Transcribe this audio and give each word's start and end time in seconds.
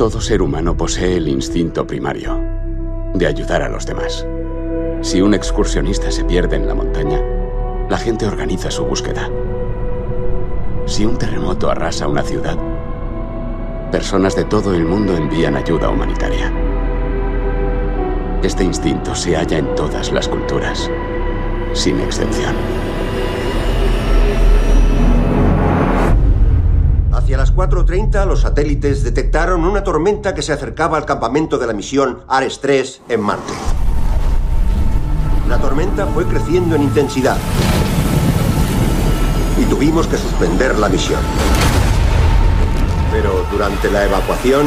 Todo 0.00 0.18
ser 0.22 0.40
humano 0.40 0.78
posee 0.78 1.18
el 1.18 1.28
instinto 1.28 1.86
primario 1.86 2.40
de 3.12 3.26
ayudar 3.26 3.60
a 3.60 3.68
los 3.68 3.84
demás. 3.84 4.26
Si 5.02 5.20
un 5.20 5.34
excursionista 5.34 6.10
se 6.10 6.24
pierde 6.24 6.56
en 6.56 6.66
la 6.66 6.74
montaña, 6.74 7.20
la 7.86 7.98
gente 7.98 8.26
organiza 8.26 8.70
su 8.70 8.86
búsqueda. 8.86 9.28
Si 10.86 11.04
un 11.04 11.18
terremoto 11.18 11.70
arrasa 11.70 12.08
una 12.08 12.22
ciudad, 12.22 12.56
personas 13.92 14.34
de 14.36 14.44
todo 14.44 14.74
el 14.74 14.86
mundo 14.86 15.14
envían 15.14 15.54
ayuda 15.54 15.90
humanitaria. 15.90 16.50
Este 18.42 18.64
instinto 18.64 19.14
se 19.14 19.36
halla 19.36 19.58
en 19.58 19.74
todas 19.74 20.12
las 20.12 20.28
culturas, 20.28 20.90
sin 21.74 22.00
excepción. 22.00 22.54
Hacia 27.30 27.38
las 27.38 27.54
4.30 27.54 28.26
los 28.26 28.40
satélites 28.40 29.04
detectaron 29.04 29.62
una 29.62 29.84
tormenta 29.84 30.34
que 30.34 30.42
se 30.42 30.52
acercaba 30.52 30.96
al 30.96 31.04
campamento 31.04 31.58
de 31.58 31.66
la 31.68 31.72
misión 31.72 32.24
Ares 32.26 32.58
3 32.60 33.02
en 33.08 33.20
Marte. 33.20 33.52
La 35.48 35.58
tormenta 35.58 36.06
fue 36.06 36.24
creciendo 36.24 36.74
en 36.74 36.82
intensidad 36.82 37.36
y 39.56 39.64
tuvimos 39.66 40.08
que 40.08 40.16
suspender 40.16 40.76
la 40.76 40.88
misión. 40.88 41.20
Pero 43.12 43.46
durante 43.52 43.88
la 43.92 44.06
evacuación, 44.06 44.66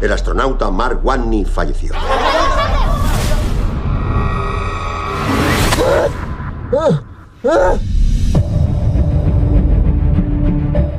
el 0.00 0.10
astronauta 0.10 0.70
Mark 0.70 1.00
Watney 1.02 1.44
falleció. 1.44 1.92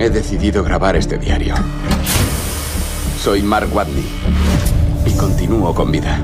He 0.02 0.10
decidido 0.10 0.64
grabar 0.64 0.96
este 0.96 1.18
diario. 1.18 1.54
Soy 3.22 3.44
Mark 3.44 3.68
Watney 3.74 4.08
y 5.06 5.12
continúo 5.18 5.76
con 5.76 5.92
vida, 5.92 6.22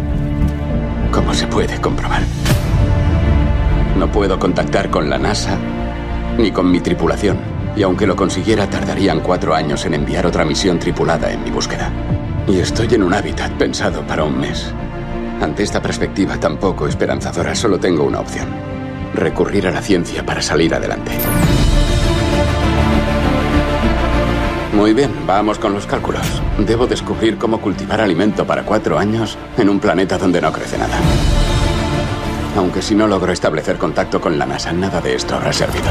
como 1.11 1.33
se 1.33 1.45
puede 1.47 1.81
comprobar. 1.81 2.21
No 3.99 4.09
puedo 4.09 4.39
contactar 4.39 4.89
con 4.89 5.09
la 5.09 5.17
NASA 5.17 5.57
ni 6.37 6.51
con 6.51 6.71
mi 6.71 6.79
tripulación, 6.79 7.37
y 7.75 7.83
aunque 7.83 8.07
lo 8.07 8.15
consiguiera 8.15 8.69
tardarían 8.69 9.19
cuatro 9.19 9.53
años 9.53 9.85
en 9.85 9.95
enviar 9.95 10.25
otra 10.25 10.45
misión 10.45 10.79
tripulada 10.79 11.29
en 11.33 11.43
mi 11.43 11.51
búsqueda. 11.51 11.91
Y 12.47 12.59
estoy 12.59 12.87
en 12.93 13.03
un 13.03 13.13
hábitat 13.13 13.51
pensado 13.57 14.07
para 14.07 14.23
un 14.23 14.39
mes. 14.39 14.71
Ante 15.41 15.63
esta 15.63 15.81
perspectiva 15.81 16.39
tan 16.39 16.57
poco 16.59 16.87
esperanzadora, 16.87 17.53
solo 17.53 17.77
tengo 17.77 18.05
una 18.05 18.21
opción. 18.21 18.47
Recurrir 19.13 19.67
a 19.67 19.71
la 19.71 19.81
ciencia 19.81 20.25
para 20.25 20.41
salir 20.41 20.73
adelante. 20.73 21.11
Muy 24.85 24.93
bien, 24.93 25.11
vamos 25.25 25.57
con 25.57 25.73
los 25.73 25.87
cálculos. 25.87 26.21
Debo 26.59 26.85
descubrir 26.85 27.39
cómo 27.39 27.59
cultivar 27.59 28.01
alimento 28.01 28.45
para 28.45 28.61
cuatro 28.61 28.99
años 28.99 29.35
en 29.57 29.67
un 29.67 29.79
planeta 29.79 30.19
donde 30.19 30.39
no 30.39 30.51
crece 30.51 30.77
nada. 30.77 30.95
Aunque 32.55 32.83
si 32.83 32.93
no 32.93 33.07
logro 33.07 33.31
establecer 33.31 33.79
contacto 33.79 34.21
con 34.21 34.37
la 34.37 34.45
NASA, 34.45 34.71
nada 34.73 35.01
de 35.01 35.15
esto 35.15 35.37
habrá 35.37 35.51
servido. 35.53 35.87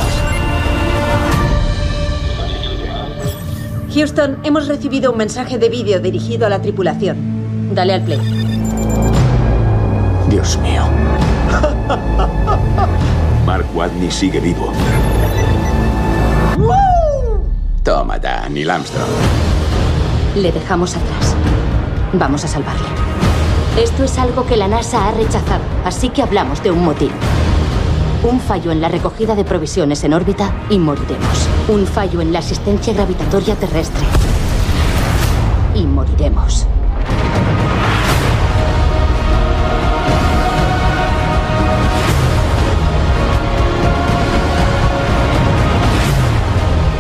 Houston, 3.93 4.39
hemos 4.45 4.69
recibido 4.69 5.11
un 5.11 5.19
mensaje 5.19 5.59
de 5.59 5.69
vídeo 5.69 5.99
dirigido 5.99 6.47
a 6.47 6.49
la 6.49 6.63
tripulación. 6.63 7.75
Dale 7.75 7.95
al 7.95 8.05
play. 8.05 8.21
Dios 10.31 10.57
mío. 10.59 10.85
Mark 13.45 13.67
Watney 13.75 14.13
sigue 14.13 14.39
vivo. 14.39 14.73
Toma 17.85 18.17
ya, 18.17 18.49
Neil 18.49 18.71
Armstrong. 18.71 19.11
Le 20.37 20.51
dejamos 20.51 20.97
atrás. 20.97 21.37
Vamos 22.15 22.43
a 22.43 22.49
salvarle. 22.49 22.89
Esto 23.79 24.05
es 24.05 24.19
algo 24.19 24.47
que 24.47 24.57
la 24.57 24.69
NASA 24.69 25.07
ha 25.07 25.11
rechazado, 25.11 25.63
así 25.85 26.09
que 26.09 26.23
hablamos 26.23 26.63
de 26.63 26.71
un 26.71 26.83
motín. 26.83 27.11
Un 28.23 28.41
fallo 28.41 28.73
en 28.73 28.81
la 28.81 28.89
recogida 28.89 29.35
de 29.35 29.45
provisiones 29.45 30.03
en 30.03 30.15
órbita 30.15 30.51
y 30.71 30.79
moriremos. 30.79 31.47
Un 31.69 31.87
fallo 31.87 32.23
en 32.23 32.33
la 32.33 32.39
asistencia 32.39 32.95
gravitatoria 32.95 33.55
terrestre. 33.55 34.07
Y 35.75 35.85
moriremos. 35.85 36.67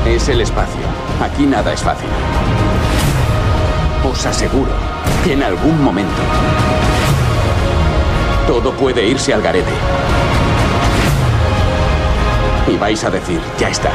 Es 0.07 0.29
el 0.29 0.43
espacio. 0.43 0.84
Aquí 1.23 1.47
nada 1.47 1.73
es 1.73 1.81
fácil. 1.81 2.09
Os 4.09 4.27
aseguro 4.27 4.73
que 5.23 5.33
en 5.33 5.43
algún 5.43 5.83
momento 5.83 6.23
todo 8.47 8.73
puede 8.73 9.07
irse 9.07 9.33
al 9.33 9.43
garete. 9.43 9.73
Y 12.67 12.77
vais 12.77 13.03
a 13.05 13.11
decir, 13.11 13.41
ya 13.59 13.69
está. 13.69 13.91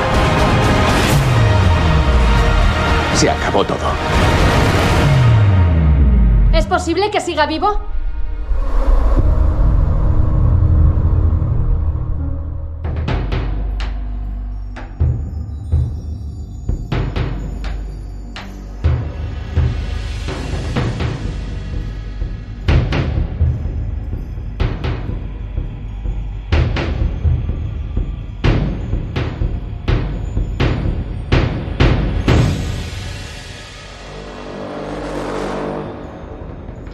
Se 3.16 3.30
acabó 3.30 3.63
todo. 3.63 3.78
¿Es 6.53 6.66
posible 6.66 7.12
que 7.12 7.22
siga 7.22 7.46
vivo? 7.46 7.80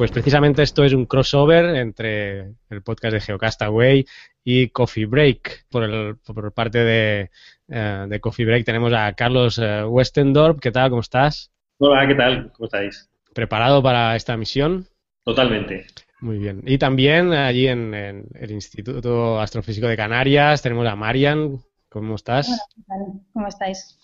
Pues 0.05 0.11
precisamente 0.11 0.61
esto 0.61 0.83
es 0.83 0.93
un 0.93 1.07
crossover 1.07 1.77
entre 1.77 2.53
el 2.69 2.83
podcast 2.83 3.15
de 3.15 3.21
Geocastaway 3.21 4.05
y 4.43 4.67
Coffee 4.69 5.07
Break. 5.07 5.65
Por, 5.67 5.83
el, 5.83 6.17
por 6.17 6.53
parte 6.53 6.77
de, 6.77 7.31
eh, 7.67 8.05
de 8.07 8.19
Coffee 8.19 8.45
Break 8.45 8.65
tenemos 8.65 8.93
a 8.93 9.11
Carlos 9.13 9.57
eh, 9.57 9.83
Westendorp. 9.83 10.59
¿Qué 10.59 10.71
tal? 10.71 10.91
¿Cómo 10.91 11.01
estás? 11.01 11.51
Hola, 11.79 12.07
¿qué 12.07 12.13
tal? 12.13 12.51
¿Cómo 12.51 12.65
estáis? 12.65 13.09
¿Preparado 13.33 13.81
para 13.81 14.15
esta 14.15 14.37
misión? 14.37 14.85
Totalmente. 15.23 15.87
Muy 16.19 16.37
bien. 16.37 16.61
Y 16.67 16.77
también 16.77 17.33
allí 17.33 17.67
en, 17.67 17.95
en 17.95 18.27
el 18.35 18.51
Instituto 18.51 19.39
Astrofísico 19.39 19.87
de 19.87 19.97
Canarias 19.97 20.61
tenemos 20.61 20.87
a 20.87 20.95
Marian. 20.95 21.63
¿Cómo 21.89 22.13
estás? 22.13 22.47
Hola, 22.47 22.59
¿qué 22.75 22.81
tal? 22.87 23.21
¿Cómo 23.33 23.47
estáis? 23.47 23.99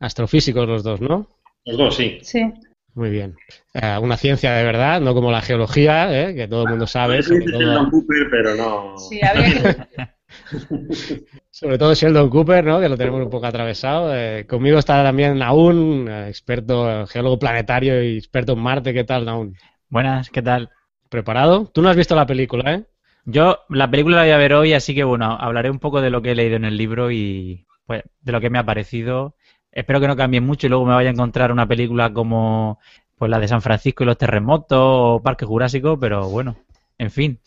Astrofísicos 0.00 0.66
los 0.66 0.82
dos, 0.82 1.02
¿no? 1.02 1.28
Los 1.66 1.76
dos, 1.76 1.94
sí. 1.94 2.20
Sí. 2.22 2.40
Muy 2.96 3.10
bien. 3.10 3.36
Eh, 3.74 3.98
una 4.00 4.16
ciencia 4.16 4.54
de 4.54 4.64
verdad, 4.64 5.02
no 5.02 5.12
como 5.12 5.30
la 5.30 5.42
geología, 5.42 6.10
¿eh? 6.10 6.34
que 6.34 6.48
todo 6.48 6.62
el 6.62 6.70
mundo 6.70 6.86
sabe. 6.86 7.22
Sí, 7.22 7.28
Sobre 7.28 7.44
todo, 7.44 7.60
Sheldon 7.60 7.90
Cooper, 7.90 8.28
pero 8.30 8.54
no. 8.54 8.96
Sí, 8.96 9.20
habría 9.22 9.62
que... 9.62 11.26
sobre 11.50 11.76
todo 11.76 11.92
Sheldon 11.92 12.30
Cooper, 12.30 12.64
¿no? 12.64 12.80
que 12.80 12.88
lo 12.88 12.96
tenemos 12.96 13.22
un 13.22 13.28
poco 13.28 13.44
atravesado. 13.44 14.16
Eh, 14.16 14.46
conmigo 14.46 14.78
está 14.78 15.04
también 15.04 15.38
Naun, 15.38 16.08
eh, 16.08 16.28
experto, 16.28 17.06
geólogo 17.06 17.38
planetario 17.38 18.02
y 18.02 18.16
experto 18.16 18.54
en 18.54 18.60
Marte. 18.60 18.94
¿Qué 18.94 19.04
tal, 19.04 19.26
Naun? 19.26 19.54
Buenas, 19.90 20.30
¿qué 20.30 20.40
tal? 20.40 20.70
¿Preparado? 21.10 21.70
Tú 21.74 21.82
no 21.82 21.90
has 21.90 21.96
visto 21.96 22.16
la 22.16 22.26
película, 22.26 22.72
¿eh? 22.72 22.84
Yo 23.26 23.58
la 23.68 23.90
película 23.90 24.16
la 24.16 24.22
voy 24.22 24.30
a 24.30 24.38
ver 24.38 24.54
hoy, 24.54 24.72
así 24.72 24.94
que 24.94 25.04
bueno, 25.04 25.36
hablaré 25.38 25.68
un 25.70 25.80
poco 25.80 26.00
de 26.00 26.08
lo 26.08 26.22
que 26.22 26.30
he 26.30 26.34
leído 26.34 26.56
en 26.56 26.64
el 26.64 26.78
libro 26.78 27.10
y 27.10 27.66
pues 27.84 28.04
de 28.22 28.32
lo 28.32 28.40
que 28.40 28.48
me 28.48 28.58
ha 28.58 28.64
parecido. 28.64 29.35
Espero 29.76 30.00
que 30.00 30.08
no 30.08 30.16
cambie 30.16 30.40
mucho 30.40 30.66
y 30.66 30.70
luego 30.70 30.86
me 30.86 30.94
vaya 30.94 31.10
a 31.10 31.12
encontrar 31.12 31.52
una 31.52 31.68
película 31.68 32.10
como 32.10 32.78
pues 33.18 33.30
la 33.30 33.38
de 33.38 33.46
San 33.46 33.60
Francisco 33.60 34.04
y 34.04 34.06
los 34.06 34.16
terremotos 34.16 34.78
o 34.80 35.20
Parque 35.22 35.44
Jurásico, 35.44 36.00
pero 36.00 36.30
bueno, 36.30 36.56
en 36.96 37.10
fin. 37.10 37.38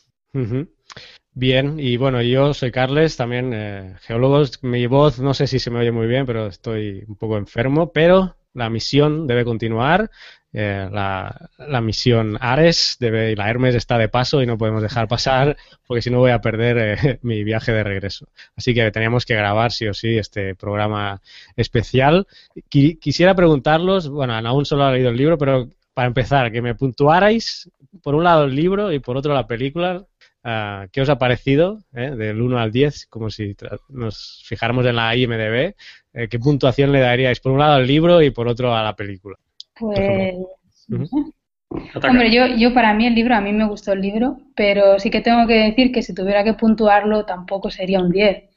Bien, 1.34 1.80
y 1.80 1.98
bueno, 1.98 2.22
yo 2.22 2.54
soy 2.54 2.72
Carles, 2.72 3.18
también 3.18 3.52
eh, 3.52 3.96
geólogo. 4.02 4.44
Mi 4.62 4.86
voz 4.86 5.20
no 5.20 5.34
sé 5.34 5.48
si 5.48 5.58
se 5.58 5.72
me 5.72 5.80
oye 5.80 5.92
muy 5.92 6.06
bien, 6.06 6.28
pero 6.28 6.46
estoy 6.46 7.04
un 7.08 7.16
poco 7.16 7.36
enfermo, 7.36 7.92
pero 7.92 8.36
la 8.54 8.70
misión 8.70 9.26
debe 9.26 9.44
continuar. 9.44 10.12
Eh, 10.52 10.90
la, 10.92 11.50
la 11.60 11.82
misión 11.82 12.38
Ares 12.42 12.98
debe, 13.00 13.32
y 13.32 13.36
la 13.36 13.50
Hermes 13.50 13.76
está 13.76 13.98
de 14.00 14.10
paso 14.10 14.42
y 14.42 14.48
no 14.48 14.58
podemos 14.58 14.82
dejar 14.82 15.08
pasar 15.08 15.56
porque 15.86 16.02
si 16.02 16.10
no 16.10 16.18
voy 16.20 16.32
a 16.32 16.42
perder 16.42 16.78
eh, 17.04 17.20
mi 17.24 17.44
viaje 17.44 17.72
de 17.72 17.84
regreso. 17.84 18.28
Así 18.56 18.74
que 18.74 18.90
teníamos 18.92 19.26
que 19.26 19.36
grabar 19.36 19.72
sí 19.72 19.88
o 19.88 19.94
sí 19.94 20.18
este 20.18 20.56
programa 20.56 21.22
especial. 21.56 22.26
Qui- 22.70 22.98
quisiera 23.00 23.36
preguntarlos, 23.36 24.10
bueno, 24.10 24.34
aún 24.36 24.66
solo 24.66 24.86
ha 24.86 24.92
leído 24.92 25.10
el 25.10 25.18
libro, 25.18 25.38
pero 25.38 25.70
para 25.94 26.08
empezar, 26.08 26.52
que 26.52 26.62
me 26.62 26.76
puntuarais 26.76 27.70
por 28.02 28.16
un 28.16 28.24
lado 28.24 28.46
el 28.46 28.56
libro 28.56 28.92
y 28.92 29.00
por 29.00 29.18
otro 29.18 29.34
la 29.34 29.48
película. 29.48 30.06
ah, 30.44 30.88
¿qué 30.92 31.02
os 31.02 31.10
ha 31.10 31.18
parecido 31.20 31.80
eh, 31.94 32.12
del 32.12 32.42
1 32.42 32.58
al 32.60 32.72
10? 32.72 33.06
Como 33.08 33.30
si 33.30 33.56
nos 33.90 34.42
fijáramos 34.46 34.86
en 34.86 34.96
la 34.96 35.16
IMDB, 35.16 35.76
eh, 36.14 36.28
¿qué 36.30 36.40
puntuación 36.40 36.92
le 36.92 37.00
daríais 37.02 37.40
por 37.40 37.52
un 37.52 37.60
lado 37.60 37.74
al 37.76 37.88
libro 37.88 38.22
y 38.22 38.32
por 38.32 38.48
otro 38.48 38.76
a 38.76 38.84
la 38.84 38.96
película? 38.96 39.38
Pues... 39.80 40.36
Hombre, 42.04 42.32
yo, 42.32 42.48
yo 42.48 42.74
para 42.74 42.94
mí 42.94 43.06
el 43.06 43.14
libro, 43.14 43.36
a 43.36 43.42
mí 43.42 43.54
me 43.54 43.68
gustó 43.68 43.94
el 43.94 44.02
libro, 44.02 44.40
pero 44.56 45.00
sí 45.00 45.12
que 45.12 45.22
tengo 45.22 45.46
que 45.46 45.54
decir 45.54 45.92
que 45.92 46.02
si 46.02 46.16
tuviera 46.16 46.44
que 46.44 46.54
puntuarlo 46.54 47.26
tampoco 47.26 47.70
sería 47.70 48.00
un 48.00 48.12
10. 48.12 48.50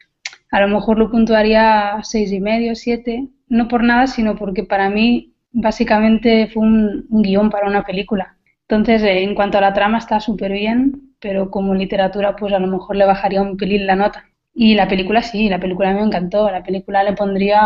A 0.50 0.60
lo 0.60 0.68
mejor 0.68 0.98
lo 0.98 1.10
puntuaría 1.10 1.98
seis 2.02 2.32
y 2.32 2.40
medio, 2.40 2.74
siete, 2.74 3.28
no 3.48 3.68
por 3.68 3.82
nada, 3.82 4.06
sino 4.06 4.36
porque 4.36 4.64
para 4.64 4.90
mí 4.90 5.34
básicamente 5.50 6.48
fue 6.48 6.62
un, 6.62 7.06
guion 7.10 7.50
para 7.50 7.68
una 7.68 7.84
película. 7.84 8.36
Entonces, 8.68 9.02
eh, 9.02 9.22
en 9.22 9.34
cuanto 9.34 9.58
a 9.58 9.60
la 9.62 9.74
trama 9.74 9.98
está 9.98 10.20
súper 10.20 10.52
bien, 10.52 11.14
pero 11.20 11.50
como 11.50 11.74
literatura, 11.74 12.36
pues 12.36 12.52
a 12.52 12.58
lo 12.58 12.66
mejor 12.66 12.96
le 12.96 13.06
bajaría 13.06 13.42
un 13.42 13.56
pelín 13.56 13.86
la 13.86 13.96
nota. 13.96 14.24
Y 14.54 14.74
la 14.74 14.88
película 14.88 15.22
sí, 15.22 15.48
la 15.48 15.60
película 15.60 15.92
me 15.94 16.02
encantó. 16.02 16.50
La 16.50 16.62
película 16.62 17.02
le 17.02 17.14
pondría, 17.14 17.60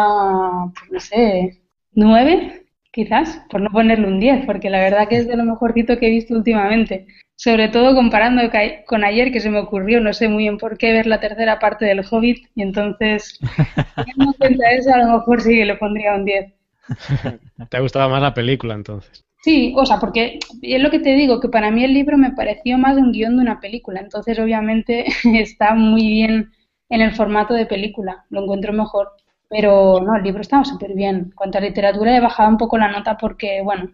pues 0.74 0.90
no 0.92 1.00
sé, 1.00 1.62
nueve, 1.92 2.65
quizás, 2.96 3.42
por 3.50 3.60
no 3.60 3.68
ponerle 3.70 4.06
un 4.06 4.18
10, 4.18 4.46
porque 4.46 4.70
la 4.70 4.80
verdad 4.80 5.06
que 5.06 5.18
es 5.18 5.28
de 5.28 5.36
lo 5.36 5.44
mejorcito 5.44 5.98
que 5.98 6.06
he 6.06 6.10
visto 6.10 6.34
últimamente. 6.34 7.06
Sobre 7.36 7.68
todo 7.68 7.94
comparando 7.94 8.40
con 8.86 9.04
ayer, 9.04 9.30
que 9.30 9.40
se 9.40 9.50
me 9.50 9.58
ocurrió, 9.58 10.00
no 10.00 10.14
sé 10.14 10.28
muy 10.30 10.44
bien 10.44 10.56
por 10.56 10.78
qué, 10.78 10.94
ver 10.94 11.06
la 11.06 11.20
tercera 11.20 11.58
parte 11.58 11.84
del 11.84 12.02
Hobbit, 12.10 12.48
y 12.54 12.62
entonces, 12.62 13.38
teniendo 13.96 14.24
en 14.24 14.32
cuenta 14.38 14.70
eso, 14.70 14.94
a 14.94 14.98
lo 14.98 15.18
mejor 15.18 15.42
sí 15.42 15.50
que 15.50 15.66
le 15.66 15.76
pondría 15.76 16.14
un 16.14 16.24
10. 16.24 16.54
¿Te 17.68 17.76
ha 17.76 17.80
gustado 17.80 18.08
más 18.08 18.22
la 18.22 18.32
película 18.32 18.72
entonces? 18.72 19.22
Sí, 19.42 19.74
o 19.76 19.84
sea, 19.84 20.00
porque 20.00 20.38
es 20.62 20.82
lo 20.82 20.90
que 20.90 20.98
te 20.98 21.12
digo, 21.12 21.38
que 21.38 21.50
para 21.50 21.70
mí 21.70 21.84
el 21.84 21.92
libro 21.92 22.16
me 22.16 22.32
pareció 22.32 22.78
más 22.78 22.96
un 22.96 23.12
guion 23.12 23.36
de 23.36 23.42
una 23.42 23.60
película, 23.60 24.00
entonces 24.00 24.38
obviamente 24.38 25.04
está 25.34 25.74
muy 25.74 26.08
bien 26.08 26.50
en 26.88 27.02
el 27.02 27.14
formato 27.14 27.52
de 27.52 27.66
película, 27.66 28.24
lo 28.30 28.42
encuentro 28.42 28.72
mejor. 28.72 29.10
Pero 29.48 30.00
no, 30.00 30.16
el 30.16 30.22
libro 30.22 30.40
estaba 30.40 30.64
súper 30.64 30.94
bien. 30.94 31.16
En 31.16 31.30
cuanto 31.32 31.58
a 31.58 31.60
literatura 31.60 32.16
he 32.16 32.20
bajado 32.20 32.48
un 32.48 32.56
poco 32.56 32.78
la 32.78 32.90
nota 32.90 33.16
porque, 33.16 33.60
bueno, 33.62 33.90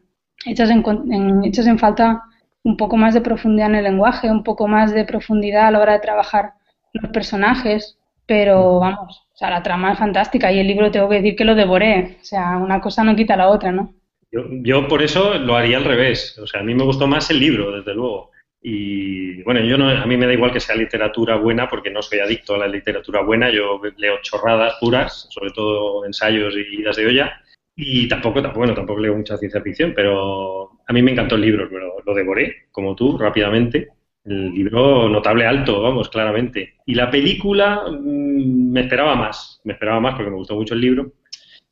echas 0.47 0.71
en, 0.71 0.83
en, 1.11 1.45
echas 1.45 1.67
en 1.67 1.79
falta 1.79 2.23
un 2.65 2.77
poco 2.77 2.97
más 2.97 3.15
de 3.15 3.21
profundidad 3.21 3.69
en 3.69 3.77
el 3.77 3.85
lenguaje, 3.85 4.31
un 4.31 4.45
poco 4.45 4.69
más 4.69 4.93
de 4.93 5.05
profundidad 5.05 5.67
a 5.67 5.71
la 5.71 5.81
hora 5.81 5.93
de 5.95 6.01
trabajar 6.01 6.53
los 6.93 7.11
personajes, 7.11 7.99
pero 8.27 8.79
vamos, 8.79 9.27
o 9.33 9.37
sea, 9.37 9.51
la 9.51 9.63
trama 9.63 9.93
es 9.93 9.99
fantástica 9.99 10.53
y 10.53 10.59
el 10.59 10.67
libro 10.67 10.91
tengo 10.91 11.09
que 11.09 11.17
decir 11.17 11.37
que 11.37 11.45
lo 11.45 11.55
devoré, 11.55 12.19
o 12.21 12.25
sea, 12.25 12.57
una 12.57 12.81
cosa 12.81 13.03
no 13.03 13.17
quita 13.17 13.37
la 13.37 13.49
otra, 13.49 13.73
¿no? 13.73 13.95
Yo, 14.31 14.43
yo 14.63 14.89
por 14.89 15.03
eso 15.03 15.35
lo 15.35 15.57
haría 15.57 15.79
al 15.79 15.85
revés, 15.85 16.39
o 16.39 16.47
sea, 16.47 16.61
a 16.61 16.65
mí 16.65 16.75
me 16.75 16.85
gustó 16.85 17.07
más 17.07 17.31
el 17.31 17.41
libro, 17.41 17.73
desde 17.73 17.95
luego. 17.95 18.31
Y 18.63 19.43
bueno, 19.43 19.61
yo 19.61 19.77
no, 19.77 19.89
a 19.89 20.07
mí 20.07 20.17
me 20.17 20.27
da 20.27 20.33
igual 20.33 20.53
que 20.53 20.61
sea 20.61 20.77
literatura 20.77 21.37
buena 21.37 21.69
porque 21.69 21.91
no 21.91 22.01
soy 22.01 22.21
adicto 22.21 22.55
a 22.55 22.59
la 22.59 22.69
literatura 22.69 23.23
buena, 23.23 23.51
yo 23.51 23.81
leo 23.97 24.19
chorradas 24.23 24.77
puras, 24.81 25.27
sobre 25.31 25.51
todo 25.51 26.07
ensayos 26.07 26.55
y 26.57 26.81
idas 26.81 26.97
de 26.97 27.07
olla. 27.07 27.41
Y 27.75 28.07
tampoco, 28.07 28.41
bueno, 28.55 28.75
tampoco 28.75 29.01
leo 29.01 29.17
mucha 29.17 29.37
ciencia 29.37 29.61
ficción, 29.63 29.93
pero 29.97 30.71
a 30.87 30.93
mí 30.93 31.03
me 31.03 31.11
encantó 31.11 31.35
el 31.35 31.41
libro, 31.41 31.67
lo, 31.67 32.01
lo 32.05 32.15
devoré, 32.15 32.67
como 32.71 32.95
tú, 32.95 33.19
rápidamente. 33.19 33.89
El 34.25 34.53
libro 34.53 35.09
notable 35.09 35.47
alto, 35.47 35.83
vamos, 35.83 36.09
claramente. 36.09 36.75
Y 36.87 36.95
la 36.95 37.11
película 37.11 37.83
mmm, 37.91 38.71
me 38.73 38.83
esperaba 38.83 39.17
más, 39.17 39.61
me 39.65 39.73
esperaba 39.73 39.99
más 39.99 40.15
porque 40.15 40.31
me 40.31 40.37
gustó 40.37 40.55
mucho 40.55 40.75
el 40.75 40.81
libro. 40.81 41.13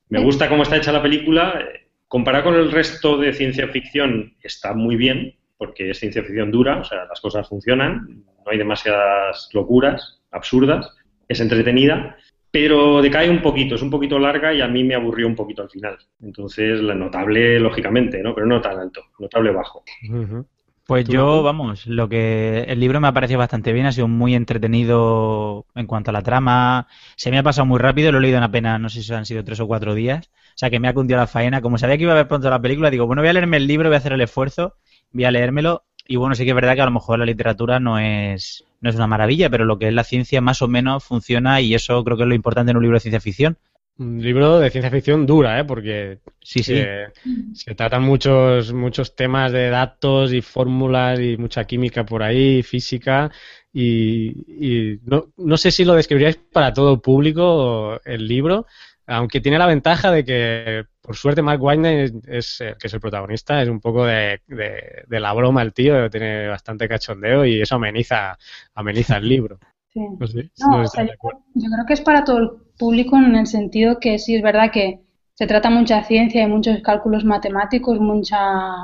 Me 0.09 0.21
gusta 0.21 0.49
cómo 0.49 0.65
está 0.65 0.77
hecha 0.77 0.91
la 0.91 1.03
película. 1.03 1.65
Comparado 2.09 2.45
con 2.47 2.55
el 2.57 2.73
resto 2.73 3.17
de 3.19 3.33
ciencia 3.33 3.69
ficción, 3.69 4.35
está 4.43 4.75
muy 4.75 4.97
bien, 4.97 5.37
porque 5.61 5.91
es 5.91 5.99
ciencia 5.99 6.23
ficción 6.23 6.51
dura, 6.51 6.79
o 6.79 6.85
sea, 6.85 7.05
las 7.05 7.21
cosas 7.21 7.47
funcionan, 7.47 8.25
no 8.47 8.51
hay 8.51 8.57
demasiadas 8.57 9.51
locuras 9.53 10.23
absurdas, 10.31 10.91
es 11.29 11.39
entretenida, 11.39 12.17
pero 12.51 13.03
decae 13.03 13.29
un 13.29 13.43
poquito, 13.43 13.75
es 13.75 13.83
un 13.83 13.91
poquito 13.91 14.19
larga 14.19 14.55
y 14.55 14.63
a 14.63 14.69
mí 14.69 14.83
me 14.85 14.95
aburrió 14.95 15.27
un 15.27 15.37
poquito 15.37 15.61
al 15.61 15.69
final. 15.69 15.99
Entonces, 16.23 16.81
la 16.81 16.95
notable, 16.95 17.61
lógicamente, 17.61 18.23
¿no? 18.23 18.35
Pero 18.35 18.47
no 18.47 18.63
tan 18.63 18.79
alto, 18.79 19.03
notable 19.19 19.51
bajo. 19.51 19.85
Uh 20.09 20.15
-huh. 20.15 20.47
Pues 20.87 21.07
yo, 21.07 21.43
vamos, 21.43 21.87
lo 21.87 22.09
que 22.09 22.63
el 22.67 22.81
libro 22.81 22.99
me 22.99 23.09
ha 23.09 23.13
parecido 23.13 23.39
bastante 23.39 23.75
bien, 23.75 23.85
ha 23.85 23.93
sido 23.93 24.09
muy 24.09 24.35
entretenido 24.35 25.67
en 25.75 25.87
cuanto 25.87 26.11
a 26.11 26.15
la 26.15 26.23
trama, 26.23 26.89
se 27.17 27.31
me 27.31 27.39
ha 27.39 27.43
pasado 27.43 27.67
muy 27.67 27.79
rápido, 27.79 28.11
lo 28.11 28.19
he 28.19 28.23
leído 28.23 28.39
en 28.39 28.45
apenas, 28.45 28.81
no 28.81 28.89
sé 28.89 29.03
si 29.03 29.13
han 29.13 29.27
sido 29.27 29.45
tres 29.45 29.61
o 29.61 29.67
cuatro 29.69 29.95
días, 29.95 30.31
o 30.55 30.59
sea 30.59 30.71
que 30.71 30.81
me 30.81 30.89
ha 30.89 30.95
cundido 30.95 31.21
la 31.21 31.29
faena, 31.29 31.61
como 31.61 31.79
sabía 31.79 31.97
que 31.97 32.05
iba 32.05 32.13
a 32.13 32.17
ver 32.17 32.27
pronto 32.27 32.51
la 32.51 32.61
película, 32.61 32.91
digo, 32.91 33.07
bueno, 33.07 33.23
voy 33.23 33.29
a 33.29 33.35
leerme 33.35 33.59
el 33.59 33.69
libro, 33.69 33.89
voy 33.89 33.95
a 33.95 33.99
hacer 33.99 34.15
el 34.15 34.21
esfuerzo 34.23 34.75
voy 35.13 35.25
a 35.25 35.31
leérmelo. 35.31 35.85
Y 36.07 36.17
bueno, 36.17 36.35
sí 36.35 36.45
que 36.45 36.51
es 36.51 36.57
verdad 36.57 36.75
que 36.75 36.81
a 36.83 36.87
lo 36.87 36.91
mejor 36.91 37.19
la 37.19 37.25
literatura 37.25 37.79
no 37.79 37.99
es, 37.99 38.65
no 38.81 38.91
es 38.91 38.97
una 38.97 39.07
maravilla, 39.07 39.49
pero 39.49 39.65
lo 39.65 39.79
que 39.79 39.89
es 39.89 39.95
la 39.95 40.05
ciencia 40.05 40.41
más 40.41 40.61
o 40.63 40.69
menos 40.69 41.05
funciona 41.05 41.61
y 41.61 41.75
eso 41.75 42.03
creo 42.03 42.17
que 42.17 42.25
es 42.25 42.29
lo 42.29 42.35
importante 42.35 42.71
en 42.71 42.77
un 42.77 42.83
libro 42.83 42.97
de 42.97 43.01
ciencia 43.01 43.21
ficción. 43.21 43.57
Un 43.99 44.23
libro 44.23 44.59
de 44.59 44.71
ciencia 44.71 44.91
ficción 44.91 45.27
dura, 45.27 45.61
¿eh? 45.61 45.65
Porque 45.65 46.21
sí, 46.41 46.63
sí. 46.63 46.75
Se, 46.75 47.09
se, 47.53 47.75
tratan 47.75 48.03
muchos, 48.03 48.73
muchos 48.73 49.15
temas 49.15 49.53
de 49.53 49.69
datos 49.69 50.33
y 50.33 50.41
fórmulas 50.41 51.21
y 51.21 51.37
mucha 51.37 51.65
química 51.65 52.07
por 52.07 52.23
ahí, 52.23 52.63
física. 52.63 53.31
Y, 53.73 54.31
y 54.49 55.01
no, 55.05 55.27
no, 55.37 55.57
sé 55.57 55.71
si 55.71 55.85
lo 55.85 55.95
describiríais 55.95 56.37
para 56.37 56.73
todo 56.73 57.01
público 57.01 58.01
el 58.05 58.27
libro, 58.27 58.67
aunque 59.11 59.41
tiene 59.41 59.59
la 59.59 59.67
ventaja 59.67 60.11
de 60.11 60.25
que, 60.25 60.85
por 61.03 61.17
suerte, 61.17 61.43
Mark 61.43 61.63
Weinstein 61.63 62.23
es, 62.29 62.61
es, 62.61 62.77
que 62.79 62.87
es 62.87 62.95
el 62.95 63.01
protagonista, 63.01 63.61
es 63.61 63.69
un 63.69 63.81
poco 63.81 64.07
de, 64.07 64.41
de, 64.47 65.05
de, 65.07 65.21
la 65.21 65.33
broma 65.33 65.63
el 65.63 65.73
tío, 65.73 66.09
tiene 66.09 66.47
bastante 66.47 66.89
cachondeo 66.89 67.45
y 67.45 67.61
eso 67.61 67.75
ameniza, 67.75 68.39
ameniza 68.75 69.17
el 69.17 69.29
libro. 69.29 69.59
Sí. 69.93 70.01
No, 70.19 70.27
sé, 70.29 70.51
no, 70.61 70.77
no 70.77 70.83
o 70.83 70.87
sea, 70.87 71.05
yo, 71.05 71.13
yo, 71.55 71.71
creo 71.75 71.87
que 71.87 71.95
es 71.95 72.01
para 72.01 72.25
todo 72.25 72.39
el 72.39 72.51
público 72.79 73.17
en 73.17 73.35
el 73.35 73.49
sentido 73.49 73.99
que 73.99 74.21
sí 74.21 74.37
es 74.37 74.43
verdad 74.43 74.71
que 74.71 75.01
se 75.35 75.49
trata 75.49 75.71
mucha 75.71 76.05
ciencia 76.05 76.43
y 76.45 76.47
muchos 76.47 76.81
cálculos 76.83 77.25
matemáticos, 77.25 77.99
mucha 77.99 78.39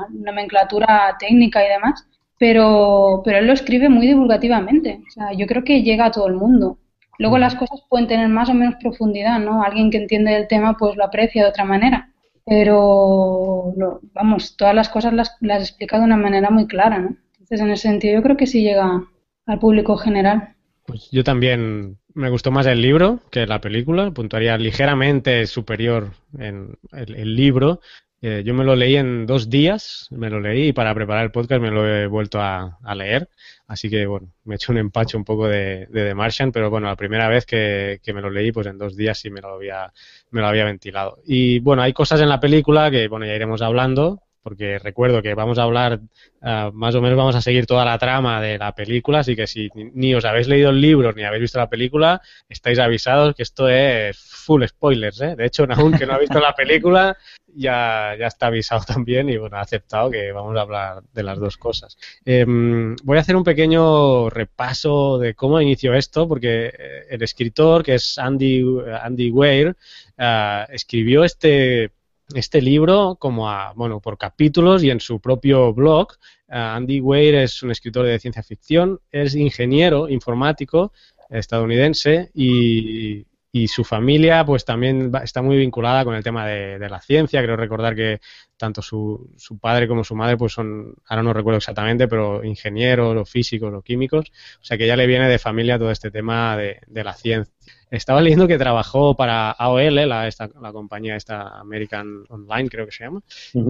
nomenclatura 0.09 1.15
técnica 1.17 1.65
y 1.65 1.69
demás, 1.69 2.05
pero, 2.37 3.21
pero 3.23 3.37
él 3.37 3.47
lo 3.47 3.53
escribe 3.53 3.87
muy 3.87 4.07
divulgativamente. 4.07 5.01
O 5.07 5.11
sea, 5.11 5.33
yo 5.33 5.47
creo 5.47 5.63
que 5.63 5.83
llega 5.83 6.07
a 6.07 6.11
todo 6.11 6.27
el 6.27 6.33
mundo. 6.33 6.79
Luego 7.19 7.37
las 7.37 7.55
cosas 7.55 7.81
pueden 7.89 8.07
tener 8.07 8.29
más 8.29 8.49
o 8.49 8.53
menos 8.53 8.75
profundidad, 8.79 9.39
¿no? 9.39 9.63
Alguien 9.63 9.89
que 9.89 9.97
entiende 9.97 10.35
el 10.35 10.47
tema 10.47 10.77
pues 10.77 10.95
lo 10.95 11.05
aprecia 11.05 11.43
de 11.43 11.49
otra 11.49 11.65
manera. 11.65 12.11
Pero, 12.45 13.73
lo, 13.75 13.99
vamos, 14.13 14.55
todas 14.55 14.73
las 14.73 14.87
cosas 14.89 15.13
las, 15.13 15.35
las 15.41 15.61
explica 15.61 15.97
de 15.97 16.05
una 16.05 16.17
manera 16.17 16.49
muy 16.49 16.65
clara, 16.65 16.97
¿no? 16.97 17.17
Entonces, 17.33 17.59
en 17.59 17.71
ese 17.71 17.89
sentido, 17.89 18.15
yo 18.15 18.23
creo 18.23 18.37
que 18.37 18.47
sí 18.47 18.61
llega 18.61 19.03
al 19.45 19.59
público 19.59 19.97
general. 19.97 20.55
Pues 20.85 21.09
yo 21.11 21.23
también 21.23 21.97
me 22.13 22.29
gustó 22.29 22.51
más 22.51 22.65
el 22.65 22.81
libro 22.81 23.19
que 23.31 23.45
la 23.45 23.59
película, 23.59 24.11
puntuaría 24.11 24.57
ligeramente 24.57 25.45
superior 25.45 26.11
en 26.37 26.77
el, 26.93 27.15
el 27.15 27.35
libro. 27.35 27.81
Eh, 28.21 28.43
yo 28.45 28.53
me 28.53 28.63
lo 28.63 28.75
leí 28.75 28.95
en 28.95 29.25
dos 29.27 29.49
días, 29.49 30.07
me 30.09 30.29
lo 30.29 30.39
leí 30.39 30.69
y 30.69 30.73
para 30.73 30.95
preparar 30.95 31.25
el 31.25 31.31
podcast 31.31 31.61
me 31.61 31.69
lo 31.69 31.87
he 31.87 32.07
vuelto 32.07 32.41
a, 32.41 32.79
a 32.83 32.95
leer. 32.95 33.29
Así 33.67 33.89
que, 33.89 34.05
bueno, 34.05 34.31
me 34.45 34.55
he 34.55 34.57
hecho 34.57 34.71
un 34.71 34.77
empacho 34.77 35.17
un 35.17 35.25
poco 35.25 35.47
de, 35.47 35.87
de 35.87 36.05
The 36.05 36.15
Martian, 36.15 36.51
pero 36.53 36.69
bueno, 36.69 36.87
la 36.87 36.95
primera 36.95 37.27
vez 37.27 37.45
que, 37.45 37.99
que, 38.01 38.13
me 38.13 38.21
lo 38.21 38.29
leí, 38.29 38.51
pues 38.53 38.65
en 38.67 38.77
dos 38.77 38.95
días 38.95 39.19
sí 39.19 39.29
me 39.29 39.41
lo 39.41 39.49
había, 39.49 39.91
me 40.31 40.39
lo 40.39 40.47
había 40.47 40.63
ventilado. 40.65 41.19
Y 41.25 41.59
bueno, 41.59 41.81
hay 41.81 41.91
cosas 41.91 42.21
en 42.21 42.29
la 42.29 42.39
película 42.39 42.89
que, 42.89 43.09
bueno, 43.09 43.25
ya 43.25 43.35
iremos 43.35 43.61
hablando, 43.61 44.21
porque 44.47 44.79
recuerdo 44.79 45.21
que 45.21 45.33
vamos 45.33 45.59
a 45.59 45.63
hablar, 45.63 45.99
uh, 46.41 46.71
más 46.71 46.95
o 46.95 47.01
menos 47.01 47.17
vamos 47.17 47.35
a 47.35 47.41
seguir 47.41 47.65
toda 47.65 47.83
la 47.83 47.97
trama 47.97 48.39
de 48.39 48.57
la 48.57 48.73
película, 48.73 49.19
así 49.19 49.35
que 49.35 49.45
si 49.45 49.69
ni 49.75 50.15
os 50.15 50.23
habéis 50.23 50.47
leído 50.47 50.69
el 50.69 50.79
libro 50.79 51.11
ni 51.11 51.25
habéis 51.25 51.41
visto 51.41 51.59
la 51.59 51.67
película, 51.67 52.21
estáis 52.47 52.79
avisados 52.79 53.35
que 53.35 53.43
esto 53.43 53.67
es 53.67 54.17
full 54.17 54.63
spoilers, 54.65 55.19
¿eh? 55.19 55.35
De 55.35 55.45
hecho, 55.45 55.67
Nahum, 55.67 55.91
que 55.91 56.05
no 56.05 56.13
ha 56.13 56.17
visto 56.17 56.39
la 56.39 56.55
película, 56.55 57.17
ya, 57.53 58.15
ya 58.17 58.27
está 58.27 58.47
avisado 58.47 58.85
también 58.87 59.27
y 59.27 59.35
bueno, 59.35 59.57
ha 59.57 59.61
aceptado 59.61 60.09
que 60.11 60.31
vamos 60.31 60.55
a 60.55 60.61
hablar 60.61 61.03
de 61.11 61.23
las 61.23 61.37
dos 61.39 61.57
cosas. 61.57 61.97
Eh, 62.23 62.45
voy 62.47 63.17
a 63.17 63.19
hacer 63.19 63.35
un 63.35 63.43
pequeño 63.43 64.29
repaso 64.29 65.17
de 65.17 65.33
cómo 65.33 65.59
inició 65.59 65.93
esto, 65.93 66.25
porque 66.25 66.71
el 67.09 67.21
escritor, 67.21 67.83
que 67.83 67.95
es 67.95 68.17
Andy, 68.17 68.63
Andy 69.01 69.29
Weir, 69.29 69.75
uh, 70.17 70.71
escribió 70.71 71.25
este 71.25 71.91
este 72.33 72.61
libro 72.61 73.15
como 73.19 73.49
a, 73.49 73.73
bueno, 73.73 73.99
por 73.99 74.17
capítulos 74.17 74.83
y 74.83 74.89
en 74.89 74.99
su 74.99 75.19
propio 75.19 75.73
blog. 75.73 76.13
Uh, 76.49 76.55
Andy 76.55 76.99
Weir 76.99 77.35
es 77.35 77.63
un 77.63 77.71
escritor 77.71 78.05
de 78.05 78.19
ciencia 78.19 78.43
ficción, 78.43 78.99
es 79.11 79.35
ingeniero 79.35 80.09
informático 80.09 80.93
estadounidense 81.29 82.31
y, 82.33 83.25
y 83.51 83.67
su 83.67 83.83
familia 83.83 84.45
pues 84.45 84.65
también 84.65 85.11
va, 85.13 85.19
está 85.19 85.41
muy 85.41 85.57
vinculada 85.57 86.03
con 86.05 86.15
el 86.15 86.23
tema 86.23 86.45
de, 86.45 86.79
de, 86.79 86.89
la 86.89 87.01
ciencia. 87.01 87.41
Creo 87.41 87.55
recordar 87.55 87.95
que 87.95 88.19
tanto 88.55 88.81
su, 88.81 89.33
su, 89.37 89.57
padre 89.59 89.87
como 89.87 90.03
su 90.03 90.15
madre 90.15 90.37
pues 90.37 90.53
son, 90.53 90.95
ahora 91.07 91.23
no 91.23 91.33
recuerdo 91.33 91.57
exactamente, 91.57 92.07
pero 92.07 92.43
ingenieros 92.43 93.15
o 93.17 93.25
físicos 93.25 93.73
o 93.73 93.81
químicos. 93.81 94.31
O 94.61 94.63
sea 94.63 94.77
que 94.77 94.87
ya 94.87 94.95
le 94.95 95.07
viene 95.07 95.27
de 95.27 95.39
familia 95.39 95.79
todo 95.79 95.91
este 95.91 96.11
tema 96.11 96.55
de, 96.57 96.79
de 96.87 97.03
la 97.03 97.13
ciencia. 97.13 97.53
Estaba 97.89 98.21
leyendo 98.21 98.47
que 98.47 98.57
trabajó 98.57 99.15
para 99.15 99.51
AOL, 99.51 100.07
la, 100.07 100.27
esta, 100.27 100.49
la 100.61 100.71
compañía 100.71 101.15
esta 101.15 101.59
American 101.59 102.23
Online, 102.29 102.69
creo 102.69 102.85
que 102.85 102.91
se 102.91 103.03
llama, 103.03 103.21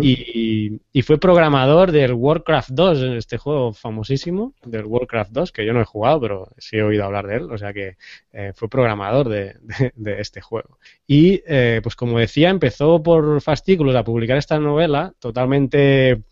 y, 0.02 0.80
y, 0.92 1.02
fue 1.02 1.20
programador 1.20 1.92
del 1.92 2.14
Warcraft 2.14 2.70
2, 2.72 3.02
este 3.18 3.38
juego 3.38 3.74
famosísimo, 3.74 4.54
del 4.64 4.86
Warcraft 4.86 5.32
2, 5.32 5.52
que 5.52 5.66
yo 5.66 5.74
no 5.74 5.82
he 5.82 5.86
jugado, 5.86 6.22
pero 6.22 6.50
sí 6.58 6.78
he 6.78 6.84
oído 6.84 7.04
hablar 7.04 7.28
de 7.28 7.36
él, 7.36 7.52
o 7.52 7.58
sea 7.58 7.74
que 7.74 7.98
eh, 8.34 8.52
fue 8.56 8.70
programador 8.70 9.30
de, 9.30 9.56
de, 9.96 10.22
este 10.22 10.42
juego. 10.42 10.78
Y, 11.06 11.42
eh, 11.48 11.80
pues 11.84 11.96
como 11.96 12.20
decía, 12.20 12.50
empezó 12.50 13.02
por 13.02 13.42
fascículos 13.42 13.96
a 13.96 14.04
publicar 14.04 14.38
esta 14.38 14.60
novela 14.60 15.14
totalmente 15.20 16.24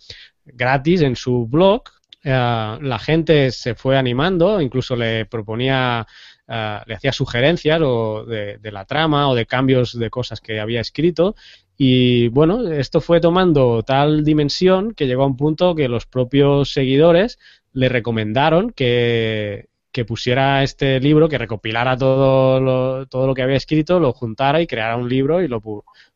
gratis 0.45 1.01
en 1.01 1.15
su 1.15 1.47
blog. 1.47 1.83
Eh, 2.23 2.29
la 2.29 2.99
gente 2.99 3.51
se 3.51 3.75
fue 3.75 3.97
animando, 3.97 4.61
incluso 4.61 4.95
le 4.95 5.25
proponía 5.25 6.05
Uh, 6.47 6.85
le 6.85 6.93
hacía 6.93 7.11
sugerencias 7.11 7.81
o 7.83 8.23
de, 8.23 8.59
de, 8.59 8.71
la 8.71 8.85
trama 8.85 9.29
o 9.29 9.33
de 9.33 9.47
cambios 9.47 9.97
de 9.97 10.11
cosas 10.11 10.41
que 10.41 10.59
había 10.59 10.79
escrito. 10.79 11.35
Y 11.75 12.27
bueno, 12.27 12.71
esto 12.71 13.01
fue 13.01 13.19
tomando 13.19 13.81
tal 13.81 14.23
dimensión 14.23 14.93
que 14.93 15.07
llegó 15.07 15.23
a 15.23 15.27
un 15.27 15.37
punto 15.37 15.73
que 15.73 15.87
los 15.87 16.05
propios 16.05 16.71
seguidores 16.71 17.39
le 17.73 17.89
recomendaron 17.89 18.69
que, 18.69 19.69
que 19.95 20.03
pusiera 20.03 20.61
este 20.61 20.99
libro, 20.99 21.29
que 21.29 21.37
recopilara 21.37 21.95
todo 21.95 22.59
lo, 22.59 23.05
todo 23.05 23.27
lo 23.27 23.33
que 23.33 23.43
había 23.43 23.55
escrito, 23.55 23.97
lo 23.97 24.11
juntara 24.11 24.59
y 24.59 24.67
creara 24.67 24.97
un 24.97 25.07
libro 25.07 25.41
y 25.41 25.47
lo, 25.47 25.61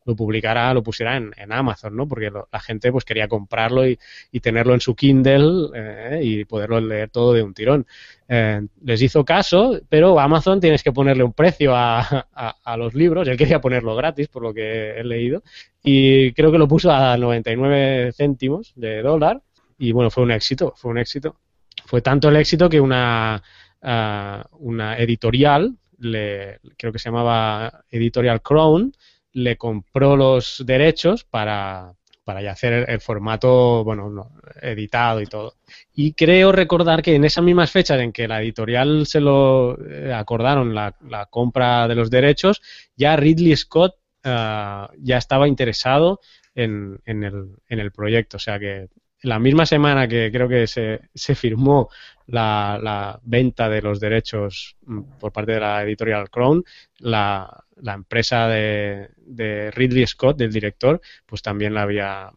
lo 0.04 0.16
publicara, 0.18 0.74
lo 0.74 0.84
pusiera 0.84 1.16
en, 1.16 1.34
Amazon, 1.50 1.96
¿no? 1.96 2.06
Porque 2.06 2.30
la 2.30 2.60
gente 2.60 2.92
pues 2.92 3.06
quería 3.06 3.30
comprarlo 3.30 3.88
y, 3.88 3.98
tenerlo 4.42 4.74
en 4.74 4.82
su 4.82 4.98
Kindle 4.98 5.70
eh, 5.74 6.20
y 6.22 6.44
poderlo 6.44 6.82
leer 6.82 7.10
todo 7.10 7.32
de 7.32 7.42
un 7.42 7.54
tirón. 7.54 7.88
Eh, 8.28 8.68
les 8.84 9.02
hizo 9.02 9.24
caso, 9.24 9.80
pero 9.88 10.20
Amazon 10.20 10.60
tienes 10.60 10.84
que 10.84 10.92
ponerle 10.92 11.24
un 11.24 11.32
precio 11.32 11.74
a, 11.74 12.28
a, 12.62 12.76
los 12.76 12.94
libros. 12.94 13.30
Él 13.30 13.38
quería 13.38 13.62
ponerlo 13.62 13.96
gratis, 13.96 14.28
por 14.28 14.44
lo 14.44 14.54
que 14.54 15.00
he 15.00 15.06
leído, 15.06 15.42
y 15.82 16.34
creo 16.34 16.52
que 16.52 16.58
lo 16.58 16.68
puso 16.68 16.92
a 16.92 17.16
99 17.16 18.12
céntimos 18.12 18.74
de 18.76 19.02
dólar. 19.02 19.42
Y 19.78 19.94
bueno, 19.94 20.12
fue 20.12 20.24
un 20.24 20.32
éxito, 20.32 20.74
fue 20.76 20.92
un 20.92 20.98
éxito. 20.98 21.38
Fue 21.86 22.02
tanto 22.02 22.30
el 22.30 22.36
éxito 22.36 22.70
que 22.70 22.82
una 22.82 23.42
una 23.82 24.98
editorial, 24.98 25.76
le, 26.00 26.60
creo 26.78 26.92
que 26.92 27.00
se 27.00 27.10
llamaba 27.10 27.84
Editorial 27.90 28.42
Crown, 28.42 28.94
le 29.34 29.58
compró 29.58 30.16
los 30.16 30.64
derechos 30.66 31.24
para, 31.24 31.94
para 32.24 32.42
ya 32.42 32.52
hacer 32.52 32.90
el, 32.90 33.00
formato, 33.00 33.84
bueno, 33.84 34.32
editado 34.62 35.22
y 35.22 35.26
todo. 35.26 35.56
Y 35.94 36.14
creo 36.14 36.52
recordar 36.52 37.02
que 37.02 37.16
en 37.16 37.26
esas 37.26 37.44
mismas 37.44 37.72
fechas 37.72 38.00
en 38.00 38.12
que 38.12 38.28
la 38.28 38.42
editorial 38.42 39.06
se 39.06 39.20
lo 39.20 39.78
eh, 39.84 40.14
acordaron 40.14 40.74
la, 40.76 40.94
compra 41.30 41.88
de 41.88 41.96
los 41.96 42.10
derechos, 42.10 42.62
ya 42.96 43.16
Ridley 43.16 43.56
Scott 43.56 43.96
eh, 44.24 44.86
ya 45.00 45.18
estaba 45.18 45.48
interesado 45.48 46.20
en, 46.56 47.00
en, 47.06 47.24
el, 47.24 47.56
en 47.68 47.80
el 47.80 47.92
proyecto. 47.92 48.38
O 48.38 48.40
sea 48.40 48.60
que 48.60 48.90
la 49.22 49.40
misma 49.40 49.66
semana 49.66 50.08
que 50.08 50.32
creo 50.32 50.48
que 50.48 50.68
se, 50.68 51.02
se 51.14 51.36
firmó 51.36 51.90
la, 52.32 53.20
venta 53.24 53.70
de 53.70 53.82
los 53.82 54.00
derechos 54.00 54.76
mm, 54.86 55.02
por 55.20 55.32
parte 55.32 55.54
de 55.54 55.60
la 55.60 55.84
editorial 55.84 56.30
Crown, 56.30 56.64
la, 57.00 57.64
la 57.82 57.94
empresa 57.94 58.48
de, 58.48 59.10
de, 59.18 59.72
Ridley 59.72 60.06
Scott, 60.08 60.38
del 60.38 60.52
director, 60.52 61.02
pues 61.26 61.42
también 61.42 61.74
la 61.74 61.84
había, 61.84 62.32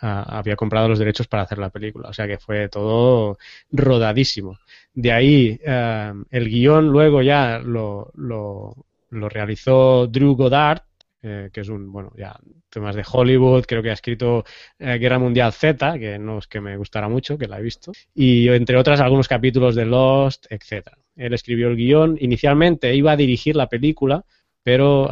había 0.00 0.56
comprado 0.56 0.88
los 0.88 0.98
derechos 0.98 1.26
para 1.26 1.42
hacer 1.44 1.58
la 1.58 1.70
película. 1.70 2.08
O 2.08 2.12
sea 2.12 2.26
que 2.26 2.38
fue 2.38 2.68
todo 2.68 3.38
rodadísimo. 3.70 4.58
De 4.92 5.12
ahí 5.12 5.60
eh, 5.64 6.12
el 6.30 6.48
guion 6.48 6.88
luego 6.88 7.22
ya 7.22 7.58
lo, 7.58 8.10
lo, 8.14 8.74
lo 9.10 9.28
realizó 9.28 10.06
Drew 10.06 10.36
Goddard, 10.36 10.82
eh, 11.26 11.48
que 11.50 11.62
es 11.62 11.70
un, 11.70 11.90
bueno, 11.90 12.12
ya 12.18 12.38
temas 12.68 12.94
de 12.94 13.02
Hollywood, 13.10 13.64
creo 13.66 13.82
que 13.82 13.88
ha 13.88 13.94
escrito 13.94 14.44
eh, 14.78 14.98
Guerra 14.98 15.18
Mundial 15.18 15.54
Z, 15.54 15.98
que 15.98 16.18
no 16.18 16.36
es 16.36 16.46
que 16.46 16.60
me 16.60 16.76
gustara 16.76 17.08
mucho, 17.08 17.38
que 17.38 17.48
la 17.48 17.58
he 17.58 17.62
visto, 17.62 17.92
y 18.14 18.46
entre 18.48 18.76
otras 18.76 19.00
algunos 19.00 19.26
capítulos 19.26 19.74
de 19.74 19.86
Lost, 19.86 20.44
etcétera. 20.50 20.98
Él 21.16 21.32
escribió 21.32 21.68
el 21.68 21.76
guion, 21.76 22.18
inicialmente 22.20 22.94
iba 22.94 23.12
a 23.12 23.16
dirigir 23.16 23.56
la 23.56 23.70
película, 23.70 24.22
pero 24.62 25.08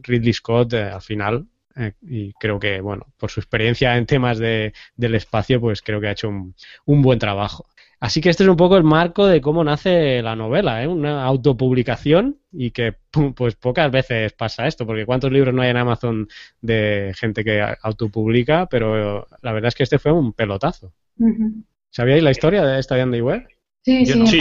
Ridley 0.00 0.32
Scott 0.32 0.72
eh, 0.72 0.84
al 0.84 1.02
final 1.02 1.46
y 2.02 2.32
creo 2.34 2.58
que, 2.58 2.80
bueno, 2.80 3.12
por 3.18 3.30
su 3.30 3.40
experiencia 3.40 3.96
en 3.96 4.06
temas 4.06 4.38
de, 4.38 4.72
del 4.96 5.14
espacio, 5.16 5.60
pues 5.60 5.82
creo 5.82 6.00
que 6.00 6.06
ha 6.06 6.12
hecho 6.12 6.28
un, 6.28 6.54
un, 6.86 7.02
buen 7.02 7.18
trabajo. 7.18 7.66
Así 8.04 8.20
que 8.20 8.28
este 8.28 8.42
es 8.42 8.50
un 8.50 8.56
poco 8.58 8.76
el 8.76 8.84
marco 8.84 9.26
de 9.26 9.40
cómo 9.40 9.64
nace 9.64 10.20
la 10.20 10.36
novela, 10.36 10.82
¿eh? 10.82 10.86
una 10.86 11.24
autopublicación 11.24 12.36
y 12.52 12.70
que 12.70 12.96
pues 13.34 13.54
pocas 13.54 13.90
veces 13.90 14.34
pasa 14.34 14.66
esto, 14.66 14.84
porque 14.84 15.06
cuántos 15.06 15.32
libros 15.32 15.54
no 15.54 15.62
hay 15.62 15.70
en 15.70 15.78
Amazon 15.78 16.28
de 16.60 17.14
gente 17.16 17.42
que 17.42 17.64
autopublica, 17.80 18.66
pero 18.66 19.26
la 19.40 19.52
verdad 19.52 19.68
es 19.68 19.74
que 19.74 19.84
este 19.84 19.98
fue 19.98 20.12
un 20.12 20.34
pelotazo. 20.34 20.92
¿Sabíais 21.88 22.22
la 22.22 22.32
historia 22.32 22.62
de 22.66 22.78
esta 22.78 22.94
de 22.94 23.00
Andy 23.00 23.22
Weir? 23.22 23.46
Sí, 23.80 24.04
sí, 24.04 24.26
sí. 24.26 24.38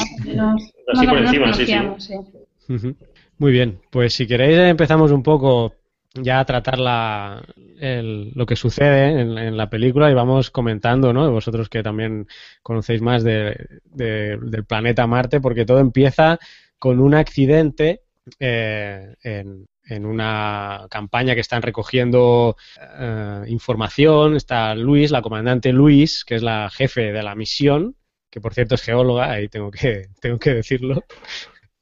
Así 0.93 1.07
por 1.07 1.17
encima, 1.19 1.53
sí, 1.53 1.65
sí. 1.99 2.95
Muy 3.37 3.53
bien, 3.53 3.79
pues 3.91 4.13
si 4.13 4.27
queréis 4.27 4.57
empezamos 4.57 5.09
un 5.13 5.23
poco 5.23 5.73
ya 6.13 6.45
tratar 6.45 6.79
la, 6.79 7.43
lo 7.55 8.45
que 8.45 8.55
sucede 8.55 9.19
en, 9.19 9.57
la 9.57 9.69
película 9.69 10.11
y 10.11 10.13
vamos 10.13 10.51
comentando, 10.51 11.11
¿no? 11.11 11.31
Vosotros 11.31 11.69
que 11.69 11.81
también 11.81 12.27
conocéis 12.61 13.01
más 13.01 13.23
de, 13.23 13.81
del 13.83 14.65
planeta 14.65 15.07
Marte, 15.07 15.41
porque 15.41 15.65
todo 15.65 15.79
empieza 15.79 16.37
con 16.77 16.99
un 16.99 17.15
accidente 17.15 18.01
eh, 18.39 19.15
en, 19.23 19.65
en, 19.85 20.05
una 20.05 20.85
campaña 20.89 21.33
que 21.33 21.41
están 21.41 21.63
recogiendo 21.63 22.57
eh, 22.99 23.43
información. 23.47 24.35
Está 24.35 24.75
Luis, 24.75 25.09
la 25.09 25.21
comandante 25.21 25.73
Luis, 25.73 26.23
que 26.25 26.35
es 26.35 26.43
la 26.43 26.69
jefe 26.69 27.11
de 27.11 27.23
la 27.23 27.35
misión, 27.35 27.95
que 28.29 28.39
por 28.39 28.53
cierto 28.53 28.75
es 28.75 28.83
geóloga, 28.83 29.31
ahí 29.31 29.47
tengo 29.47 29.71
que, 29.71 30.09
tengo 30.21 30.37
que 30.37 30.53
decirlo. 30.53 31.03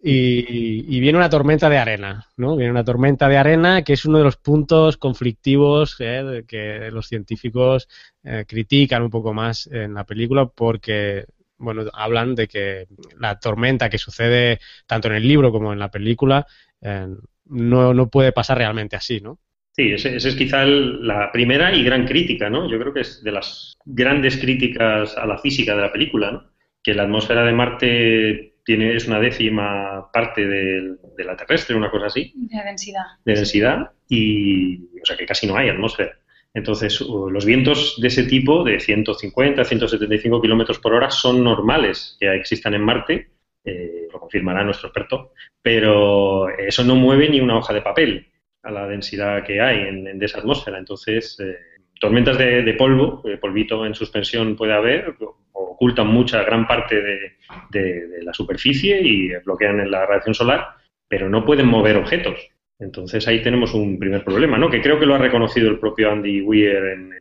Y, 0.03 0.99
viene 0.99 1.17
una 1.17 1.29
tormenta 1.29 1.69
de 1.69 1.77
arena, 1.77 2.25
¿no? 2.37 2.55
Viene 2.55 2.71
una 2.71 2.83
tormenta 2.83 3.29
de 3.29 3.37
arena 3.37 3.83
que 3.83 3.93
es 3.93 4.05
uno 4.05 4.17
de 4.17 4.23
los 4.23 4.37
puntos 4.37 4.97
conflictivos 4.97 5.95
eh, 5.99 6.43
que 6.47 6.89
los 6.91 7.07
científicos 7.07 7.87
eh, 8.23 8.45
critican 8.47 9.03
un 9.03 9.11
poco 9.11 9.33
más 9.33 9.67
en 9.67 9.93
la 9.93 10.03
película 10.03 10.47
porque, 10.47 11.25
bueno, 11.57 11.83
hablan 11.93 12.33
de 12.33 12.47
que 12.47 12.87
la 13.19 13.39
tormenta 13.39 13.89
que 13.89 13.99
sucede 13.99 14.59
tanto 14.87 15.07
en 15.07 15.15
el 15.15 15.27
libro 15.27 15.51
como 15.51 15.71
en 15.71 15.77
la 15.77 15.91
película 15.91 16.47
eh, 16.81 17.07
no, 17.45 17.93
no 17.93 18.09
puede 18.09 18.31
pasar 18.31 18.57
realmente 18.57 18.95
así, 18.95 19.21
¿no? 19.21 19.37
Sí, 19.73 19.93
esa 19.93 20.09
es 20.09 20.35
quizá 20.35 20.65
la 20.65 21.31
primera 21.31 21.73
y 21.73 21.83
gran 21.83 22.05
crítica, 22.05 22.49
¿no? 22.49 22.69
Yo 22.69 22.79
creo 22.79 22.93
que 22.93 23.01
es 23.01 23.23
de 23.23 23.31
las 23.31 23.77
grandes 23.85 24.37
críticas 24.37 25.15
a 25.15 25.25
la 25.25 25.37
física 25.37 25.75
de 25.75 25.81
la 25.81 25.91
película, 25.91 26.31
¿no? 26.31 26.51
Que 26.83 26.93
la 26.93 27.03
atmósfera 27.03 27.45
de 27.45 27.53
Marte 27.53 28.50
tiene, 28.77 28.95
es 28.95 29.05
una 29.05 29.19
décima 29.19 30.09
parte 30.13 30.47
de, 30.47 30.95
la 31.17 31.35
terrestre, 31.35 31.75
una 31.75 31.91
cosa 31.91 32.05
así. 32.05 32.31
De 32.35 32.63
densidad. 32.63 33.03
De 33.25 33.35
densidad, 33.35 33.91
y 34.07 34.77
o 35.01 35.05
sea 35.05 35.17
que 35.17 35.25
casi 35.25 35.45
no 35.45 35.57
hay 35.57 35.67
atmósfera. 35.67 36.17
Entonces, 36.53 37.01
los 37.01 37.45
vientos 37.45 37.99
de 37.99 38.07
ese 38.07 38.23
tipo, 38.23 38.63
de 38.63 38.79
150, 38.79 39.63
175 39.63 40.41
kilómetros 40.41 40.79
por 40.79 40.93
hora, 40.93 41.09
son 41.09 41.43
normales 41.43 42.15
que 42.19 42.33
existan 42.33 42.73
en 42.73 42.81
Marte, 42.83 43.29
eh, 43.65 44.07
lo 44.11 44.19
confirmará 44.19 44.63
nuestro 44.63 44.87
experto, 44.87 45.33
pero 45.61 46.49
eso 46.57 46.83
no 46.85 46.95
mueve 46.95 47.29
ni 47.29 47.41
una 47.41 47.57
hoja 47.57 47.73
de 47.73 47.81
papel 47.81 48.31
a 48.63 48.71
la 48.71 48.87
densidad 48.87 49.43
que 49.43 49.59
hay 49.59 49.79
en, 49.81 50.23
esa 50.23 50.39
atmósfera. 50.39 50.77
Entonces, 50.77 51.37
eh, 51.41 51.57
tormentas 51.99 52.37
de, 52.37 52.73
polvo, 52.77 53.21
de 53.25 53.37
polvito 53.37 53.85
en 53.85 53.95
suspensión 53.95 54.55
puede 54.55 54.73
haber, 54.73 55.15
ocultan 55.53 56.07
mucha, 56.07 56.43
gran 56.43 56.67
parte 56.67 57.01
de, 57.01 58.23
la 58.23 58.33
superficie 58.33 59.01
y 59.01 59.29
bloquean 59.43 59.89
la 59.89 60.05
radiación 60.05 60.35
solar, 60.35 60.67
pero 61.07 61.29
no 61.29 61.43
pueden 61.43 61.67
mover 61.67 61.97
objetos. 61.97 62.39
Entonces 62.79 63.27
ahí 63.27 63.41
tenemos 63.41 63.73
un 63.73 63.99
primer 63.99 64.23
problema, 64.23 64.57
¿no? 64.57 64.69
Que 64.69 64.81
creo 64.81 64.99
que 64.99 65.05
lo 65.05 65.15
ha 65.15 65.19
reconocido 65.19 65.69
el 65.69 65.79
propio 65.79 66.11
Andy 66.11 66.41
Weir 66.41 66.77
en, 66.77 67.11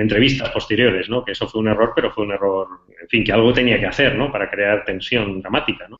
entrevistas 0.00 0.50
posteriores, 0.50 1.08
¿no? 1.08 1.24
Que 1.24 1.32
eso 1.32 1.46
fue 1.46 1.60
un 1.60 1.68
error, 1.68 1.92
pero 1.94 2.10
fue 2.10 2.24
un 2.24 2.32
error, 2.32 2.66
en 3.00 3.08
fin, 3.08 3.24
que 3.24 3.32
algo 3.32 3.52
tenía 3.52 3.78
que 3.78 3.86
hacer, 3.86 4.16
¿no? 4.16 4.30
Para 4.32 4.50
crear 4.50 4.84
tensión 4.84 5.40
dramática, 5.40 5.88
¿no? 5.88 5.98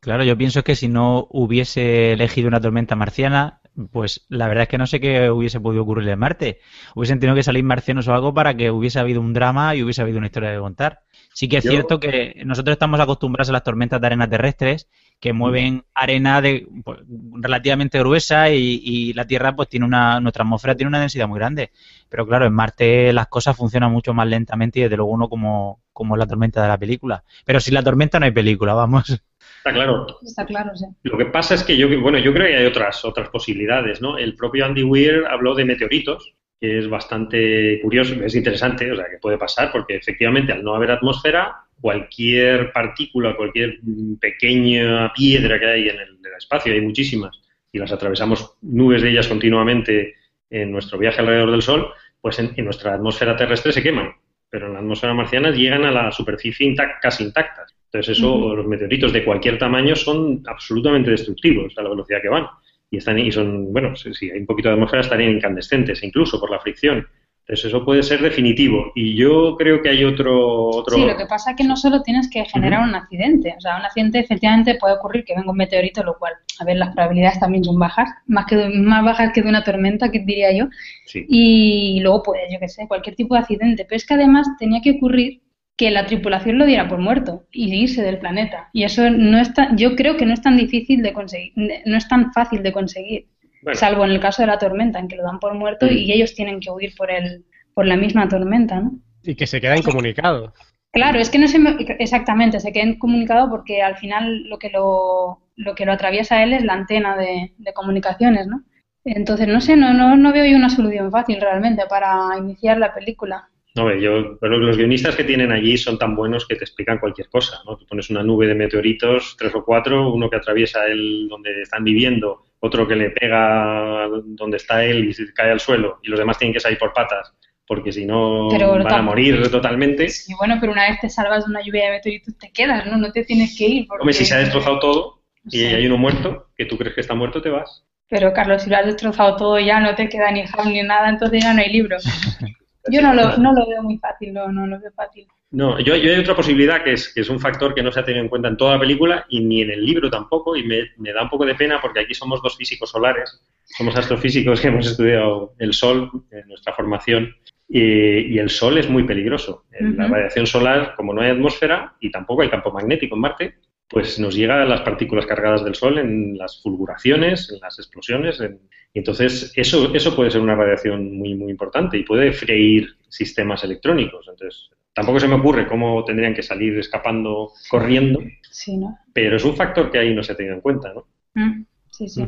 Claro, 0.00 0.24
yo 0.24 0.36
pienso 0.36 0.62
que 0.62 0.76
si 0.76 0.88
no 0.88 1.26
hubiese 1.30 2.12
elegido 2.12 2.48
una 2.48 2.60
tormenta 2.60 2.96
marciana, 2.96 3.59
pues 3.88 4.26
la 4.28 4.48
verdad 4.48 4.62
es 4.62 4.68
que 4.68 4.78
no 4.78 4.86
sé 4.86 5.00
qué 5.00 5.30
hubiese 5.30 5.60
podido 5.60 5.82
ocurrir 5.82 6.08
en 6.08 6.18
Marte. 6.18 6.60
Hubiesen 6.94 7.20
tenido 7.20 7.36
que 7.36 7.42
salir 7.42 7.64
marcianos 7.64 8.08
o 8.08 8.14
algo 8.14 8.34
para 8.34 8.54
que 8.54 8.70
hubiese 8.70 8.98
habido 8.98 9.20
un 9.20 9.32
drama 9.32 9.74
y 9.74 9.82
hubiese 9.82 10.02
habido 10.02 10.18
una 10.18 10.26
historia 10.26 10.50
de 10.50 10.58
contar. 10.58 11.02
Sí 11.32 11.48
que 11.48 11.58
es 11.58 11.64
cierto 11.64 12.00
que 12.00 12.42
nosotros 12.44 12.74
estamos 12.74 12.98
acostumbrados 12.98 13.50
a 13.50 13.52
las 13.52 13.62
tormentas 13.62 14.00
de 14.00 14.06
arena 14.06 14.28
terrestres 14.28 14.88
que 15.20 15.32
mueven 15.32 15.84
arena 15.94 16.40
de, 16.40 16.66
pues, 16.82 16.98
relativamente 17.34 17.98
gruesa 17.98 18.50
y, 18.50 19.12
la 19.12 19.26
Tierra 19.26 19.54
pues 19.54 19.68
tiene 19.68 19.86
una, 19.86 20.18
nuestra 20.20 20.44
atmósfera 20.44 20.74
tiene 20.74 20.88
una 20.88 21.00
densidad 21.00 21.28
muy 21.28 21.38
grande. 21.38 21.70
Pero 22.08 22.26
claro, 22.26 22.46
en 22.46 22.54
Marte 22.54 23.12
las 23.12 23.28
cosas 23.28 23.56
funcionan 23.56 23.92
mucho 23.92 24.14
más 24.14 24.26
lentamente 24.26 24.80
y 24.80 24.82
desde 24.82 24.96
luego 24.96 25.12
uno 25.12 25.28
como, 25.28 25.82
como 25.92 26.16
la 26.16 26.26
tormenta 26.26 26.62
de 26.62 26.68
la 26.68 26.78
película. 26.78 27.22
Pero 27.44 27.60
sin 27.60 27.74
la 27.74 27.82
tormenta 27.82 28.18
no 28.18 28.26
hay 28.26 28.32
película, 28.32 28.74
vamos. 28.74 29.22
Está 29.60 29.74
claro. 29.74 30.06
Está 30.24 30.46
claro, 30.46 30.74
sí. 30.74 30.86
Lo 31.02 31.18
que 31.18 31.26
pasa 31.26 31.54
es 31.54 31.62
que 31.62 31.76
yo, 31.76 31.86
bueno, 32.00 32.16
yo 32.16 32.32
creo 32.32 32.46
que 32.46 32.56
hay 32.56 32.64
otras, 32.64 33.04
otras 33.04 33.28
posibilidades, 33.28 34.00
¿no? 34.00 34.16
El 34.16 34.34
propio 34.34 34.64
Andy 34.64 34.82
Weir 34.82 35.24
habló 35.28 35.54
de 35.54 35.66
meteoritos, 35.66 36.34
que 36.58 36.78
es 36.78 36.88
bastante 36.88 37.78
curioso, 37.82 38.14
es 38.24 38.34
interesante, 38.34 38.90
o 38.90 38.96
sea, 38.96 39.04
que 39.10 39.18
puede 39.18 39.36
pasar, 39.36 39.70
porque 39.70 39.96
efectivamente 39.96 40.52
al 40.52 40.64
no 40.64 40.74
haber 40.74 40.92
atmósfera, 40.92 41.66
cualquier 41.78 42.72
partícula, 42.72 43.36
cualquier 43.36 43.80
pequeña 44.18 45.12
piedra 45.12 45.58
que 45.58 45.66
hay 45.66 45.88
en 45.88 45.98
el, 45.98 46.16
espacio, 46.38 46.72
hay 46.72 46.80
muchísimas, 46.80 47.38
y 47.70 47.78
las 47.78 47.92
atravesamos 47.92 48.56
nubes 48.62 49.02
de 49.02 49.10
ellas 49.10 49.28
continuamente 49.28 50.14
en 50.48 50.72
nuestro 50.72 50.98
viaje 50.98 51.20
alrededor 51.20 51.50
del 51.50 51.60
Sol, 51.60 51.92
pues 52.18 52.38
en, 52.38 52.54
nuestra 52.64 52.94
atmósfera 52.94 53.36
terrestre 53.36 53.72
se 53.72 53.82
queman, 53.82 54.14
pero 54.48 54.68
en 54.68 54.72
la 54.72 54.78
atmósfera 54.78 55.12
marciana 55.12 55.50
llegan 55.50 55.84
a 55.84 55.90
la 55.90 56.12
superficie 56.12 56.74
casi 57.02 57.24
intactas. 57.24 57.74
Entonces 57.92 58.18
eso, 58.18 58.54
los 58.54 58.66
meteoritos 58.66 59.12
de 59.12 59.24
cualquier 59.24 59.58
tamaño 59.58 59.96
son 59.96 60.44
absolutamente 60.46 61.10
destructivos 61.10 61.76
a 61.76 61.82
la 61.82 61.88
velocidad 61.88 62.22
que 62.22 62.28
van. 62.28 62.46
Y 62.88 62.98
están 62.98 63.18
y 63.18 63.32
son, 63.32 63.72
bueno, 63.72 63.96
si 63.96 64.30
hay 64.30 64.38
un 64.38 64.46
poquito 64.46 64.68
de 64.68 64.74
atmósfera 64.74 65.02
estarían 65.02 65.32
incandescentes, 65.32 66.02
incluso 66.04 66.38
por 66.38 66.50
la 66.50 66.60
fricción. 66.60 67.04
Entonces 67.40 67.66
eso 67.66 67.84
puede 67.84 68.04
ser 68.04 68.20
definitivo. 68.20 68.92
Y 68.94 69.16
yo 69.16 69.56
creo 69.58 69.82
que 69.82 69.88
hay 69.88 70.04
otro, 70.04 70.66
otro... 70.66 70.94
Sí, 70.94 71.04
lo 71.04 71.16
que 71.16 71.26
pasa 71.26 71.50
es 71.50 71.56
que 71.56 71.64
no 71.64 71.76
solo 71.76 72.00
tienes 72.02 72.30
que 72.30 72.44
generar 72.44 72.88
un 72.88 72.94
accidente. 72.94 73.54
O 73.58 73.60
sea, 73.60 73.76
un 73.76 73.84
accidente 73.84 74.20
efectivamente 74.20 74.76
puede 74.76 74.94
ocurrir 74.94 75.24
que 75.24 75.34
venga 75.34 75.50
un 75.50 75.56
meteorito, 75.56 76.04
lo 76.04 76.16
cual, 76.16 76.34
a 76.60 76.64
ver, 76.64 76.76
las 76.76 76.94
probabilidades 76.94 77.40
también 77.40 77.64
son 77.64 77.76
bajas, 77.76 78.08
más, 78.28 78.46
que, 78.46 78.68
más 78.68 79.04
bajas 79.04 79.32
que 79.34 79.42
de 79.42 79.48
una 79.48 79.64
tormenta, 79.64 80.12
que 80.12 80.20
diría 80.20 80.52
yo. 80.56 80.66
Y 81.12 81.98
luego 82.02 82.22
puede, 82.22 82.42
yo 82.52 82.60
qué 82.60 82.68
sé, 82.68 82.86
cualquier 82.86 83.16
tipo 83.16 83.34
de 83.34 83.40
accidente. 83.40 83.84
Pero 83.84 83.96
es 83.96 84.06
que 84.06 84.14
además 84.14 84.46
tenía 84.60 84.80
que 84.80 84.92
ocurrir 84.92 85.40
que 85.80 85.90
la 85.90 86.04
tripulación 86.04 86.58
lo 86.58 86.66
diera 86.66 86.88
por 86.88 86.98
muerto 86.98 87.46
y 87.50 87.74
irse 87.74 88.02
del 88.02 88.18
planeta. 88.18 88.68
Y 88.74 88.84
eso 88.84 89.08
no 89.08 89.38
está, 89.38 89.74
yo 89.76 89.96
creo 89.96 90.18
que 90.18 90.26
no 90.26 90.34
es 90.34 90.42
tan 90.42 90.58
difícil 90.58 91.00
de 91.00 91.14
conseguir, 91.14 91.54
no 91.56 91.96
es 91.96 92.06
tan 92.06 92.34
fácil 92.34 92.62
de 92.62 92.70
conseguir, 92.70 93.28
salvo 93.72 94.04
en 94.04 94.10
el 94.10 94.20
caso 94.20 94.42
de 94.42 94.48
la 94.48 94.58
tormenta, 94.58 94.98
en 94.98 95.08
que 95.08 95.16
lo 95.16 95.22
dan 95.22 95.38
por 95.38 95.54
muerto 95.54 95.86
mm. 95.86 95.92
y 95.92 96.12
ellos 96.12 96.34
tienen 96.34 96.60
que 96.60 96.70
huir 96.70 96.94
por 96.98 97.10
el, 97.10 97.46
por 97.72 97.86
la 97.86 97.96
misma 97.96 98.28
tormenta, 98.28 98.78
¿no? 98.78 98.92
Y 99.22 99.34
que 99.34 99.46
se 99.46 99.58
queda 99.58 99.74
incomunicado. 99.74 100.52
Claro, 100.92 101.18
es 101.18 101.30
que 101.30 101.38
no 101.38 101.48
se 101.48 101.58
exactamente, 101.98 102.60
se 102.60 102.72
queda 102.72 102.84
incomunicado 102.84 103.48
porque 103.48 103.80
al 103.80 103.96
final 103.96 104.42
lo 104.50 104.58
que 104.58 104.68
lo, 104.68 105.40
lo 105.56 105.74
que 105.74 105.86
lo 105.86 105.92
atraviesa 105.92 106.36
a 106.36 106.42
él 106.42 106.52
es 106.52 106.62
la 106.62 106.74
antena 106.74 107.16
de, 107.16 107.54
de 107.56 107.72
comunicaciones, 107.72 108.46
¿no? 108.46 108.64
Entonces, 109.04 109.48
no 109.48 109.62
sé, 109.62 109.76
no, 109.76 109.94
no, 109.94 110.14
no 110.14 110.30
veo 110.30 110.44
yo 110.44 110.58
una 110.58 110.68
solución 110.68 111.10
fácil 111.10 111.40
realmente 111.40 111.84
para 111.88 112.36
iniciar 112.36 112.76
la 112.76 112.92
película. 112.92 113.48
No, 113.74 113.94
yo, 113.94 114.36
pero 114.40 114.58
los 114.58 114.76
guionistas 114.76 115.14
que 115.14 115.24
tienen 115.24 115.52
allí 115.52 115.78
son 115.78 115.96
tan 115.96 116.16
buenos 116.16 116.46
que 116.46 116.56
te 116.56 116.64
explican 116.64 116.98
cualquier 116.98 117.28
cosa, 117.28 117.60
¿no? 117.64 117.76
Tú 117.76 117.86
pones 117.86 118.10
una 118.10 118.22
nube 118.22 118.48
de 118.48 118.54
meteoritos, 118.54 119.36
tres 119.38 119.54
o 119.54 119.64
cuatro, 119.64 120.12
uno 120.12 120.28
que 120.28 120.36
atraviesa 120.36 120.86
el 120.86 121.28
donde 121.28 121.62
están 121.62 121.84
viviendo, 121.84 122.46
otro 122.58 122.86
que 122.88 122.96
le 122.96 123.10
pega 123.10 124.08
donde 124.24 124.56
está 124.56 124.84
él 124.84 125.08
y 125.08 125.12
se 125.12 125.32
cae 125.32 125.52
al 125.52 125.60
suelo, 125.60 126.00
y 126.02 126.08
los 126.08 126.18
demás 126.18 126.36
tienen 126.38 126.52
que 126.52 126.58
salir 126.58 126.78
por 126.78 126.92
patas, 126.92 127.32
porque 127.64 127.92
si 127.92 128.06
no 128.06 128.48
van 128.48 128.92
a 128.92 129.02
morir 129.02 129.48
totalmente. 129.48 130.08
Sí, 130.08 130.34
bueno, 130.36 130.56
pero 130.60 130.72
una 130.72 130.88
vez 130.88 130.98
te 131.00 131.08
salvas 131.08 131.44
de 131.44 131.50
una 131.50 131.62
lluvia 131.62 131.86
de 131.86 131.90
meteoritos 131.92 132.36
te 132.38 132.50
quedas, 132.50 132.86
¿no? 132.86 132.96
No 132.96 133.12
te 133.12 133.24
tienes 133.24 133.56
que 133.56 133.66
ir. 133.66 133.86
Hombre, 133.88 134.14
si 134.14 134.24
se 134.24 134.34
ha 134.34 134.38
destrozado 134.38 134.80
todo 134.80 135.22
y 135.44 135.62
hay 135.64 135.86
uno 135.86 135.96
muerto, 135.96 136.48
que 136.56 136.64
tú 136.64 136.76
crees 136.76 136.94
que 136.96 137.02
está 137.02 137.14
muerto, 137.14 137.40
te 137.40 137.50
vas. 137.50 137.84
Pero 138.08 138.32
Carlos, 138.32 138.62
si 138.62 138.70
lo 138.70 138.76
has 138.76 138.86
destrozado 138.86 139.36
todo 139.36 139.60
ya 139.60 139.78
no 139.78 139.94
te 139.94 140.08
queda 140.08 140.32
ni 140.32 140.44
jam 140.44 140.72
ni 140.72 140.82
nada, 140.82 141.08
entonces 141.08 141.44
ya 141.44 141.54
no 141.54 141.60
hay 141.60 141.72
libro. 141.72 141.96
Yo 142.88 143.02
no 143.02 143.12
lo, 143.12 143.36
no 143.36 143.52
lo 143.52 143.68
veo 143.68 143.82
muy 143.82 143.98
fácil, 143.98 144.32
no, 144.32 144.50
no 144.50 144.66
lo 144.66 144.80
veo 144.80 144.90
fácil. 144.92 145.26
No, 145.52 145.80
yo, 145.80 145.96
yo, 145.96 146.12
hay 146.12 146.20
otra 146.20 146.36
posibilidad 146.36 146.82
que 146.84 146.92
es, 146.92 147.12
que 147.12 147.22
es 147.22 147.28
un 147.28 147.40
factor 147.40 147.74
que 147.74 147.82
no 147.82 147.90
se 147.90 148.00
ha 148.00 148.04
tenido 148.04 148.22
en 148.22 148.28
cuenta 148.28 148.48
en 148.48 148.56
toda 148.56 148.74
la 148.74 148.80
película 148.80 149.26
y 149.28 149.40
ni 149.40 149.62
en 149.62 149.70
el 149.70 149.84
libro 149.84 150.08
tampoco, 150.08 150.56
y 150.56 150.64
me, 150.64 150.90
me 150.96 151.12
da 151.12 151.22
un 151.22 151.28
poco 151.28 151.44
de 151.44 151.56
pena 151.56 151.80
porque 151.80 152.00
aquí 152.00 152.14
somos 152.14 152.40
dos 152.40 152.56
físicos 152.56 152.90
solares, 152.90 153.42
somos 153.64 153.96
astrofísicos 153.96 154.60
que 154.60 154.68
hemos 154.68 154.86
estudiado 154.86 155.54
el 155.58 155.74
Sol 155.74 156.10
en 156.30 156.46
nuestra 156.48 156.72
formación, 156.72 157.34
y, 157.68 158.34
y 158.34 158.38
el 158.38 158.48
Sol 158.48 158.78
es 158.78 158.88
muy 158.88 159.04
peligroso. 159.04 159.64
La 159.78 160.08
radiación 160.08 160.46
solar, 160.46 160.94
como 160.96 161.12
no 161.12 161.20
hay 161.20 161.30
atmósfera 161.30 161.94
y 162.00 162.10
tampoco 162.10 162.42
hay 162.42 162.50
campo 162.50 162.72
magnético 162.72 163.14
en 163.16 163.20
Marte, 163.20 163.54
pues 163.90 164.18
nos 164.18 164.34
llega 164.34 164.62
a 164.62 164.66
las 164.66 164.82
partículas 164.82 165.26
cargadas 165.26 165.64
del 165.64 165.74
Sol 165.74 165.98
en 165.98 166.38
las 166.38 166.62
fulguraciones, 166.62 167.50
en 167.50 167.60
las 167.60 167.78
explosiones, 167.78 168.40
en, 168.40 168.60
entonces, 168.94 169.52
eso, 169.54 169.94
eso 169.94 170.16
puede 170.16 170.30
ser 170.30 170.40
una 170.40 170.56
radiación 170.56 171.16
muy, 171.16 171.34
muy 171.34 171.50
importante 171.50 171.96
y 171.96 172.04
puede 172.04 172.32
freír 172.32 172.96
sistemas 173.08 173.62
electrónicos. 173.62 174.26
Entonces, 174.28 174.70
tampoco 174.92 175.20
se 175.20 175.28
me 175.28 175.36
ocurre 175.36 175.68
cómo 175.68 176.04
tendrían 176.04 176.34
que 176.34 176.42
salir 176.42 176.78
escapando 176.78 177.52
corriendo, 177.68 178.20
sí, 178.50 178.76
¿no? 178.76 178.98
pero 179.12 179.36
es 179.36 179.44
un 179.44 179.56
factor 179.56 179.90
que 179.90 179.98
ahí 179.98 180.14
no 180.14 180.22
se 180.22 180.32
ha 180.32 180.36
tenido 180.36 180.56
en 180.56 180.60
cuenta, 180.60 180.92
¿no? 180.92 181.06
Mm, 181.34 181.64
sí. 182.08 182.26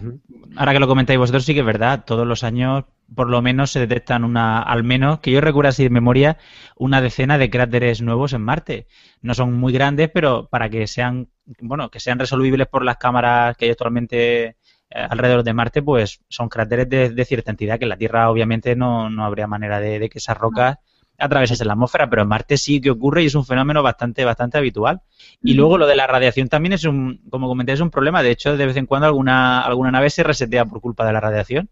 Ahora 0.56 0.72
que 0.72 0.80
lo 0.80 0.88
comentáis 0.88 1.18
vosotros, 1.18 1.44
sí 1.44 1.54
que 1.54 1.60
es 1.60 1.66
verdad, 1.66 2.04
todos 2.04 2.26
los 2.26 2.44
años 2.44 2.84
por 3.14 3.28
lo 3.28 3.42
menos 3.42 3.70
se 3.70 3.80
detectan 3.80 4.24
una, 4.24 4.62
al 4.62 4.84
menos, 4.84 5.20
que 5.20 5.30
yo 5.30 5.40
recuerdo 5.40 5.68
así 5.68 5.82
de 5.82 5.90
memoria, 5.90 6.38
una 6.76 7.00
decena 7.00 7.38
de 7.38 7.50
cráteres 7.50 8.02
nuevos 8.02 8.32
en 8.32 8.42
Marte. 8.42 8.86
No 9.20 9.34
son 9.34 9.52
muy 9.54 9.72
grandes, 9.72 10.10
pero 10.12 10.48
para 10.48 10.68
que 10.70 10.86
sean, 10.86 11.28
bueno, 11.60 11.90
que 11.90 12.00
sean 12.00 12.18
resolubles 12.18 12.66
por 12.68 12.84
las 12.84 12.96
cámaras 12.96 13.56
que 13.56 13.66
hay 13.66 13.70
actualmente 13.72 14.44
eh, 14.44 14.56
alrededor 14.90 15.42
de 15.42 15.52
Marte, 15.52 15.82
pues 15.82 16.20
son 16.28 16.48
cráteres 16.48 16.88
de, 16.88 17.24
cierta 17.24 17.50
entidad, 17.50 17.78
que 17.78 17.84
en 17.84 17.90
la 17.90 17.96
Tierra 17.96 18.30
obviamente 18.30 18.76
no, 18.76 19.10
no 19.10 19.24
habría 19.24 19.46
manera 19.46 19.80
de, 19.80 20.08
que 20.08 20.18
esas 20.18 20.36
rocas 20.36 20.78
atravesasen 21.22 21.66
la 21.66 21.74
atmósfera, 21.74 22.08
pero 22.10 22.22
en 22.22 22.28
Marte 22.28 22.56
sí 22.56 22.80
que 22.80 22.90
ocurre 22.90 23.22
y 23.22 23.26
es 23.26 23.34
un 23.34 23.44
fenómeno 23.44 23.82
bastante, 23.82 24.24
bastante 24.24 24.58
habitual. 24.58 25.00
Y 25.42 25.54
luego 25.54 25.78
lo 25.78 25.86
de 25.86 25.96
la 25.96 26.06
radiación 26.06 26.48
también 26.48 26.72
es 26.72 26.84
un, 26.84 27.20
como 27.30 27.48
comenté, 27.48 27.72
es 27.72 27.80
un 27.80 27.90
problema. 27.90 28.22
De 28.22 28.30
hecho, 28.30 28.56
de 28.56 28.66
vez 28.66 28.76
en 28.76 28.86
cuando 28.86 29.06
alguna, 29.06 29.62
alguna 29.62 29.90
nave 29.90 30.10
se 30.10 30.22
resetea 30.22 30.64
por 30.64 30.80
culpa 30.80 31.06
de 31.06 31.12
la 31.12 31.20
radiación. 31.20 31.68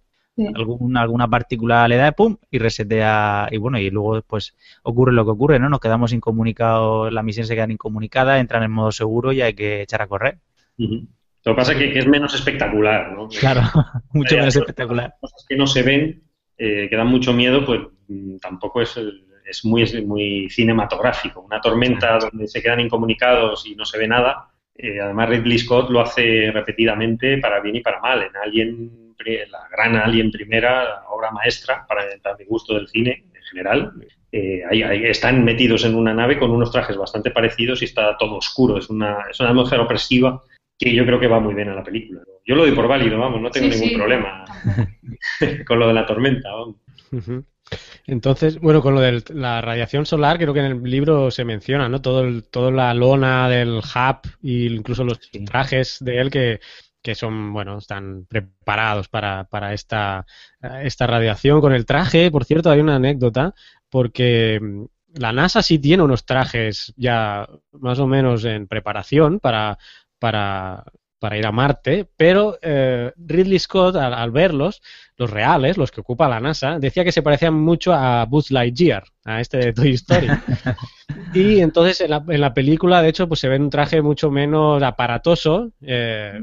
Alguna, 0.55 1.03
alguna 1.03 1.29
partícula 1.29 1.87
le 1.87 1.97
da 1.97 2.13
pum 2.13 2.39
y 2.51 2.59
resetea 2.59 3.49
y 3.51 3.59
bueno 3.59 3.79
y 3.79 3.91
luego 3.91 4.23
pues 4.23 4.57
ocurre 4.85 5.13
lo 5.13 5.25
que 5.27 5.33
ocurre 5.33 5.59
no 5.59 5.69
nos 5.69 5.81
quedamos 5.81 6.15
incomunicados 6.15 7.13
la 7.13 7.23
misión 7.23 7.47
se 7.47 7.55
queda 7.55 7.71
incomunicada 7.71 8.39
entran 8.39 8.63
en 8.63 8.71
modo 8.71 8.91
seguro 8.91 9.33
y 9.33 9.43
hay 9.43 9.53
que 9.53 9.83
echar 9.83 10.01
a 10.01 10.07
correr 10.07 10.39
lo 11.45 11.53
que 11.53 11.57
pasa 11.57 11.73
es 11.73 11.79
que, 11.79 11.99
es 11.99 12.07
menos 12.07 12.35
espectacular, 12.35 13.13
¿no? 13.13 13.29
Claro, 13.29 13.63
mucho 14.13 14.37
menos 14.37 14.55
espectacular. 14.55 15.15
Cosas 15.21 15.47
que 15.49 15.57
no 15.57 15.67
se 15.67 15.83
ven, 15.83 16.23
eh, 16.59 16.87
que 16.89 16.97
dan 16.97 17.07
mucho 17.07 17.33
miedo, 17.33 17.65
pues 17.65 17.81
mm, 18.09 18.37
tampoco 18.37 18.83
es, 18.83 18.99
es 19.51 19.65
muy, 19.65 19.85
muy 20.07 20.49
cinematográfico. 20.49 21.41
Una 21.41 21.61
tormenta 21.61 22.19
donde 22.19 22.47
se 22.47 22.63
quedan 22.63 22.81
incomunicados 22.81 23.67
y 23.67 23.75
no 23.75 23.85
se 23.85 23.99
ve 23.99 24.07
nada. 24.07 24.49
Eh, 24.77 25.01
además, 25.01 25.29
Ridley 25.29 25.59
Scott 25.59 25.91
lo 25.91 26.01
hace 26.01 26.51
repetidamente 26.53 27.39
para 27.39 27.61
bien 27.61 27.77
y 27.77 27.81
para 27.81 28.01
mal. 28.01 28.23
En 28.23 28.37
Alien, 28.37 29.15
la 29.51 29.69
gran 29.71 29.97
Alien 29.97 30.31
primera, 30.31 31.03
obra 31.11 31.31
maestra, 31.31 31.85
para, 31.87 32.05
mi 32.39 32.45
gusto 32.45 32.75
del 32.75 32.89
cine 32.89 33.25
en 33.35 33.43
general, 33.43 33.93
eh, 34.33 34.63
están 35.11 35.45
metidos 35.45 35.85
en 35.85 35.97
una 35.97 36.15
nave 36.15 36.39
con 36.39 36.51
unos 36.51 36.71
trajes 36.71 36.97
bastante 36.97 37.33
parecidos 37.33 37.83
y 37.83 37.87
está 37.87 38.17
todo 38.17 38.37
oscuro. 38.37 38.79
Es 38.79 38.89
una, 38.89 39.25
es 39.31 39.41
una 39.41 39.51
atmósfera 39.51 39.83
opresiva 39.83 40.43
que 40.79 40.95
yo 40.95 41.05
creo 41.05 41.21
que 41.21 41.27
va 41.27 41.41
muy 41.41 41.55
bien 41.55 41.69
a 41.69 41.75
la 41.75 41.85
película. 41.85 42.23
Yo 42.47 42.55
lo 42.55 42.63
doy 42.63 42.73
por 42.73 42.89
válido, 42.89 43.19
vamos, 43.19 43.41
no 43.41 43.51
tengo 43.51 43.69
ningún 43.69 43.99
problema 43.99 44.45
con 45.67 45.79
lo 45.79 45.89
de 45.89 45.95
la 45.95 46.07
tormenta. 46.07 46.49
Entonces, 48.07 48.59
bueno, 48.61 48.83
con 48.83 48.95
lo 48.95 49.01
de 49.01 49.23
la 49.35 49.61
radiación 49.61 50.07
solar, 50.07 50.39
creo 50.39 50.53
que 50.53 50.61
en 50.61 50.67
el 50.67 50.83
libro 50.83 51.31
se 51.31 51.45
menciona, 51.45 51.89
¿no? 51.89 52.01
Todo 52.01 52.23
el, 52.23 52.45
toda 52.45 52.71
la 52.71 52.93
lona 52.95 53.49
del 53.49 53.79
hub 53.79 54.21
e 54.43 54.67
incluso 54.67 55.05
los 55.05 55.21
trajes 55.47 55.99
de 56.01 56.21
él 56.21 56.31
que, 56.31 56.61
que 57.03 57.15
son, 57.15 57.53
bueno, 57.53 57.79
están 57.79 58.27
preparados 58.27 59.09
para, 59.09 59.45
para 59.45 59.73
esta, 59.73 60.27
esta 60.83 61.07
radiación. 61.07 61.61
Con 61.61 61.73
el 61.73 61.87
traje, 61.87 62.31
por 62.31 62.45
cierto, 62.45 62.71
hay 62.71 62.81
una 62.81 62.97
anécdota, 62.97 63.55
porque 63.89 64.59
mm, 64.61 64.85
la 65.15 65.33
NASA 65.33 65.63
sí 65.63 65.79
tiene 65.79 66.03
unos 66.03 66.25
trajes 66.25 66.93
ya 66.97 67.49
más 67.73 67.99
o 67.99 68.07
menos 68.07 68.45
en 68.45 68.67
preparación 68.69 69.41
para, 69.41 69.79
para, 70.19 70.85
para 71.19 71.37
ir 71.39 71.47
a 71.47 71.53
Marte, 71.53 72.09
pero 72.17 72.59
eh, 72.63 73.13
Ridley 73.17 73.59
Scott, 73.59 73.97
al, 73.97 74.31
verlos, 74.31 74.83
los 75.21 75.31
reales, 75.31 75.77
los 75.77 75.91
que 75.91 76.01
ocupa 76.01 76.31
la 76.31 76.41
NASA, 76.41 76.79
decía 76.79 77.05
que 77.05 77.13
se 77.13 77.21
parecían 77.23 77.53
mucho 77.53 77.93
a 77.93 78.25
Buzz 78.25 78.51
Lightyear, 78.51 79.05
a 79.27 79.43
este 79.43 79.59
de 79.59 79.73
Toy 79.75 79.93
Story. 79.93 80.29
y 81.35 81.61
entonces 81.61 82.01
en 82.01 82.11
la, 82.11 82.25
en 82.27 82.41
la, 82.41 82.55
película, 82.55 83.03
de 83.03 83.11
hecho, 83.11 83.29
pues 83.29 83.41
se 83.41 83.49
ve 83.49 83.59
un 83.59 83.69
traje 83.69 84.01
mucho 84.01 84.31
menos 84.31 84.83
aparatoso, 84.83 85.73
eh, 85.83 86.41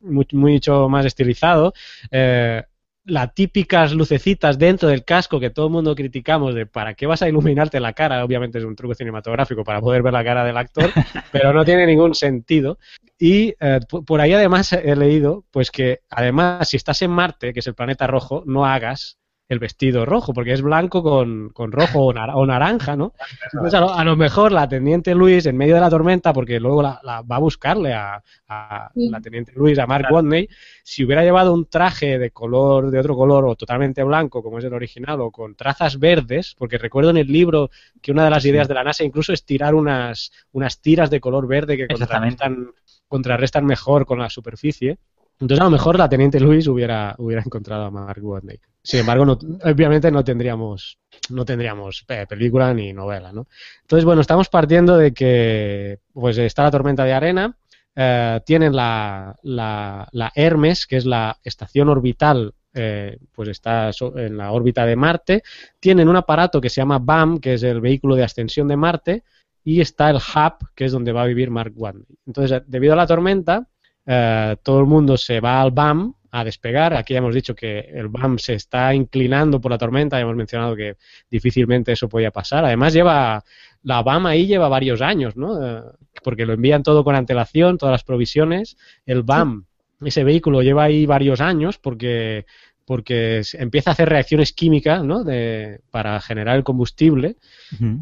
mucho 0.00 0.88
más 0.88 1.06
estilizado. 1.06 1.72
Eh, 2.10 2.64
las 3.08 3.34
típicas 3.34 3.92
lucecitas 3.92 4.58
dentro 4.58 4.88
del 4.88 5.04
casco 5.04 5.40
que 5.40 5.50
todo 5.50 5.66
el 5.66 5.72
mundo 5.72 5.94
criticamos 5.94 6.54
de 6.54 6.66
para 6.66 6.94
qué 6.94 7.06
vas 7.06 7.22
a 7.22 7.28
iluminarte 7.28 7.80
la 7.80 7.92
cara, 7.92 8.24
obviamente 8.24 8.58
es 8.58 8.64
un 8.64 8.76
truco 8.76 8.94
cinematográfico 8.94 9.64
para 9.64 9.80
poder 9.80 10.02
ver 10.02 10.12
la 10.12 10.22
cara 10.22 10.44
del 10.44 10.56
actor, 10.56 10.90
pero 11.32 11.52
no 11.52 11.64
tiene 11.64 11.86
ningún 11.86 12.14
sentido. 12.14 12.78
Y 13.18 13.54
eh, 13.60 13.80
por 14.06 14.20
ahí 14.20 14.32
además 14.32 14.72
he 14.72 14.94
leído 14.94 15.44
pues 15.50 15.70
que 15.70 16.00
además 16.10 16.68
si 16.68 16.76
estás 16.76 17.02
en 17.02 17.10
Marte, 17.10 17.52
que 17.52 17.60
es 17.60 17.66
el 17.66 17.74
planeta 17.74 18.06
rojo, 18.06 18.44
no 18.46 18.64
hagas 18.64 19.17
el 19.48 19.58
vestido 19.58 20.04
rojo, 20.04 20.34
porque 20.34 20.52
es 20.52 20.60
blanco 20.60 21.02
con, 21.02 21.48
con 21.50 21.72
rojo 21.72 22.00
o, 22.06 22.46
naranja, 22.46 22.96
¿no? 22.96 23.14
Entonces, 23.52 23.80
a 23.80 24.04
lo, 24.04 24.16
mejor 24.16 24.52
la 24.52 24.68
teniente 24.68 25.14
Luis, 25.14 25.46
en 25.46 25.56
medio 25.56 25.74
de 25.74 25.80
la 25.80 25.88
tormenta, 25.88 26.34
porque 26.34 26.60
luego 26.60 26.82
la, 26.82 27.00
va 27.22 27.36
a 27.36 27.38
buscarle 27.38 27.94
a, 27.94 28.22
la 28.46 29.20
teniente 29.22 29.52
Luis, 29.56 29.78
a 29.78 29.86
Mark 29.86 30.08
Watney, 30.10 30.48
si 30.82 31.04
hubiera 31.04 31.22
llevado 31.22 31.54
un 31.54 31.64
traje 31.64 32.18
de 32.18 32.30
color, 32.30 32.90
de 32.90 32.98
otro 32.98 33.16
color, 33.16 33.46
o 33.46 33.56
totalmente 33.56 34.02
blanco, 34.02 34.42
como 34.42 34.58
es 34.58 34.64
el 34.64 34.74
original, 34.74 35.20
o 35.22 35.30
con 35.30 35.54
trazas 35.54 35.98
verdes, 35.98 36.54
porque 36.58 36.76
recuerdo 36.76 37.10
en 37.10 37.16
el 37.16 37.28
libro 37.28 37.70
que 38.02 38.12
una 38.12 38.24
de 38.24 38.30
las 38.30 38.44
ideas 38.44 38.68
de 38.68 38.74
la 38.74 38.84
NASA 38.84 39.04
incluso 39.04 39.32
es 39.32 39.44
tirar 39.44 39.74
unas, 39.74 40.30
unas 40.52 40.80
tiras 40.80 41.08
de 41.08 41.20
color 41.20 41.46
verde 41.46 41.78
que 41.78 41.88
contrarrestan, 41.88 42.70
contrarrestan 43.06 43.64
mejor 43.64 44.04
con 44.04 44.18
la 44.18 44.28
superficie. 44.28 44.98
Entonces, 45.40 45.60
a 45.60 45.64
lo 45.64 45.70
mejor 45.70 45.98
la 45.98 46.08
Teniente 46.08 46.40
Luis 46.40 46.66
hubiera, 46.66 47.14
hubiera 47.18 47.42
encontrado 47.42 47.84
a 47.84 47.90
Mark 47.90 48.24
Watney. 48.24 48.58
Sin 48.82 49.00
embargo, 49.00 49.38
obviamente 49.64 50.10
no 50.10 50.24
tendríamos, 50.24 50.98
no 51.30 51.44
tendríamos 51.44 52.04
eh, 52.08 52.26
película 52.28 52.72
ni 52.74 52.92
novela, 52.92 53.32
¿no? 53.32 53.46
Entonces, 53.82 54.04
bueno, 54.04 54.20
estamos 54.20 54.48
partiendo 54.48 54.96
de 54.96 55.12
que 55.12 56.00
pues 56.12 56.38
está 56.38 56.64
la 56.64 56.70
tormenta 56.70 57.04
de 57.04 57.12
arena, 57.12 57.56
eh, 57.94 58.40
tienen 58.46 58.74
la, 58.74 59.36
la, 59.42 60.08
la, 60.12 60.32
Hermes, 60.34 60.86
que 60.86 60.96
es 60.96 61.04
la 61.04 61.36
estación 61.44 61.88
orbital, 61.88 62.54
eh, 62.72 63.18
pues 63.32 63.48
está 63.48 63.90
en 64.16 64.36
la 64.36 64.52
órbita 64.52 64.86
de 64.86 64.96
Marte, 64.96 65.42
tienen 65.80 66.08
un 66.08 66.16
aparato 66.16 66.60
que 66.60 66.70
se 66.70 66.80
llama 66.80 66.98
BAM, 66.98 67.40
que 67.40 67.54
es 67.54 67.62
el 67.62 67.80
vehículo 67.80 68.14
de 68.14 68.24
ascensión 68.24 68.68
de 68.68 68.76
Marte, 68.76 69.24
y 69.64 69.80
está 69.80 70.08
el 70.10 70.16
hub, 70.16 70.68
que 70.74 70.86
es 70.86 70.92
donde 70.92 71.12
va 71.12 71.22
a 71.22 71.26
vivir 71.26 71.50
Mark 71.50 71.72
Watney. 71.76 72.06
Entonces, 72.26 72.62
debido 72.66 72.94
a 72.94 72.96
la 72.96 73.06
tormenta, 73.06 73.68
eh, 74.10 74.56
todo 74.62 74.80
el 74.80 74.86
mundo 74.86 75.18
se 75.18 75.38
va 75.38 75.60
al 75.60 75.70
BAM 75.70 76.14
a 76.30 76.42
despegar. 76.42 76.94
Aquí 76.94 77.12
ya 77.12 77.18
hemos 77.18 77.34
dicho 77.34 77.54
que 77.54 77.80
el 77.80 78.08
BAM 78.08 78.38
se 78.38 78.54
está 78.54 78.94
inclinando 78.94 79.60
por 79.60 79.70
la 79.70 79.76
tormenta, 79.76 80.16
ya 80.16 80.22
hemos 80.22 80.34
mencionado 80.34 80.74
que 80.74 80.96
difícilmente 81.30 81.92
eso 81.92 82.08
podía 82.08 82.30
pasar. 82.30 82.64
Además, 82.64 82.94
lleva 82.94 83.44
la 83.82 84.02
BAM 84.02 84.26
ahí 84.26 84.46
lleva 84.46 84.68
varios 84.68 85.02
años, 85.02 85.36
¿no? 85.36 85.62
Eh, 85.62 85.82
porque 86.24 86.46
lo 86.46 86.54
envían 86.54 86.82
todo 86.82 87.04
con 87.04 87.14
antelación, 87.16 87.76
todas 87.76 87.92
las 87.92 88.04
provisiones. 88.04 88.78
El 89.04 89.24
BAM, 89.24 89.66
ese 90.00 90.24
vehículo 90.24 90.62
lleva 90.62 90.84
ahí 90.84 91.04
varios 91.04 91.42
años 91.42 91.76
porque 91.76 92.46
porque 92.88 93.42
empieza 93.52 93.90
a 93.90 93.92
hacer 93.92 94.08
reacciones 94.08 94.54
químicas 94.54 95.04
¿no? 95.04 95.22
de, 95.22 95.82
para 95.90 96.18
generar 96.22 96.56
el 96.56 96.64
combustible 96.64 97.36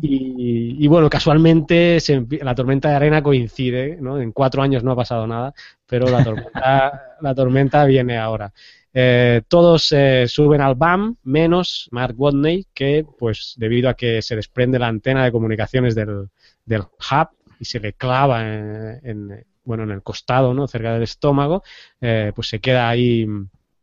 y, 0.00 0.86
bueno, 0.86 1.10
casualmente 1.10 1.98
la 2.40 2.54
tormenta 2.54 2.90
de 2.90 2.94
arena 2.94 3.20
coincide, 3.20 3.98
¿no? 4.00 4.20
en 4.20 4.30
cuatro 4.30 4.62
años 4.62 4.84
no 4.84 4.92
ha 4.92 4.96
pasado 4.96 5.26
nada, 5.26 5.52
pero 5.88 6.06
la 6.06 6.22
tormenta, 6.22 7.02
la 7.20 7.34
tormenta 7.34 7.84
viene 7.84 8.16
ahora. 8.16 8.52
Eh, 8.94 9.42
todos 9.48 9.90
eh, 9.90 10.26
suben 10.28 10.60
al 10.60 10.76
BAM, 10.76 11.16
menos 11.24 11.88
Mark 11.90 12.14
Watney, 12.16 12.68
que 12.72 13.04
pues 13.18 13.54
debido 13.56 13.88
a 13.88 13.94
que 13.94 14.22
se 14.22 14.36
desprende 14.36 14.78
la 14.78 14.86
antena 14.86 15.24
de 15.24 15.32
comunicaciones 15.32 15.96
del, 15.96 16.28
del 16.64 16.82
hub 16.82 17.28
y 17.58 17.64
se 17.64 17.80
le 17.80 17.92
clava 17.94 18.40
en, 18.42 19.44
bueno, 19.64 19.82
en 19.82 19.90
el 19.90 20.04
costado, 20.04 20.54
¿no? 20.54 20.68
cerca 20.68 20.94
del 20.94 21.02
estómago, 21.02 21.64
eh, 22.00 22.30
pues 22.36 22.48
se 22.48 22.60
queda 22.60 22.88
ahí 22.88 23.26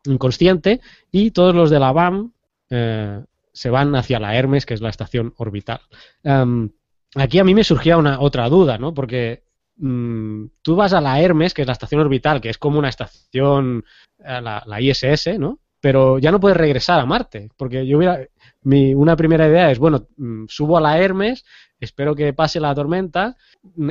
inconsciente 0.06 0.82
y 1.12 1.32
todos 1.32 1.56
los 1.56 1.70
de 1.70 1.80
la 1.80 1.92
BAM 1.92 2.32
eh, 2.70 3.24
se 3.52 3.70
van 3.70 3.96
hacia 3.96 4.20
la 4.20 4.36
Hermes, 4.36 4.66
que 4.66 4.74
es 4.74 4.82
la 4.82 4.90
estación 4.90 5.34
orbital. 5.38 5.82
Em, 6.24 6.70
aquí 7.16 7.40
a 7.40 7.44
mí 7.44 7.54
me 7.54 7.64
surgía 7.64 7.98
una 7.98 8.20
otra 8.20 8.50
duda, 8.50 8.78
¿no? 8.78 8.94
Porque 8.94 9.44
mm, 9.78 10.46
tú 10.62 10.76
vas 10.76 10.94
a 10.94 11.02
la 11.02 11.22
Hermes, 11.22 11.54
que 11.54 11.62
es 11.62 11.68
la 11.68 11.74
estación 11.74 12.02
orbital, 12.02 12.42
que 12.42 12.50
es 12.50 12.58
como 12.58 12.80
una 12.80 12.90
estación, 12.90 13.86
eh, 14.20 14.42
la, 14.42 14.64
la, 14.66 14.82
ISS, 14.82 15.38
¿no? 15.40 15.60
Pero 15.80 16.18
ya 16.18 16.32
no 16.32 16.40
puedes 16.40 16.58
regresar 16.58 17.00
a 17.00 17.06
Marte, 17.06 17.50
porque 17.58 17.86
yo 17.86 17.98
hubiera, 17.98 18.20
mi, 18.64 18.94
una 18.94 19.16
primera 19.16 19.48
idea 19.48 19.70
es, 19.70 19.80
bueno, 19.80 20.08
mm, 20.18 20.46
subo 20.48 20.78
a 20.78 20.82
la 20.82 20.98
Hermes, 20.98 21.46
espero 21.84 22.16
que 22.16 22.34
pase 22.34 22.60
la 22.60 22.74
tormenta. 22.76 23.36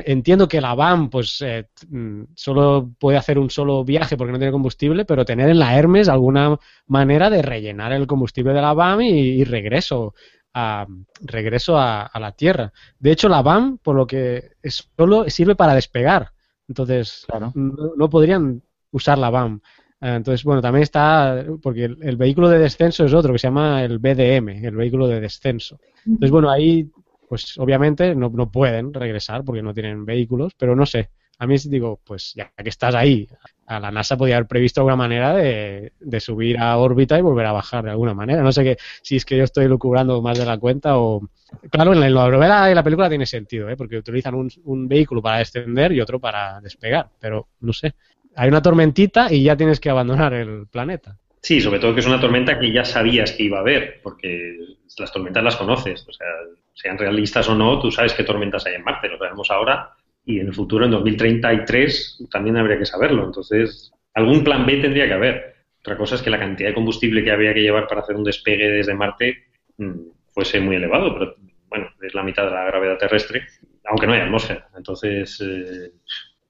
Entiendo 0.05 0.47
que 0.47 0.61
la 0.61 0.75
VAM 0.75 1.09
pues 1.09 1.41
eh, 1.41 1.69
mm, 1.89 2.23
solo 2.35 2.91
puede 2.99 3.17
hacer 3.17 3.39
un 3.39 3.49
solo 3.49 3.83
viaje 3.83 4.17
porque 4.17 4.31
no 4.31 4.37
tiene 4.37 4.51
combustible, 4.51 5.05
pero 5.05 5.25
tener 5.25 5.49
en 5.49 5.59
la 5.59 5.77
Hermes 5.77 6.09
alguna 6.09 6.57
manera 6.87 7.29
de 7.29 7.41
rellenar 7.41 7.93
el 7.93 8.07
combustible 8.07 8.53
de 8.53 8.61
la 8.61 8.73
VAM 8.73 9.01
y, 9.01 9.43
regreso 9.43 10.13
a, 10.53 10.85
regreso 11.21 11.77
a, 11.77 12.11
la 12.19 12.31
Tierra. 12.33 12.71
De 12.99 13.11
hecho, 13.11 13.29
la 13.29 13.41
VAM, 13.41 13.77
por 13.77 13.95
lo 13.95 14.05
que 14.07 14.51
es, 14.61 14.89
solo 14.97 15.29
sirve 15.29 15.55
para 15.55 15.75
despegar. 15.75 16.31
Entonces, 16.67 17.25
no, 17.55 18.09
podrían 18.09 18.61
usar 18.91 19.17
la 19.17 19.29
VAM. 19.29 19.61
Eh, 20.01 20.15
entonces, 20.15 20.43
bueno, 20.43 20.61
también 20.61 20.83
está, 20.83 21.45
porque 21.61 21.85
el, 21.85 22.17
vehículo 22.17 22.49
de 22.49 22.59
descenso 22.59 23.05
es 23.05 23.13
otro 23.13 23.33
que 23.33 23.39
se 23.39 23.47
llama 23.47 23.83
el 23.83 23.99
BDM, 23.99 24.65
el 24.65 24.75
vehículo 24.75 25.07
de 25.07 25.19
descenso. 25.19 25.79
Entonces, 26.05 26.31
bueno, 26.31 26.49
ahí 26.49 26.89
pues 27.33 27.57
obviamente 27.57 28.13
no, 28.13 28.29
no 28.29 28.51
pueden 28.51 28.93
regresar 28.93 29.43
porque 29.43 29.63
no 29.63 29.73
tienen 29.73 30.05
vehículos, 30.05 30.53
pero 30.55 30.75
no 30.75 30.85
sé. 30.85 31.09
A 31.39 31.47
mí 31.47 31.55
digo, 31.65 31.99
pues 32.05 32.31
ya 32.35 32.51
que 32.55 32.69
estás 32.69 32.93
ahí, 32.93 33.27
a 33.65 33.79
la 33.79 33.89
NASA 33.89 34.15
podía 34.15 34.35
haber 34.35 34.47
previsto 34.47 34.81
alguna 34.81 34.95
manera 34.95 35.33
de, 35.33 35.91
subir 36.19 36.59
a 36.59 36.77
órbita 36.77 37.17
y 37.17 37.23
volver 37.23 37.47
a 37.47 37.51
bajar 37.51 37.85
de 37.85 37.89
alguna 37.89 38.13
manera. 38.13 38.43
No 38.43 38.51
sé 38.51 38.63
qué, 38.63 38.77
si 39.01 39.15
es 39.15 39.25
que 39.25 39.35
yo 39.35 39.45
estoy 39.45 39.67
lucubrando 39.67 40.21
más 40.21 40.37
de 40.37 40.45
la 40.45 40.59
cuenta 40.59 40.99
o... 40.99 41.27
Claro, 41.71 41.93
en 41.93 42.01
la 42.01 42.29
novela 42.29 42.69
y 42.69 42.75
la 42.75 42.83
película 42.83 43.09
tiene 43.09 43.25
sentido, 43.25 43.67
¿eh? 43.67 43.75
porque 43.75 43.97
utilizan 43.97 44.35
un, 44.35 44.47
un 44.65 44.87
vehículo 44.87 45.19
para 45.19 45.39
descender 45.39 45.91
y 45.91 46.01
otro 46.01 46.19
para 46.19 46.61
despegar, 46.61 47.09
pero 47.19 47.47
no 47.61 47.73
sé. 47.73 47.95
Hay 48.35 48.47
una 48.47 48.61
tormentita 48.61 49.33
y 49.33 49.41
ya 49.41 49.57
tienes 49.57 49.79
que 49.79 49.89
abandonar 49.89 50.35
el 50.35 50.67
planeta. 50.67 51.17
Sí, 51.41 51.59
sobre 51.59 51.79
todo 51.79 51.95
que 51.95 52.01
es 52.01 52.07
una 52.07 52.21
tormenta 52.21 52.59
que 52.59 52.71
ya 52.71 52.85
sabías 52.85 53.31
que 53.31 53.41
iba 53.41 53.57
a 53.57 53.61
haber, 53.61 54.01
porque 54.03 54.59
las 54.97 55.11
tormentas 55.11 55.43
las 55.43 55.55
conoces. 55.57 56.05
O 56.07 56.13
sea, 56.13 56.27
sean 56.73 56.97
realistas 56.97 57.47
o 57.49 57.55
no, 57.55 57.79
tú 57.79 57.91
sabes 57.91 58.13
qué 58.13 58.23
tormentas 58.23 58.65
hay 58.65 58.75
en 58.75 58.83
Marte, 58.83 59.07
lo 59.07 59.17
sabemos 59.17 59.49
ahora 59.51 59.93
y 60.25 60.39
en 60.39 60.47
el 60.47 60.53
futuro, 60.53 60.85
en 60.85 60.91
2033, 60.91 62.27
también 62.31 62.57
habría 62.57 62.77
que 62.77 62.85
saberlo. 62.85 63.25
Entonces, 63.25 63.91
algún 64.13 64.43
plan 64.43 64.65
B 64.65 64.77
tendría 64.77 65.07
que 65.07 65.13
haber. 65.13 65.55
Otra 65.79 65.97
cosa 65.97 66.15
es 66.15 66.21
que 66.21 66.29
la 66.29 66.39
cantidad 66.39 66.69
de 66.69 66.75
combustible 66.75 67.23
que 67.23 67.31
habría 67.31 67.53
que 67.53 67.61
llevar 67.61 67.87
para 67.87 68.01
hacer 68.01 68.15
un 68.15 68.23
despegue 68.23 68.69
desde 68.69 68.93
Marte 68.93 69.43
mm, 69.77 69.91
fuese 70.31 70.61
muy 70.61 70.77
elevado, 70.77 71.13
pero 71.13 71.35
bueno, 71.67 71.89
es 72.01 72.13
la 72.13 72.23
mitad 72.23 72.45
de 72.45 72.51
la 72.51 72.65
gravedad 72.65 72.97
terrestre, 72.97 73.47
aunque 73.85 74.07
no 74.07 74.13
hay 74.13 74.21
atmósfera. 74.21 74.69
Entonces, 74.77 75.41
eh, 75.41 75.91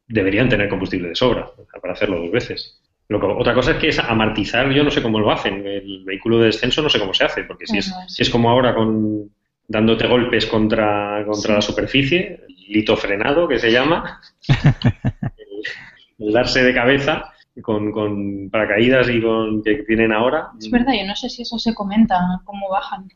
deberían 0.08 0.50
tener 0.50 0.70
combustible 0.70 1.10
de 1.10 1.16
sobra 1.16 1.50
para 1.82 1.94
hacerlo 1.94 2.20
dos 2.20 2.32
veces. 2.32 2.80
otra 3.10 3.56
cosa 3.56 3.72
es 3.72 3.78
que 3.78 3.88
es 3.88 4.00
amortizar, 4.00 4.70
yo 4.72 4.84
no 4.84 4.92
sé 4.92 5.02
cómo 5.02 5.20
lo 5.20 5.32
hacen. 5.32 5.66
El 5.66 6.04
vehículo 6.06 6.38
de 6.38 6.48
descenso 6.48 6.84
no 6.84 6.90
sé 6.90 7.00
cómo 7.00 7.14
se 7.16 7.24
hace, 7.24 7.44
porque 7.44 7.66
si 7.66 7.80
es, 7.80 7.92
si 8.08 8.22
es 8.22 8.30
como 8.30 8.52
ahora 8.52 8.76
con 8.76 9.32
dándote 9.68 10.08
golpes 10.08 10.46
contra, 10.46 11.24
contra 11.26 11.56
la 11.56 11.62
superficie, 11.62 12.42
lito 12.68 12.96
frenado 12.98 13.48
que 13.48 13.60
se 13.60 13.72
llama, 13.72 14.22
el, 16.18 16.34
darse 16.34 16.64
de 16.64 16.74
cabeza 16.74 17.34
con, 17.62 17.92
con 17.92 18.50
paracaídas 18.50 19.10
y 19.10 19.22
con 19.22 19.64
que 19.64 19.84
tienen 19.84 20.12
ahora. 20.12 20.52
Es 20.60 20.70
verdad, 20.70 20.94
yo 21.00 21.06
no 21.06 21.16
sé 21.16 21.30
si 21.30 21.44
eso 21.44 21.58
se 21.60 21.74
comenta, 21.74 22.20
cómo 22.46 22.70
bajan. 22.70 23.08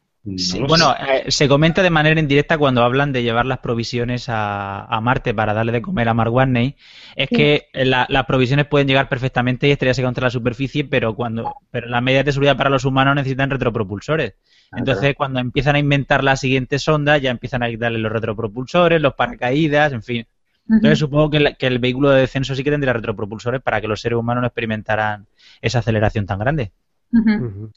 Bueno, 0.67 0.93
eh, 0.99 1.31
se 1.31 1.47
comenta 1.47 1.81
de 1.81 1.89
manera 1.89 2.19
indirecta 2.19 2.57
cuando 2.57 2.83
hablan 2.83 3.13
de 3.13 3.23
llevar 3.23 3.45
las 3.45 3.59
provisiones 3.59 4.27
a, 4.29 4.83
a 4.83 5.01
Marte 5.01 5.33
para 5.33 5.53
darle 5.53 5.71
de 5.71 5.81
comer 5.81 6.09
a 6.09 6.13
Mark 6.13 6.33
Watney. 6.33 6.75
Es 7.15 7.29
que 7.29 7.67
las 7.73 8.25
provisiones 8.25 8.65
pueden 8.65 8.87
llegar 8.87 9.09
perfectamente 9.09 9.67
y 9.67 9.71
estrellarse 9.71 10.03
contra 10.03 10.25
la 10.25 10.29
superficie, 10.29 10.83
pero 10.83 11.15
cuando 11.15 11.55
pero 11.71 11.87
las 11.87 12.03
medidas 12.03 12.25
de 12.25 12.33
seguridad 12.33 12.57
para 12.57 12.69
los 12.69 12.85
humanos 12.85 13.15
necesitan 13.15 13.49
retropropulsores. 13.49 14.33
Entonces, 14.75 15.15
cuando 15.15 15.39
empiezan 15.39 15.75
a 15.75 15.79
inventar 15.79 16.23
la 16.23 16.35
siguiente 16.35 16.77
sonda, 16.79 17.17
ya 17.17 17.31
empiezan 17.31 17.63
a 17.63 17.69
quitarle 17.69 17.99
los 17.99 18.11
retropropulsores, 18.11 19.01
los 19.01 19.13
paracaídas, 19.13 19.93
en 19.93 20.03
fin. 20.03 20.27
Entonces, 20.69 20.99
supongo 20.99 21.29
que, 21.29 21.55
el 21.59 21.79
vehículo 21.79 22.09
de 22.09 22.21
descenso 22.21 22.53
sí 22.53 22.63
que 22.63 22.71
tendría 22.71 22.93
retropropulsores 22.93 23.61
para 23.61 23.79
que 23.79 23.87
los 23.87 24.01
seres 24.01 24.17
humanos 24.17 24.41
no 24.41 24.47
experimentaran 24.47 25.27
esa 25.61 25.79
aceleración 25.79 26.25
tan 26.25 26.39
grande. 26.39 26.73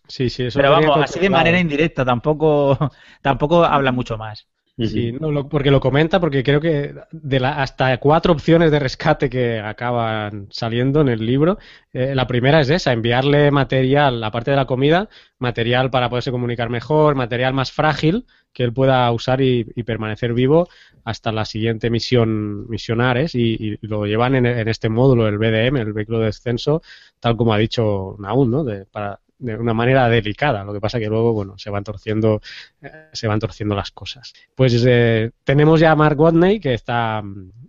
Sí, 0.09 0.29
sí, 0.31 0.45
eso 0.45 0.59
Pero 0.59 0.71
vamos, 0.73 0.97
así 1.03 1.21
de 1.21 1.31
manera 1.31 1.59
indirecta, 1.61 2.05
tampoco, 2.05 2.77
tampoco 3.23 3.65
habla 3.65 3.93
mucho 3.93 4.19
más. 4.19 4.49
Sí, 4.87 5.15
porque 5.51 5.71
lo 5.71 5.81
comenta, 5.81 6.21
porque 6.21 6.43
creo 6.43 6.61
que 6.61 6.95
de 7.11 7.41
la, 7.41 7.63
hasta 7.63 7.97
cuatro 7.99 8.33
opciones 8.33 8.71
de 8.71 8.79
rescate 8.79 9.29
que 9.29 9.59
acaban 9.59 10.47
saliendo 10.51 11.01
en 11.01 11.09
el 11.09 11.25
libro, 11.25 11.59
eh, 11.93 12.15
la 12.15 12.27
primera 12.27 12.61
es 12.61 12.71
esa, 12.71 12.93
enviarle 12.93 13.51
material, 13.51 14.23
aparte 14.25 14.53
de 14.53 14.57
la 14.57 14.67
comida, 14.67 15.09
material 15.39 15.91
para 15.91 16.09
poderse 16.09 16.31
comunicar 16.31 16.71
mejor, 16.71 17.15
material 17.15 17.53
más 17.53 17.73
frágil 17.73 18.27
que 18.53 18.65
él 18.65 18.73
pueda 18.73 19.11
usar 19.13 19.41
y, 19.41 19.65
permanecer 19.85 20.35
vivo 20.35 20.69
hasta 21.05 21.33
la 21.33 21.45
siguiente 21.45 21.91
misión 21.91 22.69
misionares 22.69 23.35
y, 23.35 23.79
lo 23.83 24.07
llevan 24.07 24.35
en, 24.35 24.47
en, 24.47 24.69
este 24.69 24.89
módulo, 24.89 25.29
el 25.29 25.39
BDM, 25.39 25.77
el 25.77 25.93
vehículo 25.93 26.21
de 26.21 26.27
descenso, 26.27 26.83
tal 27.21 27.37
como 27.37 27.53
ha 27.53 27.59
dicho 27.59 28.17
Naúl, 28.19 28.51
¿no? 28.51 28.65
De, 28.65 28.87
para 28.87 29.21
de 29.41 29.57
una 29.57 29.75
manera 29.75 30.09
delicada. 30.09 30.65
Lo 30.65 30.73
que 30.73 30.81
pasa 30.81 30.99
que 30.99 31.09
luego, 31.09 31.33
bueno, 31.33 31.59
se 31.59 31.71
van 31.71 31.83
torciendo, 31.83 32.41
eh, 32.83 33.09
se 33.13 33.27
van 33.27 33.41
torciendo 33.41 33.75
las 33.75 33.91
cosas. 33.91 34.33
Pues 34.55 34.85
eh, 34.87 35.31
tenemos 35.45 35.81
ya 35.81 35.91
a 35.91 35.97
Mark 35.97 36.21
Watney 36.21 36.61
que 36.61 36.75
está, 36.75 37.23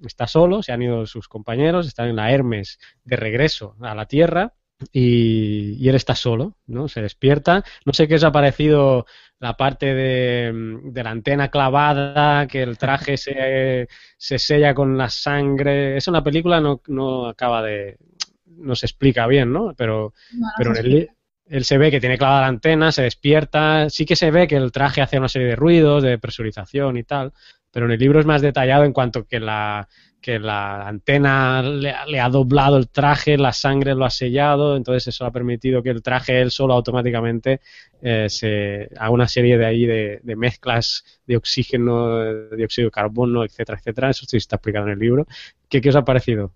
está 0.05 0.27
solo, 0.27 0.61
se 0.61 0.73
han 0.73 0.81
ido 0.81 1.05
sus 1.05 1.27
compañeros, 1.27 1.87
están 1.87 2.09
en 2.09 2.17
la 2.17 2.31
Hermes 2.31 2.79
de 3.03 3.15
regreso 3.15 3.75
a 3.81 3.95
la 3.95 4.05
Tierra. 4.05 4.53
y, 4.91 5.87
él 5.87 5.95
está 5.95 6.15
solo, 6.15 6.55
¿no? 6.67 6.87
Se 6.87 7.01
despierta. 7.01 7.63
No 7.85 7.93
sé 7.93 8.07
qué 8.07 8.15
os 8.15 8.23
ha 8.23 8.31
parecido 8.31 9.05
la 9.39 9.55
parte 9.55 9.93
de, 9.93 10.81
la 10.93 11.09
antena 11.09 11.49
clavada, 11.49 12.47
que 12.47 12.63
el 12.63 12.77
traje 12.77 13.17
se, 13.17 13.87
se, 14.17 14.39
sella 14.39 14.73
con 14.73 14.97
la 14.97 15.09
sangre. 15.09 15.97
Eso 15.97 16.11
en 16.11 16.15
la 16.15 16.23
película 16.23 16.59
no, 16.59 16.81
no 16.87 17.27
acaba 17.27 17.63
de... 17.63 17.97
no 18.45 18.75
se 18.75 18.87
explica 18.87 19.27
bien, 19.27 19.53
¿no? 19.53 19.73
Pero, 19.75 20.13
pero 20.57 20.75
en 20.75 20.85
el, 20.85 21.09
él 21.51 21.65
se 21.65 21.77
ve 21.77 21.91
que 21.91 21.99
tiene 21.99 22.17
clavada 22.17 22.41
la 22.41 22.47
antena, 22.47 22.93
se 22.93 23.03
despierta, 23.03 23.89
sí 23.89 24.05
que 24.05 24.15
se 24.15 24.31
ve 24.31 24.47
que 24.47 24.55
el 24.55 24.71
traje 24.71 25.01
hace 25.01 25.17
una 25.17 25.27
serie 25.27 25.49
de 25.49 25.57
ruidos, 25.57 26.01
de 26.01 26.17
presurización 26.17 26.95
y 26.95 27.03
tal, 27.03 27.33
pero 27.71 27.87
en 27.87 27.91
el 27.91 27.99
libro 27.99 28.21
es 28.21 28.25
más 28.25 28.41
detallado 28.41 28.85
en 28.85 28.93
cuanto 28.93 29.25
que 29.25 29.41
la, 29.41 29.89
que 30.21 30.39
la 30.39 30.87
antena 30.87 31.61
le, 31.61 32.19
ha 32.21 32.29
doblado 32.29 32.77
el 32.77 32.87
traje, 32.87 33.37
la 33.37 33.51
sangre 33.51 33.95
lo 33.95 34.05
ha 34.05 34.09
sellado, 34.09 34.77
entonces 34.77 35.13
eso 35.13 35.25
ha 35.25 35.31
permitido 35.31 35.83
que 35.83 35.89
el 35.89 36.01
traje 36.01 36.39
él 36.39 36.51
solo 36.51 36.73
automáticamente 36.73 37.59
eh, 38.01 38.29
se 38.29 38.89
haga 38.97 39.09
una 39.09 39.27
serie 39.27 39.57
de 39.57 39.65
ahí 39.65 39.85
de, 39.85 40.21
mezclas 40.37 41.03
de 41.27 41.35
oxígeno, 41.35 42.17
de 42.19 42.55
dióxido 42.55 42.85
de 42.85 42.91
carbono, 42.91 43.43
etcétera, 43.43 43.77
etcétera. 43.77 44.09
Eso 44.11 44.25
sí 44.25 44.37
está 44.37 44.55
explicado 44.55 44.85
en 44.87 44.93
el 44.93 44.99
libro. 44.99 45.27
¿Qué, 45.67 45.81
qué 45.81 45.89
os 45.89 45.95
ha 45.97 46.05
parecido? 46.05 46.53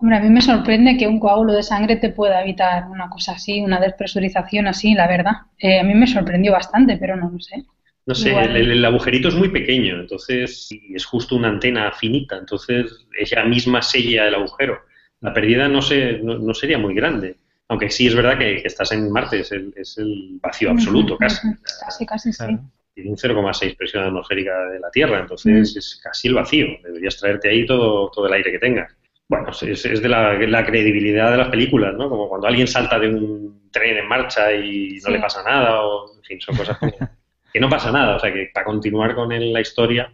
Hombre, 0.00 0.16
a 0.16 0.20
mí 0.20 0.30
me 0.30 0.40
sorprende 0.40 0.96
que 0.96 1.06
un 1.06 1.20
coágulo 1.20 1.52
de 1.52 1.62
sangre 1.62 1.96
te 1.96 2.08
pueda 2.08 2.42
evitar 2.42 2.88
una 2.88 3.10
cosa 3.10 3.32
así, 3.32 3.60
una 3.60 3.78
despresurización 3.78 4.66
así, 4.66 4.94
la 4.94 5.06
verdad. 5.06 5.32
Eh, 5.58 5.78
a 5.78 5.84
mí 5.84 5.92
me 5.92 6.06
sorprendió 6.06 6.52
bastante, 6.52 6.96
pero 6.96 7.16
no 7.16 7.28
lo 7.28 7.38
sé. 7.38 7.64
No 8.06 8.14
sé, 8.14 8.34
el, 8.34 8.82
agujerito 8.84 9.28
es 9.28 9.34
muy 9.34 9.50
pequeño, 9.50 10.00
entonces 10.00 10.70
es 10.70 11.04
justo 11.04 11.36
una 11.36 11.48
antena 11.48 11.92
finita, 11.92 12.38
entonces 12.38 13.06
ella 13.16 13.44
misma 13.44 13.82
sella 13.82 14.26
el 14.26 14.34
agujero. 14.34 14.80
La 15.20 15.34
pérdida 15.34 15.68
no, 15.68 15.82
sé, 15.82 16.18
no, 16.22 16.54
sería 16.54 16.78
muy 16.78 16.94
grande, 16.94 17.36
aunque 17.68 17.90
sí 17.90 18.06
es 18.06 18.14
verdad 18.14 18.38
que, 18.38 18.62
estás 18.64 18.90
en 18.92 19.12
Marte, 19.12 19.40
es 19.40 19.52
el, 19.52 19.72
es 19.76 19.98
el 19.98 20.38
vacío 20.42 20.70
absoluto 20.70 21.18
casi. 21.18 21.46
Casi, 21.84 22.06
casi, 22.06 22.32
sí. 22.32 22.58
Tiene 22.94 23.10
un 23.10 23.16
0,6 23.16 23.76
presión 23.76 24.04
atmosférica 24.04 24.64
de 24.70 24.80
la 24.80 24.90
Tierra, 24.90 25.20
entonces 25.20 25.76
es 25.76 26.00
casi 26.02 26.28
el 26.28 26.34
vacío. 26.34 26.66
Deberías 26.82 27.18
traerte 27.18 27.50
ahí 27.50 27.66
todo, 27.66 28.10
todo 28.10 28.26
el 28.26 28.32
aire 28.32 28.50
que 28.50 28.58
tengas 28.58 28.96
bueno, 29.30 29.50
es, 29.50 29.62
es 29.62 30.02
de 30.02 30.08
la, 30.08 30.64
credibilidad 30.66 31.30
de 31.30 31.36
las 31.36 31.48
películas, 31.50 31.94
¿no? 31.94 32.08
Como 32.08 32.28
cuando 32.28 32.48
alguien 32.48 32.66
salta 32.66 32.98
de 32.98 33.08
un 33.08 33.70
tren 33.70 33.96
en 33.96 34.08
marcha 34.08 34.52
y 34.52 34.98
no 35.04 35.10
le 35.10 35.20
pasa 35.20 35.44
nada, 35.44 35.86
o, 35.86 36.16
en 36.16 36.22
fin, 36.24 36.40
son 36.40 36.56
cosas 36.56 36.76
como 36.78 36.92
que 37.52 37.60
no 37.60 37.68
pasa 37.68 37.92
nada, 37.92 38.16
o 38.16 38.18
sea, 38.18 38.32
que 38.32 38.50
para 38.52 38.66
continuar 38.66 39.14
con 39.14 39.28
la 39.28 39.60
historia 39.60 40.12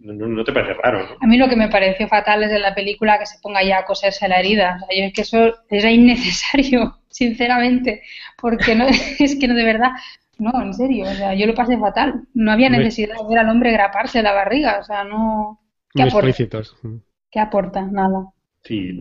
no, 0.00 0.44
te 0.44 0.52
parece 0.52 0.74
raro, 0.74 1.08
¿no? 1.08 1.16
A 1.22 1.26
mí 1.26 1.38
lo 1.38 1.48
que 1.48 1.56
me 1.56 1.68
pareció 1.68 2.06
fatal 2.06 2.42
es 2.42 2.50
de 2.50 2.58
la 2.58 2.74
película 2.74 3.18
que 3.18 3.24
se 3.24 3.38
ponga 3.40 3.64
ya 3.64 3.78
a 3.78 3.84
coserse 3.86 4.28
la 4.28 4.40
herida, 4.40 4.76
o 4.76 4.86
sea, 4.86 4.98
yo 4.98 5.04
es 5.06 5.12
que 5.14 5.22
eso 5.22 5.54
era 5.70 5.90
innecesario, 5.90 6.98
sinceramente, 7.08 8.02
porque 8.36 8.74
no, 8.74 8.86
es 9.18 9.36
que 9.40 9.48
no 9.48 9.54
de 9.54 9.64
verdad, 9.64 9.92
no, 10.36 10.52
en 10.60 10.74
serio, 10.74 11.06
o 11.06 11.14
sea, 11.14 11.32
yo 11.32 11.46
lo 11.46 11.54
pasé 11.54 11.78
fatal, 11.78 12.26
no 12.34 12.52
había 12.52 12.68
necesidad 12.68 13.16
de 13.16 13.26
ver 13.26 13.38
al 13.38 13.48
hombre 13.48 13.72
graparse 13.72 14.22
la 14.22 14.34
barriga, 14.34 14.80
o 14.80 14.84
sea, 14.84 15.02
no... 15.02 15.62
¿Qué 15.94 16.02
aporta? 16.02 16.62
¿Qué 17.30 17.40
aporta? 17.40 17.82
Nada. 17.82 18.33
Sí, 18.64 18.98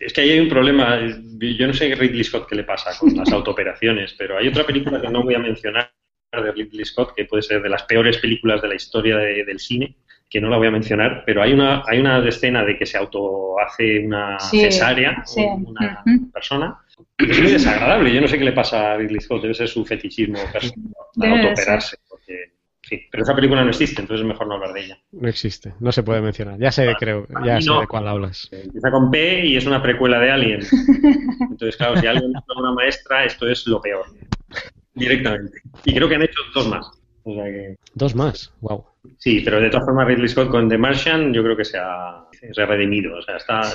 es 0.00 0.12
que 0.12 0.20
ahí 0.20 0.30
hay 0.30 0.40
un 0.40 0.48
problema. 0.48 1.00
Yo 1.38 1.66
no 1.66 1.74
sé 1.74 1.94
Ridley 1.94 2.22
Scott 2.22 2.48
qué 2.48 2.54
le 2.54 2.64
pasa 2.64 2.96
con 2.98 3.14
las 3.16 3.32
autooperaciones, 3.32 4.14
pero 4.16 4.38
hay 4.38 4.48
otra 4.48 4.64
película 4.64 5.00
que 5.00 5.08
no 5.08 5.24
voy 5.24 5.34
a 5.34 5.40
mencionar 5.40 5.92
de 6.32 6.52
Ridley 6.52 6.84
Scott, 6.84 7.14
que 7.16 7.24
puede 7.24 7.42
ser 7.42 7.60
de 7.60 7.68
las 7.68 7.82
peores 7.82 8.18
películas 8.18 8.62
de 8.62 8.68
la 8.68 8.76
historia 8.76 9.16
del 9.16 9.58
cine, 9.58 9.96
que 10.28 10.40
no 10.40 10.48
la 10.48 10.58
voy 10.58 10.68
a 10.68 10.70
mencionar, 10.70 11.24
pero 11.26 11.42
hay 11.42 11.52
una, 11.52 11.82
hay 11.88 11.98
una 11.98 12.26
escena 12.26 12.64
de 12.64 12.78
que 12.78 12.86
se 12.86 12.96
auto 12.96 13.58
hace 13.58 14.06
una 14.06 14.38
cesárea 14.38 15.24
una 15.36 16.04
persona. 16.32 16.78
Es 17.18 17.40
muy 17.40 17.50
desagradable. 17.50 18.14
Yo 18.14 18.20
no 18.20 18.28
sé 18.28 18.38
qué 18.38 18.44
le 18.44 18.52
pasa 18.52 18.92
a 18.92 18.96
Ridley 18.96 19.20
Scott, 19.20 19.42
debe 19.42 19.54
ser 19.54 19.66
su 19.66 19.84
fetichismo 19.84 20.38
para 21.16 21.32
autooperarse. 21.32 21.96
Sí, 22.90 23.06
pero 23.08 23.22
esa 23.22 23.36
película 23.36 23.62
no 23.62 23.70
existe, 23.70 24.00
entonces 24.00 24.24
es 24.24 24.28
mejor 24.28 24.48
no 24.48 24.54
hablar 24.54 24.72
de 24.72 24.84
ella. 24.84 24.98
No 25.12 25.28
existe, 25.28 25.74
no 25.78 25.92
se 25.92 26.02
puede 26.02 26.20
mencionar. 26.20 26.58
Ya 26.58 26.72
sé, 26.72 26.92
creo, 26.98 27.24
ya 27.46 27.60
sé 27.60 27.72
de 27.72 27.86
cuál 27.86 28.08
hablas. 28.08 28.48
Empieza 28.50 28.90
con 28.90 29.12
P 29.12 29.46
y 29.46 29.56
es 29.56 29.64
una 29.64 29.80
precuela 29.80 30.18
de 30.18 30.32
Alien. 30.32 30.60
Entonces, 31.40 31.76
claro, 31.76 31.96
si 32.00 32.08
alguien 32.08 32.32
es 32.34 32.56
una 32.56 32.72
maestra, 32.72 33.24
esto 33.24 33.48
es 33.48 33.64
lo 33.68 33.80
peor. 33.80 34.06
Directamente. 34.92 35.62
Y 35.84 35.94
creo 35.94 36.08
que 36.08 36.16
han 36.16 36.22
hecho 36.22 36.40
dos 36.52 36.66
más. 36.66 36.90
Dos 37.94 38.16
más, 38.16 38.52
wow. 38.60 38.84
Sí, 39.18 39.40
pero 39.44 39.60
de 39.60 39.70
todas 39.70 39.86
formas 39.86 40.08
Ridley 40.08 40.28
Scott 40.28 40.50
con 40.50 40.68
The 40.68 40.76
Martian 40.76 41.32
yo 41.32 41.44
creo 41.44 41.56
que 41.56 41.64
se 41.64 41.78
ha, 41.78 42.26
redimido, 42.66 43.18
o 43.18 43.22
sea, 43.22 43.36
está 43.36 43.72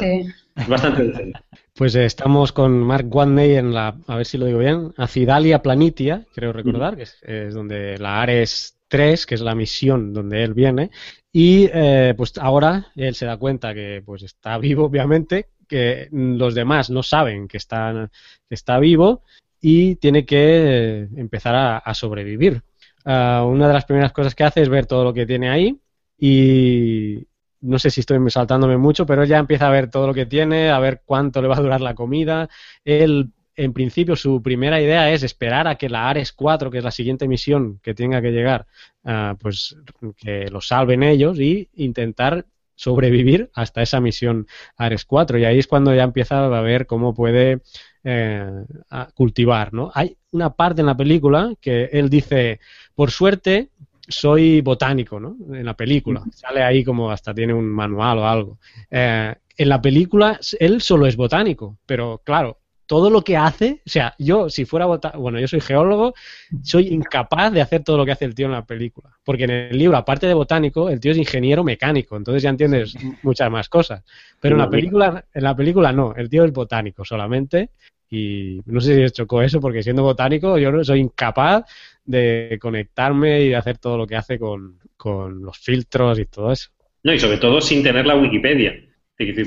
bastante 0.67 1.03
decente. 1.03 1.39
Pues 1.77 1.93
estamos 1.95 2.53
con 2.53 2.79
Mark 2.79 3.13
Watney 3.13 3.55
en 3.55 3.73
la, 3.73 3.97
a 4.07 4.15
ver 4.15 4.25
si 4.25 4.37
lo 4.37 4.45
digo 4.45 4.59
bien, 4.59 4.93
Acidalia 4.95 5.61
Planitia, 5.61 6.25
creo 6.33 6.53
recordar, 6.53 6.95
que 6.95 7.03
es, 7.03 7.17
es, 7.21 7.53
donde 7.53 7.97
la 7.97 8.21
Ares 8.21 8.77
3, 8.87 9.25
que 9.25 9.35
es 9.35 9.41
la 9.41 9.55
misión 9.55 10.13
donde 10.13 10.41
él 10.45 10.53
viene, 10.53 10.89
y 11.33 11.69
eh, 11.73 12.13
pues 12.15 12.37
ahora 12.37 12.87
él 12.95 13.13
se 13.13 13.25
da 13.25 13.35
cuenta 13.35 13.73
que 13.73 14.01
pues 14.05 14.23
está 14.23 14.57
vivo, 14.57 14.85
obviamente, 14.85 15.49
que 15.67 16.07
los 16.13 16.55
demás 16.55 16.89
no 16.89 17.03
saben 17.03 17.49
que 17.49 17.57
está, 17.57 18.09
que 18.47 18.55
está 18.55 18.79
vivo 18.79 19.23
y 19.59 19.95
tiene 19.95 20.25
que 20.25 21.09
empezar 21.17 21.81
a, 21.83 21.93
sobrevivir. 21.93 22.61
Ah, 23.03 23.43
una 23.45 23.67
de 23.67 23.73
las 23.73 23.83
primeras 23.83 24.13
cosas 24.13 24.33
que 24.33 24.45
hace 24.45 24.61
es 24.61 24.69
ver 24.69 24.85
todo 24.85 25.03
lo 25.03 25.13
que 25.13 25.25
tiene 25.25 25.49
ahí 25.49 25.77
y 26.17 27.27
no 27.65 27.79
sé 27.79 27.89
si 27.89 28.01
estoy 28.01 28.19
saltándome 28.29 28.77
mucho, 28.77 29.05
pero 29.05 29.23
ya 29.23 29.37
empieza 29.37 29.67
a 29.67 29.71
ver 29.71 29.89
todo 29.89 30.07
lo 30.07 30.13
que 30.13 30.25
tiene, 30.25 30.69
a 30.69 30.79
ver 30.79 31.01
cuánto 31.05 31.41
le 31.41 31.47
va 31.47 31.57
a 31.57 31.61
durar 31.61 31.81
la 31.81 31.95
comida. 31.95 32.49
Él 32.83 33.31
en 33.55 33.73
principio 33.73 34.15
su 34.15 34.41
primera 34.41 34.81
idea 34.81 35.11
es 35.11 35.23
esperar 35.23 35.67
a 35.67 35.75
que 35.75 35.89
la 35.89 36.09
Ares 36.09 36.33
4, 36.33 36.69
que 36.69 36.79
es 36.79 36.83
la 36.83 36.91
siguiente 36.91 37.27
misión 37.27 37.79
que 37.81 37.93
tenga 37.93 38.21
que 38.21 38.31
llegar, 38.31 38.67
ah, 39.03 39.35
pues 39.39 39.77
que 40.17 40.49
lo 40.49 40.61
salven 40.61 41.03
ellos 41.03 41.39
y 41.39 41.69
intentar 41.75 42.45
sobrevivir 42.75 43.49
hasta 43.53 43.81
esa 43.81 44.01
misión 44.01 44.47
Ares 44.75 45.05
4 45.05 45.37
y 45.39 45.45
ahí 45.45 45.59
es 45.59 45.67
cuando 45.67 45.95
ya 45.95 46.03
empieza 46.03 46.45
a 46.45 46.61
ver 46.61 46.85
cómo 46.85 47.13
puede 47.13 47.61
eh, 48.03 48.65
cultivar, 49.13 49.73
¿no? 49.73 49.91
Hay 49.93 50.17
una 50.31 50.51
parte 50.51 50.81
en 50.81 50.87
la 50.87 50.97
película 50.97 51.53
que 51.61 51.85
él 51.93 52.09
dice, 52.09 52.59
por 52.93 53.11
suerte 53.11 53.69
soy 54.07 54.61
botánico, 54.61 55.19
¿no? 55.19 55.35
En 55.53 55.65
la 55.65 55.75
película. 55.75 56.23
Sale 56.31 56.63
ahí 56.63 56.83
como 56.83 57.11
hasta 57.11 57.33
tiene 57.33 57.53
un 57.53 57.65
manual 57.65 58.19
o 58.19 58.27
algo. 58.27 58.59
Eh, 58.89 59.33
en 59.57 59.69
la 59.69 59.81
película 59.81 60.39
él 60.59 60.81
solo 60.81 61.07
es 61.07 61.15
botánico, 61.15 61.77
pero 61.85 62.21
claro, 62.23 62.59
todo 62.85 63.09
lo 63.09 63.23
que 63.23 63.37
hace, 63.37 63.81
o 63.85 63.89
sea, 63.89 64.13
yo 64.19 64.49
si 64.49 64.65
fuera 64.65 64.85
bueno, 64.85 65.39
yo 65.39 65.47
soy 65.47 65.61
geólogo, 65.61 66.13
soy 66.61 66.89
incapaz 66.89 67.51
de 67.51 67.61
hacer 67.61 67.83
todo 67.83 67.97
lo 67.97 68.05
que 68.05 68.11
hace 68.11 68.25
el 68.25 68.35
tío 68.35 68.45
en 68.45 68.51
la 68.51 68.65
película, 68.65 69.09
porque 69.23 69.45
en 69.45 69.51
el 69.51 69.77
libro, 69.77 69.97
aparte 69.97 70.27
de 70.27 70.33
botánico, 70.33 70.89
el 70.89 70.99
tío 70.99 71.11
es 71.11 71.17
ingeniero 71.17 71.63
mecánico, 71.63 72.15
entonces 72.15 72.43
ya 72.43 72.49
entiendes 72.49 72.95
muchas 73.23 73.49
más 73.49 73.69
cosas. 73.69 74.03
Pero 74.39 74.55
en 74.55 74.61
la 74.61 74.69
película, 74.69 75.25
en 75.33 75.43
la 75.43 75.55
película 75.55 75.91
no, 75.91 76.13
el 76.15 76.29
tío 76.29 76.43
es 76.45 76.51
botánico 76.51 77.03
solamente 77.03 77.71
y 78.09 78.61
no 78.65 78.79
sé 78.79 78.95
si 78.95 79.03
os 79.03 79.13
chocó 79.13 79.41
eso, 79.41 79.59
porque 79.59 79.81
siendo 79.81 80.03
botánico 80.03 80.57
yo 80.59 80.83
soy 80.83 80.99
incapaz 80.99 81.63
de 82.05 82.57
conectarme 82.61 83.41
y 83.41 83.49
de 83.49 83.55
hacer 83.55 83.77
todo 83.77 83.97
lo 83.97 84.07
que 84.07 84.15
hace 84.15 84.39
con, 84.39 84.79
con 84.95 85.41
los 85.41 85.57
filtros 85.57 86.19
y 86.19 86.25
todo 86.25 86.51
eso. 86.51 86.69
No, 87.03 87.13
y 87.13 87.19
sobre 87.19 87.37
todo 87.37 87.61
sin 87.61 87.83
tener 87.83 88.05
la 88.05 88.15
Wikipedia 88.15 88.73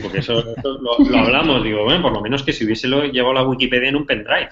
porque 0.03 0.19
eso, 0.19 0.43
lo, 0.81 1.19
hablamos, 1.19 1.63
digo, 1.63 1.85
bueno, 1.85 2.03
por 2.03 2.13
lo 2.13 2.21
menos 2.21 2.43
que 2.43 2.53
si 2.53 2.65
hubiese 2.65 2.89
llevado 2.89 3.35
la 3.35 3.47
Wikipedia 3.47 3.89
en 3.89 3.97
un 3.97 4.07
pendrive, 4.07 4.51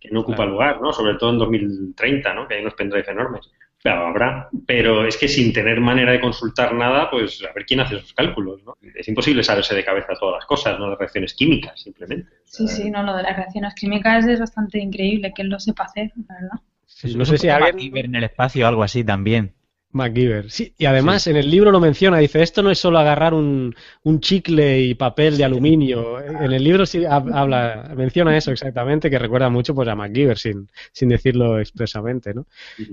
que 0.00 0.10
no 0.10 0.20
ocupa 0.20 0.46
lugar, 0.46 0.80
¿no? 0.80 0.92
Sobre 0.92 1.14
todo 1.14 1.30
en 1.30 1.38
2030, 1.38 2.34
¿no? 2.34 2.46
Que 2.46 2.54
hay 2.54 2.62
unos 2.62 2.74
pendrives 2.74 3.08
enormes. 3.08 3.50
Claro, 3.80 4.06
habrá, 4.06 4.48
pero 4.66 5.06
es 5.06 5.16
que 5.16 5.28
sin 5.28 5.52
tener 5.52 5.80
manera 5.80 6.10
de 6.10 6.20
consultar 6.20 6.74
nada, 6.74 7.08
pues 7.10 7.40
a 7.48 7.52
ver 7.52 7.64
quién 7.64 7.78
hace 7.78 7.96
esos 7.96 8.12
cálculos, 8.12 8.62
¿no? 8.64 8.76
Es 8.94 9.06
imposible 9.06 9.44
saberse 9.44 9.74
de 9.74 9.84
cabeza 9.84 10.14
todas 10.18 10.36
las 10.36 10.46
cosas, 10.46 10.78
no 10.78 10.88
las 10.88 10.98
reacciones 10.98 11.34
químicas, 11.34 11.80
simplemente. 11.80 12.28
Sí, 12.44 12.66
sí, 12.66 12.90
no, 12.90 13.02
lo 13.04 13.14
de 13.14 13.22
las 13.22 13.36
reacciones 13.36 13.74
químicas 13.74 14.26
es 14.26 14.40
bastante 14.40 14.78
increíble 14.78 15.32
que 15.34 15.42
él 15.42 15.48
lo 15.48 15.60
sepa 15.60 15.84
hacer, 15.84 16.10
la 16.28 16.34
verdad. 16.34 16.60
No 17.04 17.24
sé 17.24 17.38
si 17.38 17.48
alguien... 17.48 17.96
en 17.96 18.14
el 18.14 18.24
espacio 18.24 18.64
o 18.64 18.68
algo 18.68 18.82
así 18.82 19.04
también. 19.04 19.54
MacGyver, 19.90 20.50
sí. 20.50 20.74
Y 20.76 20.84
además 20.84 21.26
en 21.28 21.36
el 21.36 21.50
libro 21.50 21.70
lo 21.70 21.80
menciona, 21.80 22.18
dice, 22.18 22.42
esto 22.42 22.62
no 22.62 22.70
es 22.70 22.78
solo 22.78 22.98
agarrar 22.98 23.32
un, 23.32 23.74
un 24.02 24.20
chicle 24.20 24.80
y 24.82 24.94
papel 24.94 25.38
de 25.38 25.44
aluminio. 25.44 26.20
En 26.20 26.52
el 26.52 26.62
libro 26.62 26.84
sí 26.84 27.04
habla, 27.06 27.92
menciona 27.96 28.36
eso 28.36 28.50
exactamente, 28.50 29.08
que 29.08 29.18
recuerda 29.18 29.48
mucho 29.48 29.74
pues 29.74 29.88
a 29.88 29.94
MacGyver, 29.94 30.36
sin, 30.36 30.68
sin 30.92 31.08
decirlo 31.08 31.58
expresamente, 31.58 32.34
¿no? 32.34 32.46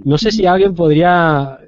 No 0.06 0.18
sé 0.18 0.32
si 0.32 0.46
alguien 0.46 0.74
podría, 0.74 1.60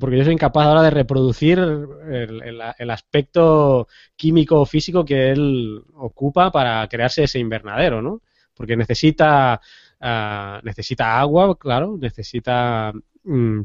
porque 0.00 0.18
yo 0.18 0.24
soy 0.24 0.32
incapaz 0.32 0.66
ahora 0.66 0.82
de 0.82 0.90
reproducir 0.90 1.60
el, 1.60 2.42
el, 2.76 2.90
aspecto 2.90 3.86
químico 4.16 4.60
o 4.60 4.66
físico 4.66 5.04
que 5.04 5.30
él 5.30 5.80
ocupa 5.94 6.50
para 6.50 6.88
crearse 6.88 7.22
ese 7.24 7.38
invernadero, 7.38 8.02
¿no? 8.02 8.20
Porque 8.52 8.76
necesita, 8.76 9.60
ah, 10.02 10.60
necesita 10.64 11.18
agua, 11.18 11.56
claro, 11.56 11.96
necesita... 11.98 12.92
Mm, 13.24 13.62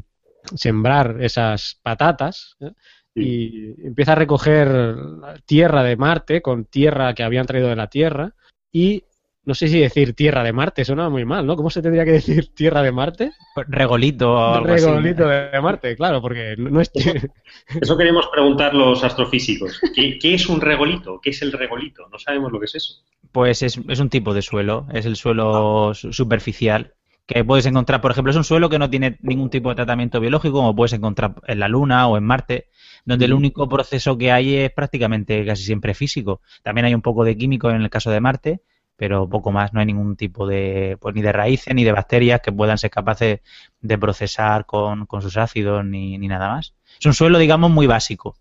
sembrar 0.54 1.16
esas 1.20 1.78
patatas 1.82 2.56
¿eh? 2.60 2.72
y 3.14 3.86
empieza 3.86 4.12
a 4.12 4.16
recoger 4.16 4.96
tierra 5.44 5.82
de 5.82 5.96
Marte 5.96 6.40
con 6.40 6.64
tierra 6.64 7.14
que 7.14 7.22
habían 7.22 7.46
traído 7.46 7.68
de 7.68 7.76
la 7.76 7.88
Tierra 7.88 8.34
y 8.70 9.04
no 9.48 9.54
sé 9.54 9.66
si 9.68 9.80
decir 9.80 10.12
Tierra 10.12 10.44
de 10.44 10.52
Marte, 10.52 10.84
suena 10.84 11.08
muy 11.08 11.24
mal, 11.24 11.46
¿no? 11.46 11.56
¿Cómo 11.56 11.70
se 11.70 11.80
tendría 11.80 12.04
que 12.04 12.12
decir 12.12 12.54
Tierra 12.54 12.82
de 12.82 12.92
Marte? 12.92 13.32
Regolito 13.68 14.60
Regolito 14.62 15.26
de 15.26 15.58
Marte, 15.62 15.96
claro, 15.96 16.20
porque 16.20 16.54
no 16.58 16.82
es... 16.82 16.92
Eso 17.80 17.96
queremos 17.96 18.28
preguntar 18.30 18.74
los 18.74 19.02
astrofísicos. 19.02 19.80
¿Qué, 19.94 20.18
¿Qué, 20.18 20.34
es 20.34 20.50
un 20.50 20.60
regolito? 20.60 21.18
¿Qué 21.22 21.30
es 21.30 21.40
el 21.40 21.52
regolito? 21.52 22.06
No 22.10 22.18
sabemos 22.18 22.52
lo 22.52 22.60
que 22.60 22.66
es 22.66 22.74
eso. 22.74 23.02
Pues 23.32 23.62
es, 23.62 23.80
es 23.88 24.00
un 24.00 24.10
tipo 24.10 24.34
de 24.34 24.42
suelo, 24.42 24.86
es 24.92 25.06
el 25.06 25.16
suelo 25.16 25.94
superficial 25.94 26.92
que 27.26 27.42
puedes 27.44 27.64
encontrar, 27.64 28.02
por 28.02 28.10
ejemplo, 28.10 28.30
es 28.30 28.36
un 28.36 28.44
suelo 28.44 28.68
que 28.68 28.78
no 28.78 28.90
tiene 28.90 29.18
ningún 29.22 29.48
tipo 29.48 29.70
de 29.70 29.76
tratamiento 29.76 30.20
biológico, 30.20 30.58
como 30.58 30.76
puedes 30.76 30.92
encontrar 30.92 31.36
en 31.46 31.58
la 31.58 31.68
Luna 31.68 32.06
o 32.06 32.18
en 32.18 32.24
Marte, 32.24 32.68
donde 33.06 33.24
el 33.24 33.32
único 33.32 33.66
proceso 33.68 34.18
que 34.18 34.30
hay 34.30 34.56
es 34.56 34.72
prácticamente 34.72 35.44
casi 35.46 35.62
siempre 35.62 35.94
físico. 35.94 36.42
También 36.62 36.86
hay 36.86 36.94
un 36.94 37.02
poco 37.02 37.24
de 37.24 37.36
químico 37.36 37.70
en 37.70 37.82
el 37.82 37.90
caso 37.90 38.10
de 38.10 38.20
Marte, 38.20 38.60
pero 38.98 39.28
poco 39.28 39.52
más, 39.52 39.72
no 39.72 39.78
hay 39.78 39.86
ningún 39.86 40.16
tipo 40.16 40.44
de, 40.44 40.98
pues 41.00 41.14
ni 41.14 41.22
de 41.22 41.30
raíces 41.30 41.72
ni 41.72 41.84
de 41.84 41.92
bacterias 41.92 42.40
que 42.40 42.50
puedan 42.50 42.78
ser 42.78 42.90
capaces 42.90 43.40
de 43.80 43.98
procesar 43.98 44.66
con, 44.66 45.06
sus 45.20 45.36
ácidos 45.36 45.84
ni, 45.84 46.18
nada 46.18 46.48
más. 46.48 46.74
Es 46.98 47.06
un 47.06 47.14
suelo, 47.14 47.38
digamos, 47.38 47.70
muy 47.70 47.86
básico. 47.86 48.34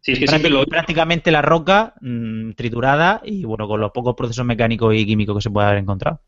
Sí, 0.00 0.12
es 0.12 0.30
que 0.30 0.66
prácticamente 0.70 1.32
la 1.32 1.42
roca 1.42 1.94
mm, 2.00 2.52
triturada 2.52 3.20
y 3.24 3.44
bueno, 3.44 3.66
con 3.66 3.80
los 3.80 3.90
pocos 3.90 4.14
procesos 4.14 4.46
mecánicos 4.46 4.94
y 4.94 5.04
químicos 5.04 5.38
que 5.38 5.42
se 5.42 5.50
puede 5.50 5.66
haber 5.66 5.80
encontrado. 5.80 6.20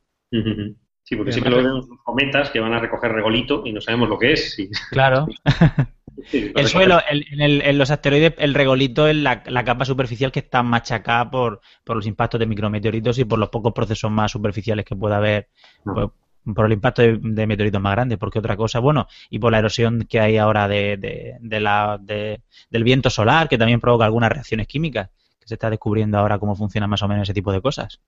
Sí, 1.06 1.14
porque 1.14 1.30
siempre 1.30 1.52
lo 1.52 1.58
vemos 1.58 1.86
cometas 2.02 2.50
que 2.50 2.58
van 2.58 2.74
a 2.74 2.80
recoger 2.80 3.12
regolito 3.12 3.62
y 3.64 3.72
no 3.72 3.80
sabemos 3.80 4.08
lo 4.08 4.18
que 4.18 4.32
es. 4.32 4.56
Claro. 4.90 5.28
el 6.32 6.66
suelo, 6.66 6.98
en, 7.08 7.78
los 7.78 7.92
asteroides, 7.92 8.34
el 8.38 8.54
regolito 8.54 9.06
es 9.06 9.14
la, 9.14 9.44
capa 9.44 9.84
superficial 9.84 10.32
que 10.32 10.40
está 10.40 10.64
machacada 10.64 11.30
por, 11.30 11.60
los 11.86 12.06
impactos 12.08 12.40
de 12.40 12.46
micrometeoritos 12.46 13.20
y 13.20 13.24
por 13.24 13.38
los 13.38 13.50
pocos 13.50 13.72
procesos 13.72 14.10
más 14.10 14.32
superficiales 14.32 14.84
que 14.84 14.96
pueda 14.96 15.18
haber. 15.18 15.46
Pues, 15.84 16.08
por 16.52 16.66
el 16.66 16.72
impacto 16.72 17.02
de, 17.02 17.46
meteoritos 17.46 17.80
más 17.80 17.92
grandes, 17.92 18.18
porque 18.18 18.40
otra 18.40 18.56
cosa, 18.56 18.80
bueno, 18.80 19.06
y 19.30 19.38
por 19.38 19.52
la 19.52 19.60
erosión 19.60 20.06
que 20.08 20.18
hay 20.18 20.38
ahora 20.38 20.66
de, 20.66 21.38
la, 21.40 22.00
del 22.00 22.84
viento 22.84 23.10
solar, 23.10 23.48
que 23.48 23.58
también 23.58 23.80
provoca 23.80 24.06
algunas 24.06 24.32
reacciones 24.32 24.66
químicas 24.66 25.10
se 25.46 25.54
está 25.54 25.70
descubriendo 25.70 26.18
ahora 26.18 26.38
cómo 26.38 26.56
funciona 26.56 26.88
más 26.88 27.02
o 27.02 27.08
menos 27.08 27.22
ese 27.22 27.34
tipo 27.34 27.52
de 27.52 27.62
cosas. 27.62 28.00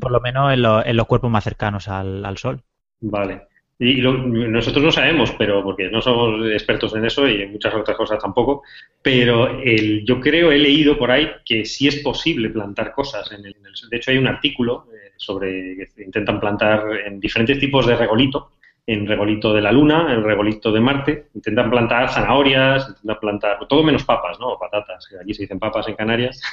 Por 0.00 0.10
lo 0.10 0.20
menos 0.20 0.52
en, 0.52 0.96
los 0.96 1.06
cuerpos 1.06 1.30
más 1.30 1.44
cercanos 1.44 1.88
al, 1.88 2.36
Sol. 2.36 2.60
Vale. 3.00 3.42
Y 3.78 4.02
nosotros 4.02 4.84
no 4.84 4.92
sabemos, 4.92 5.32
pero 5.38 5.62
porque 5.62 5.88
no 5.88 6.02
somos 6.02 6.44
expertos 6.50 6.94
en 6.96 7.06
eso 7.06 7.26
y 7.26 7.42
en 7.42 7.52
muchas 7.52 7.72
otras 7.72 7.96
cosas 7.96 8.18
tampoco, 8.18 8.62
pero 9.00 9.60
el, 9.62 10.04
yo 10.04 10.20
creo, 10.20 10.50
he 10.52 10.58
leído 10.58 10.98
por 10.98 11.10
ahí 11.10 11.30
que 11.46 11.64
sí 11.64 11.88
es 11.88 12.00
posible 12.00 12.50
plantar 12.50 12.92
cosas. 12.92 13.30
En 13.32 13.46
el, 13.46 13.54
de 13.88 13.96
hecho, 13.96 14.10
hay 14.10 14.18
un 14.18 14.26
artículo 14.26 14.86
eh, 14.92 15.12
sobre 15.16 15.88
que 15.94 16.02
intentan 16.02 16.40
plantar 16.40 16.84
en 17.06 17.20
diferentes 17.20 17.58
tipos 17.58 17.86
de 17.86 17.96
regolito 17.96 18.50
en 18.90 19.06
regolito 19.06 19.54
de 19.54 19.60
la 19.60 19.70
Luna, 19.70 20.12
en 20.12 20.24
regolito 20.24 20.72
de 20.72 20.80
Marte, 20.80 21.28
intentan 21.34 21.70
plantar 21.70 22.10
zanahorias, 22.10 22.88
intentan 22.88 23.20
plantar 23.20 23.68
todo 23.68 23.84
menos 23.84 24.02
papas, 24.02 24.40
¿no? 24.40 24.48
O 24.48 24.58
patatas, 24.58 25.06
que 25.06 25.16
aquí 25.16 25.32
se 25.32 25.42
dicen 25.42 25.60
papas 25.60 25.86
en 25.88 25.94
Canarias. 25.94 26.40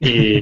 Y, 0.00 0.36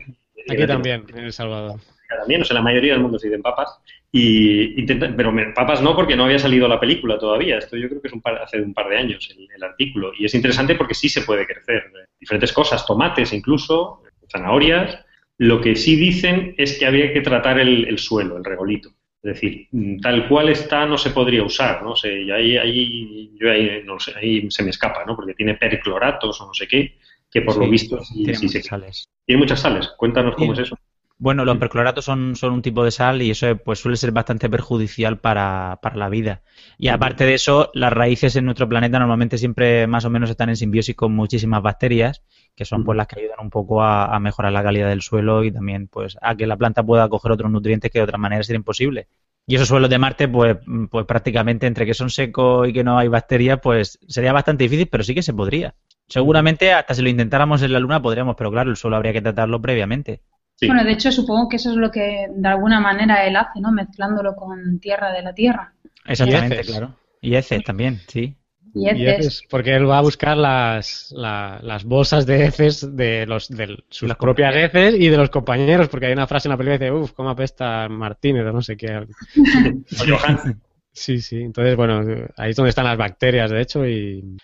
aquí 0.51 0.67
también, 0.67 1.05
en 1.15 1.25
El 1.25 1.33
Salvador. 1.33 1.79
También, 2.09 2.43
o 2.43 2.45
sea, 2.45 2.55
la 2.55 2.63
mayoría 2.63 2.95
del 2.95 3.03
mundo 3.03 3.19
se 3.19 3.29
dicen 3.29 3.41
papas. 3.41 3.79
Y 4.11 4.81
intentan, 4.81 5.15
pero 5.17 5.33
papas 5.55 5.81
no, 5.81 5.95
porque 5.95 6.17
no 6.17 6.25
había 6.25 6.39
salido 6.39 6.67
la 6.67 6.81
película 6.81 7.17
todavía. 7.17 7.59
Esto 7.59 7.77
yo 7.77 7.89
creo 7.89 8.03
que 8.03 8.09
es 8.09 8.15
un 8.15 8.23
hace 8.43 8.61
un 8.61 8.75
par 8.75 8.89
de 8.89 8.97
años 8.99 9.33
el, 9.55 9.63
artículo. 9.63 10.13
Y 10.19 10.25
es 10.25 10.35
interesante 10.35 10.75
porque 10.75 10.95
sí 10.95 11.09
se 11.09 11.23
puede 11.23 11.47
crecer. 11.47 11.85
Diferentes 12.19 12.53
cosas, 12.53 12.85
tomates 12.85 13.33
incluso, 13.33 14.03
zanahorias. 14.29 14.99
Lo 15.39 15.61
que 15.61 15.77
sí 15.77 15.95
dicen 15.95 16.57
es 16.59 16.79
que 16.79 16.87
habría 16.87 17.13
que 17.13 17.21
tratar 17.21 17.61
el 17.61 17.99
suelo, 17.99 18.37
el 18.37 18.45
regolito. 18.45 18.91
Es 19.23 19.35
decir, 19.35 19.69
tal 20.03 20.29
cual 20.29 20.49
está 20.49 20.85
no 20.85 20.99
se 20.99 21.11
podría 21.11 21.45
usar, 21.45 21.83
¿no? 21.83 21.95
sé, 21.95 22.23
y 22.23 22.31
ahí, 22.33 22.57
ahí, 22.57 23.31
yo 23.39 23.53
ahí, 23.53 23.83
no 23.85 24.01
sé, 24.01 24.13
ahí 24.17 24.51
se 24.51 24.65
me 24.65 24.71
escapa, 24.71 25.05
¿no? 25.05 25.15
Porque 25.15 25.35
tiene 25.35 25.55
percloratos 25.55 26.41
o 26.41 26.47
no 26.49 26.55
sé 26.55 26.67
qué, 26.67 26.99
que 27.31 27.43
por 27.43 27.57
lo 27.57 27.69
visto 27.69 28.01
tiene 28.13 28.37
muchas 28.37 28.65
sales. 28.67 29.09
Tiene 29.25 29.39
muchas 29.41 29.61
sales. 29.61 29.89
Cuéntanos 29.97 30.35
cómo 30.35 30.53
es 30.55 30.59
eso. 30.59 30.77
Bueno, 31.23 31.45
los 31.45 31.57
percloratos 31.59 32.05
son, 32.05 32.35
son 32.35 32.53
un 32.53 32.63
tipo 32.63 32.83
de 32.83 32.91
sal 32.91 33.23
y 33.23 33.31
eso 33.31 33.57
pues 33.57 33.79
suele 33.79 33.97
ser 33.97 34.11
bastante 34.11 34.51
perjudicial 34.51 35.21
para, 35.21 35.79
para 35.81 35.95
la 35.95 36.09
vida. 36.09 36.43
Y 36.79 36.89
aparte 36.89 37.25
de 37.25 37.35
eso, 37.35 37.71
las 37.75 37.93
raíces 37.93 38.35
en 38.35 38.45
nuestro 38.45 38.69
planeta 38.69 38.99
normalmente 38.99 39.39
siempre 39.39 39.87
más 39.87 40.05
o 40.05 40.11
menos 40.11 40.31
están 40.31 40.49
en 40.49 40.57
simbiosis 40.57 40.97
con 40.97 41.15
muchísimas 41.15 41.63
bacterias, 41.63 42.25
que 42.57 42.65
son 42.65 42.83
pues 42.83 42.97
las 42.97 43.07
que 43.07 43.21
ayudan 43.21 43.39
un 43.41 43.51
poco 43.51 43.85
a, 43.85 44.19
mejorar 44.19 44.51
la 44.51 44.65
calidad 44.65 44.89
del 44.89 45.01
suelo 45.01 45.45
y 45.45 45.53
también 45.53 45.87
pues 45.87 46.19
a 46.21 46.35
que 46.35 46.45
la 46.45 46.57
planta 46.57 46.83
pueda 46.83 47.09
coger 47.09 47.31
otros 47.31 47.53
nutrientes 47.53 47.93
que 47.93 48.01
de 48.01 48.05
otra 48.05 48.19
manera 48.19 48.43
sería 48.43 48.59
imposible. 48.59 49.07
Y 49.47 49.55
esos 49.55 49.69
suelos 49.69 49.91
de 49.91 49.99
Marte, 49.99 50.27
pues, 50.27 50.57
pues 50.91 51.07
prácticamente 51.07 51.69
entre 51.69 51.87
que 51.87 51.95
son 51.95 52.11
secos 52.11 52.69
y 52.69 52.73
que 52.73 52.83
no 52.83 52.99
hay 52.99 53.07
bacterias, 53.07 53.61
pues 53.63 54.01
sería 54.09 54.33
bastante 54.33 54.65
difícil, 54.65 54.89
pero 54.89 55.05
sí 55.05 55.15
que 55.15 55.23
se 55.23 55.33
podría. 55.33 55.77
Seguramente 56.09 56.73
hasta 56.73 56.95
si 56.95 57.03
lo 57.03 57.11
intentáramos 57.11 57.63
en 57.63 57.73
la 57.73 57.79
Luna 57.79 58.03
podríamos, 58.03 58.35
pero 58.37 58.51
claro, 58.51 58.71
el 58.71 58.77
suelo 58.77 58.97
habría 58.97 59.13
que 59.13 59.23
tratarlo 59.23 59.63
previamente. 59.63 60.21
Bueno, 60.67 60.85
de 60.85 60.93
hecho 60.93 61.11
supongo 61.13 61.49
que 61.49 61.57
eso 61.57 61.71
es 61.71 61.77
lo 61.77 61.91
que 61.91 62.27
de 62.31 62.49
alguna 62.49 62.81
manera 62.81 63.27
él 63.27 63.37
hace, 63.37 63.61
¿no? 63.61 63.73
Mezclándolo 63.73 64.35
con 64.37 64.79
tierra 64.81 65.13
de 65.13 65.23
la 65.23 65.35
Tierra. 65.35 65.75
Exactamente, 66.05 66.63
claro. 66.63 66.97
Y 67.21 67.35
heces 67.37 67.63
también, 67.63 68.01
sí. 68.09 68.37
Y 68.75 68.89
heces. 68.89 69.43
porque 69.51 69.75
él 69.75 69.89
va 69.89 69.99
a 69.99 70.03
buscar 70.03 70.37
las, 70.37 71.13
las 71.15 71.85
bolsas 71.85 72.25
de 72.25 72.47
heces 72.47 72.97
de, 72.97 73.27
los, 73.27 73.49
de 73.49 73.85
sus 73.91 74.15
propias 74.15 74.57
heces 74.57 74.95
y 74.99 75.09
de 75.09 75.17
los 75.17 75.29
compañeros, 75.29 75.89
porque 75.89 76.07
hay 76.07 76.13
una 76.15 76.27
frase 76.27 76.49
en 76.49 76.51
la 76.51 76.57
película 76.57 76.79
que 76.79 76.85
dice, 76.87 76.97
uff, 76.97 77.13
cómo 77.13 77.31
apesta 77.31 77.89
Martínez 77.89 78.47
o 78.47 78.53
no 78.53 78.63
sé 78.63 78.77
qué. 78.77 79.07
sí, 80.93 81.21
sí. 81.21 81.43
Entonces, 81.43 81.77
bueno, 81.77 82.01
ahí 82.39 82.51
es 82.51 82.57
donde 82.57 82.71
están 82.71 82.87
las 82.87 82.97
bacterias, 82.97 83.51
de 83.51 83.61
hecho, 83.61 83.87
y, 83.87 84.39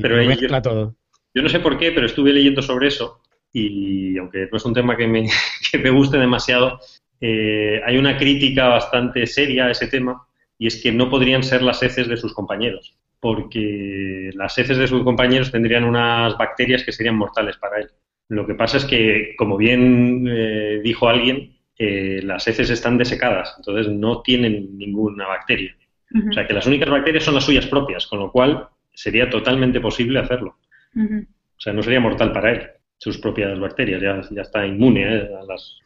pero 0.00 0.16
mezcla 0.24 0.62
todo. 0.62 0.94
Yo 1.34 1.42
no 1.42 1.48
sé 1.48 1.58
por 1.58 1.76
qué, 1.78 1.90
pero 1.90 2.06
estuve 2.06 2.32
leyendo 2.32 2.62
sobre 2.62 2.88
eso 2.88 3.21
y 3.52 4.16
aunque 4.18 4.48
no 4.50 4.56
es 4.56 4.64
un 4.64 4.74
tema 4.74 4.96
que 4.96 5.06
me, 5.06 5.28
que 5.70 5.78
me 5.78 5.90
guste 5.90 6.18
demasiado, 6.18 6.80
eh, 7.20 7.80
hay 7.84 7.98
una 7.98 8.16
crítica 8.16 8.68
bastante 8.68 9.26
seria 9.26 9.66
a 9.66 9.70
ese 9.70 9.86
tema 9.86 10.26
y 10.58 10.66
es 10.66 10.82
que 10.82 10.92
no 10.92 11.10
podrían 11.10 11.42
ser 11.42 11.62
las 11.62 11.82
heces 11.82 12.08
de 12.08 12.16
sus 12.16 12.34
compañeros, 12.34 12.96
porque 13.20 14.30
las 14.34 14.56
heces 14.58 14.78
de 14.78 14.86
sus 14.86 15.02
compañeros 15.02 15.50
tendrían 15.50 15.84
unas 15.84 16.36
bacterias 16.38 16.84
que 16.84 16.92
serían 16.92 17.16
mortales 17.16 17.56
para 17.56 17.80
él. 17.80 17.90
Lo 18.28 18.46
que 18.46 18.54
pasa 18.54 18.78
es 18.78 18.84
que, 18.84 19.34
como 19.36 19.56
bien 19.56 20.26
eh, 20.28 20.80
dijo 20.82 21.08
alguien, 21.08 21.56
eh, 21.78 22.20
las 22.22 22.46
heces 22.46 22.70
están 22.70 22.96
desecadas, 22.96 23.54
entonces 23.58 23.92
no 23.92 24.22
tienen 24.22 24.78
ninguna 24.78 25.26
bacteria. 25.26 25.76
O 26.28 26.32
sea 26.32 26.46
que 26.46 26.52
las 26.52 26.66
únicas 26.66 26.90
bacterias 26.90 27.24
son 27.24 27.34
las 27.34 27.44
suyas 27.44 27.66
propias, 27.66 28.06
con 28.06 28.18
lo 28.18 28.30
cual 28.30 28.68
sería 28.92 29.30
totalmente 29.30 29.80
posible 29.80 30.18
hacerlo. 30.18 30.58
O 30.94 31.60
sea, 31.60 31.72
no 31.72 31.82
sería 31.82 32.00
mortal 32.00 32.32
para 32.32 32.52
él 32.52 32.70
sus 33.02 33.18
propias 33.18 33.58
bacterias, 33.58 34.00
ya, 34.00 34.20
ya 34.30 34.42
está 34.42 34.64
inmune 34.64 35.02
¿eh? 35.02 35.28
a 35.34 35.44
las, 35.44 35.80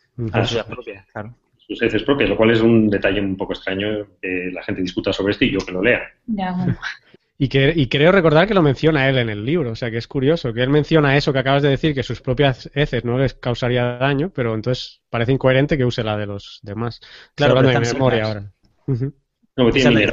sus 0.46 0.62
propias, 0.64 1.06
claro. 1.06 1.34
sus 1.56 1.80
heces 1.80 2.02
propias, 2.02 2.28
lo 2.28 2.36
cual 2.36 2.50
es 2.50 2.60
un 2.60 2.90
detalle 2.90 3.22
un 3.22 3.38
poco 3.38 3.54
extraño 3.54 4.06
que 4.20 4.50
la 4.52 4.62
gente 4.62 4.82
discuta 4.82 5.14
sobre 5.14 5.32
esto 5.32 5.46
y 5.46 5.52
yo 5.52 5.58
que 5.60 5.72
lo 5.72 5.82
lea. 5.82 6.02
Y, 7.38 7.48
que, 7.48 7.70
y 7.76 7.88
creo 7.88 8.12
recordar 8.12 8.48
que 8.48 8.54
lo 8.54 8.62
menciona 8.62 9.10
él 9.10 9.18
en 9.18 9.28
el 9.28 9.44
libro, 9.44 9.72
o 9.72 9.76
sea 9.76 9.90
que 9.90 9.98
es 9.98 10.08
curioso, 10.08 10.54
que 10.54 10.62
él 10.62 10.70
menciona 10.70 11.18
eso 11.18 11.34
que 11.34 11.40
acabas 11.40 11.62
de 11.62 11.68
decir, 11.68 11.94
que 11.94 12.02
sus 12.02 12.22
propias 12.22 12.70
heces 12.72 13.04
no 13.04 13.18
les 13.18 13.34
causaría 13.34 13.98
daño, 13.98 14.32
pero 14.34 14.54
entonces 14.54 15.02
parece 15.10 15.32
incoherente 15.32 15.76
que 15.76 15.84
use 15.84 16.02
la 16.02 16.16
de 16.16 16.24
los 16.24 16.60
demás. 16.62 16.98
Claro, 17.34 17.60
de 17.60 17.78
memoria 17.78 18.24
ahora. 18.24 18.52
No, 18.86 19.70
tiene 19.70 20.08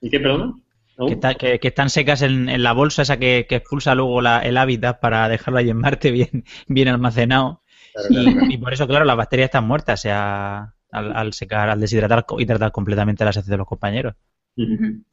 ¿Y 0.00 0.08
qué, 0.08 0.18
perdón? 0.18 0.62
Que, 1.06 1.58
están 1.62 1.90
secas 1.90 2.22
en, 2.22 2.62
la 2.62 2.72
bolsa 2.72 3.02
esa 3.02 3.18
que, 3.18 3.46
expulsa 3.48 3.94
luego 3.94 4.20
el 4.20 4.56
hábitat 4.56 5.00
para 5.00 5.28
dejarlo 5.28 5.58
ahí 5.58 5.70
en 5.70 5.78
Marte 5.78 6.10
bien, 6.10 6.44
bien 6.68 6.88
almacenado. 6.88 7.62
y, 8.08 8.58
por 8.58 8.72
eso, 8.72 8.86
claro, 8.86 9.04
las 9.04 9.16
bacterias 9.16 9.46
están 9.46 9.66
muertas 9.66 10.02
sea, 10.02 10.74
al, 10.92 11.32
secar, 11.32 11.70
al 11.70 11.80
deshidratar 11.80 12.24
y 12.38 12.46
tratar 12.46 12.72
completamente 12.72 13.24
las 13.24 13.36
heces 13.36 13.50
de 13.50 13.56
los 13.56 13.66
compañeros. 13.66 14.14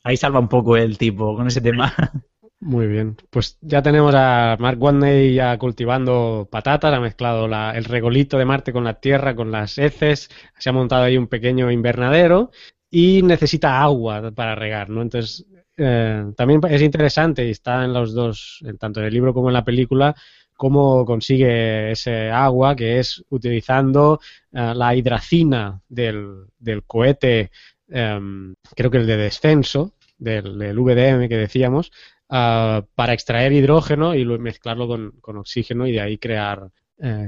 Ahí 0.04 0.18
salva 0.18 0.40
un 0.40 0.50
poco 0.50 0.76
el 0.78 0.98
tipo 0.98 1.36
con 1.36 1.48
ese 1.48 1.62
tema. 1.62 1.94
Muy 2.60 2.88
bien, 2.88 3.16
pues 3.30 3.60
ya 3.62 3.84
tenemos 3.84 4.16
a 4.16 4.58
Mark 4.60 4.82
Watney 4.82 5.36
ya 5.36 5.60
cultivando 5.60 6.48
patatas, 6.52 6.92
ha 6.92 7.00
mezclado 7.00 7.46
el 7.46 7.86
regolito 7.86 8.40
de 8.40 8.46
Marte 8.46 8.74
con 8.74 8.84
la 8.84 9.00
tierra, 9.00 9.36
con 9.36 9.52
las 9.52 9.78
heces, 9.78 10.30
se 10.58 10.70
ha 10.70 10.74
montado 10.74 11.04
ahí 11.04 11.18
un 11.18 11.28
pequeño 11.28 11.70
invernadero 11.70 12.50
y 12.90 13.22
necesita 13.22 13.80
agua 13.80 14.32
para 14.32 14.56
regar, 14.56 14.90
¿no? 14.90 15.04
Entonces 15.04 15.46
eh, 15.78 16.26
también 16.36 16.60
es 16.70 16.82
interesante 16.82 17.46
y 17.46 17.52
está 17.52 17.86
en 17.86 17.94
los 17.94 18.14
dos, 18.14 18.64
tanto 18.80 19.00
en 19.00 19.06
el 19.06 19.14
libro 19.14 19.34
como 19.34 19.50
en 19.50 19.54
la 19.54 19.64
película, 19.64 20.16
cómo 20.56 21.06
consigue 21.06 21.92
ese 21.92 22.32
agua, 22.32 22.76
que 22.76 22.98
es 22.98 23.24
utilizando 23.30 24.20
eh, 24.52 24.74
la 24.76 24.96
hidracina 24.96 25.80
del, 25.88 26.46
del 26.58 26.84
cohete, 26.84 27.52
em, 27.90 28.56
creo 28.76 28.90
que 28.90 28.98
el 28.98 29.08
de 29.08 29.18
descenso, 29.18 29.94
del, 30.18 30.58
VDM 30.80 31.30
que 31.30 31.38
decíamos, 31.38 31.92
eh, 32.30 32.82
para 32.96 33.14
extraer 33.14 33.54
hidrógeno 33.54 34.16
y 34.16 34.26
mezclarlo 34.26 34.88
con, 34.88 35.12
con, 35.22 35.38
oxígeno 35.38 35.86
y 35.86 35.92
de 35.92 36.02
ahí 36.02 36.18
crear, 36.18 36.70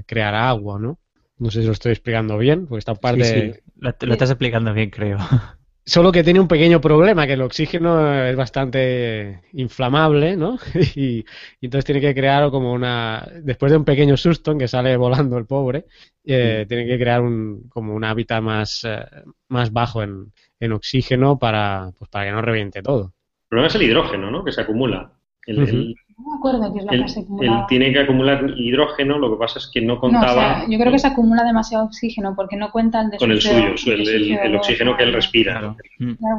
crear 0.07 0.33
agua, 0.33 0.79
¿no? 0.79 0.99
No 1.37 1.51
sé 1.51 1.61
si 1.61 1.67
lo 1.67 1.73
estoy 1.73 1.91
explicando 1.91 2.37
bien, 2.39 2.65
porque 2.65 2.79
esta 2.79 2.95
parte... 2.95 3.23
Sí, 3.23 3.61
Lo, 3.77 3.93
lo, 4.01 4.13
estás 4.13 4.31
explicando 4.31 4.73
bien, 4.73 4.89
creo. 4.89 5.19
Solo 5.89 6.11
que 6.11 6.23
tiene 6.23 6.39
un 6.39 6.47
pequeño 6.47 6.79
problema, 6.79 7.25
que 7.25 7.33
el 7.33 7.41
oxígeno 7.41 8.23
es 8.23 8.35
bastante 8.35 9.41
inflamable, 9.53 10.37
¿no? 10.37 10.59
Y, 10.95 11.25
entonces 11.59 11.85
tiene 11.85 11.99
que 11.99 12.13
crear 12.13 12.51
como 12.51 12.71
una... 12.71 13.27
Después 13.41 13.71
de 13.71 13.79
un 13.79 13.85
pequeño 13.85 14.15
susto 14.15 14.51
en 14.51 14.59
que 14.59 14.67
sale 14.67 14.95
volando 14.97 15.39
el 15.39 15.47
pobre, 15.47 15.85
eh, 16.23 16.67
tiene 16.69 16.85
que 16.85 16.99
crear 16.99 17.21
un, 17.21 17.67
como 17.69 17.95
un 17.95 18.03
hábitat 18.03 18.39
más, 18.39 18.85
eh, 18.85 19.03
más 19.47 19.73
bajo 19.73 20.03
en, 20.03 20.31
en 20.59 20.73
oxígeno 20.73 21.39
para, 21.39 21.89
pues 21.97 22.07
para 22.11 22.25
que 22.25 22.31
no 22.33 22.41
reviente 22.43 22.83
todo. 22.83 23.05
El 23.05 23.49
problema 23.49 23.67
es 23.69 23.75
el 23.75 23.81
hidrógeno, 23.81 24.29
¿no? 24.29 24.45
Que 24.45 24.51
se 24.51 24.61
acumula. 24.61 25.11
El, 25.47 25.95
no 26.19 26.31
me 26.31 26.37
acuerdo 26.37 26.73
qué 26.73 26.79
es 26.79 26.85
lo 26.85 26.91
que 26.91 27.09
se 27.09 27.19
acumula. 27.21 27.59
Él 27.59 27.65
tiene 27.67 27.93
que 27.93 27.99
acumular 27.99 28.53
hidrógeno, 28.57 29.17
lo 29.17 29.31
que 29.31 29.37
pasa 29.37 29.59
es 29.59 29.69
que 29.73 29.81
no 29.81 29.99
contaba. 29.99 30.65
yo 30.67 30.77
creo 30.77 30.91
que 30.91 30.99
se 30.99 31.07
acumula 31.07 31.43
demasiado 31.43 31.85
oxígeno 31.85 32.35
porque 32.35 32.57
no 32.57 32.71
cuenta 32.71 33.01
el 33.01 33.11
de 33.11 33.17
Con 33.17 33.31
el 33.31 33.41
suyo, 33.41 33.75
el, 33.85 34.55
oxígeno 34.55 34.97
que 34.97 35.03
él 35.03 35.13
respira. 35.13 35.57
Algo 35.59 35.75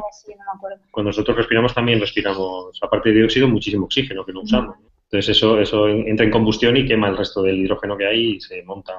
así, 0.09 0.31
no 0.31 0.45
me 0.45 0.57
acuerdo. 0.57 0.77
Cuando 0.91 1.09
nosotros 1.09 1.37
respiramos 1.37 1.73
también 1.73 1.99
respiramos, 1.99 2.77
aparte 2.81 3.09
de 3.09 3.15
dióxido, 3.15 3.47
muchísimo 3.47 3.85
oxígeno 3.85 4.25
que 4.25 4.33
no 4.33 4.41
usamos. 4.41 4.75
Entonces 5.05 5.35
eso, 5.35 5.59
eso 5.59 5.87
entra 5.89 6.25
en 6.25 6.31
combustión 6.31 6.77
y 6.77 6.85
quema 6.85 7.09
el 7.09 7.17
resto 7.17 7.41
del 7.41 7.57
hidrógeno 7.57 7.97
que 7.97 8.05
hay 8.05 8.35
y 8.35 8.41
se 8.41 8.63
monta 8.63 8.93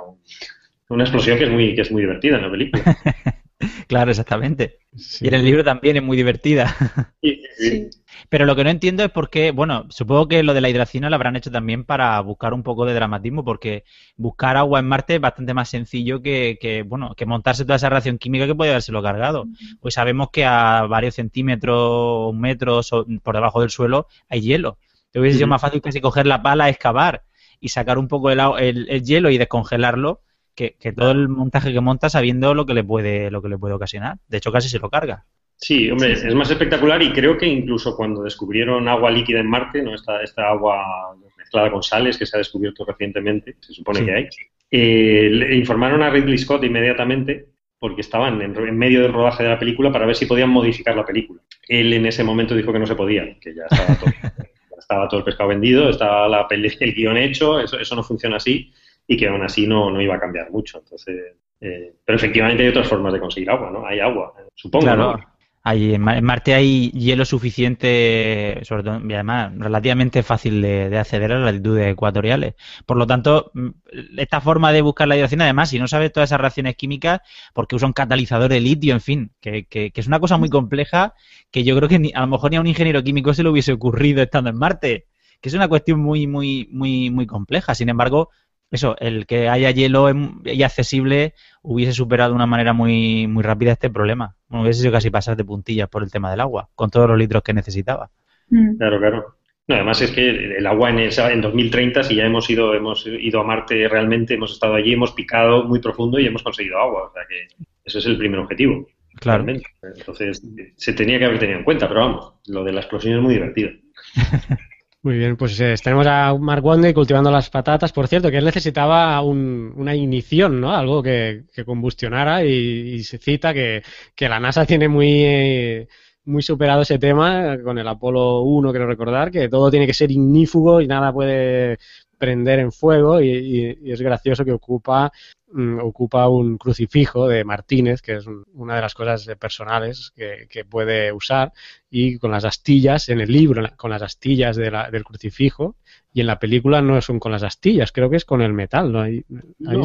una 0.88 1.04
explosión 1.04 1.38
que 1.38 1.44
es 1.44 1.50
muy, 1.50 1.74
que 1.74 1.82
es 1.82 1.92
muy 1.92 2.02
divertida 2.02 2.36
en 2.36 2.42
la 2.42 2.50
película. 2.50 2.82
claro, 3.88 4.10
exactamente. 4.10 4.78
Y 5.20 5.28
en 5.28 5.34
el 5.34 5.44
libro 5.44 5.64
también 5.64 5.96
es 5.96 6.02
muy 6.02 6.16
divertida. 6.16 6.74
sí. 7.22 7.90
Pero 8.28 8.44
lo 8.44 8.54
que 8.54 8.64
no 8.64 8.70
entiendo 8.70 9.04
es 9.04 9.10
por 9.10 9.30
qué, 9.30 9.50
bueno, 9.50 9.86
supongo 9.90 10.28
que 10.28 10.42
lo 10.42 10.54
de 10.54 10.60
la 10.60 10.68
hidracina 10.68 11.08
lo 11.08 11.16
habrán 11.16 11.36
hecho 11.36 11.50
también 11.50 11.84
para 11.84 12.20
buscar 12.20 12.54
un 12.54 12.62
poco 12.62 12.84
de 12.84 12.94
dramatismo, 12.94 13.44
porque 13.44 13.84
buscar 14.16 14.56
agua 14.56 14.80
en 14.80 14.86
Marte 14.86 15.14
es 15.14 15.20
bastante 15.20 15.54
más 15.54 15.68
sencillo 15.68 16.22
que, 16.22 16.58
que 16.60 16.82
bueno, 16.82 17.14
que 17.16 17.26
montarse 17.26 17.64
toda 17.64 17.76
esa 17.76 17.88
reacción 17.88 18.18
química 18.18 18.46
que 18.46 18.54
puede 18.54 18.70
habérselo 18.70 19.02
cargado. 19.02 19.46
Pues 19.80 19.94
sabemos 19.94 20.28
que 20.30 20.44
a 20.44 20.82
varios 20.88 21.14
centímetros, 21.14 22.34
metros 22.34 22.90
por 23.22 23.34
debajo 23.34 23.60
del 23.60 23.70
suelo 23.70 24.06
hay 24.28 24.40
hielo. 24.40 24.78
Te 25.10 25.20
hubiese 25.20 25.36
sido 25.38 25.48
más 25.48 25.60
fácil 25.60 25.82
casi 25.82 26.00
coger 26.00 26.26
la 26.26 26.42
pala, 26.42 26.68
excavar 26.68 27.24
y 27.60 27.68
sacar 27.68 27.98
un 27.98 28.08
poco 28.08 28.30
el, 28.30 28.40
el, 28.88 29.04
hielo 29.04 29.30
y 29.30 29.38
descongelarlo 29.38 30.20
que, 30.54 30.76
que, 30.78 30.92
todo 30.92 31.10
el 31.10 31.28
montaje 31.28 31.72
que 31.72 31.80
monta 31.80 32.08
sabiendo 32.08 32.54
lo 32.54 32.66
que 32.66 32.74
le 32.74 32.84
puede 32.84 33.30
lo 33.30 33.42
que 33.42 33.48
le 33.48 33.58
puede 33.58 33.74
ocasionar. 33.74 34.18
De 34.28 34.38
hecho, 34.38 34.52
casi 34.52 34.68
se 34.68 34.78
lo 34.78 34.90
carga. 34.90 35.24
Sí, 35.62 35.88
hombre, 35.90 36.12
es 36.12 36.34
más 36.34 36.50
espectacular 36.50 37.00
y 37.02 37.12
creo 37.12 37.38
que 37.38 37.46
incluso 37.46 37.96
cuando 37.96 38.24
descubrieron 38.24 38.88
agua 38.88 39.12
líquida 39.12 39.38
en 39.38 39.48
Marte, 39.48 39.80
no 39.80 39.94
esta, 39.94 40.20
esta 40.20 40.48
agua 40.48 41.16
mezclada 41.38 41.70
con 41.70 41.84
sales 41.84 42.18
que 42.18 42.26
se 42.26 42.36
ha 42.36 42.38
descubierto 42.38 42.84
recientemente, 42.84 43.54
se 43.60 43.72
supone 43.72 44.04
que 44.04 44.12
hay, 44.12 44.28
eh, 44.72 45.28
le 45.30 45.54
informaron 45.54 46.02
a 46.02 46.10
Ridley 46.10 46.36
Scott 46.36 46.64
inmediatamente 46.64 47.46
porque 47.78 48.00
estaban 48.00 48.42
en, 48.42 48.76
medio 48.76 49.02
del 49.02 49.12
rodaje 49.12 49.44
de 49.44 49.50
la 49.50 49.58
película 49.58 49.92
para 49.92 50.04
ver 50.04 50.16
si 50.16 50.26
podían 50.26 50.50
modificar 50.50 50.96
la 50.96 51.06
película. 51.06 51.40
Él 51.68 51.92
en 51.92 52.06
ese 52.06 52.24
momento 52.24 52.56
dijo 52.56 52.72
que 52.72 52.80
no 52.80 52.86
se 52.86 52.96
podía, 52.96 53.38
que 53.40 53.54
ya 53.54 53.62
estaba 53.70 53.98
todo, 54.00 54.10
estaba 54.78 55.08
todo 55.08 55.18
el 55.18 55.24
pescado 55.24 55.50
vendido, 55.50 55.90
estaba 55.90 56.28
la 56.28 56.48
el 56.50 56.94
guion 56.94 57.16
hecho, 57.18 57.60
eso, 57.60 57.78
eso 57.78 57.94
no 57.94 58.02
funciona 58.02 58.38
así 58.38 58.72
y 59.12 59.16
que 59.16 59.28
aún 59.28 59.42
así 59.42 59.66
no, 59.66 59.90
no 59.90 60.00
iba 60.00 60.14
a 60.14 60.20
cambiar 60.20 60.50
mucho. 60.50 60.78
Entonces, 60.78 61.36
eh, 61.60 61.92
pero 62.02 62.16
efectivamente 62.16 62.62
hay 62.62 62.70
otras 62.70 62.88
formas 62.88 63.12
de 63.12 63.20
conseguir 63.20 63.50
agua, 63.50 63.70
¿no? 63.70 63.86
Hay 63.86 64.00
agua, 64.00 64.32
supongo, 64.54 64.96
¿no? 64.96 65.20
en 65.64 66.24
Marte 66.24 66.54
hay 66.54 66.90
hielo 66.90 67.24
suficiente, 67.24 68.58
sobre 68.62 68.82
todo, 68.82 69.00
y 69.06 69.12
además 69.12 69.52
relativamente 69.56 70.24
fácil 70.24 70.60
de, 70.60 70.98
acceder 70.98 71.30
a 71.30 71.38
las 71.38 71.52
latitudes 71.52 71.92
ecuatoriales. 71.92 72.54
Por 72.84 72.96
lo 72.96 73.06
tanto, 73.06 73.52
mm, 73.54 73.68
esta 74.16 74.40
forma 74.40 74.72
de 74.72 74.80
buscar 74.80 75.06
la 75.06 75.14
hidratación, 75.14 75.42
además, 75.42 75.68
si 75.68 75.78
no 75.78 75.86
sabes 75.86 76.10
todas 76.10 76.30
esas 76.30 76.40
reacciones 76.40 76.74
químicas, 76.74 77.20
porque 77.52 77.76
usa 77.76 77.86
un 77.86 77.92
catalizador 77.92 78.50
de 78.50 78.60
litio, 78.60 78.94
en 78.94 79.00
fin, 79.02 79.32
que, 79.40 79.66
que, 79.66 79.92
es 79.94 80.06
una 80.06 80.20
cosa 80.20 80.38
muy 80.38 80.48
compleja 80.48 81.14
que 81.50 81.64
yo 81.64 81.76
creo 81.76 81.88
que 81.88 82.10
a 82.14 82.20
lo 82.22 82.26
mejor 82.26 82.50
ni 82.50 82.56
a 82.56 82.60
un 82.60 82.66
ingeniero 82.66 83.04
químico 83.04 83.34
se 83.34 83.42
le 83.42 83.50
hubiese 83.50 83.72
ocurrido 83.72 84.22
estando 84.22 84.50
en 84.50 84.56
Marte, 84.56 85.06
que 85.42 85.48
es 85.48 85.54
una 85.54 85.68
cuestión 85.68 86.00
muy, 86.00 86.26
muy, 86.26 86.68
muy, 86.72 87.10
muy 87.10 87.26
compleja. 87.26 87.74
Sin 87.74 87.88
embargo, 87.88 88.30
eso, 88.72 88.96
el 88.98 89.26
que 89.26 89.48
haya 89.48 89.70
hielo 89.70 90.08
y 90.44 90.62
accesible 90.62 91.34
hubiese 91.62 91.92
superado 91.92 92.30
de 92.30 92.36
una 92.36 92.46
manera 92.46 92.72
muy, 92.72 93.26
muy 93.26 93.42
rápida 93.42 93.72
este 93.72 93.90
problema. 93.90 94.34
Bueno, 94.48 94.64
hubiese 94.64 94.80
sido 94.80 94.92
casi 94.92 95.10
pasar 95.10 95.36
de 95.36 95.44
puntillas 95.44 95.88
por 95.88 96.02
el 96.02 96.10
tema 96.10 96.30
del 96.30 96.40
agua, 96.40 96.70
con 96.74 96.90
todos 96.90 97.08
los 97.08 97.18
litros 97.18 97.42
que 97.42 97.52
necesitaba. 97.52 98.10
Mm. 98.48 98.78
Claro, 98.78 98.98
claro. 98.98 99.36
No, 99.68 99.76
además 99.76 100.00
es 100.00 100.10
que 100.10 100.56
el 100.56 100.66
agua 100.66 100.90
en, 100.90 100.98
en 100.98 101.40
2030, 101.40 102.02
si 102.02 102.16
ya 102.16 102.24
hemos 102.24 102.48
ido, 102.50 102.74
hemos 102.74 103.06
ido 103.06 103.40
a 103.40 103.44
Marte 103.44 103.86
realmente, 103.88 104.34
hemos 104.34 104.52
estado 104.52 104.74
allí, 104.74 104.94
hemos 104.94 105.12
picado 105.12 105.64
muy 105.64 105.78
profundo 105.78 106.18
y 106.18 106.26
hemos 106.26 106.42
conseguido 106.42 106.78
agua. 106.78 107.10
O 107.10 107.12
sea 107.12 107.22
que 107.28 107.64
ese 107.84 107.98
es 107.98 108.06
el 108.06 108.16
primer 108.16 108.40
objetivo. 108.40 108.86
Claro. 109.20 109.44
Entonces, 109.82 110.42
se 110.76 110.92
tenía 110.94 111.18
que 111.18 111.26
haber 111.26 111.38
tenido 111.38 111.58
en 111.58 111.64
cuenta, 111.64 111.86
pero 111.86 112.00
vamos, 112.00 112.34
lo 112.46 112.64
de 112.64 112.72
la 112.72 112.80
explosión 112.80 113.16
es 113.16 113.22
muy 113.22 113.34
divertido. 113.34 113.70
Muy 115.04 115.18
bien, 115.18 115.36
pues 115.36 115.58
eh, 115.60 115.74
tenemos 115.82 116.06
a 116.06 116.32
Mark 116.38 116.64
Wande 116.64 116.94
cultivando 116.94 117.28
las 117.30 117.50
patatas. 117.50 117.92
Por 117.92 118.06
cierto, 118.06 118.30
que 118.30 118.36
él 118.38 118.44
necesitaba 118.44 119.20
una 119.20 119.96
ignición, 119.96 120.60
¿no? 120.60 120.72
Algo 120.72 121.02
que, 121.02 121.44
combustionara 121.66 122.44
y, 122.44 123.02
se 123.02 123.18
cita 123.18 123.52
que, 123.52 123.82
la 124.20 124.38
NASA 124.38 124.64
tiene 124.64 124.86
muy, 124.88 125.88
muy 126.24 126.42
superado 126.42 126.82
ese 126.82 127.00
tema 127.00 127.58
con 127.64 127.78
el 127.78 127.88
Apolo 127.88 128.42
1, 128.42 128.70
quiero 128.70 128.86
recordar, 128.86 129.32
que 129.32 129.48
todo 129.48 129.72
tiene 129.72 129.88
que 129.88 129.94
ser 129.94 130.12
ignífugo 130.12 130.80
y 130.80 130.86
nada 130.86 131.12
puede 131.12 131.78
prender 132.22 132.60
en 132.60 132.70
fuego 132.70 133.20
y, 133.20 133.76
es 133.84 134.00
gracioso 134.00 134.44
que 134.44 134.52
ocupa 134.52 135.10
mm, 135.50 135.80
ocupa 135.80 136.28
un 136.28 136.56
crucifijo 136.56 137.26
de 137.26 137.42
Martínez, 137.42 138.00
que 138.00 138.14
es 138.14 138.26
una 138.54 138.76
de 138.76 138.80
las 138.80 138.94
cosas 138.94 139.28
personales 139.40 140.12
que, 140.14 140.64
puede 140.64 141.10
usar, 141.10 141.52
y 141.90 142.18
con 142.18 142.30
las 142.30 142.44
astillas, 142.44 143.08
en 143.08 143.20
el 143.20 143.32
libro, 143.32 143.68
con 143.76 143.90
las 143.90 144.02
astillas 144.02 144.54
del 144.54 145.02
crucifijo, 145.02 145.74
y 146.12 146.20
en 146.20 146.28
la 146.28 146.38
película 146.38 146.80
no 146.80 147.00
son 147.00 147.18
con 147.18 147.32
las 147.32 147.42
astillas, 147.42 147.90
creo 147.90 148.08
que 148.08 148.18
es 148.18 148.24
con 148.24 148.40
el 148.40 148.52
metal, 148.52 148.92
¿no? 148.92 149.00
Ahí, 149.00 149.24
no, 149.28 149.42
no, 149.58 149.82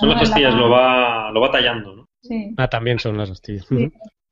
son 0.00 0.08
las 0.08 0.22
astillas, 0.22 0.52
lo 0.52 0.68
va, 0.68 1.30
lo 1.30 1.40
va 1.40 1.50
tallando, 1.52 1.94
¿no? 1.94 2.08
Sí. 2.22 2.52
Ah, 2.56 2.66
también 2.66 2.98
son 2.98 3.16
las 3.16 3.30
astillas. 3.30 3.68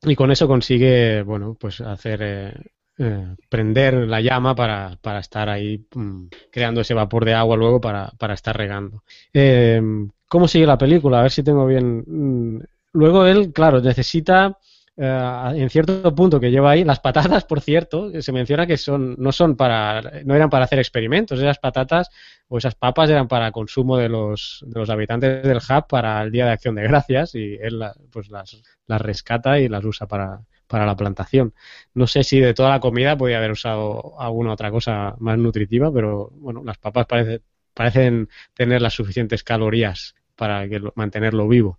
Y 0.02 0.16
con 0.16 0.32
eso 0.32 0.48
consigue, 0.48 1.22
bueno, 1.22 1.56
pues 1.58 1.80
hacer 1.80 2.20
eh, 2.22 2.54
eh, 2.96 3.34
prender 3.48 3.94
la 3.94 4.20
llama 4.20 4.54
para, 4.54 4.96
para 5.02 5.18
estar 5.18 5.48
ahí 5.48 5.84
mm, 5.94 6.26
creando 6.50 6.80
ese 6.80 6.94
vapor 6.94 7.24
de 7.24 7.34
agua 7.34 7.56
luego 7.56 7.80
para, 7.80 8.12
para 8.18 8.34
estar 8.34 8.56
regando. 8.56 9.02
Eh, 9.32 9.80
¿Cómo 10.28 10.46
sigue 10.46 10.66
la 10.66 10.78
película? 10.78 11.18
A 11.18 11.22
ver 11.22 11.30
si 11.32 11.42
tengo 11.42 11.66
bien. 11.66 12.04
Mm, 12.06 12.60
luego 12.92 13.26
él, 13.26 13.52
claro, 13.52 13.80
necesita 13.80 14.58
eh, 14.96 15.52
en 15.56 15.70
cierto 15.70 16.14
punto 16.14 16.38
que 16.38 16.52
lleva 16.52 16.70
ahí 16.70 16.84
las 16.84 17.00
patatas, 17.00 17.44
por 17.44 17.60
cierto, 17.60 18.10
se 18.22 18.32
menciona 18.32 18.66
que 18.66 18.76
son 18.76 19.16
no 19.18 19.32
son 19.32 19.56
para 19.56 20.00
no 20.24 20.36
eran 20.36 20.50
para 20.50 20.66
hacer 20.66 20.78
experimentos, 20.78 21.40
esas 21.40 21.58
patatas 21.58 22.10
o 22.46 22.58
esas 22.58 22.76
papas 22.76 23.10
eran 23.10 23.26
para 23.26 23.50
consumo 23.50 23.96
de 23.96 24.08
los, 24.08 24.64
de 24.66 24.78
los 24.78 24.90
habitantes 24.90 25.42
del 25.42 25.56
hub 25.56 25.88
para 25.88 26.22
el 26.22 26.30
Día 26.30 26.46
de 26.46 26.52
Acción 26.52 26.76
de 26.76 26.84
Gracias 26.84 27.34
y 27.34 27.54
él 27.60 27.82
pues 28.12 28.30
las, 28.30 28.62
las 28.86 29.00
rescata 29.00 29.58
y 29.58 29.68
las 29.68 29.84
usa 29.84 30.06
para, 30.06 30.42
para 30.66 30.86
la 30.86 30.96
plantación. 30.96 31.52
No 31.94 32.06
sé 32.06 32.24
si 32.24 32.40
de 32.40 32.54
toda 32.54 32.70
la 32.70 32.80
comida 32.80 33.16
podía 33.16 33.38
haber 33.38 33.52
usado 33.52 34.14
alguna 34.18 34.52
otra 34.52 34.70
cosa 34.70 35.14
más 35.18 35.38
nutritiva, 35.38 35.92
pero 35.92 36.30
bueno, 36.34 36.62
las 36.64 36.78
papas 36.78 37.06
parece, 37.06 37.42
parecen 37.74 38.28
tener 38.54 38.82
las 38.82 38.94
suficientes 38.94 39.44
calorías 39.44 40.14
para 40.36 40.68
que 40.68 40.80
mantenerlo 40.94 41.48
vivo. 41.48 41.78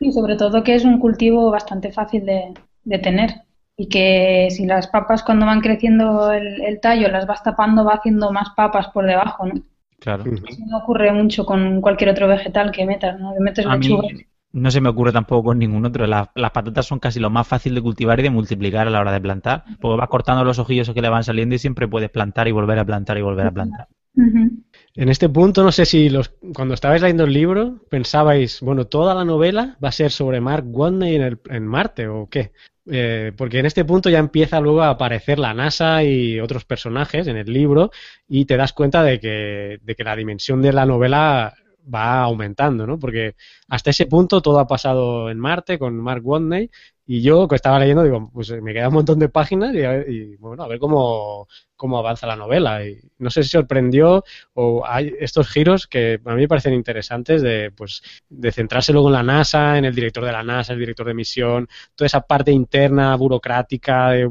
Y 0.00 0.12
sobre 0.12 0.36
todo 0.36 0.62
que 0.62 0.74
es 0.74 0.84
un 0.84 0.98
cultivo 0.98 1.50
bastante 1.50 1.92
fácil 1.92 2.26
de, 2.26 2.98
tener 2.98 3.42
y 3.76 3.88
que 3.88 4.48
si 4.50 4.66
las 4.66 4.86
papas 4.88 5.22
cuando 5.22 5.46
van 5.46 5.60
creciendo 5.60 6.30
el, 6.32 6.78
tallo 6.80 7.08
las 7.08 7.26
vas 7.26 7.42
tapando 7.42 7.84
va 7.84 7.94
haciendo 7.94 8.30
más 8.30 8.50
papas 8.56 8.88
por 8.88 9.06
debajo, 9.06 9.46
¿no? 9.46 9.54
Claro. 9.98 10.24
Eso 10.24 10.62
no 10.66 10.78
ocurre 10.78 11.10
mucho 11.12 11.46
con 11.46 11.80
cualquier 11.80 12.10
otro 12.10 12.28
vegetal 12.28 12.70
que 12.70 12.84
metas, 12.84 13.18
¿no? 13.18 13.32
metes 13.40 13.64
lechuga 13.64 14.08
no 14.54 14.70
se 14.70 14.80
me 14.80 14.88
ocurre 14.88 15.10
tampoco 15.12 15.48
con 15.48 15.58
ningún 15.58 15.84
otro. 15.84 16.06
las 16.06 16.28
patatas 16.52 16.86
son 16.86 17.00
casi 17.00 17.18
lo 17.18 17.28
más 17.28 17.46
fácil 17.46 17.74
de 17.74 17.82
cultivar 17.82 18.20
y 18.20 18.22
de 18.22 18.30
multiplicar 18.30 18.86
a 18.86 18.90
la 18.90 19.00
hora 19.00 19.10
de 19.10 19.20
plantar. 19.20 19.64
Porque 19.80 19.98
vas 19.98 20.08
cortando 20.08 20.44
los 20.44 20.60
ojillos 20.60 20.88
que 20.90 21.02
le 21.02 21.08
van 21.08 21.24
saliendo 21.24 21.56
y 21.56 21.58
siempre 21.58 21.88
puedes 21.88 22.08
plantar 22.08 22.46
y 22.46 22.52
volver 22.52 22.78
a 22.78 22.84
plantar 22.84 23.18
y 23.18 23.22
volver 23.22 23.48
a 23.48 23.50
plantar. 23.50 23.88
En 24.16 25.08
este 25.08 25.28
punto, 25.28 25.64
no 25.64 25.72
sé 25.72 25.84
si 25.84 26.08
los, 26.08 26.32
cuando 26.54 26.74
estabais 26.74 27.02
leyendo 27.02 27.24
el 27.24 27.32
libro 27.32 27.80
pensabais, 27.90 28.60
bueno, 28.60 28.86
toda 28.86 29.12
la 29.12 29.24
novela 29.24 29.76
va 29.82 29.88
a 29.88 29.92
ser 29.92 30.12
sobre 30.12 30.40
Mark 30.40 30.64
Watney 30.68 31.16
en, 31.16 31.40
en 31.50 31.66
Marte 31.66 32.06
o 32.06 32.28
qué. 32.30 32.52
Eh, 32.86 33.32
porque 33.36 33.58
en 33.58 33.66
este 33.66 33.84
punto 33.84 34.08
ya 34.08 34.18
empieza 34.18 34.60
luego 34.60 34.82
a 34.82 34.90
aparecer 34.90 35.38
la 35.38 35.54
NASA 35.54 36.04
y 36.04 36.38
otros 36.38 36.64
personajes 36.64 37.26
en 37.26 37.38
el 37.38 37.52
libro 37.52 37.90
y 38.28 38.44
te 38.44 38.56
das 38.56 38.72
cuenta 38.72 39.02
de 39.02 39.18
que, 39.18 39.78
de 39.82 39.94
que 39.96 40.04
la 40.04 40.14
dimensión 40.14 40.62
de 40.62 40.72
la 40.72 40.86
novela 40.86 41.54
va 41.92 42.22
aumentando, 42.22 42.86
¿no? 42.86 42.98
Porque 42.98 43.34
hasta 43.68 43.90
ese 43.90 44.06
punto 44.06 44.40
todo 44.40 44.58
ha 44.58 44.66
pasado 44.66 45.30
en 45.30 45.38
Marte 45.38 45.78
con 45.78 45.96
Mark 45.96 46.26
Watney 46.26 46.70
y 47.06 47.20
yo 47.20 47.46
que 47.48 47.56
estaba 47.56 47.78
leyendo, 47.78 48.02
digo, 48.02 48.30
pues 48.32 48.50
me 48.62 48.72
queda 48.72 48.88
un 48.88 48.94
montón 48.94 49.18
de 49.18 49.28
páginas 49.28 49.74
y, 49.74 50.36
bueno, 50.36 50.62
a 50.62 50.68
ver 50.68 50.78
cómo, 50.78 51.48
cómo 51.76 51.98
avanza 51.98 52.26
la 52.26 52.36
novela. 52.36 52.86
Y 52.86 52.98
no 53.18 53.28
sé 53.28 53.42
si 53.42 53.50
sorprendió 53.50 54.24
o 54.54 54.86
hay 54.86 55.14
estos 55.20 55.48
giros 55.48 55.86
que 55.86 56.18
a 56.24 56.34
mí 56.34 56.42
me 56.42 56.48
parecen 56.48 56.72
interesantes 56.72 57.42
de, 57.42 57.70
pues, 57.72 58.02
de 58.30 58.52
centrarse 58.52 58.92
luego 58.92 59.08
en 59.08 59.14
la 59.14 59.22
NASA, 59.22 59.76
en 59.76 59.84
el 59.84 59.94
director 59.94 60.24
de 60.24 60.32
la 60.32 60.42
NASA, 60.42 60.72
el 60.72 60.78
director 60.78 61.06
de 61.06 61.14
misión, 61.14 61.68
toda 61.94 62.06
esa 62.06 62.22
parte 62.22 62.52
interna, 62.52 63.14
burocrática, 63.16 64.10
de 64.10 64.26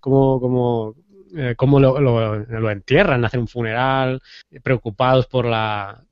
cómo, 0.00 0.40
cómo, 0.40 0.94
eh, 1.36 1.54
cómo 1.54 1.78
lo, 1.80 2.00
lo, 2.00 2.36
lo, 2.38 2.70
entierran, 2.70 3.24
hacen 3.26 3.40
un 3.40 3.48
funeral, 3.48 4.22
preocupados 4.62 5.26
por 5.26 5.44
la, 5.44 6.05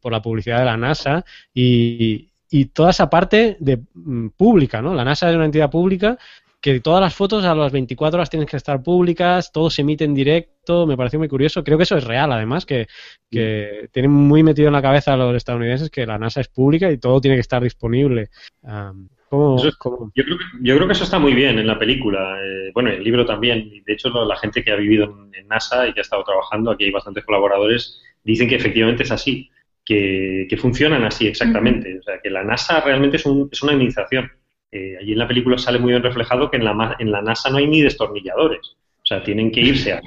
por 0.00 0.12
la 0.12 0.22
publicidad 0.22 0.60
de 0.60 0.64
la 0.64 0.76
NASA 0.76 1.24
y, 1.52 2.30
y 2.50 2.66
toda 2.66 2.90
esa 2.90 3.10
parte 3.10 3.56
de 3.60 3.80
mm, 3.94 4.28
pública, 4.36 4.80
¿no? 4.80 4.94
La 4.94 5.04
NASA 5.04 5.28
es 5.30 5.36
una 5.36 5.44
entidad 5.44 5.70
pública 5.70 6.18
que 6.60 6.80
todas 6.80 7.00
las 7.00 7.14
fotos 7.14 7.44
a 7.44 7.54
las 7.54 7.70
24 7.70 8.16
horas 8.18 8.30
tienen 8.30 8.48
que 8.48 8.56
estar 8.56 8.82
públicas, 8.82 9.52
todo 9.52 9.70
se 9.70 9.82
emite 9.82 10.04
en 10.04 10.14
directo, 10.14 10.84
me 10.84 10.96
pareció 10.96 11.18
muy 11.18 11.28
curioso. 11.28 11.62
Creo 11.62 11.76
que 11.78 11.84
eso 11.84 11.96
es 11.96 12.02
real, 12.02 12.32
además, 12.32 12.66
que, 12.66 12.88
que 13.30 13.88
tienen 13.92 14.10
muy 14.10 14.42
metido 14.42 14.66
en 14.66 14.72
la 14.72 14.82
cabeza 14.82 15.12
a 15.12 15.16
los 15.16 15.36
estadounidenses 15.36 15.90
que 15.90 16.06
la 16.06 16.18
NASA 16.18 16.40
es 16.40 16.48
pública 16.48 16.90
y 16.90 16.98
todo 16.98 17.20
tiene 17.20 17.36
que 17.36 17.42
estar 17.42 17.62
disponible. 17.62 18.30
Yo, 18.64 19.70
creo 19.78 20.10
que, 20.12 20.22
yo, 20.62 20.76
creo 20.76 20.86
que, 20.86 20.92
eso 20.92 21.04
está 21.04 21.20
muy 21.20 21.34
bien 21.34 21.58
en 21.58 21.66
la 21.66 21.78
película. 21.78 22.36
Eh, 22.42 22.70
bueno, 22.72 22.90
el 22.90 23.04
libro 23.04 23.24
también. 23.24 23.70
De 23.84 23.92
hecho, 23.92 24.08
la 24.24 24.36
gente 24.36 24.64
que 24.64 24.72
ha 24.72 24.76
vivido 24.76 25.28
en 25.34 25.46
NASA 25.46 25.86
y 25.86 25.92
que 25.92 26.00
ha 26.00 26.02
estado 26.02 26.24
trabajando, 26.24 26.70
aquí 26.72 26.84
hay 26.84 26.90
bastantes 26.90 27.24
colaboradores, 27.24 28.02
dicen 28.24 28.48
que 28.48 28.56
efectivamente 28.56 29.04
es 29.04 29.12
así 29.12 29.50
que, 29.86 30.58
funcionan 30.60 31.04
así 31.04 31.26
exactamente. 31.26 31.98
O 31.98 32.02
sea, 32.02 32.20
que 32.20 32.28
la 32.28 32.44
NASA 32.44 32.80
realmente 32.80 33.16
es, 33.16 33.24
es 33.24 33.62
una 33.62 33.72
administración. 33.72 34.30
Eh, 34.72 34.96
allí 35.00 35.12
en 35.12 35.18
la 35.18 35.28
película 35.28 35.56
sale 35.56 35.78
muy 35.78 35.92
bien 35.92 36.02
reflejado 36.02 36.50
que 36.50 36.56
en 36.56 36.64
la, 36.64 36.96
en 36.98 37.10
la 37.12 37.22
NASA 37.22 37.48
no 37.48 37.58
hay 37.58 37.68
ni 37.68 37.80
destornilladores. 37.80 38.76
O 39.02 39.06
sea, 39.06 39.22
tienen 39.22 39.52
que 39.52 39.60
irse 39.60 39.92
al, 39.92 40.02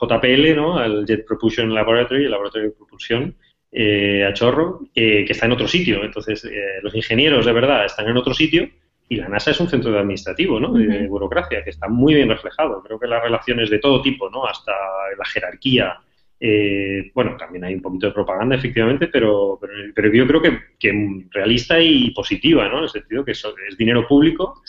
JPL, 0.00 0.56
¿no? 0.56 0.76
al 0.76 1.06
Jet 1.06 1.24
Propulsion 1.24 1.72
Laboratory, 1.72 2.24
el 2.24 2.32
laboratorio 2.32 2.70
de 2.70 2.74
propulsión, 2.74 3.36
eh, 3.70 4.24
a 4.24 4.32
Chorro, 4.32 4.80
que 4.92 5.24
está 5.28 5.46
en 5.46 5.52
otro 5.52 5.68
sitio. 5.68 6.02
Entonces, 6.02 6.44
eh, 6.44 6.80
los 6.82 6.94
ingenieros 6.96 7.46
de 7.46 7.52
verdad 7.52 7.84
están 7.84 8.08
en 8.08 8.16
otro 8.16 8.34
sitio 8.34 8.68
y 9.08 9.16
la 9.16 9.28
NASA 9.28 9.52
es 9.52 9.60
un 9.60 9.68
centro 9.68 9.96
administrativo, 9.96 10.58
¿no? 10.58 10.72
De, 10.72 11.06
burocracia, 11.06 11.62
que 11.62 11.70
está 11.70 11.86
muy 11.86 12.14
bien 12.14 12.28
reflejado. 12.28 12.82
Creo 12.82 12.98
que 12.98 13.06
las 13.06 13.22
relaciones 13.22 13.70
de 13.70 13.78
todo 13.78 14.02
tipo, 14.02 14.28
¿no? 14.28 14.44
Hasta 14.44 14.72
la 15.16 15.24
jerarquía, 15.26 16.00
eh, 16.46 17.10
bueno, 17.14 17.38
también 17.38 17.64
hay 17.64 17.74
un 17.74 17.80
poquito 17.80 18.08
de 18.08 18.12
propaganda, 18.12 18.56
efectivamente, 18.56 19.06
pero, 19.06 19.58
pero, 19.94 20.12
yo 20.12 20.26
creo 20.26 20.42
que, 20.42 20.58
que, 20.78 21.24
realista 21.30 21.80
y 21.80 22.10
positiva, 22.10 22.68
¿no? 22.68 22.76
En 22.76 22.84
el 22.84 22.90
sentido 22.90 23.24
que 23.24 23.30
es, 23.30 23.42
dinero 23.78 24.06
público, 24.06 24.60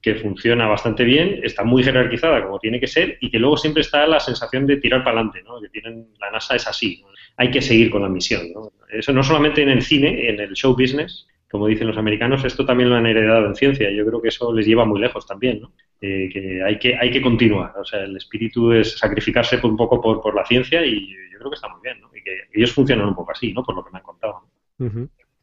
que 0.00 0.14
funciona 0.14 0.68
bastante 0.68 1.02
bien, 1.02 1.40
está 1.42 1.64
muy 1.64 1.82
jerarquizada 1.82 2.44
como 2.44 2.60
tiene 2.60 2.78
que 2.78 2.86
ser 2.86 3.18
y 3.20 3.28
que 3.28 3.40
luego 3.40 3.56
siempre 3.56 3.80
está 3.80 4.06
la 4.06 4.20
sensación 4.20 4.68
de 4.68 4.76
tirar 4.76 5.02
para 5.02 5.16
adelante, 5.18 5.42
¿no? 5.42 5.60
Que 5.60 5.68
tienen, 5.68 6.06
la 6.20 6.30
NASA 6.30 6.54
es 6.54 6.68
así, 6.68 7.02
hay 7.36 7.50
que 7.50 7.60
seguir 7.60 7.90
con 7.90 8.02
la 8.02 8.08
misión, 8.08 8.52
¿no? 8.54 8.70
Eso 8.88 9.12
no 9.12 9.24
solamente 9.24 9.62
en 9.62 9.70
el 9.70 9.82
cine, 9.82 10.28
en 10.28 10.38
el 10.38 10.52
show 10.52 10.76
business, 10.76 11.26
como 11.50 11.66
dicen 11.66 11.88
los 11.88 11.98
americanos, 11.98 12.44
esto 12.44 12.64
también 12.64 12.88
lo 12.88 12.94
han 12.94 13.06
heredado 13.06 13.46
en 13.46 13.56
ciencia. 13.56 13.90
Yo 13.90 14.06
creo 14.06 14.22
que 14.22 14.28
eso 14.28 14.52
les 14.52 14.64
lleva 14.64 14.84
muy 14.84 15.00
lejos 15.00 15.26
también, 15.26 15.60
¿no? 15.60 15.72
Eh, 16.00 16.28
que 16.30 16.62
hay 16.62 16.78
que 16.78 16.94
hay 16.94 17.10
que 17.10 17.22
continuar. 17.22 17.72
O 17.78 17.84
sea, 17.84 18.00
el 18.04 18.16
espíritu 18.16 18.72
es 18.72 18.98
sacrificarse 18.98 19.58
por 19.58 19.70
un 19.70 19.76
poco 19.76 20.00
por, 20.00 20.20
por 20.20 20.34
la 20.34 20.44
ciencia 20.44 20.84
y 20.84 21.08
yo 21.32 21.38
creo 21.38 21.50
que 21.50 21.54
está 21.54 21.68
muy 21.68 21.80
bien, 21.82 22.00
¿no? 22.00 22.10
Y 22.14 22.22
que 22.22 22.36
ellos 22.52 22.72
funcionan 22.72 23.08
un 23.08 23.14
poco 23.14 23.32
así, 23.32 23.52
¿no? 23.52 23.62
Por 23.62 23.74
lo 23.74 23.84
que 23.84 23.90
me 23.92 23.98
han 23.98 24.04
contado. 24.04 24.42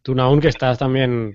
Tú, 0.03 0.13
Naun, 0.13 0.41
que 0.41 0.49
estás 0.49 0.77
también 0.77 1.33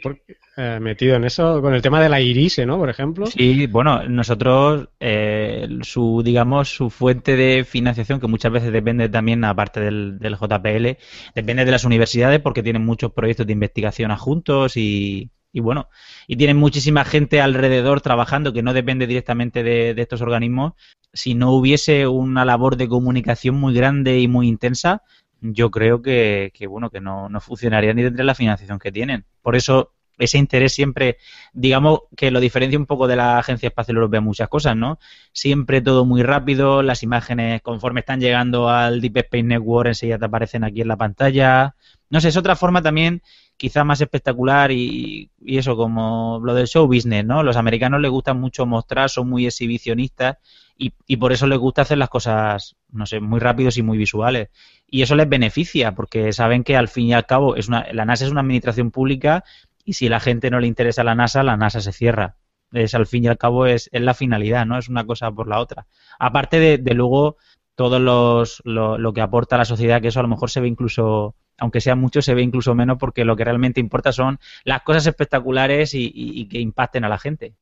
eh, 0.56 0.78
metido 0.78 1.16
en 1.16 1.24
eso, 1.24 1.62
con 1.62 1.74
el 1.74 1.80
tema 1.80 2.02
de 2.02 2.10
la 2.10 2.20
irise, 2.20 2.66
¿no? 2.66 2.76
Por 2.76 2.90
ejemplo. 2.90 3.26
Sí, 3.26 3.66
bueno, 3.66 4.06
nosotros, 4.06 4.90
eh, 5.00 5.66
su, 5.80 6.22
digamos, 6.22 6.68
su 6.68 6.90
fuente 6.90 7.34
de 7.34 7.64
financiación, 7.64 8.20
que 8.20 8.26
muchas 8.26 8.52
veces 8.52 8.70
depende 8.70 9.08
también, 9.08 9.42
aparte 9.44 9.80
del, 9.80 10.18
del 10.18 10.36
JPL, 10.36 10.98
depende 11.34 11.64
de 11.64 11.70
las 11.70 11.84
universidades 11.84 12.40
porque 12.40 12.62
tienen 12.62 12.84
muchos 12.84 13.10
proyectos 13.12 13.46
de 13.46 13.54
investigación 13.54 14.10
adjuntos 14.10 14.76
y, 14.76 15.30
y 15.53 15.61
bueno, 15.61 15.88
y 16.26 16.36
tienen 16.36 16.57
muchísima 16.57 17.05
gente 17.05 17.40
alrededor 17.40 18.01
trabajando 18.01 18.53
que 18.53 18.62
no 18.62 18.74
depende 18.74 19.07
directamente 19.07 19.62
de, 19.62 19.94
estos 19.96 20.20
organismos. 20.20 20.74
Si 21.12 21.34
no 21.34 21.53
hubiese 21.53 22.07
una 22.07 22.44
labor 22.44 22.76
de 22.76 22.88
comunicación 22.88 23.57
muy 23.57 23.74
grande 23.74 24.20
y 24.20 24.28
muy 24.28 24.46
intensa, 24.46 25.03
yo 25.40 25.70
creo 25.70 26.03
que, 26.03 26.53
bueno, 26.68 26.90
que 26.90 27.01
no, 27.01 27.28
no 27.28 27.40
funcionaría 27.40 27.94
ni 27.94 28.03
de 28.03 28.24
la 28.24 28.34
financiación 28.34 28.78
que 28.78 28.92
tienen. 28.92 29.24
Por 29.40 29.57
eso 29.57 29.94
ese 30.18 30.38
interés 30.38 30.72
siempre, 30.72 31.16
digamos 31.53 32.01
que 32.16 32.30
lo 32.30 32.40
diferencia 32.40 32.78
un 32.78 32.86
poco 32.86 33.07
de 33.07 33.16
la 33.16 33.38
Agencia 33.38 33.68
Espacial 33.68 33.96
Europea 33.96 34.20
muchas 34.20 34.49
cosas, 34.49 34.76
¿no? 34.76 34.99
Siempre 35.32 35.80
todo 35.80 36.05
muy 36.05 36.22
rápido, 36.22 36.82
las 36.82 37.03
imágenes 37.03 37.62
conforme 37.62 38.01
están 38.01 38.20
llegando 38.20 38.68
al 38.68 39.01
Deep 39.01 39.18
Space 39.18 39.44
Network 39.44 39.88
enseguida 39.88 40.18
te 40.18 40.24
aparecen 40.24 40.64
aquí 40.64 40.80
en 40.80 40.88
la 40.88 40.96
pantalla. 40.96 41.76
No 42.11 42.20
sé, 42.20 42.28
es 42.28 42.36
otra 42.36 42.57
forma 42.57 42.82
también 42.82 43.22
quizá 43.59 43.84
más 43.84 44.00
espectacular 44.00 44.70
y, 44.72 45.30
eso, 45.44 45.76
como 45.76 46.40
lo 46.42 46.54
del 46.54 46.68
show 46.68 46.86
business, 46.86 47.24
¿no? 47.24 47.42
Los 47.42 47.56
americanos 47.56 48.00
les 48.00 48.11
gusta 48.11 48.32
mucho 48.32 48.64
mostrar, 48.64 49.11
son 49.11 49.28
muy 49.28 49.46
exhibicionistas 49.46 50.38
y, 50.78 51.16
por 51.16 51.32
eso 51.32 51.46
les 51.48 51.59
gusta 51.59 51.82
hacer 51.82 51.98
las 51.98 52.09
cosas, 52.09 52.76
no 52.90 53.04
sé, 53.04 53.20
muy 53.20 53.40
rápidos 53.40 53.76
y 53.76 53.82
muy 53.82 53.98
visuales. 53.98 54.48
Y 54.86 55.02
eso 55.02 55.16
les 55.16 55.28
beneficia, 55.28 55.94
porque 55.94 56.32
saben 56.32 56.62
que 56.62 56.76
al 56.76 56.88
fin 56.88 57.09
y 57.09 57.14
al 57.14 57.26
cabo 57.26 57.56
es 57.56 57.68
una, 57.68 57.92
la 57.92 58.04
NASA 58.04 58.24
es 58.24 58.30
una 58.30 58.42
administración 58.42 58.92
pública 58.92 59.44
y 59.84 59.94
si 59.94 60.09
la 60.09 60.20
gente 60.20 60.50
no 60.50 60.61
le 60.61 60.68
interesa 60.68 61.02
la 61.02 61.16
NASA, 61.16 61.42
la 61.42 61.56
NASA 61.56 61.80
se 61.80 61.92
cierra. 61.92 62.36
Es 62.70 62.94
al 62.94 63.06
fin 63.06 63.24
y 63.24 63.28
al 63.28 63.38
cabo 63.38 63.66
es, 63.66 63.90
es 63.92 64.02
la 64.02 64.14
finalidad, 64.14 64.66
¿no? 64.66 64.78
Es 64.78 64.88
una 64.88 65.04
cosa 65.04 65.32
por 65.32 65.48
la 65.48 65.59
otra. 65.59 65.86
Aparte 66.20 66.61
de, 66.61 66.78
de 66.78 66.94
luego 66.94 67.36
todo 67.74 67.98
los, 67.98 68.62
lo, 68.64 68.98
lo 68.98 69.12
que 69.12 69.20
aporta 69.20 69.56
a 69.56 69.59
la 69.59 69.64
sociedad, 69.64 70.00
que 70.00 70.09
eso 70.09 70.20
a 70.20 70.22
lo 70.22 70.28
mejor 70.28 70.50
se 70.50 70.61
ve 70.61 70.68
incluso 70.68 71.34
aunque 71.59 71.80
sea 71.80 71.96
mucho, 71.96 72.22
se 72.22 72.34
ve 72.34 72.42
incluso 72.42 72.74
menos 72.74 72.98
porque 72.98 73.24
lo 73.24 73.36
que 73.36 73.44
realmente 73.44 73.80
importa 73.80 74.12
son 74.12 74.38
las 74.64 74.82
cosas 74.82 75.06
espectaculares 75.06 75.90
y, 75.94 76.48
que 76.48 76.61
impacten 76.61 77.04
a 77.04 77.09
la 77.09 77.18
gente. 77.18 77.54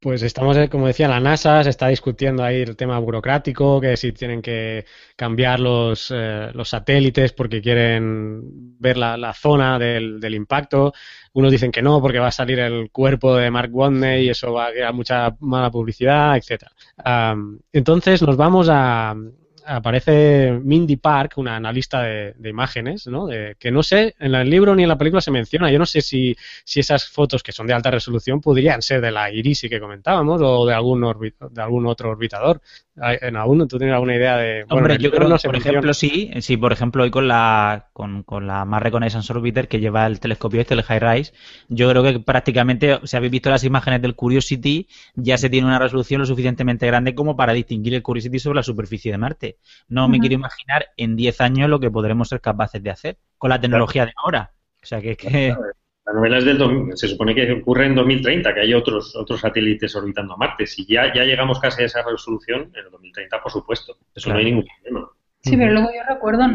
Pues 0.00 0.22
estamos, 0.22 0.56
eh, 0.56 0.68
como 0.68 0.86
decía, 0.86 1.08
la 1.08 1.18
NASA 1.18 1.64
se 1.64 1.70
está 1.70 1.88
discutiendo 1.88 2.44
ahí 2.44 2.62
el 2.62 2.76
tema 2.76 3.00
burocrático, 3.00 3.80
que 3.80 3.96
si 3.96 4.12
tienen 4.12 4.40
que 4.40 4.84
cambiar 5.16 5.58
los, 5.58 6.12
eh, 6.14 6.50
los 6.54 6.68
satélites 6.68 7.32
porque 7.32 7.60
quieren 7.60 8.78
ver 8.78 8.96
la, 8.96 9.32
zona 9.34 9.76
del, 9.76 10.34
impacto. 10.34 10.92
Unos 11.32 11.50
dicen 11.50 11.72
que 11.72 11.82
no, 11.82 12.00
porque 12.00 12.20
va 12.20 12.28
a 12.28 12.32
salir 12.32 12.60
el 12.60 12.92
cuerpo 12.92 13.34
de 13.34 13.50
Mark 13.50 13.74
Watney 13.74 14.26
y 14.26 14.28
eso 14.28 14.52
va 14.52 14.66
a 14.66 14.70
crear 14.70 14.94
mucha 14.94 15.34
mala 15.40 15.68
publicidad, 15.68 16.36
etcétera. 16.36 16.70
entonces 17.72 18.22
nos 18.22 18.36
vamos 18.36 18.68
a, 18.70 19.16
aparece 19.68 20.58
Mindy 20.62 20.96
Park, 20.96 21.34
una 21.36 21.56
analista 21.56 22.02
de, 22.02 22.34
imágenes, 22.44 23.06
¿no? 23.06 23.26
De, 23.26 23.56
que 23.58 23.70
no 23.70 23.82
sé, 23.82 24.14
en 24.18 24.34
el 24.34 24.48
libro 24.48 24.74
ni 24.74 24.82
en 24.82 24.88
la 24.88 24.98
película 24.98 25.20
se 25.20 25.30
menciona. 25.30 25.70
Yo 25.70 25.78
no 25.78 25.86
sé 25.86 26.00
si, 26.00 26.36
si 26.64 26.80
esas 26.80 27.08
fotos 27.08 27.42
que 27.42 27.52
son 27.52 27.66
de 27.66 27.74
alta 27.74 27.90
resolución 27.90 28.40
podrían 28.40 28.82
ser 28.82 29.00
de 29.00 29.10
la 29.10 29.30
Irisi 29.30 29.68
que 29.68 29.80
comentábamos 29.80 30.40
o 30.42 30.66
de 30.66 30.74
algún, 30.74 31.00
de 31.00 31.62
algún 31.62 31.86
otro 31.86 32.10
orbitador. 32.10 32.60
¿En 33.00 33.36
algún, 33.36 33.68
¿Tú 33.68 33.78
tienes 33.78 33.94
alguna 33.94 34.16
idea 34.16 34.36
de...? 34.36 34.64
Hombre, 34.70 34.98
yo 34.98 35.12
creo, 35.12 35.28
no 35.28 35.36
por 35.36 35.56
ejemplo, 35.56 35.94
sí. 35.94 36.30
Sí, 36.40 36.56
por 36.56 36.72
ejemplo, 36.72 37.04
hoy 37.04 37.10
con 37.10 37.28
la, 37.28 37.90
con, 37.92 38.24
con 38.24 38.46
la 38.46 38.64
más 38.64 38.82
Reconnaissance 38.82 39.32
Orbiter 39.32 39.68
que 39.68 39.78
lleva 39.78 40.06
el 40.06 40.18
telescopio 40.18 40.60
este, 40.60 40.74
el 40.74 40.82
High 40.82 40.98
Rise, 40.98 41.32
yo 41.68 41.88
creo 41.90 42.02
que 42.02 42.18
prácticamente, 42.18 42.98
si 43.04 43.16
habéis 43.16 43.30
visto 43.30 43.50
las 43.50 43.62
imágenes 43.62 44.02
del 44.02 44.16
Curiosity, 44.16 44.88
ya 45.14 45.38
se 45.38 45.48
tiene 45.48 45.68
una 45.68 45.78
resolución 45.78 46.20
lo 46.20 46.26
suficientemente 46.26 46.86
grande 46.86 47.14
como 47.14 47.36
para 47.36 47.52
distinguir 47.52 47.94
el 47.94 48.02
Curiosity 48.02 48.38
sobre 48.40 48.56
la 48.56 48.62
superficie 48.64 49.12
de 49.12 49.18
Marte. 49.18 49.57
No 49.88 50.08
me 50.08 50.18
quiero 50.18 50.34
imaginar 50.34 50.86
en 50.96 51.16
10 51.16 51.40
años 51.40 51.70
lo 51.70 51.80
que 51.80 51.90
podremos 51.90 52.28
ser 52.28 52.40
capaces 52.40 52.82
de 52.82 52.90
hacer 52.90 53.18
con 53.38 53.50
la 53.50 53.60
tecnología 53.60 54.06
de 54.06 54.12
ahora. 54.16 54.52
O 54.82 54.86
sea 54.86 55.00
que... 55.00 55.16
que... 55.16 55.54
La 56.06 56.14
novela 56.14 56.38
es 56.38 56.46
del 56.46 56.58
se 56.94 57.06
supone 57.06 57.34
que 57.34 57.52
ocurre 57.52 57.84
en 57.84 57.94
2030, 57.94 58.54
que 58.54 58.60
hay 58.60 58.72
otros 58.72 59.14
otros 59.14 59.40
satélites 59.40 59.94
orbitando 59.94 60.32
a 60.32 60.36
Marte. 60.38 60.66
Si 60.66 60.86
ya, 60.86 61.12
ya 61.14 61.24
llegamos 61.24 61.60
casi 61.60 61.82
a 61.82 61.84
esa 61.84 62.02
resolución, 62.02 62.70
en 62.74 62.86
el 62.86 62.90
2030, 62.90 63.42
por 63.42 63.52
supuesto. 63.52 63.98
Eso 64.14 64.30
no 64.30 64.38
hay 64.38 64.46
ningún 64.46 64.64
problema. 64.64 65.06
Sí, 65.42 65.56
pero 65.56 65.72
luego 65.72 65.90
yo 65.94 66.02
recuerdo, 66.08 66.46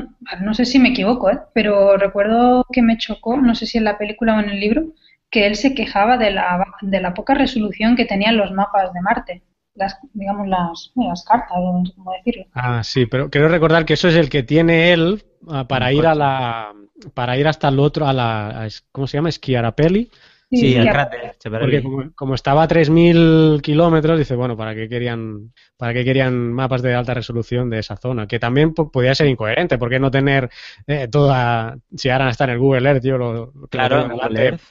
no 0.42 0.54
sé 0.56 0.66
si 0.66 0.80
me 0.80 0.90
equivoco, 0.90 1.30
¿eh? 1.30 1.40
pero 1.54 1.98
recuerdo 1.98 2.66
que 2.72 2.82
me 2.82 2.98
chocó, 2.98 3.40
no 3.40 3.54
sé 3.54 3.68
si 3.68 3.78
en 3.78 3.84
la 3.84 4.00
película 4.00 4.36
o 4.36 4.40
en 4.40 4.50
el 4.50 4.60
libro, 4.60 4.86
que 5.30 5.46
él 5.46 5.56
se 5.56 5.76
quejaba 5.76 6.18
de 6.18 6.32
la, 6.32 6.66
de 6.82 7.00
la 7.00 7.14
poca 7.14 7.36
resolución 7.36 7.96
que 7.96 8.06
tenían 8.06 8.38
los 8.38 8.52
mapas 8.52 8.92
de 8.92 9.02
Marte 9.02 9.44
las, 9.76 9.98
digamos, 10.14 10.48
las, 10.48 10.92
las 10.96 11.24
cartas, 11.26 11.58
no 11.58 11.86
sé 11.86 11.94
cómo 11.96 12.12
decirlo. 12.14 12.46
Ah, 12.54 12.84
sí, 12.84 13.06
pero 13.06 13.30
quiero 13.30 13.48
recordar 13.48 13.86
que 13.86 13.94
eso 13.94 14.08
es 14.08 14.16
el 14.16 14.30
que 14.30 14.44
tiene 14.44 14.94
él 14.94 15.24
ah, 15.50 15.68
para 15.68 15.92
ir 15.92 16.06
a 16.06 16.16
la, 16.16 16.74
para 17.14 17.38
ir 17.38 17.48
hasta 17.48 17.70
el 17.70 17.80
otro, 17.80 18.08
a 18.08 18.14
la, 18.14 18.68
¿cómo 18.92 19.08
se 19.08 19.18
llama? 19.18 19.30
Esquiarapeli. 19.30 20.10
Sí, 20.52 20.76
el 20.76 20.88
cráter. 20.88 21.36
Porque 21.50 21.84
como, 22.14 22.36
estaba 22.36 22.62
a 22.62 22.68
3.000 22.68 23.60
kilómetros, 23.62 24.20
dice, 24.20 24.36
bueno, 24.36 24.56
¿para 24.56 24.76
qué, 24.76 24.88
querían, 24.88 25.52
¿para 25.78 25.96
qué 25.96 26.06
querían 26.06 26.54
mapas 26.54 26.84
de 26.84 26.94
alta 26.94 27.16
resolución 27.16 27.72
de 27.72 27.80
esa 27.80 27.98
zona? 27.98 28.28
Que 28.28 28.38
también 28.38 28.72
podía 28.76 29.16
ser 29.16 29.28
incoherente, 29.28 29.80
¿por 29.80 29.90
qué 29.90 30.00
no 30.00 30.12
tener 30.12 30.52
eh, 30.86 31.08
toda... 31.08 31.76
Si 31.96 32.10
ahora 32.12 32.30
está 32.30 32.44
en 32.44 32.52
el 32.52 32.60
Google 32.60 32.88
Earth, 32.88 33.02
tío, 33.02 33.18
lo... 33.18 33.52
Claro, 33.72 34.04
en 34.04 34.12
Google 34.12 34.46
Earth 34.46 34.62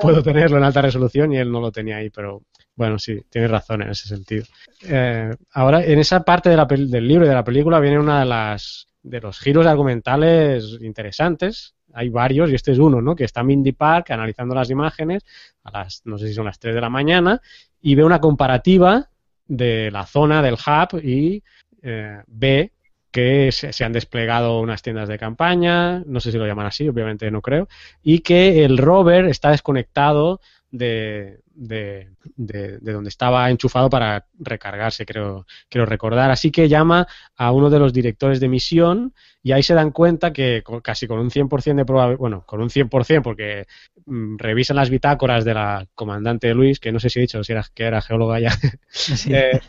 puedo 0.00 0.22
tenerlo 0.22 0.58
en 0.58 0.64
alta 0.64 0.82
resolución 0.82 1.32
y 1.32 1.38
él 1.38 1.50
no 1.50 1.60
lo 1.60 1.72
tenía 1.72 1.96
ahí, 1.96 2.10
pero 2.10 2.42
bueno, 2.74 2.98
sí, 2.98 3.20
tienes 3.28 3.50
razón 3.50 3.82
en 3.82 3.90
ese 3.90 4.08
sentido. 4.08 4.44
Eh, 4.82 5.30
ahora, 5.52 5.84
en 5.84 5.98
esa 5.98 6.22
parte 6.24 6.48
del 6.48 7.08
libro 7.08 7.24
y 7.24 7.28
de 7.28 7.34
la 7.34 7.44
película 7.44 7.80
viene 7.80 7.98
una 7.98 8.20
de 8.20 8.26
las 8.26 8.86
de 9.02 9.20
los 9.20 9.38
giros 9.38 9.66
argumentales 9.66 10.78
interesantes. 10.80 11.74
Hay 11.92 12.08
varios 12.08 12.50
y 12.50 12.54
este 12.54 12.72
es 12.72 12.78
uno, 12.78 13.02
¿no? 13.02 13.14
Que 13.14 13.24
está 13.24 13.42
Mindy 13.42 13.72
Park 13.72 14.10
analizando 14.10 14.54
las 14.54 14.70
imágenes 14.70 15.24
a 15.64 15.70
las, 15.70 16.02
no 16.04 16.18
sé 16.18 16.28
si 16.28 16.34
son 16.34 16.46
las 16.46 16.58
3 16.58 16.74
de 16.74 16.80
la 16.80 16.88
mañana 16.88 17.40
y 17.80 17.94
ve 17.94 18.04
una 18.04 18.20
comparativa 18.20 19.08
de 19.46 19.90
la 19.90 20.06
zona 20.06 20.40
del 20.40 20.54
hub 20.54 21.00
y 21.02 21.42
eh, 21.82 22.22
ve 22.28 22.72
que 23.10 23.52
se, 23.52 23.84
han 23.84 23.92
desplegado 23.92 24.60
unas 24.60 24.80
tiendas 24.80 25.06
de 25.06 25.18
campaña, 25.18 26.02
no 26.06 26.18
sé 26.18 26.32
si 26.32 26.38
lo 26.38 26.46
llaman 26.46 26.66
así, 26.66 26.88
obviamente 26.88 27.30
no 27.30 27.42
creo, 27.42 27.68
y 28.02 28.20
que 28.20 28.64
el 28.64 28.78
rover 28.78 29.26
está 29.26 29.50
desconectado 29.50 30.40
de, 30.72 31.40
de, 31.54 32.08
de, 32.34 32.78
donde 32.80 33.10
estaba 33.10 33.48
enchufado 33.50 33.90
para 33.90 34.26
recargarse, 34.38 35.04
creo, 35.04 35.46
quiero 35.68 35.86
recordar. 35.86 36.30
Así 36.30 36.50
que 36.50 36.68
llama 36.68 37.06
a 37.36 37.52
uno 37.52 37.70
de 37.70 37.78
los 37.78 37.92
directores 37.92 38.40
de 38.40 38.48
misión 38.48 39.14
y 39.42 39.52
ahí 39.52 39.62
se 39.62 39.74
dan 39.74 39.90
cuenta 39.90 40.32
que 40.32 40.64
casi 40.82 41.06
con 41.06 41.18
un 41.18 41.30
100% 41.30 41.76
de 41.76 41.84
probabilidad, 41.84 42.18
bueno, 42.18 42.44
con 42.46 42.62
un 42.62 42.70
100% 42.70 43.22
porque 43.22 43.66
mm, 44.06 44.38
revisan 44.38 44.76
las 44.76 44.88
bitácoras 44.90 45.44
de 45.44 45.54
la 45.54 45.86
comandante 45.94 46.54
Luis, 46.54 46.80
que 46.80 46.90
no 46.90 46.98
sé 46.98 47.10
si 47.10 47.18
he 47.18 47.22
dicho 47.22 47.44
si 47.44 47.52
era, 47.52 47.64
que 47.74 47.84
era 47.84 48.00
geóloga 48.00 48.40
ya, 48.40 48.50
eh, 49.28 49.60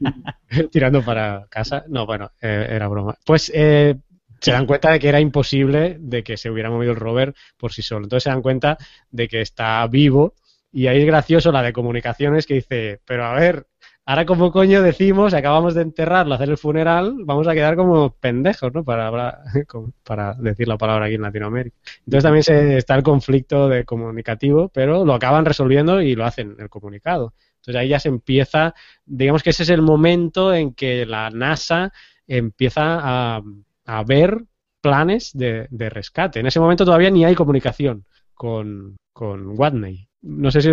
tirando 0.70 1.02
para 1.04 1.46
casa. 1.50 1.84
No, 1.88 2.06
bueno, 2.06 2.30
eh, 2.40 2.68
era 2.70 2.86
broma. 2.86 3.18
Pues 3.26 3.50
eh, 3.52 3.96
se 4.40 4.52
dan 4.52 4.66
cuenta 4.66 4.92
de 4.92 5.00
que 5.00 5.08
era 5.08 5.20
imposible 5.20 5.96
de 5.98 6.22
que 6.22 6.36
se 6.36 6.48
hubiera 6.48 6.70
movido 6.70 6.92
el 6.92 6.98
rover 6.98 7.34
por 7.56 7.72
sí 7.72 7.82
solo. 7.82 8.04
Entonces 8.04 8.24
se 8.24 8.30
dan 8.30 8.42
cuenta 8.42 8.78
de 9.10 9.26
que 9.26 9.40
está 9.40 9.84
vivo 9.88 10.34
y 10.74 10.88
ahí 10.88 11.00
es 11.00 11.06
gracioso 11.06 11.52
la 11.52 11.62
de 11.62 11.72
comunicaciones 11.72 12.46
que 12.46 12.54
dice, 12.54 13.00
pero 13.04 13.24
a 13.24 13.34
ver, 13.34 13.68
ahora 14.04 14.26
como 14.26 14.50
coño 14.50 14.82
decimos, 14.82 15.32
acabamos 15.32 15.74
de 15.74 15.82
enterrarlo, 15.82 16.34
hacer 16.34 16.50
el 16.50 16.58
funeral, 16.58 17.14
vamos 17.20 17.46
a 17.46 17.54
quedar 17.54 17.76
como 17.76 18.10
pendejos, 18.16 18.74
¿no? 18.74 18.82
Para, 18.82 19.38
para 20.02 20.34
decir 20.34 20.66
la 20.66 20.76
palabra 20.76 21.06
aquí 21.06 21.14
en 21.14 21.22
Latinoamérica. 21.22 21.76
Entonces 22.00 22.24
también 22.24 22.42
se, 22.42 22.76
está 22.76 22.96
el 22.96 23.04
conflicto 23.04 23.68
de 23.68 23.84
comunicativo, 23.84 24.68
pero 24.68 25.04
lo 25.04 25.14
acaban 25.14 25.44
resolviendo 25.44 26.02
y 26.02 26.16
lo 26.16 26.24
hacen 26.24 26.56
el 26.58 26.68
comunicado. 26.68 27.34
Entonces 27.58 27.76
ahí 27.76 27.88
ya 27.90 28.00
se 28.00 28.08
empieza, 28.08 28.74
digamos 29.06 29.44
que 29.44 29.50
ese 29.50 29.62
es 29.62 29.70
el 29.70 29.80
momento 29.80 30.52
en 30.52 30.74
que 30.74 31.06
la 31.06 31.30
NASA 31.30 31.92
empieza 32.26 32.98
a, 33.36 33.42
a 33.86 34.02
ver 34.02 34.42
planes 34.80 35.30
de, 35.34 35.68
de 35.70 35.88
rescate. 35.88 36.40
En 36.40 36.46
ese 36.46 36.58
momento 36.58 36.84
todavía 36.84 37.10
ni 37.10 37.24
hay 37.24 37.36
comunicación 37.36 38.06
con, 38.34 38.96
con 39.12 39.56
Watney 39.56 40.08
no 40.24 40.50
sé 40.50 40.62
si 40.62 40.70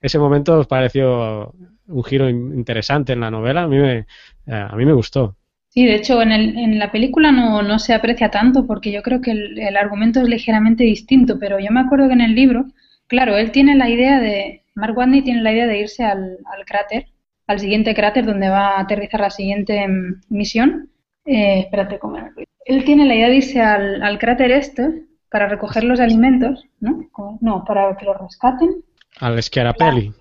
ese 0.00 0.18
momento 0.18 0.58
os 0.58 0.66
pareció 0.66 1.52
un 1.88 2.04
giro 2.04 2.28
interesante 2.28 3.12
en 3.12 3.20
la 3.20 3.30
novela. 3.30 3.62
A 3.62 3.68
mí 3.68 3.78
me, 3.78 3.98
eh, 3.98 4.06
a 4.46 4.74
mí 4.76 4.84
me 4.86 4.92
gustó. 4.92 5.36
Sí, 5.68 5.84
de 5.84 5.96
hecho, 5.96 6.22
en, 6.22 6.32
el, 6.32 6.56
en 6.56 6.78
la 6.78 6.90
película 6.90 7.30
no, 7.30 7.62
no, 7.62 7.78
se 7.78 7.92
aprecia 7.92 8.30
tanto 8.30 8.66
porque 8.66 8.90
yo 8.90 9.02
creo 9.02 9.20
que 9.20 9.32
el, 9.32 9.76
argumento 9.76 10.20
es 10.20 10.28
ligeramente 10.28 10.84
distinto, 10.84 11.38
pero 11.38 11.58
yo 11.58 11.70
me 11.70 11.80
acuerdo 11.80 12.06
que 12.06 12.14
en 12.14 12.20
el 12.22 12.34
libro, 12.34 12.66
claro, 13.06 13.36
él 13.36 13.50
tiene 13.52 13.74
la 13.76 13.90
idea 13.90 14.20
de, 14.20 14.62
Mark 14.74 14.96
Watney 14.96 15.22
tiene 15.22 15.42
la 15.42 15.52
idea 15.52 15.66
de 15.66 15.80
irse 15.80 16.04
al, 16.04 16.38
al 16.46 16.64
cráter, 16.64 17.06
al 17.46 17.60
siguiente 17.60 17.94
cráter 17.94 18.24
donde 18.24 18.48
va 18.48 18.76
a 18.76 18.80
aterrizar 18.80 19.20
la 19.20 19.30
siguiente 19.30 19.86
mm, 19.86 20.20
misión. 20.30 20.90
Eh, 21.26 21.60
espérate, 21.60 21.98
¿cómo 21.98 22.16
Él 22.64 22.84
tiene 22.84 23.04
la 23.04 23.14
idea 23.14 23.28
de 23.28 23.36
irse 23.36 23.60
al, 23.60 24.02
al 24.02 24.18
cráter 24.18 24.50
este 24.52 25.08
para 25.30 25.48
recoger 25.48 25.84
los 25.84 26.00
alimentos, 26.00 26.64
¿no? 26.80 27.08
No, 27.40 27.64
para 27.64 27.96
que 27.96 28.06
los 28.06 28.18
rescaten. 28.18 28.82
Al. 29.20 29.36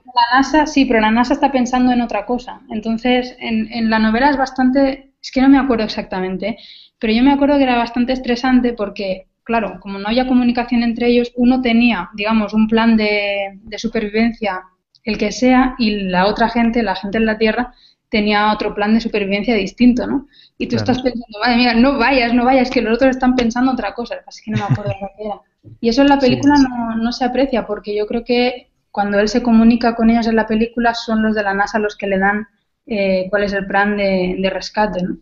La, 0.06 0.22
la, 0.22 0.38
NASA, 0.38 0.66
sí, 0.66 0.86
pero 0.86 1.00
la 1.00 1.12
NASA 1.12 1.34
está 1.34 1.52
pensando 1.52 1.92
en 1.92 2.02
otra 2.02 2.26
cosa. 2.26 2.62
Entonces, 2.70 3.36
en, 3.40 3.72
en 3.72 3.90
la 3.90 4.00
novela 4.00 4.30
es 4.30 4.38
bastante, 4.38 5.12
es 5.22 5.32
que 5.32 5.42
no 5.42 5.50
me 5.50 5.60
acuerdo 5.60 5.84
exactamente, 5.84 6.58
pero 7.00 7.14
yo 7.14 7.24
me 7.24 7.32
acuerdo 7.32 7.58
que 7.58 7.64
era 7.64 7.78
bastante 7.78 8.14
estresante 8.14 8.74
porque, 8.74 9.28
claro, 9.44 9.80
como 9.80 10.00
no 10.00 10.08
había 10.08 10.28
comunicación 10.28 10.84
entre 10.84 11.08
ellos, 11.08 11.32
uno 11.36 11.62
tenía, 11.62 12.10
digamos, 12.16 12.54
un 12.54 12.68
plan 12.68 12.98
de, 12.98 13.60
de 13.62 13.80
supervivencia, 13.80 14.64
el 15.04 15.18
que 15.18 15.32
sea, 15.32 15.76
y 15.78 16.02
la 16.10 16.26
otra 16.26 16.50
gente, 16.50 16.82
la 16.84 16.96
gente 16.96 17.18
en 17.18 17.26
la 17.26 17.38
Tierra, 17.38 17.74
tenía 18.10 18.54
otro 18.54 18.74
plan 18.74 18.94
de 18.94 19.02
supervivencia 19.02 19.56
distinto, 19.56 20.08
¿no? 20.08 20.28
Y 20.58 20.68
tú 20.68 20.76
estás 20.76 21.02
pensando, 21.02 21.40
madre 21.40 21.58
mía, 21.58 21.74
no 21.74 21.98
vayas, 21.98 22.34
no 22.34 22.46
vayas, 22.46 22.70
que 22.70 22.82
los 22.82 22.96
otros 22.96 23.12
están 23.12 23.36
pensando 23.36 23.72
otra 23.72 23.94
cosa. 23.94 24.16
Así 24.26 24.44
que 24.44 24.52
no 24.52 24.58
me 24.58 24.64
acuerdo 24.64 24.92
de 24.92 24.98
lo 25.02 25.08
que 25.16 25.24
era. 25.26 25.42
Y 25.82 25.90
eso 25.90 26.02
en 26.02 26.08
la 26.08 26.20
película 26.20 26.56
no, 26.56 26.96
no, 26.96 27.12
se 27.12 27.26
aprecia, 27.26 27.68
porque 27.68 27.96
yo 27.96 28.08
creo 28.08 28.24
que 28.24 28.70
cuando 28.92 29.20
él 29.20 29.28
se 29.28 29.44
comunica 29.44 29.96
con 29.96 30.10
ellos 30.10 30.28
en 30.28 30.36
la 30.36 30.48
película 30.48 30.94
son 30.96 31.22
los 31.22 31.36
de 31.36 31.44
la 31.44 31.54
NASA 31.54 31.78
los 31.78 31.96
que 31.96 32.08
le 32.08 32.18
dan 32.18 32.48
eh, 32.86 33.28
cuál 33.30 33.44
es 33.44 33.54
el 33.54 33.68
plan 33.68 33.98
de, 33.98 34.50
rescate, 34.52 35.02
¿no? 35.04 35.18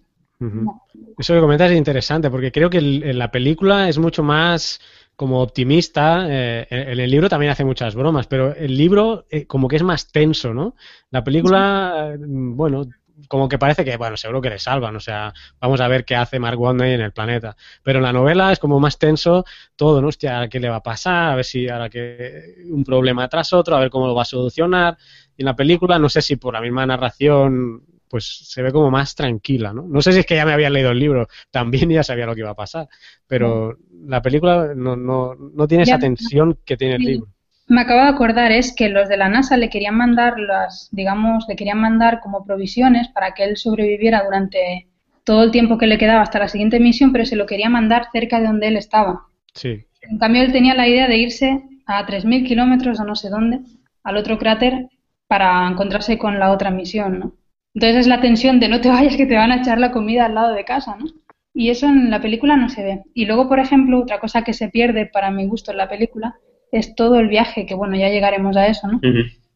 Eso 1.17 1.33
que 1.33 1.39
comentas 1.39 1.71
es 1.71 1.77
interesante, 1.77 2.29
porque 2.29 2.51
creo 2.51 2.69
que 2.69 2.77
en 2.77 3.17
la 3.17 3.31
película 3.31 3.89
es 3.89 3.97
mucho 3.97 4.21
más 4.21 4.79
como 5.15 5.41
optimista. 5.41 6.25
Eh, 6.29 6.67
en 6.69 6.99
el 6.99 7.09
libro 7.09 7.29
también 7.29 7.51
hace 7.51 7.65
muchas 7.65 7.95
bromas, 7.95 8.27
pero 8.27 8.55
el 8.55 8.77
libro 8.77 9.25
eh, 9.29 9.45
como 9.45 9.67
que 9.67 9.77
es 9.77 9.83
más 9.83 10.11
tenso, 10.11 10.53
¿no? 10.53 10.75
La 11.11 11.23
película, 11.23 12.15
bueno, 12.19 12.85
como 13.27 13.47
que 13.47 13.57
parece 13.57 13.85
que, 13.85 13.97
bueno, 13.97 14.17
seguro 14.17 14.41
que 14.41 14.49
le 14.49 14.59
salvan, 14.59 14.95
o 14.95 14.99
sea, 14.99 15.33
vamos 15.59 15.79
a 15.79 15.87
ver 15.87 16.03
qué 16.05 16.15
hace 16.15 16.39
Mark 16.39 16.59
Watney 16.59 16.93
en 16.93 17.01
el 17.01 17.13
planeta. 17.13 17.55
Pero 17.83 17.99
en 17.99 18.03
la 18.03 18.13
novela 18.13 18.51
es 18.51 18.59
como 18.59 18.79
más 18.79 18.97
tenso 18.97 19.45
todo, 19.75 20.01
¿no? 20.01 20.09
Hostia, 20.09 20.47
¿qué 20.49 20.59
le 20.59 20.69
va 20.69 20.77
a 20.77 20.83
pasar? 20.83 21.31
A 21.31 21.35
ver 21.35 21.45
si 21.45 21.69
ahora 21.69 21.89
que 21.89 22.55
un 22.69 22.83
problema 22.83 23.27
tras 23.29 23.53
otro, 23.53 23.75
a 23.75 23.79
ver 23.79 23.89
cómo 23.89 24.07
lo 24.07 24.15
va 24.15 24.23
a 24.23 24.25
solucionar. 24.25 24.97
Y 25.37 25.43
en 25.43 25.45
la 25.45 25.55
película, 25.55 25.97
no 25.99 26.09
sé 26.09 26.21
si 26.21 26.35
por 26.35 26.53
la 26.53 26.61
misma 26.61 26.85
narración, 26.85 27.83
pues 28.09 28.49
se 28.49 28.61
ve 28.61 28.71
como 28.71 28.91
más 28.91 29.15
tranquila, 29.15 29.73
¿no? 29.73 29.83
No 29.83 30.01
sé 30.01 30.11
si 30.11 30.19
es 30.19 30.25
que 30.25 30.35
ya 30.35 30.45
me 30.45 30.53
había 30.53 30.69
leído 30.69 30.91
el 30.91 30.99
libro, 30.99 31.27
también 31.51 31.89
ya 31.89 32.03
sabía 32.03 32.25
lo 32.25 32.35
que 32.35 32.41
iba 32.41 32.51
a 32.51 32.55
pasar, 32.55 32.87
pero 33.27 33.77
la 34.05 34.21
película 34.21 34.73
no, 34.75 34.95
no, 34.95 35.35
no 35.35 35.67
tiene 35.67 35.83
esa 35.83 35.99
tensión 35.99 36.59
que 36.65 36.77
tiene 36.77 36.95
el 36.95 37.01
libro 37.01 37.35
me 37.67 37.81
acabo 37.81 38.01
de 38.01 38.09
acordar 38.09 38.51
es 38.51 38.73
que 38.75 38.89
los 38.89 39.09
de 39.09 39.17
la 39.17 39.29
NASA 39.29 39.57
le 39.57 39.69
querían 39.69 39.95
mandar 39.95 40.39
las, 40.39 40.89
digamos, 40.91 41.45
le 41.47 41.55
querían 41.55 41.79
mandar 41.79 42.19
como 42.21 42.45
provisiones 42.45 43.07
para 43.07 43.33
que 43.33 43.43
él 43.43 43.57
sobreviviera 43.57 44.23
durante 44.23 44.87
todo 45.23 45.43
el 45.43 45.51
tiempo 45.51 45.77
que 45.77 45.87
le 45.87 45.97
quedaba 45.97 46.21
hasta 46.21 46.39
la 46.39 46.47
siguiente 46.47 46.79
misión, 46.79 47.11
pero 47.11 47.25
se 47.25 47.35
lo 47.35 47.47
quería 47.47 47.69
mandar 47.69 48.09
cerca 48.11 48.39
de 48.39 48.47
donde 48.47 48.67
él 48.67 48.77
estaba. 48.77 49.23
Sí. 49.53 49.85
En 50.03 50.19
cambio, 50.19 50.43
él 50.43 50.51
tenía 50.51 50.75
la 50.75 50.87
idea 50.87 51.07
de 51.07 51.17
irse 51.17 51.63
a 51.87 52.05
3.000 52.05 52.45
kilómetros 52.45 52.99
o 52.99 53.03
no 53.03 53.15
sé 53.15 53.29
dónde, 53.29 53.61
al 54.03 54.17
otro 54.17 54.37
cráter, 54.37 54.87
para 55.27 55.67
encontrarse 55.67 56.19
con 56.19 56.37
la 56.37 56.51
otra 56.51 56.69
misión, 56.69 57.19
¿no? 57.19 57.33
Entonces 57.75 58.01
es 58.01 58.07
la 58.07 58.21
tensión 58.21 58.59
de 58.59 58.69
no 58.69 58.81
te 58.81 58.89
vayas 58.89 59.17
que 59.17 59.25
te 59.25 59.35
van 59.35 59.51
a 59.51 59.57
echar 59.57 59.77
la 59.79 59.91
comida 59.91 60.25
al 60.25 60.35
lado 60.35 60.53
de 60.53 60.63
casa, 60.63 60.95
¿no? 60.97 61.05
Y 61.53 61.69
eso 61.69 61.87
en 61.87 62.09
la 62.09 62.21
película 62.21 62.55
no 62.55 62.69
se 62.69 62.83
ve. 62.83 63.03
Y 63.13 63.25
luego, 63.25 63.47
por 63.47 63.59
ejemplo, 63.59 63.99
otra 63.99 64.19
cosa 64.19 64.43
que 64.43 64.53
se 64.53 64.69
pierde 64.69 65.05
para 65.05 65.29
mi 65.29 65.45
gusto 65.45 65.71
en 65.71 65.77
la 65.77 65.89
película 65.89 66.35
es 66.71 66.95
todo 66.95 67.19
el 67.19 67.27
viaje, 67.27 67.65
que 67.65 67.75
bueno, 67.75 67.95
ya 67.95 68.09
llegaremos 68.09 68.57
a 68.57 68.67
eso, 68.67 68.87
¿no? 68.87 68.99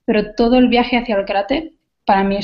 Pero 0.05 0.34
todo 0.36 0.57
el 0.57 0.67
viaje 0.67 0.97
hacia 0.97 1.15
el 1.15 1.26
cráter 1.26 1.72
para 2.05 2.24
mí 2.24 2.39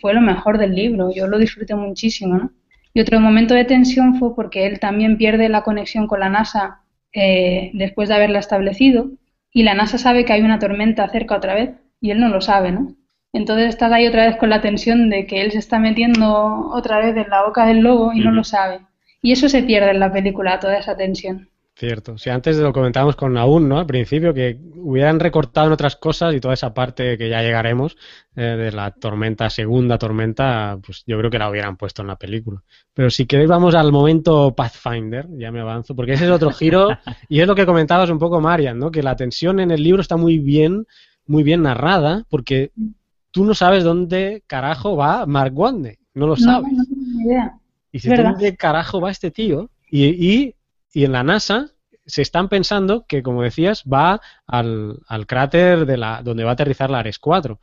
fue 0.00 0.14
lo 0.14 0.20
mejor 0.20 0.58
del 0.58 0.74
libro, 0.74 1.10
yo 1.14 1.26
lo 1.26 1.38
disfruté 1.38 1.74
muchísimo, 1.74 2.36
¿no? 2.36 2.50
Y 2.92 3.00
otro 3.00 3.20
momento 3.20 3.54
de 3.54 3.64
tensión 3.64 4.18
fue 4.18 4.34
porque 4.34 4.66
él 4.66 4.78
también 4.80 5.16
pierde 5.16 5.48
la 5.48 5.62
conexión 5.62 6.06
con 6.06 6.20
la 6.20 6.28
NASA 6.28 6.82
eh, 7.12 7.70
después 7.74 8.08
de 8.08 8.14
haberla 8.14 8.38
establecido 8.38 9.10
y 9.52 9.62
la 9.62 9.74
NASA 9.74 9.98
sabe 9.98 10.24
que 10.24 10.32
hay 10.32 10.42
una 10.42 10.58
tormenta 10.58 11.08
cerca 11.08 11.36
otra 11.36 11.54
vez 11.54 11.70
y 12.00 12.10
él 12.10 12.20
no 12.20 12.28
lo 12.28 12.40
sabe, 12.40 12.72
¿no? 12.72 12.94
Entonces 13.32 13.68
estás 13.68 13.92
ahí 13.92 14.06
otra 14.06 14.26
vez 14.26 14.36
con 14.36 14.50
la 14.50 14.60
tensión 14.60 15.10
de 15.10 15.26
que 15.26 15.42
él 15.42 15.52
se 15.52 15.58
está 15.58 15.78
metiendo 15.78 16.70
otra 16.72 16.98
vez 16.98 17.16
en 17.16 17.28
la 17.28 17.44
boca 17.44 17.66
del 17.66 17.80
lobo 17.80 18.12
y 18.12 18.20
no 18.20 18.30
lo 18.30 18.44
sabe. 18.44 18.80
Y 19.20 19.32
eso 19.32 19.48
se 19.48 19.62
pierde 19.62 19.90
en 19.90 20.00
la 20.00 20.12
película, 20.12 20.58
toda 20.58 20.78
esa 20.78 20.96
tensión. 20.96 21.50
Cierto. 21.78 22.16
Si 22.16 22.30
antes 22.30 22.56
lo 22.56 22.72
comentábamos 22.72 23.16
con 23.16 23.36
Aún, 23.36 23.68
¿no? 23.68 23.78
Al 23.78 23.86
principio, 23.86 24.32
que 24.32 24.58
hubieran 24.76 25.20
recortado 25.20 25.66
en 25.66 25.74
otras 25.74 25.96
cosas 25.96 26.34
y 26.34 26.40
toda 26.40 26.54
esa 26.54 26.72
parte 26.72 27.18
que 27.18 27.28
ya 27.28 27.42
llegaremos 27.42 27.98
eh, 28.34 28.40
de 28.40 28.72
la 28.72 28.92
tormenta, 28.92 29.50
segunda 29.50 29.98
tormenta, 29.98 30.78
pues 30.82 31.04
yo 31.06 31.18
creo 31.18 31.30
que 31.30 31.38
la 31.38 31.50
hubieran 31.50 31.76
puesto 31.76 32.00
en 32.00 32.08
la 32.08 32.16
película. 32.16 32.62
Pero 32.94 33.10
si 33.10 33.26
queréis 33.26 33.50
vamos 33.50 33.74
al 33.74 33.92
momento 33.92 34.54
Pathfinder, 34.54 35.26
ya 35.36 35.52
me 35.52 35.60
avanzo, 35.60 35.94
porque 35.94 36.14
ese 36.14 36.24
es 36.24 36.30
otro 36.30 36.50
giro 36.50 36.96
y 37.28 37.40
es 37.40 37.46
lo 37.46 37.54
que 37.54 37.66
comentabas 37.66 38.08
un 38.08 38.18
poco, 38.18 38.40
Marian, 38.40 38.78
¿no? 38.78 38.90
Que 38.90 39.02
la 39.02 39.14
tensión 39.14 39.60
en 39.60 39.70
el 39.70 39.82
libro 39.82 40.00
está 40.00 40.16
muy 40.16 40.38
bien, 40.38 40.86
muy 41.26 41.42
bien 41.42 41.60
narrada, 41.60 42.24
porque 42.30 42.70
tú 43.36 43.44
no 43.44 43.52
sabes 43.52 43.84
dónde 43.84 44.42
carajo 44.46 44.96
va 44.96 45.26
Mark 45.26 45.52
Watney, 45.54 45.98
no 46.14 46.26
lo 46.26 46.36
sabes. 46.36 46.72
No, 46.72 46.78
no 46.78 46.84
tengo 46.84 47.02
ni 47.02 47.24
idea. 47.24 47.58
Y 47.92 47.98
si 47.98 48.08
dónde 48.08 48.56
carajo 48.56 48.98
va 48.98 49.10
este 49.10 49.30
tío, 49.30 49.68
y, 49.90 50.06
y 50.06 50.54
y 50.96 51.04
en 51.04 51.12
la 51.12 51.22
NASA 51.22 51.68
se 52.06 52.22
están 52.22 52.48
pensando 52.48 53.04
que, 53.06 53.22
como 53.22 53.42
decías, 53.42 53.84
va 53.84 54.18
al, 54.46 54.98
al 55.06 55.26
cráter 55.26 55.84
de 55.84 55.98
la, 55.98 56.22
donde 56.22 56.42
va 56.42 56.50
a 56.50 56.52
aterrizar 56.54 56.88
la 56.88 57.00
Ares 57.00 57.18
4. 57.18 57.60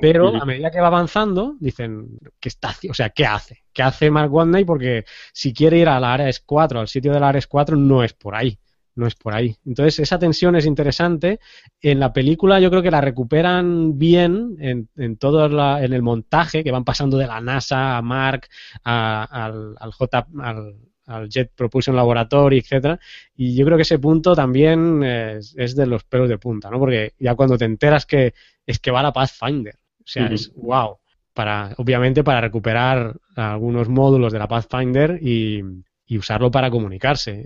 Pero 0.00 0.34
a 0.34 0.44
medida 0.44 0.72
que 0.72 0.80
va 0.80 0.88
avanzando, 0.88 1.54
dicen, 1.60 2.18
¿qué 2.40 2.48
está 2.48 2.74
O 2.90 2.94
sea, 2.94 3.10
¿qué 3.10 3.24
hace? 3.24 3.62
¿Qué 3.72 3.84
hace 3.84 4.10
Mark 4.10 4.32
Watney? 4.34 4.64
Porque 4.64 5.04
si 5.32 5.54
quiere 5.54 5.78
ir 5.78 5.88
a 5.88 6.00
la 6.00 6.14
Ares 6.14 6.40
4, 6.40 6.80
al 6.80 6.88
sitio 6.88 7.12
de 7.12 7.20
la 7.20 7.28
Ares 7.28 7.46
4, 7.46 7.76
no 7.76 8.02
es 8.02 8.14
por 8.14 8.34
ahí. 8.34 8.58
No 8.94 9.06
es 9.06 9.14
por 9.14 9.34
ahí. 9.34 9.56
Entonces, 9.64 10.00
esa 10.00 10.18
tensión 10.18 10.56
es 10.56 10.66
interesante. 10.66 11.40
En 11.80 12.00
la 12.00 12.12
película 12.12 12.60
yo 12.60 12.70
creo 12.70 12.82
que 12.82 12.90
la 12.90 13.00
recuperan 13.00 13.98
bien 13.98 14.56
en, 14.58 14.88
en 14.96 15.16
todo 15.16 15.46
en 15.78 15.92
el 15.92 16.02
montaje, 16.02 16.62
que 16.62 16.70
van 16.70 16.84
pasando 16.84 17.16
de 17.16 17.26
la 17.26 17.40
NASA 17.40 17.96
a 17.96 18.02
Mark, 18.02 18.48
al, 18.84 19.74
al, 19.78 19.92
J, 19.92 20.26
al, 20.40 20.76
al, 21.06 21.28
Jet 21.28 21.52
Propulsion 21.54 21.96
Laboratory, 21.96 22.58
etcétera. 22.58 22.98
Y 23.34 23.54
yo 23.54 23.64
creo 23.64 23.76
que 23.76 23.82
ese 23.82 23.98
punto 23.98 24.34
también 24.34 25.02
es, 25.02 25.54
es, 25.56 25.74
de 25.74 25.86
los 25.86 26.04
pelos 26.04 26.28
de 26.28 26.38
punta, 26.38 26.70
¿no? 26.70 26.78
Porque 26.78 27.14
ya 27.18 27.34
cuando 27.34 27.56
te 27.56 27.64
enteras 27.64 28.06
que 28.06 28.34
es 28.66 28.78
que 28.78 28.90
va 28.90 29.02
la 29.02 29.12
Pathfinder, 29.12 29.74
o 29.74 30.06
sea, 30.06 30.26
es 30.26 30.52
wow. 30.54 30.98
Para, 31.34 31.72
obviamente 31.78 32.22
para 32.22 32.42
recuperar 32.42 33.16
algunos 33.36 33.88
módulos 33.88 34.34
de 34.34 34.38
la 34.38 34.48
Pathfinder 34.48 35.18
y, 35.22 35.62
y 36.06 36.18
usarlo 36.18 36.50
para 36.50 36.70
comunicarse. 36.70 37.44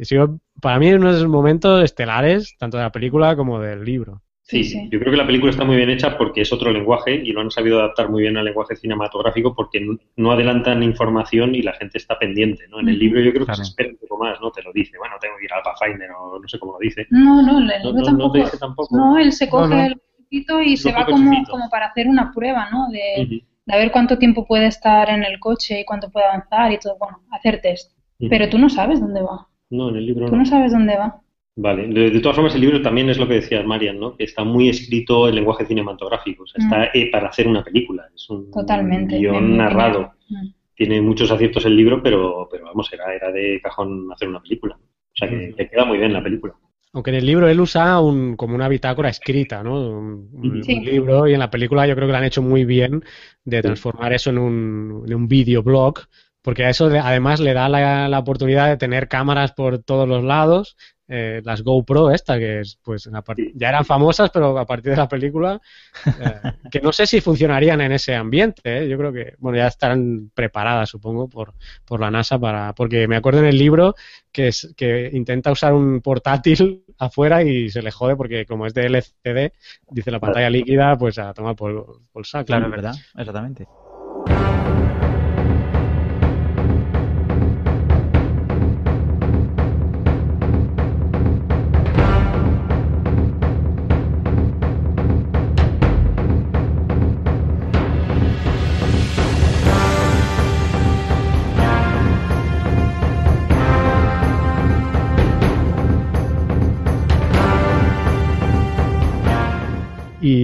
para 0.61 0.79
mí 0.79 0.89
es 0.89 0.97
uno 0.97 1.11
de 1.11 1.19
esos 1.19 1.29
momentos 1.29 1.85
estelares, 1.85 2.57
tanto 2.59 2.77
de 2.77 2.85
la 2.85 2.93
película 2.93 3.37
como 3.37 3.61
del 3.61 3.85
libro. 3.85 4.23
Sí, 4.49 4.63
sí, 4.63 4.89
yo 4.93 5.01
creo 5.01 5.11
que 5.11 5.17
la 5.17 5.27
película 5.27 5.51
está 5.51 5.65
muy 5.65 5.75
bien 5.75 5.91
hecha 5.91 6.17
porque 6.17 6.43
es 6.43 6.53
otro 6.53 6.71
lenguaje 6.71 7.13
y 7.13 7.33
lo 7.33 7.41
han 7.41 7.51
sabido 7.51 7.81
adaptar 7.81 8.09
muy 8.09 8.23
bien 8.23 8.37
al 8.37 8.45
lenguaje 8.45 8.77
cinematográfico 8.77 9.57
porque 9.57 9.85
no 10.15 10.31
adelantan 10.31 10.85
información 10.85 11.57
y 11.57 11.63
la 11.63 11.73
gente 11.73 11.99
está 11.99 12.17
pendiente, 12.17 12.69
¿no? 12.69 12.79
En 12.79 12.89
el 12.89 12.97
libro 12.97 13.21
yo 13.21 13.33
creo 13.33 13.45
que 13.45 13.57
se 13.57 13.63
espera 13.63 13.91
un 13.91 13.97
poco 13.97 14.23
más, 14.23 14.41
¿no? 14.41 14.53
Te 14.53 14.63
lo 14.63 14.73
dice, 14.73 14.99
bueno, 14.99 15.17
tengo 15.21 15.35
que 15.37 15.47
ir 15.47 15.53
al 15.53 15.63
Pathfinder 15.63 16.11
o 16.13 16.39
no 16.39 16.47
sé 16.47 16.61
cómo 16.61 16.75
lo 16.75 16.79
dice. 16.79 17.09
No, 17.11 17.43
no, 17.43 17.59
el 17.59 17.67
libro 17.67 18.03
tampoco, 18.05 18.39
no, 18.39 18.51
tampoco. 18.51 18.97
No, 18.97 19.19
él 19.19 19.33
se 19.33 19.49
coge 19.49 19.87
el 19.87 20.01
poquito 20.17 20.63
y 20.63 20.77
se 20.77 20.93
va 20.93 21.05
como, 21.07 21.45
como, 21.51 21.69
para 21.69 21.87
hacer 21.87 22.07
una 22.07 22.33
prueba, 22.33 22.71
¿no? 22.71 22.89
De, 22.91 23.43
de 23.67 23.77
ver 23.77 23.91
cuánto 23.91 24.17
tiempo 24.17 24.47
puede 24.47 24.67
estar 24.67 25.11
en 25.11 25.25
el 25.25 25.41
coche 25.41 25.81
y 25.81 25.85
cuánto 25.85 26.09
puede 26.09 26.27
avanzar 26.27 26.71
y 26.71 26.79
todo, 26.79 26.97
bueno, 26.99 27.21
hacer 27.33 27.61
test. 27.61 27.96
Pero 28.19 28.49
tú 28.49 28.59
no 28.59 28.69
sabes 28.69 29.01
dónde 29.01 29.23
va. 29.23 29.47
No, 29.71 29.89
en 29.91 29.97
el 29.97 30.07
libro 30.07 30.27
Tú 30.27 30.37
no, 30.37 30.47
sabes 30.47 30.73
dónde 30.73 30.97
va. 30.97 31.21
Vale, 31.59 31.89
de, 31.89 32.21
todas 32.21 32.37
formas 32.37 32.55
el 32.55 32.61
libro 32.61 32.83
también 32.83 33.09
es 33.09 33.19
lo 33.19 33.27
que 33.27 33.35
decías, 33.35 33.65
Marian, 33.65 33.99
¿no? 33.99 34.15
Que 34.15 34.25
está 34.25 34.45
muy 34.45 34.69
escrito 34.69 35.27
en 35.27 35.37
lenguaje 35.37 35.65
cinematográfico, 35.65 36.43
o 36.43 36.47
sea, 36.47 36.63
está 36.63 36.79
mm. 36.81 36.89
eh, 36.93 37.11
para 37.11 37.29
hacer 37.29 37.49
una 37.49 37.65
película, 37.65 38.07
es 38.15 38.29
un 38.29 38.51
Totalmente, 38.51 39.19
guion 39.19 39.57
narrado. 39.57 40.13
Mm. 40.29 40.49
Tiene 40.75 41.01
muchos 41.01 41.31
aciertos 41.31 41.65
el 41.65 41.75
libro, 41.75 42.03
pero, 42.03 42.47
pero 42.51 42.67
vamos, 42.67 42.93
era, 42.93 43.15
era 43.15 43.33
de 43.33 43.59
cajón 43.63 44.13
hacer 44.13 44.29
una 44.29 44.43
película. 44.43 44.77
O 44.77 45.17
sea, 45.19 45.31
que, 45.31 45.55
le 45.57 45.71
queda 45.71 45.87
muy 45.87 45.97
bien 45.97 46.13
la 46.13 46.23
película. 46.23 46.55
Aunque 46.93 47.11
en 47.11 47.17
el 47.17 47.27
libro 47.27 47.49
él 47.49 47.61
usa 47.61 48.01
un, 48.01 48.37
como 48.37 48.55
una 48.55 48.69
bitácora 48.69 49.09
escrita, 49.09 49.63
¿no? 49.63 49.99
Un, 49.99 50.61
libro 50.63 51.27
y 51.27 51.33
en 51.33 51.39
la 51.39 51.51
película 51.51 51.87
yo 51.87 51.95
creo 51.95 52.07
que 52.07 52.13
lo 52.13 52.19
han 52.19 52.25
hecho 52.25 52.43
muy 52.43 52.65
bien 52.67 53.03
de 53.45 53.63
transformar 53.63 54.13
eso 54.13 54.31
en 54.31 54.39
un, 54.39 55.05
en 55.07 55.15
un 55.15 55.29
videoblog 55.29 56.01
porque 56.47 56.65
a 56.65 56.71
eso 56.71 56.87
además 56.87 57.41
le 57.41 57.55
da 57.55 57.69
la, 57.69 58.19
oportunidad 58.21 58.69
de 58.69 58.77
tener 58.77 59.09
cámaras 59.09 59.51
por 59.51 59.81
todos 59.81 60.07
los 60.09 60.23
lados, 60.23 60.77
eh, 61.09 61.43
las 61.45 61.63
GoPro 61.63 62.13
esta 62.13 62.39
que 62.39 62.61
es, 62.61 62.79
pues 62.85 63.11
ya 63.57 63.69
eran 63.69 63.85
famosas, 63.85 64.31
pero 64.31 64.57
a 64.57 64.65
partir 64.65 64.93
de 64.93 64.97
la 64.97 65.09
película, 65.09 65.61
eh, 66.07 66.53
que 66.71 66.81
no 66.81 66.93
sé 66.93 67.09
si 67.09 67.21
funcionarían 67.21 67.81
en 67.81 67.91
ese 67.91 68.15
ambiente, 68.15 68.61
¿eh? 68.65 68.89
yo 68.89 68.97
creo 68.97 69.13
que, 69.13 69.35
bueno, 69.39 69.59
ya 69.59 69.67
estarán 69.67 70.31
preparadas, 70.33 70.89
supongo, 70.89 71.29
por, 71.29 71.55
por 71.85 71.99
la 71.99 72.13
NASA 72.13 72.39
para, 72.39 72.73
porque 72.75 73.09
me 73.09 73.17
acuerdo 73.17 73.41
en 73.41 73.47
el 73.47 73.59
libro 73.59 73.97
que, 74.31 74.47
es, 74.47 74.73
que 74.77 75.11
intenta 75.15 75.51
usar 75.51 75.75
un 75.75 76.01
portátil 76.01 76.85
afuera 77.01 77.43
y 77.43 77.71
se 77.71 77.83
le 77.83 77.91
jode 77.91 78.15
porque 78.15 78.47
como 78.47 78.67
es 78.67 78.73
de 78.73 78.87
LCD, 78.87 79.53
dice 79.91 80.13
la 80.13 80.21
pantalla 80.21 80.49
líquida, 80.49 80.97
pues 80.97 81.19
a 81.19 81.35
tomar 81.35 81.57
por, 81.57 82.03
por 82.13 82.25
saco. 82.25 82.47
Claro, 82.47 82.67
es 82.67 82.71
verdad, 82.71 82.95
exactamente. 83.17 83.67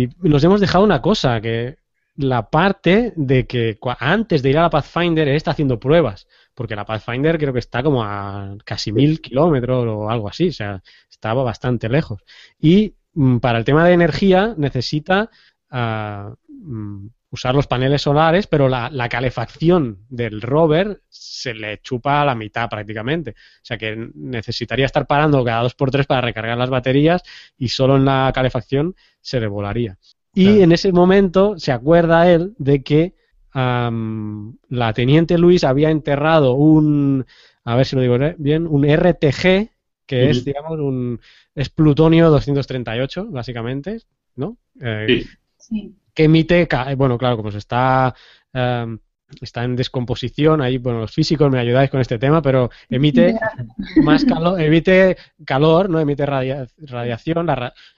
Y 0.02 0.28
nos 0.28 0.42
hemos 0.44 0.60
dejado 0.60 0.84
una 0.84 1.02
cosa, 1.02 1.40
que 1.40 1.76
la 2.16 2.50
parte 2.50 3.12
de 3.16 3.46
que 3.46 3.78
antes 3.98 4.42
de 4.42 4.50
ir 4.50 4.58
a 4.58 4.62
la 4.62 4.70
Pathfinder 4.70 5.28
él 5.28 5.36
está 5.36 5.52
haciendo 5.52 5.80
pruebas, 5.80 6.26
porque 6.54 6.76
la 6.76 6.84
Pathfinder 6.84 7.38
creo 7.38 7.52
que 7.52 7.58
está 7.58 7.82
como 7.82 8.04
a 8.04 8.56
casi 8.64 8.92
mil 8.92 9.20
kilómetros 9.20 9.86
o 9.88 10.10
algo 10.10 10.28
así, 10.28 10.48
o 10.48 10.52
sea, 10.52 10.82
estaba 11.10 11.42
bastante 11.42 11.88
lejos. 11.88 12.22
Y 12.60 12.94
mm, 13.14 13.38
para 13.38 13.58
el 13.58 13.64
tema 13.64 13.86
de 13.86 13.94
energía 13.94 14.54
necesita 14.56 15.30
mm, 15.70 17.06
usar 17.32 17.54
los 17.54 17.66
paneles 17.66 18.02
solares, 18.02 18.46
pero 18.46 18.68
la, 18.68 18.90
la, 18.90 19.08
calefacción 19.08 20.00
del 20.10 20.42
rover 20.42 21.00
se 21.08 21.54
le 21.54 21.80
chupa 21.80 22.20
a 22.20 22.26
la 22.26 22.34
mitad 22.34 22.68
prácticamente. 22.68 23.30
O 23.30 23.64
sea 23.64 23.78
que 23.78 24.10
necesitaría 24.14 24.84
estar 24.84 25.06
parando 25.06 25.42
cada 25.42 25.62
dos 25.62 25.74
por 25.74 25.90
tres 25.90 26.06
para 26.06 26.20
recargar 26.20 26.58
las 26.58 26.68
baterías 26.68 27.22
y 27.56 27.68
solo 27.68 27.96
en 27.96 28.04
la 28.04 28.30
calefacción 28.34 28.94
se 29.22 29.40
le 29.40 29.46
volaría. 29.46 29.96
Y 30.34 30.60
en 30.60 30.72
ese 30.72 30.92
momento 30.92 31.58
se 31.58 31.72
acuerda 31.72 32.30
él 32.30 32.54
de 32.58 32.82
que 32.82 33.14
la 33.54 34.92
teniente 34.94 35.38
Luis 35.38 35.64
había 35.64 35.90
enterrado 35.90 36.54
un, 36.54 37.24
a 37.64 37.76
ver 37.76 37.86
si 37.86 37.96
lo 37.96 38.02
digo 38.02 38.18
bien, 38.36 38.66
un 38.66 38.84
RTG, 38.84 39.70
que 40.06 40.30
es, 40.30 40.44
digamos, 40.44 40.78
un, 40.78 41.20
es 41.54 41.70
plutonio 41.70 42.30
238, 42.30 43.28
básicamente, 43.30 44.00
¿no? 44.36 44.58
Eh, 44.80 45.24
sí 45.56 45.94
que 46.14 46.24
emite, 46.24 46.68
bueno, 46.96 47.18
claro, 47.18 47.36
como 47.36 47.50
se 47.50 47.58
está, 47.58 48.14
em, 48.52 48.98
está 49.40 49.64
en 49.64 49.76
descomposición, 49.76 50.60
ahí, 50.60 50.78
bueno, 50.78 51.00
los 51.00 51.12
físicos 51.12 51.50
me 51.50 51.58
ayudáis 51.58 51.90
con 51.90 52.00
este 52.00 52.18
tema, 52.18 52.42
pero 52.42 52.70
emite 52.90 53.34
más 54.04 54.24
calor, 54.24 54.60
emite 54.60 55.16
calor, 55.44 55.88
¿no? 55.88 56.00
Emite 56.00 56.26
radiación, 56.26 57.46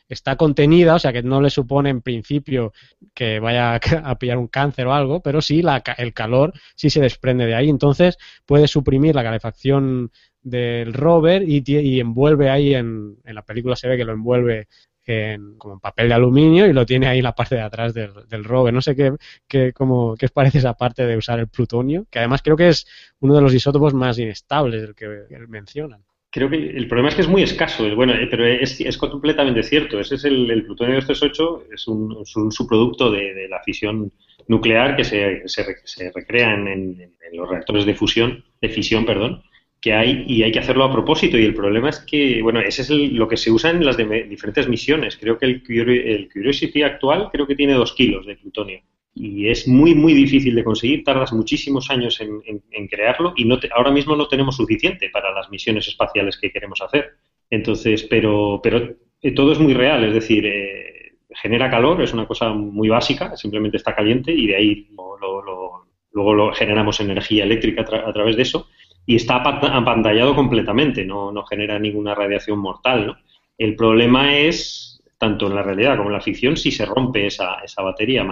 está 0.08 0.36
contenida, 0.36 0.94
o 0.94 0.98
sea 0.98 1.12
que 1.12 1.22
no 1.22 1.40
le 1.40 1.50
supone 1.50 1.90
en 1.90 2.02
principio 2.02 2.72
que 3.14 3.40
vaya 3.40 3.80
a 4.04 4.18
pillar 4.18 4.38
un 4.38 4.48
cáncer 4.48 4.86
o 4.86 4.94
algo, 4.94 5.20
pero 5.20 5.40
sí 5.42 5.62
la, 5.62 5.82
el 5.98 6.12
calor 6.12 6.52
sí 6.76 6.90
se 6.90 7.00
desprende 7.00 7.46
de 7.46 7.54
ahí, 7.54 7.68
entonces 7.68 8.16
puede 8.46 8.68
suprimir 8.68 9.14
la 9.14 9.24
calefacción 9.24 10.10
del 10.42 10.92
rover 10.92 11.42
y, 11.42 11.64
y 11.66 12.00
envuelve 12.00 12.50
ahí 12.50 12.74
en, 12.74 13.16
en 13.24 13.34
la 13.34 13.42
película 13.42 13.76
se 13.76 13.88
ve 13.88 13.96
que 13.96 14.04
lo 14.04 14.12
envuelve 14.12 14.68
en, 15.06 15.56
como 15.58 15.74
en 15.74 15.80
papel 15.80 16.08
de 16.08 16.14
aluminio 16.14 16.66
y 16.66 16.72
lo 16.72 16.86
tiene 16.86 17.06
ahí 17.06 17.18
en 17.18 17.24
la 17.24 17.34
parte 17.34 17.56
de 17.56 17.62
atrás 17.62 17.94
del, 17.94 18.10
del 18.28 18.44
rover. 18.44 18.72
No 18.72 18.80
sé 18.80 18.96
qué, 18.96 19.12
qué, 19.48 19.72
cómo, 19.72 20.16
qué 20.16 20.28
parece 20.28 20.58
esa 20.58 20.74
parte 20.74 21.06
de 21.06 21.16
usar 21.16 21.38
el 21.38 21.48
plutonio, 21.48 22.06
que 22.10 22.18
además 22.18 22.42
creo 22.42 22.56
que 22.56 22.68
es 22.68 22.86
uno 23.20 23.34
de 23.34 23.42
los 23.42 23.54
isótopos 23.54 23.94
más 23.94 24.18
inestables 24.18 24.82
del 24.82 24.94
que, 24.94 25.26
mencionan. 25.48 26.02
Creo 26.30 26.50
que 26.50 26.56
el 26.56 26.88
problema 26.88 27.10
es 27.10 27.14
que 27.14 27.22
es 27.22 27.28
muy 27.28 27.42
escaso, 27.42 27.94
bueno, 27.94 28.12
eh, 28.12 28.26
pero 28.28 28.44
es, 28.44 28.98
completamente 28.98 29.62
cierto. 29.62 30.00
Ese 30.00 30.16
es 30.16 30.24
el, 30.24 30.64
plutonio 30.64 30.96
238, 30.96 31.66
es 31.72 31.86
un, 31.86 32.18
es 32.22 32.34
un 32.34 32.50
subproducto 32.50 33.10
de, 33.10 33.46
la 33.48 33.62
fisión 33.62 34.10
nuclear 34.48 34.96
que 34.96 35.04
se, 35.04 35.42
se, 35.46 36.10
recrea 36.12 36.54
en, 36.54 36.66
en, 36.66 37.00
en, 37.00 37.36
los 37.36 37.48
reactores 37.48 37.86
de 37.86 37.94
fusión, 37.94 38.44
de 38.60 38.68
fisión, 38.68 39.06
perdón, 39.06 39.44
que 39.84 39.92
hay 39.92 40.24
y 40.26 40.42
hay 40.42 40.50
que 40.50 40.60
hacerlo 40.60 40.84
a 40.84 40.90
propósito. 40.90 41.36
Y 41.36 41.44
el 41.44 41.52
problema 41.52 41.90
es 41.90 41.98
que, 41.98 42.40
bueno, 42.40 42.58
ese 42.58 42.80
es 42.80 42.88
lo 42.88 43.28
que 43.28 43.36
se 43.36 43.50
usa 43.50 43.68
en 43.68 43.84
las 43.84 43.98
diferentes 43.98 44.66
misiones. 44.66 45.18
Creo 45.18 45.36
que 45.36 45.44
el, 45.44 45.62
el, 45.68 46.30
Curiosity 46.32 46.82
actual 46.82 47.28
creo 47.30 47.46
que 47.46 47.54
tiene 47.54 47.74
dos 47.74 47.92
kilos 47.92 48.24
de 48.24 48.36
plutonio. 48.36 48.80
Y 49.12 49.46
es 49.50 49.68
muy, 49.68 49.94
muy 49.94 50.14
difícil 50.14 50.54
de 50.54 50.64
conseguir, 50.64 51.04
tardas 51.04 51.34
muchísimos 51.34 51.90
años 51.90 52.18
en, 52.22 52.40
en, 52.46 52.88
crearlo 52.88 53.34
y 53.36 53.44
no 53.44 53.58
ahora 53.76 53.90
mismo 53.90 54.16
no 54.16 54.26
tenemos 54.26 54.56
suficiente 54.56 55.10
para 55.10 55.30
las 55.34 55.50
misiones 55.50 55.86
espaciales 55.86 56.38
que 56.38 56.50
queremos 56.50 56.80
hacer. 56.80 57.10
Entonces, 57.50 58.04
pero, 58.04 58.60
pero 58.62 58.96
eh, 59.20 59.32
todo 59.32 59.52
es 59.52 59.58
muy 59.58 59.74
real, 59.74 60.02
es 60.02 60.14
decir, 60.14 60.46
eh, 60.46 61.18
genera 61.28 61.70
calor, 61.70 62.00
es 62.00 62.14
una 62.14 62.26
cosa 62.26 62.54
muy 62.54 62.88
básica, 62.88 63.36
simplemente 63.36 63.76
está 63.76 63.94
caliente 63.94 64.32
y 64.32 64.46
de 64.46 64.56
ahí 64.56 64.88
lo, 64.96 65.42
lo, 65.42 65.86
luego 66.10 66.32
lo 66.32 66.54
generamos 66.54 67.00
energía 67.00 67.44
eléctrica 67.44 67.82
a 67.82 68.12
través 68.14 68.36
de 68.36 68.42
eso 68.42 68.66
y 69.06 69.16
está 69.16 69.36
apantallado 69.36 70.34
completamente, 70.34 71.04
no, 71.04 71.30
no 71.30 71.44
genera 71.44 71.78
ninguna 71.78 72.14
radiación 72.14 72.58
mortal. 72.58 73.06
¿no? 73.06 73.16
El 73.58 73.76
problema 73.76 74.36
es, 74.36 75.02
tanto 75.18 75.46
en 75.46 75.54
la 75.54 75.62
realidad 75.62 75.96
como 75.96 76.08
en 76.08 76.14
la 76.14 76.20
ficción, 76.20 76.56
si 76.56 76.70
se 76.70 76.86
rompe 76.86 77.26
esa, 77.26 77.56
esa 77.64 77.82
batería, 77.82 78.24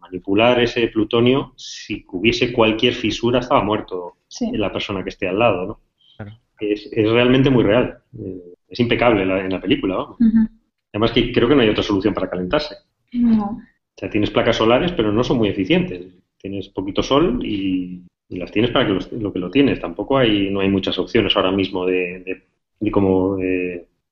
manipular 0.00 0.60
ese 0.60 0.88
plutonio, 0.88 1.52
si 1.56 2.04
hubiese 2.08 2.52
cualquier 2.52 2.94
fisura, 2.94 3.40
estaba 3.40 3.62
muerto 3.62 4.16
la 4.52 4.72
persona 4.72 5.02
que 5.02 5.10
esté 5.10 5.28
al 5.28 5.38
lado. 5.38 5.66
¿no? 5.66 5.80
Es, 6.60 6.88
es, 6.92 7.10
realmente 7.10 7.50
muy 7.50 7.64
real, 7.64 7.98
eh, 8.18 8.54
es 8.68 8.80
impecable 8.80 9.22
en 9.22 9.50
la 9.50 9.60
película. 9.60 10.06
Además 10.92 11.12
que 11.12 11.32
creo 11.32 11.48
que 11.48 11.54
no 11.54 11.62
hay 11.62 11.68
otra 11.68 11.82
solución 11.82 12.12
para 12.12 12.28
calentarse. 12.28 12.76
No. 13.12 13.44
O 13.44 14.00
sea, 14.00 14.10
tienes 14.10 14.30
placas 14.30 14.56
solares, 14.56 14.92
pero 14.92 15.10
no 15.10 15.24
son 15.24 15.38
muy 15.38 15.48
eficientes. 15.48 16.14
Tienes 16.36 16.68
poquito 16.68 17.02
sol 17.02 17.40
y 17.44 18.02
y 18.28 18.38
las 18.38 18.50
tienes 18.50 18.70
para 18.70 18.86
que 18.86 19.16
lo 19.16 19.32
que 19.32 19.38
lo 19.38 19.50
tienes. 19.50 19.80
Tampoco 19.80 20.18
hay, 20.18 20.50
no 20.50 20.60
hay 20.60 20.68
muchas 20.68 20.98
opciones 20.98 21.34
ahora 21.36 21.50
mismo 21.50 21.86
de, 21.86 22.42
de, 22.80 22.90
cómo 22.90 23.38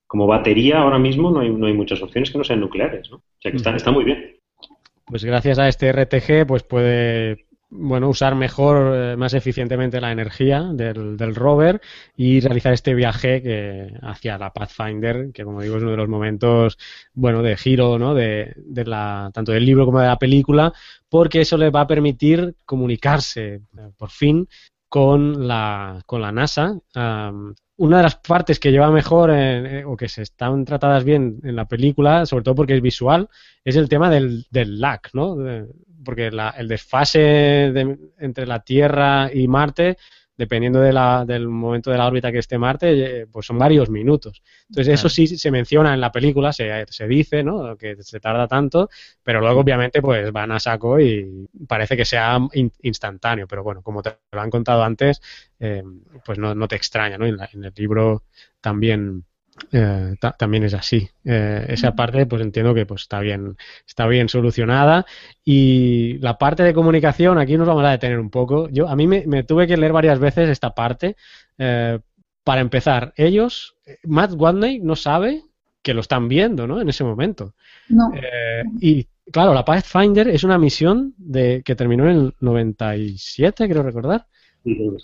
como 0.07 0.27
batería 0.27 0.79
ahora 0.79 0.99
mismo 0.99 1.31
no 1.31 1.41
hay, 1.41 1.51
no 1.51 1.67
hay 1.67 1.73
muchas 1.73 2.01
opciones 2.01 2.31
que 2.31 2.39
no 2.39 2.45
sean 2.45 2.61
nucleares, 2.61 3.11
¿no? 3.11 3.17
O 3.17 3.41
sea 3.41 3.51
que 3.51 3.57
está, 3.57 3.75
está 3.75 3.91
muy 3.91 4.05
bien. 4.05 4.37
Pues 5.05 5.25
gracias 5.25 5.59
a 5.59 5.69
este 5.69 5.93
RTG, 5.93 6.47
pues 6.47 6.63
puede 6.63 7.46
bueno, 7.69 8.09
usar 8.09 8.35
mejor, 8.37 8.95
eh, 8.95 9.17
más 9.17 9.35
eficientemente 9.35 10.01
la 10.01 10.13
energía 10.13 10.63
del, 10.73 11.17
del, 11.17 11.35
rover 11.35 11.81
y 12.17 12.41
realizar 12.41 12.73
este 12.73 12.95
viaje 12.95 13.43
que, 13.43 13.93
hacia 14.03 14.39
la 14.39 14.53
Pathfinder, 14.53 15.33
que 15.33 15.45
como 15.45 15.63
digo 15.63 15.77
es 15.77 15.83
uno 15.83 15.91
de 15.91 15.97
los 15.97 16.09
momentos, 16.09 16.79
bueno, 17.13 17.43
de 17.43 17.57
giro, 17.57 17.99
¿no? 17.99 18.15
De, 18.15 18.55
de 18.57 18.85
la, 18.85 19.31
tanto 19.35 19.53
del 19.53 19.67
libro 19.67 19.85
como 19.85 20.01
de 20.01 20.07
la 20.07 20.19
película, 20.19 20.73
porque 21.09 21.41
eso 21.41 21.57
le 21.57 21.71
va 21.71 21.83
a 21.83 21.87
permitir 21.87 22.55
comunicarse, 22.65 23.55
eh, 23.55 23.63
por 23.97 24.11
fin, 24.11 24.49
con 24.89 25.47
la, 25.49 26.03
con 26.07 26.23
la 26.23 26.33
NASA. 26.33 26.79
una 27.79 27.97
de 27.99 28.03
las 28.03 28.17
partes 28.17 28.59
que 28.59 28.71
lleva 28.71 28.91
mejor 28.91 29.31
eh, 29.33 29.85
o 29.85 29.97
que 29.97 30.09
se 30.09 30.23
están 30.23 30.65
tratadas 30.65 31.05
bien 31.05 31.41
en 31.43 31.57
la 31.57 31.67
película, 31.67 32.25
sobre 32.27 32.45
todo 32.45 32.55
porque 32.55 32.77
es 32.77 32.83
visual, 32.83 33.29
es 33.65 33.77
el 33.77 33.89
tema 33.89 34.09
del, 34.09 34.47
del 34.51 34.81
lag, 34.81 35.01
¿no? 35.13 35.37
Porque 36.05 36.27
el 36.29 36.69
desfase 36.69 37.67
entre 38.19 38.47
la 38.47 38.61
Tierra 38.61 39.31
y 39.33 39.49
Marte, 39.49 39.97
dependiendo 40.37 40.81
de 40.81 40.93
la, 40.93 41.25
del 41.25 41.49
momento 41.49 41.91
de 41.91 41.99
la 41.99 42.07
órbita 42.07 42.31
que 42.31 42.39
esté 42.39 42.59
Marte, 42.59 43.23
eh, 43.23 43.27
pues 43.27 43.47
son 43.47 43.59
varios 43.59 43.89
minutos. 43.89 44.43
Entonces, 44.69 44.95
eso 44.95 45.09
sí 45.09 45.27
se 45.27 45.51
menciona 45.51 45.95
en 45.95 46.01
la 46.01 46.13
película, 46.13 46.53
se, 46.53 46.85
se 46.91 47.09
dice, 47.09 47.43
¿no? 47.43 47.77
Que 47.77 47.97
se 48.03 48.21
tarda 48.21 48.47
tanto, 48.47 48.91
pero 49.23 49.41
luego, 49.41 49.61
obviamente, 49.61 50.03
pues 50.03 50.31
van 50.33 50.53
a 50.53 50.61
saco 50.61 51.01
y 51.01 51.49
parece 51.67 51.97
que 51.97 52.05
sea 52.05 52.39
instantáneo. 52.83 53.47
Pero 53.47 53.63
bueno, 53.63 53.83
como 53.83 54.03
te 54.03 54.17
lo 54.33 54.41
han 54.41 54.51
contado 54.51 54.83
antes, 54.85 55.23
eh, 55.59 55.83
pues 56.25 56.39
no, 56.39 56.55
no, 56.55 56.69
te 56.69 56.77
extraña, 56.77 57.17
¿no? 57.17 57.27
en 57.27 57.65
el 57.65 57.73
libro 57.77 58.25
también 58.61 59.25
eh, 59.73 60.15
también 60.39 60.65
es 60.65 60.75
así. 60.75 61.09
Eh, 61.25 61.67
esa 61.69 61.95
parte, 61.95 62.27
pues 62.27 62.43
entiendo 62.43 62.75
que 62.75 62.87
pues 62.87 63.03
está 63.03 63.21
bien, 63.21 63.57
está 63.87 64.07
bien 64.07 64.29
solucionada. 64.29 65.07
Y 65.45 66.19
la 66.19 66.39
parte 66.39 66.63
de 66.63 66.75
comunicación, 66.75 67.39
aquí 67.39 67.57
nos 67.57 67.67
vamos 67.67 67.85
a 67.85 67.91
detener 67.91 68.19
un 68.19 68.31
poco. 68.31 68.69
Yo, 68.71 68.89
a 68.89 68.97
mí 68.97 69.07
me, 69.07 69.43
tuve 69.45 69.67
que 69.67 69.77
leer 69.77 69.93
varias 69.93 70.19
veces 70.19 70.49
esta 70.49 70.75
parte. 70.75 71.17
Eh, 71.59 71.99
para 72.45 72.61
empezar, 72.61 73.13
ellos, 73.17 73.77
Matt 74.05 74.33
Watney 74.35 74.79
no 74.79 74.95
sabe 74.95 75.43
que 75.83 75.95
lo 75.95 76.01
están 76.01 76.29
viendo, 76.29 76.67
¿no? 76.67 76.81
En 76.81 76.89
ese 76.89 77.05
momento. 77.05 77.55
No. 77.89 78.11
y 78.81 79.07
claro, 79.33 79.55
la 79.55 79.65
Pathfinder 79.65 80.29
es 80.29 80.45
una 80.45 80.59
misión 80.59 81.15
de 81.17 81.63
que 81.65 81.75
terminó 81.75 82.09
en 82.09 82.17
el 82.17 82.35
97, 82.41 83.69
creo 83.69 83.83
recordar. 83.83 84.27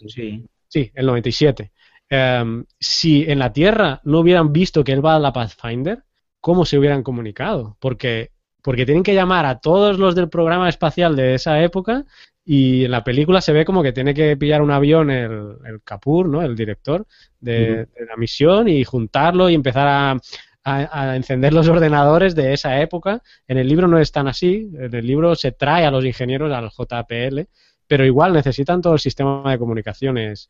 Sí. 0.09 0.45
Sí, 0.73 0.91
el 0.95 1.07
97. 1.07 1.71
Em, 2.15 2.67
si 2.79 3.25
en 3.27 3.39
la 3.39 3.55
Tierra 3.55 4.03
no 4.05 4.21
hubieran 4.21 4.53
visto 4.53 4.85
que 4.85 4.93
él 4.93 5.03
va 5.03 5.17
a 5.17 5.19
la 5.19 5.33
Pathfinder, 5.33 6.03
¿cómo 6.41 6.67
se 6.67 6.77
hubieran 6.77 7.03
comunicado? 7.03 7.79
Porque, 7.81 8.33
porque 8.63 8.85
tienen 8.85 9.03
que 9.03 9.15
llamar 9.15 9.47
a 9.47 9.61
todos 9.61 9.99
los 9.99 10.15
del 10.15 10.29
programa 10.29 10.69
espacial 10.69 11.17
de 11.17 11.35
esa 11.35 11.63
época 11.63 12.05
y 12.45 12.85
en 12.85 12.91
la 12.91 13.03
película 13.03 13.41
se 13.41 13.55
ve 13.55 13.65
como 13.65 13.83
que 13.83 13.95
tiene 13.95 14.13
que 14.13 14.37
pillar 14.37 14.61
un 14.61 14.73
avión 14.73 15.11
el, 15.11 15.57
el 15.65 15.81
Kapoor, 15.83 16.29
¿no? 16.29 16.43
El 16.43 16.55
director 16.55 17.07
de, 17.41 17.89
la 18.07 18.17
misión 18.19 18.69
y 18.69 18.85
juntarlo 18.85 19.49
y 19.49 19.55
empezar 19.55 19.89
a, 19.89 20.21
a, 20.65 21.17
encender 21.17 21.55
los 21.55 21.67
ordenadores 21.69 22.35
de 22.35 22.53
esa 22.53 22.79
época. 22.83 23.23
En 23.49 23.57
el 23.57 23.67
libro 23.67 23.89
no 23.89 23.99
es 23.99 24.13
tan 24.13 24.29
así. 24.29 24.71
En 24.75 24.95
el 24.95 25.07
libro 25.07 25.35
se 25.35 25.53
trae 25.53 25.87
a 25.87 25.91
los 25.91 26.05
ingenieros 26.05 26.53
al 26.53 26.69
JPL 26.69 27.49
pero 27.93 28.07
igual 28.07 28.33
necesitan 28.33 28.81
todo 28.81 28.95
el 28.95 29.01
sistema 29.01 29.51
de 29.51 29.59
comunicaciones 29.59 30.49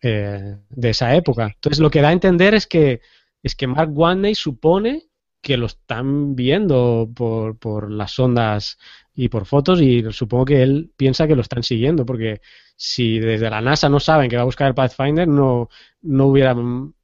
eh, 0.00 0.56
de 0.70 0.90
esa 0.90 1.14
época. 1.14 1.52
Entonces, 1.54 1.78
lo 1.78 1.88
que 1.88 2.00
da 2.00 2.08
a 2.08 2.12
entender 2.12 2.52
es 2.52 2.66
que, 2.66 3.00
es 3.44 3.54
que 3.54 3.68
Mark 3.68 3.96
Watney 3.96 4.34
supone 4.34 5.04
que 5.40 5.56
lo 5.56 5.66
están 5.66 6.34
viendo 6.34 7.08
por, 7.14 7.56
por 7.60 7.92
las 7.92 8.18
ondas 8.18 8.76
y 9.14 9.28
por 9.28 9.46
fotos 9.46 9.80
y 9.80 10.02
supongo 10.10 10.46
que 10.46 10.64
él 10.64 10.90
piensa 10.96 11.28
que 11.28 11.36
lo 11.36 11.42
están 11.42 11.62
siguiendo 11.62 12.04
porque 12.04 12.40
si 12.74 13.20
desde 13.20 13.48
la 13.48 13.60
NASA 13.60 13.88
no 13.88 14.00
saben 14.00 14.28
que 14.28 14.34
va 14.34 14.42
a 14.42 14.46
buscar 14.46 14.66
el 14.66 14.74
Pathfinder 14.74 15.28
no, 15.28 15.68
no 16.00 16.26
hubiera 16.26 16.56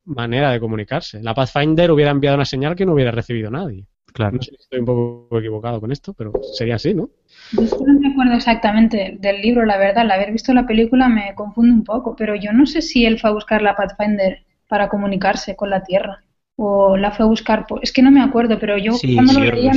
manera 0.04 0.50
de 0.50 0.58
comunicarse. 0.58 1.22
La 1.22 1.32
Pathfinder 1.32 1.92
hubiera 1.92 2.10
enviado 2.10 2.34
una 2.34 2.44
señal 2.44 2.74
que 2.74 2.84
no 2.84 2.94
hubiera 2.94 3.12
recibido 3.12 3.52
nadie. 3.52 3.86
Claro. 4.12 4.36
No 4.36 4.42
sé 4.42 4.50
si 4.50 4.56
estoy 4.56 4.80
un 4.80 4.86
poco 4.86 5.38
equivocado 5.38 5.80
con 5.80 5.92
esto, 5.92 6.12
pero 6.14 6.32
sería 6.54 6.76
así, 6.76 6.94
¿no? 6.94 7.10
Yo 7.52 7.62
no 7.86 8.00
me 8.00 8.08
acuerdo 8.12 8.34
exactamente 8.34 9.16
del 9.20 9.40
libro, 9.40 9.64
la 9.64 9.78
verdad. 9.78 10.02
Al 10.02 10.10
haber 10.10 10.32
visto 10.32 10.52
la 10.54 10.66
película 10.66 11.08
me 11.08 11.34
confunde 11.34 11.72
un 11.72 11.84
poco, 11.84 12.16
pero 12.16 12.34
yo 12.34 12.52
no 12.52 12.66
sé 12.66 12.82
si 12.82 13.04
él 13.04 13.18
fue 13.18 13.30
a 13.30 13.34
buscar 13.34 13.62
la 13.62 13.76
Pathfinder 13.76 14.44
para 14.68 14.88
comunicarse 14.88 15.56
con 15.56 15.70
la 15.70 15.82
Tierra 15.82 16.22
o 16.56 16.96
la 16.96 17.12
fue 17.12 17.24
a 17.24 17.28
buscar. 17.28 17.66
Es 17.82 17.92
que 17.92 18.02
no 18.02 18.10
me 18.10 18.20
acuerdo, 18.20 18.58
pero 18.58 18.76
yo 18.76 18.92
cuando 19.14 19.32
lo 19.34 19.40
veía 19.40 19.72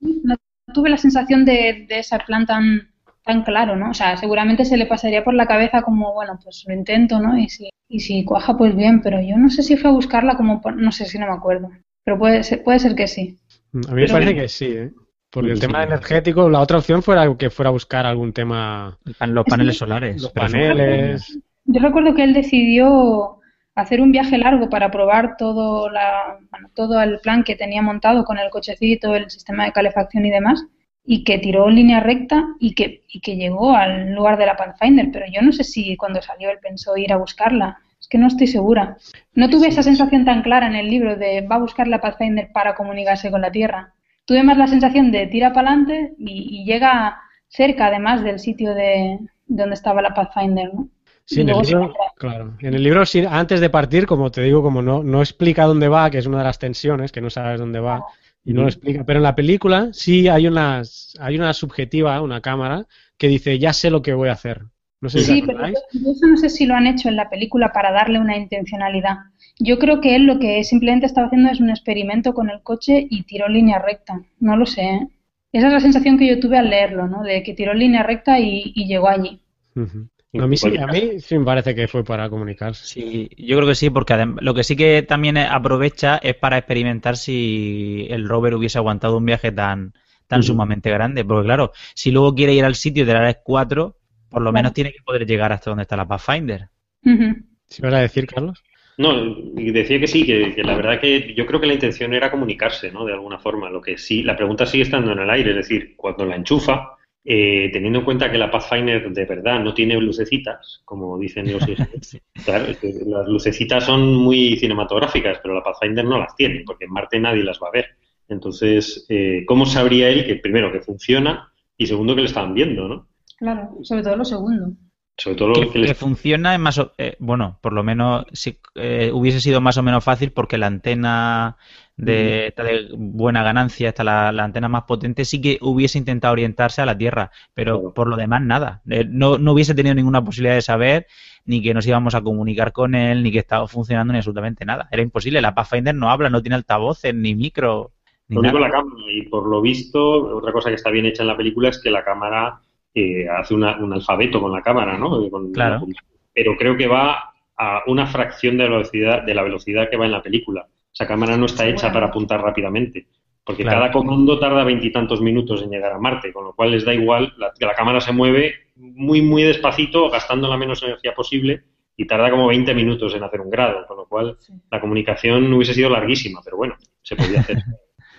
no 0.00 0.36
tuve 0.72 0.88
la 0.88 0.96
sensación 0.96 1.44
de, 1.44 1.86
de 1.88 1.98
ese 1.98 2.16
plan 2.20 2.46
tan, 2.46 2.90
tan 3.24 3.42
claro, 3.42 3.76
¿no? 3.76 3.90
O 3.90 3.94
sea, 3.94 4.16
seguramente 4.16 4.64
se 4.64 4.76
le 4.76 4.86
pasaría 4.86 5.24
por 5.24 5.34
la 5.34 5.46
cabeza 5.46 5.82
como, 5.82 6.14
bueno, 6.14 6.38
pues 6.42 6.64
lo 6.66 6.74
intento, 6.74 7.18
¿no? 7.20 7.36
Y 7.36 7.48
si, 7.48 7.68
y 7.88 8.00
si 8.00 8.24
cuaja, 8.24 8.56
pues 8.56 8.76
bien, 8.76 9.02
pero 9.02 9.20
yo 9.20 9.36
no 9.36 9.50
sé 9.50 9.62
si 9.62 9.76
fue 9.76 9.90
a 9.90 9.94
buscarla 9.94 10.36
como, 10.36 10.60
no 10.76 10.92
sé 10.92 11.06
si 11.06 11.18
no 11.18 11.26
me 11.26 11.32
acuerdo, 11.32 11.70
pero 12.04 12.18
puede 12.18 12.44
ser, 12.44 12.62
puede 12.62 12.78
ser 12.78 12.94
que 12.94 13.08
sí. 13.08 13.38
A 13.72 13.94
mí 13.94 14.02
me 14.02 14.08
parece 14.08 14.34
que 14.34 14.48
sí, 14.48 14.66
¿eh? 14.66 14.90
Porque 15.30 15.52
el 15.52 15.60
tema 15.60 15.84
energético, 15.84 16.50
la 16.50 16.60
otra 16.60 16.78
opción 16.78 17.02
fuera 17.02 17.32
que 17.36 17.50
fuera 17.50 17.68
a 17.68 17.72
buscar 17.72 18.04
algún 18.04 18.32
tema. 18.32 18.98
Los 19.20 19.44
paneles 19.44 19.78
solares. 19.78 20.20
Los 20.20 20.32
paneles. 20.32 21.38
Yo 21.66 21.80
recuerdo 21.80 22.14
que 22.14 22.24
él 22.24 22.34
decidió 22.34 23.38
hacer 23.76 24.00
un 24.00 24.10
viaje 24.10 24.38
largo 24.38 24.68
para 24.68 24.90
probar 24.90 25.36
todo, 25.36 25.88
la, 25.88 26.38
todo 26.74 27.00
el 27.00 27.20
plan 27.20 27.44
que 27.44 27.54
tenía 27.54 27.80
montado 27.80 28.24
con 28.24 28.38
el 28.38 28.50
cochecito, 28.50 29.14
el 29.14 29.30
sistema 29.30 29.64
de 29.64 29.72
calefacción 29.72 30.26
y 30.26 30.30
demás, 30.30 30.64
y 31.04 31.22
que 31.22 31.38
tiró 31.38 31.68
en 31.68 31.76
línea 31.76 32.00
recta 32.00 32.44
y 32.58 32.74
que, 32.74 33.04
y 33.08 33.20
que 33.20 33.36
llegó 33.36 33.74
al 33.76 34.12
lugar 34.12 34.36
de 34.36 34.46
la 34.46 34.56
Pathfinder. 34.56 35.10
Pero 35.12 35.26
yo 35.32 35.42
no 35.42 35.52
sé 35.52 35.62
si 35.62 35.96
cuando 35.96 36.20
salió 36.20 36.50
él 36.50 36.58
pensó 36.60 36.96
ir 36.96 37.12
a 37.12 37.18
buscarla. 37.18 37.78
Que 38.10 38.18
no 38.18 38.26
estoy 38.26 38.48
segura. 38.48 38.98
No 39.34 39.48
tuve 39.48 39.68
esa 39.68 39.82
sensación 39.82 40.26
tan 40.26 40.42
clara 40.42 40.66
en 40.66 40.74
el 40.74 40.90
libro 40.90 41.16
de 41.16 41.46
va 41.46 41.56
a 41.56 41.60
buscar 41.60 41.88
la 41.88 42.02
Pathfinder 42.02 42.50
para 42.52 42.74
comunicarse 42.74 43.30
con 43.30 43.40
la 43.40 43.50
Tierra 43.50 43.94
tuve 44.30 44.44
más 44.44 44.56
la 44.56 44.68
sensación 44.68 45.10
de 45.10 45.26
tira 45.26 45.52
para 45.52 45.70
adelante 45.70 46.14
y, 46.16 46.64
llega 46.64 47.20
cerca 47.48 47.86
además 47.86 48.22
del 48.22 48.38
sitio 48.38 48.74
de, 48.74 49.18
donde 49.48 49.74
estaba 49.74 50.00
la 50.02 50.14
Pathfinder, 50.14 50.72
¿no? 50.72 50.88
Sí, 51.24 51.40
en 51.40 51.48
el, 51.48 51.58
libro, 51.62 51.92
claro. 52.16 52.54
En 52.60 52.74
el 52.74 52.82
libro, 52.82 53.02
antes 53.28 53.60
de 53.60 53.70
partir, 53.70 54.06
como 54.06 54.30
te 54.30 54.42
digo, 54.42 54.62
como 54.62 54.82
no, 54.82 55.02
no 55.02 55.20
explica 55.20 55.64
dónde 55.64 55.88
va, 55.88 56.10
que 56.10 56.18
es 56.18 56.26
una 56.26 56.38
de 56.38 56.44
las 56.44 56.60
tensiones, 56.60 57.10
que 57.10 57.20
no 57.20 57.28
sabes 57.28 57.58
dónde 57.58 57.80
va, 57.80 58.04
y 58.44 58.52
no 58.52 58.62
lo 58.62 58.68
explica. 58.68 59.04
Pero 59.04 59.18
en 59.18 59.24
la 59.24 59.34
película 59.34 59.88
sí 59.92 60.28
hay 60.28 60.46
una, 60.46 60.82
hay 61.18 61.36
una 61.36 61.52
subjetiva, 61.52 62.20
una 62.22 62.40
cámara, 62.40 62.86
que 63.16 63.26
dice, 63.26 63.58
ya 63.58 63.72
sé 63.72 63.90
lo 63.90 64.00
que 64.02 64.14
voy 64.14 64.28
a 64.28 64.32
hacer. 64.32 64.62
No 65.00 65.08
sé 65.08 65.20
sí, 65.20 65.42
pero 65.46 65.64
eso 65.64 66.26
no 66.26 66.36
sé 66.36 66.50
si 66.50 66.66
lo 66.66 66.74
han 66.74 66.86
hecho 66.86 67.08
en 67.08 67.16
la 67.16 67.30
película 67.30 67.72
para 67.72 67.90
darle 67.90 68.18
una 68.18 68.36
intencionalidad. 68.36 69.16
Yo 69.58 69.78
creo 69.78 70.00
que 70.00 70.14
él 70.14 70.26
lo 70.26 70.38
que 70.38 70.62
simplemente 70.62 71.06
estaba 71.06 71.28
haciendo 71.28 71.50
es 71.50 71.60
un 71.60 71.70
experimento 71.70 72.34
con 72.34 72.50
el 72.50 72.62
coche 72.62 73.06
y 73.08 73.22
tiró 73.22 73.48
línea 73.48 73.78
recta. 73.78 74.20
No 74.40 74.56
lo 74.56 74.66
sé. 74.66 74.82
¿eh? 74.82 75.08
Esa 75.52 75.68
es 75.68 75.72
la 75.72 75.80
sensación 75.80 76.18
que 76.18 76.28
yo 76.28 76.38
tuve 76.38 76.58
al 76.58 76.68
leerlo, 76.68 77.08
¿no? 77.08 77.22
De 77.22 77.42
que 77.42 77.54
tiró 77.54 77.72
línea 77.72 78.02
recta 78.02 78.38
y, 78.38 78.72
llegó 78.74 79.08
allí. 79.08 79.40
a, 79.74 80.46
mí 80.46 80.56
sí, 80.56 80.76
a 80.76 80.86
mí 80.86 81.20
sí 81.20 81.38
me 81.38 81.44
parece 81.44 81.74
que 81.74 81.88
fue 81.88 82.04
para 82.04 82.28
comunicarse. 82.28 82.84
Sí, 82.84 83.30
yo 83.38 83.56
creo 83.56 83.68
que 83.68 83.74
sí, 83.74 83.88
porque 83.88 84.14
lo 84.40 84.54
que 84.54 84.64
sí 84.64 84.76
que 84.76 85.02
también 85.02 85.38
aprovecha 85.38 86.18
es 86.18 86.36
para 86.36 86.58
experimentar 86.58 87.16
si 87.16 88.06
el 88.10 88.28
rover 88.28 88.54
hubiese 88.54 88.78
aguantado 88.78 89.16
un 89.16 89.24
viaje 89.24 89.50
tan, 89.50 89.94
tan 90.26 90.42
sumamente 90.42 90.90
grande. 90.90 91.24
Porque 91.24 91.46
claro, 91.46 91.72
si 91.94 92.10
luego 92.10 92.34
quiere 92.34 92.54
ir 92.54 92.64
al 92.64 92.74
sitio 92.74 93.04
de 93.04 93.14
la 93.14 93.34
4 93.34 93.96
por 94.30 94.42
lo 94.42 94.52
menos 94.52 94.72
tiene 94.72 94.92
que 94.92 95.02
poder 95.04 95.26
llegar 95.26 95.52
hasta 95.52 95.70
donde 95.70 95.82
está 95.82 95.96
la 95.96 96.08
Pathfinder. 96.08 96.68
¿Sí 97.02 97.82
vas 97.82 97.94
a 97.94 98.00
decir, 98.00 98.26
Carlos? 98.26 98.62
No, 99.00 99.34
decía 99.54 99.98
que 99.98 100.06
sí, 100.06 100.26
que, 100.26 100.62
la 100.62 100.76
verdad 100.76 101.00
que 101.00 101.32
yo 101.34 101.46
creo 101.46 101.60
que 101.60 101.66
la 101.66 101.72
intención 101.72 102.12
era 102.12 102.30
comunicarse, 102.30 102.92
¿no? 102.92 103.06
De 103.06 103.14
alguna 103.14 103.38
forma. 103.38 103.70
Lo 103.70 103.80
que 103.80 103.96
sí, 103.96 104.22
la 104.22 104.36
pregunta 104.36 104.66
sigue 104.66 104.82
estando 104.82 105.12
en 105.12 105.20
el 105.20 105.30
aire, 105.30 105.50
es 105.50 105.56
decir, 105.56 105.94
cuando 105.96 106.26
la 106.26 106.36
enchufa, 106.36 106.98
eh, 107.24 107.70
teniendo 107.72 108.00
en 108.00 108.04
cuenta 108.04 108.30
que 108.30 108.38
la 108.38 108.50
Pathfinder 108.50 109.10
de 109.10 109.24
verdad 109.24 109.60
no 109.60 109.72
tiene 109.72 109.98
lucecitas, 109.98 110.82
como 110.84 111.18
dicen 111.18 111.50
los 111.50 111.64
claro, 112.44 112.66
las 113.06 113.26
lucecitas 113.26 113.84
son 113.84 114.16
muy 114.16 114.56
cinematográficas, 114.56 115.38
pero 115.42 115.54
la 115.54 115.62
Pathfinder 115.62 116.04
no 116.04 116.18
las 116.18 116.36
tiene, 116.36 116.62
porque 116.66 116.84
en 116.84 116.92
Marte 116.92 117.18
nadie 117.18 117.42
las 117.42 117.58
va 117.58 117.68
a 117.68 117.72
ver. 117.72 117.86
Entonces, 118.28 119.06
eh, 119.08 119.44
¿cómo 119.46 119.66
sabría 119.66 120.10
él 120.10 120.26
que 120.26 120.36
primero 120.36 120.70
que 120.70 120.80
funciona 120.80 121.52
y 121.76 121.86
segundo 121.86 122.14
que 122.14 122.20
le 122.20 122.26
estaban 122.26 122.52
viendo, 122.54 122.86
¿no? 122.86 123.08
Claro, 123.40 123.70
sobre 123.82 124.02
todo 124.02 124.16
lo 124.16 124.24
segundo. 124.24 124.72
Sobre 125.16 125.36
todo 125.36 125.48
lo 125.48 125.70
que, 125.70 125.94
funciona 125.94 126.54
es 126.54 126.60
más, 126.60 126.80
eh, 126.96 127.16
bueno, 127.18 127.58
por 127.60 127.74
lo 127.74 127.82
menos 127.82 128.24
si 128.32 128.58
eh, 128.74 129.10
hubiese 129.12 129.40
sido 129.40 129.60
más 129.60 129.76
o 129.76 129.82
menos 129.82 130.02
fácil 130.02 130.32
porque 130.32 130.56
la 130.56 130.66
antena 130.66 131.58
de, 131.96 132.54
de 132.56 132.88
buena 132.96 133.42
ganancia, 133.42 133.90
esta 133.90 134.02
la, 134.04 134.32
la, 134.32 134.44
antena 134.44 134.68
más 134.68 134.84
potente, 134.84 135.26
sí 135.26 135.40
que 135.42 135.58
hubiese 135.60 135.98
intentado 135.98 136.32
orientarse 136.32 136.80
a 136.80 136.86
la 136.86 136.96
Tierra, 136.96 137.30
pero 137.52 137.92
por 137.92 138.08
lo 138.08 138.16
demás 138.16 138.40
nada. 138.42 138.82
Eh, 138.88 139.04
no, 139.06 139.36
no 139.36 139.52
hubiese 139.52 139.74
tenido 139.74 139.94
ninguna 139.94 140.24
posibilidad 140.24 140.54
de 140.54 140.62
saber 140.62 141.06
ni 141.44 141.62
que 141.62 141.74
nos 141.74 141.86
íbamos 141.86 142.14
a 142.14 142.22
comunicar 142.22 142.72
con 142.72 142.94
él, 142.94 143.22
ni 143.22 143.32
que 143.32 143.40
estaba 143.40 143.66
funcionando 143.68 144.12
ni 144.12 144.18
absolutamente 144.18 144.64
nada. 144.64 144.88
Era 144.90 145.02
imposible. 145.02 145.42
La 145.42 145.54
Pathfinder 145.54 145.94
no 145.94 146.10
habla, 146.10 146.30
no 146.30 146.40
tiene 146.42 146.56
altavoces, 146.56 147.14
ni 147.14 147.34
micro. 147.34 147.92
Ni 148.28 148.36
lo 148.36 148.40
único 148.40 148.58
la 148.58 148.70
cámara, 148.70 149.02
y 149.12 149.22
por 149.28 149.46
lo 149.46 149.60
visto, 149.60 150.36
otra 150.36 150.52
cosa 150.52 150.70
que 150.70 150.76
está 150.76 150.90
bien 150.90 151.04
hecha 151.04 151.22
en 151.22 151.28
la 151.28 151.36
película 151.36 151.68
es 151.68 151.78
que 151.78 151.90
la 151.90 152.04
cámara 152.04 152.60
eh, 152.94 153.28
hace 153.28 153.54
un 153.54 153.64
alfabeto 153.64 154.40
con 154.40 154.52
la 154.52 154.62
cámara, 154.62 154.98
¿no? 154.98 155.28
claro. 155.52 155.86
pero 156.34 156.56
creo 156.56 156.76
que 156.76 156.86
va 156.86 157.32
a 157.56 157.82
una 157.86 158.06
fracción 158.06 158.56
de 158.56 158.64
la 158.64 158.70
velocidad, 158.70 159.22
de 159.22 159.34
la 159.34 159.42
velocidad 159.42 159.88
que 159.90 159.96
va 159.96 160.06
en 160.06 160.12
la 160.12 160.22
película. 160.22 160.66
Esa 160.92 161.06
cámara 161.06 161.36
no 161.36 161.46
está 161.46 161.66
hecha 161.68 161.92
para 161.92 162.06
apuntar 162.06 162.40
rápidamente, 162.42 163.06
porque 163.44 163.64
cada 163.64 163.92
comando 163.92 164.38
tarda 164.38 164.64
veintitantos 164.64 165.20
minutos 165.20 165.62
en 165.62 165.70
llegar 165.70 165.92
a 165.92 165.98
Marte, 165.98 166.32
con 166.32 166.44
lo 166.44 166.54
cual 166.54 166.72
les 166.72 166.84
da 166.84 166.94
igual 166.94 167.32
que 167.58 167.66
la 167.66 167.74
cámara 167.74 168.00
se 168.00 168.12
mueve 168.12 168.54
muy, 168.76 169.22
muy 169.22 169.42
despacito, 169.42 170.10
gastando 170.10 170.48
la 170.48 170.56
menos 170.56 170.82
energía 170.82 171.14
posible, 171.14 171.62
y 171.96 172.06
tarda 172.06 172.30
como 172.30 172.46
20 172.46 172.74
minutos 172.74 173.14
en 173.14 173.22
hacer 173.22 173.40
un 173.40 173.50
grado, 173.50 173.86
con 173.86 173.98
lo 173.98 174.06
cual 174.06 174.38
la 174.70 174.80
comunicación 174.80 175.52
hubiese 175.52 175.74
sido 175.74 175.90
larguísima, 175.90 176.40
pero 176.42 176.56
bueno, 176.56 176.76
se 177.02 177.14
podía 177.14 177.40
hacer. 177.40 177.58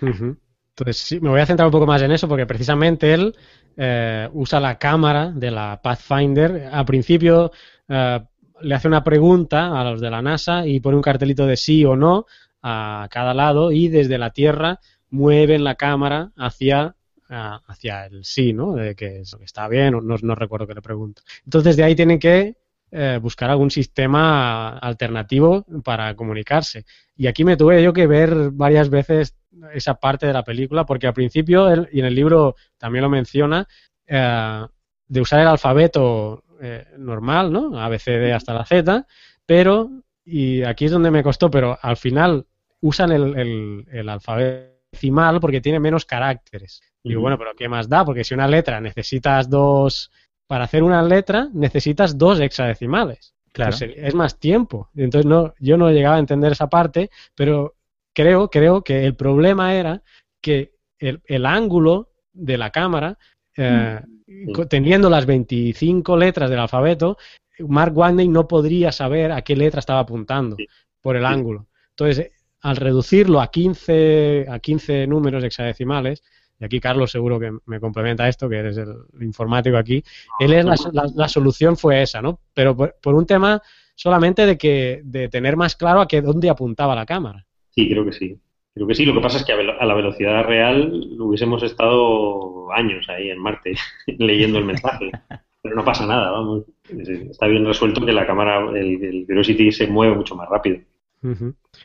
Entonces, 0.00 0.96
sí, 0.96 1.20
me 1.20 1.28
voy 1.28 1.40
a 1.40 1.46
centrar 1.46 1.66
un 1.66 1.72
poco 1.72 1.86
más 1.86 2.00
en 2.00 2.12
eso, 2.12 2.28
porque 2.28 2.46
precisamente 2.46 3.12
él 3.12 3.34
eh, 3.76 4.28
usa 4.32 4.60
la 4.60 4.78
cámara 4.78 5.32
de 5.34 5.50
la 5.50 5.80
Pathfinder. 5.82 6.68
Al 6.72 6.84
principio 6.84 7.52
eh, 7.88 8.20
le 8.60 8.74
hace 8.74 8.88
una 8.88 9.04
pregunta 9.04 9.80
a 9.80 9.84
los 9.84 10.00
de 10.00 10.10
la 10.10 10.22
NASA 10.22 10.66
y 10.66 10.80
pone 10.80 10.96
un 10.96 11.02
cartelito 11.02 11.46
de 11.46 11.56
sí 11.56 11.84
o 11.84 11.96
no 11.96 12.26
a 12.62 13.08
cada 13.10 13.34
lado 13.34 13.72
y 13.72 13.88
desde 13.88 14.18
la 14.18 14.30
Tierra 14.30 14.78
mueven 15.10 15.64
la 15.64 15.74
cámara 15.74 16.32
hacia, 16.36 16.94
hacia 17.28 18.06
el 18.06 18.24
sí, 18.24 18.52
¿no? 18.52 18.74
De 18.74 18.94
que, 18.94 19.22
está 19.42 19.68
bien, 19.68 19.92
no, 19.92 20.16
no 20.22 20.34
recuerdo 20.34 20.66
que 20.66 20.74
le 20.74 20.82
pregunto. 20.82 21.22
Entonces 21.44 21.76
de 21.76 21.84
ahí 21.84 21.94
tienen 21.94 22.18
que 22.18 22.56
eh, 22.94 23.18
buscar 23.22 23.48
algún 23.48 23.70
sistema 23.70 24.76
alternativo 24.76 25.64
para 25.82 26.14
comunicarse. 26.14 26.84
Y 27.16 27.26
aquí 27.26 27.42
me 27.42 27.56
tuve 27.56 27.82
yo 27.82 27.94
que 27.94 28.06
ver 28.06 28.50
varias 28.50 28.90
veces 28.90 29.34
esa 29.72 29.94
parte 29.94 30.26
de 30.26 30.34
la 30.34 30.44
película, 30.44 30.84
porque 30.84 31.06
al 31.06 31.14
principio, 31.14 31.72
y 31.90 32.00
en 32.00 32.04
el 32.04 32.14
libro 32.14 32.54
también 32.76 33.02
lo 33.02 33.08
menciona, 33.08 33.66
eh, 34.06 34.66
de 35.08 35.20
usar 35.22 35.40
el 35.40 35.46
alfabeto 35.46 36.44
eh, 36.60 36.86
normal, 36.98 37.50
¿no? 37.50 37.80
A, 37.80 37.88
B, 37.88 37.98
C, 37.98 38.12
D 38.12 38.30
hasta 38.34 38.52
la 38.52 38.66
Z, 38.66 39.06
pero, 39.46 39.90
y 40.22 40.62
aquí 40.62 40.84
es 40.84 40.90
donde 40.90 41.10
me 41.10 41.22
costó, 41.22 41.50
pero 41.50 41.78
al 41.80 41.96
final 41.96 42.46
usan 42.82 43.10
el, 43.10 43.86
el, 43.90 44.08
alfabeto 44.10 44.70
decimal 44.92 45.40
porque 45.40 45.62
tiene 45.62 45.80
menos 45.80 46.04
caracteres. 46.04 46.82
Y 47.02 47.10
digo, 47.10 47.22
bueno, 47.22 47.38
pero 47.38 47.54
¿qué 47.56 47.68
más 47.70 47.88
da? 47.88 48.04
Porque 48.04 48.22
si 48.22 48.34
una 48.34 48.46
letra 48.46 48.82
necesitas 48.82 49.48
dos, 49.48 50.10
para 50.52 50.64
hacer 50.64 50.82
una 50.82 51.02
letra 51.02 51.48
necesitas 51.54 52.18
dos 52.18 52.38
hexadecimales. 52.38 53.32
Claro. 53.52 53.74
Pues 53.78 53.90
es 53.96 54.14
más 54.14 54.38
tiempo. 54.38 54.90
Entonces 54.94 55.24
no, 55.24 55.54
yo 55.60 55.78
no 55.78 55.90
llegaba 55.90 56.16
a 56.16 56.18
entender 56.18 56.52
esa 56.52 56.68
parte, 56.68 57.08
pero 57.34 57.76
creo, 58.12 58.50
creo 58.50 58.84
que 58.84 59.06
el 59.06 59.16
problema 59.16 59.74
era 59.74 60.02
que 60.42 60.74
el, 60.98 61.22
el 61.24 61.46
ángulo 61.46 62.10
de 62.34 62.58
la 62.58 62.68
cámara 62.68 63.16
eh, 63.56 63.98
teniendo 64.68 65.08
las 65.08 65.24
25 65.24 66.18
letras 66.18 66.50
del 66.50 66.58
alfabeto, 66.58 67.16
Mark 67.60 67.96
Watney 67.96 68.28
no 68.28 68.46
podría 68.46 68.92
saber 68.92 69.32
a 69.32 69.40
qué 69.40 69.56
letra 69.56 69.80
estaba 69.80 70.00
apuntando 70.00 70.58
por 71.00 71.16
el 71.16 71.24
ángulo. 71.24 71.66
Entonces, 71.96 72.30
al 72.60 72.76
reducirlo 72.76 73.40
a 73.40 73.50
15, 73.50 74.48
a 74.50 74.58
15 74.58 75.06
números 75.06 75.44
hexadecimales, 75.44 76.22
y 76.62 76.64
aquí 76.64 76.78
Carlos 76.78 77.10
seguro 77.10 77.40
que 77.40 77.50
me 77.66 77.80
complementa 77.80 78.28
esto, 78.28 78.48
que 78.48 78.56
eres 78.56 78.76
el 78.76 78.94
informático 79.20 79.76
aquí, 79.76 80.04
él 80.38 80.52
es 80.52 80.64
la, 80.92 81.28
solución 81.28 81.76
fue 81.76 82.02
esa, 82.02 82.22
¿no? 82.22 82.38
Pero 82.54 82.76
por, 82.76 82.94
por, 83.02 83.16
un 83.16 83.26
tema 83.26 83.60
solamente 83.96 84.46
de 84.46 84.56
que 84.56 85.00
de 85.02 85.28
tener 85.28 85.56
más 85.56 85.74
claro 85.74 86.00
a 86.00 86.06
qué 86.06 86.22
dónde 86.22 86.48
apuntaba 86.48 86.94
la 86.94 87.04
cámara. 87.04 87.44
Sí, 87.70 87.90
creo 87.90 88.04
que 88.04 88.12
sí. 88.12 88.38
Creo 88.74 88.86
que 88.86 88.94
sí, 88.94 89.04
lo 89.04 89.12
que 89.12 89.20
pasa 89.20 89.38
es 89.38 89.44
que 89.44 89.52
a 89.52 89.84
la 89.84 89.94
velocidad 89.94 90.44
real 90.44 90.92
hubiésemos 91.18 91.64
estado 91.64 92.72
años 92.72 93.08
ahí 93.08 93.30
en 93.30 93.40
Marte 93.40 93.74
leyendo 94.18 94.60
el 94.60 94.64
mensaje. 94.64 95.10
Pero 95.62 95.74
no 95.74 95.84
pasa 95.84 96.06
nada, 96.06 96.30
vamos. 96.30 96.64
Está 96.88 97.48
bien 97.48 97.66
resuelto 97.66 98.06
que 98.06 98.12
la 98.12 98.24
cámara, 98.24 98.70
el, 98.70 99.02
el 99.02 99.26
Curiosity 99.26 99.72
se 99.72 99.88
mueve 99.88 100.14
mucho 100.14 100.36
más 100.36 100.48
rápido. 100.48 100.78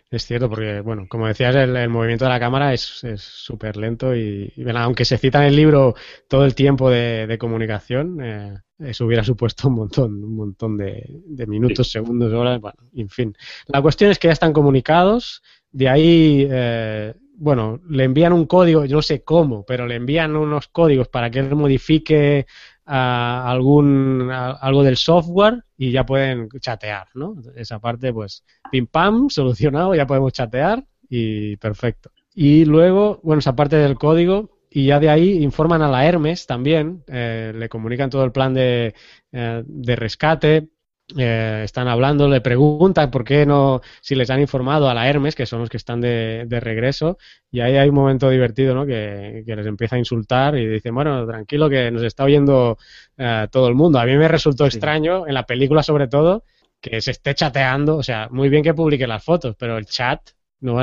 Es 0.09 0.25
cierto, 0.25 0.49
porque, 0.49 0.81
bueno, 0.81 1.05
como 1.07 1.27
decías, 1.27 1.55
el, 1.55 1.89
movimiento 1.89 2.25
de 2.25 2.31
la 2.31 2.39
cámara 2.39 2.73
es 2.73 3.03
súper 3.17 3.77
lento 3.77 4.15
y, 4.15 4.51
aunque 4.75 5.05
se 5.05 5.17
cita 5.17 5.39
en 5.39 5.49
el 5.49 5.55
libro 5.55 5.95
todo 6.27 6.43
el 6.43 6.55
tiempo 6.55 6.89
de, 6.89 7.37
comunicación, 7.39 8.19
eh, 8.21 8.57
eso 8.79 9.05
hubiera 9.05 9.23
supuesto 9.23 9.67
un 9.67 9.75
montón, 9.75 10.23
un 10.23 10.35
montón 10.35 10.77
de, 10.77 11.45
minutos, 11.47 11.91
segundos, 11.91 12.33
horas, 12.33 12.59
bueno, 12.59 12.77
en 12.95 13.09
fin. 13.09 13.35
La 13.67 13.81
cuestión 13.81 14.09
es 14.09 14.17
que 14.17 14.27
ya 14.27 14.33
están 14.33 14.53
comunicados, 14.53 15.43
de 15.71 15.87
ahí, 15.87 16.47
eh, 16.49 17.13
bueno, 17.35 17.79
le 17.87 18.05
envían 18.05 18.33
un 18.33 18.47
código, 18.47 18.85
yo 18.85 18.95
no 18.95 19.01
sé 19.03 19.23
cómo, 19.23 19.63
pero 19.63 19.85
le 19.85 19.95
envían 19.95 20.35
unos 20.35 20.67
códigos 20.67 21.09
para 21.09 21.29
que 21.29 21.39
él 21.39 21.55
modifique 21.55 22.47
algún 22.87 24.29
algo 24.31 24.83
del 24.83 24.97
software 24.97 25.63
y 25.77 25.91
ya 25.91 26.05
pueden 26.05 26.49
chatear, 26.59 27.07
¿no? 27.13 27.35
Esa 27.55 27.79
parte, 27.79 28.13
pues, 28.13 28.43
pim 28.71 28.87
pam, 28.87 29.29
solucionado, 29.29 29.93
ya 29.95 30.07
podemos 30.07 30.33
chatear 30.33 30.83
y 31.09 31.57
perfecto. 31.57 32.11
Y 32.33 32.65
luego, 32.65 33.19
bueno, 33.23 33.39
esa 33.39 33.55
parte 33.55 33.77
del 33.77 33.97
código 33.97 34.57
y 34.69 34.85
ya 34.85 34.99
de 34.99 35.09
ahí 35.09 35.43
informan 35.43 35.81
a 35.81 35.89
la 35.89 36.05
Hermes 36.05 36.45
también, 36.45 37.03
eh, 37.07 37.51
le 37.55 37.69
comunican 37.69 38.09
todo 38.09 38.23
el 38.23 38.31
plan 38.31 38.53
de, 38.53 38.93
eh, 39.31 39.63
de 39.65 39.95
rescate, 39.95 40.69
eh, 41.15 41.61
están 41.63 41.87
hablando, 41.87 42.27
le 42.27 42.41
preguntan 42.41 43.09
por 43.09 43.23
qué 43.23 43.45
no, 43.45 43.81
si 44.01 44.13
les 44.13 44.29
han 44.29 44.41
informado 44.41 44.89
a 44.89 44.93
la 44.93 45.07
Hermes, 45.07 45.35
que 45.35 45.45
son 45.45 45.61
los 45.61 45.69
que 45.69 45.77
están 45.77 46.01
de, 46.01 46.45
regreso, 46.61 47.17
y 47.49 47.61
ahí 47.61 47.77
hay 47.77 47.87
un 47.87 47.95
momento 47.95 48.29
divertido, 48.29 48.75
¿no? 48.75 48.85
Que, 48.85 49.43
les 49.45 49.65
empieza 49.65 49.95
a 49.95 49.99
insultar 49.99 50.57
y 50.57 50.67
dicen, 50.67 50.93
bueno, 50.93 51.25
tranquilo, 51.25 51.69
que 51.69 51.91
nos 51.91 52.03
está 52.03 52.25
oyendo 52.25 52.77
eh, 53.17 53.47
todo 53.49 53.69
el 53.69 53.75
mundo. 53.75 53.99
A 53.99 54.05
mí 54.05 54.17
me 54.17 54.27
resultó 54.27 54.65
extraño, 54.65 55.25
en 55.27 55.33
la 55.33 55.45
película 55.45 55.81
sobre 55.81 56.07
todo, 56.09 56.43
que 56.81 56.99
se 56.99 57.11
esté 57.11 57.33
chateando, 57.33 57.95
o 57.97 58.03
sea, 58.03 58.27
muy 58.29 58.49
bien 58.49 58.63
que 58.63 58.73
publique 58.73 59.07
las 59.07 59.23
fotos, 59.23 59.55
pero 59.57 59.77
el 59.77 59.85
chat, 59.85 60.21
no 60.59 60.77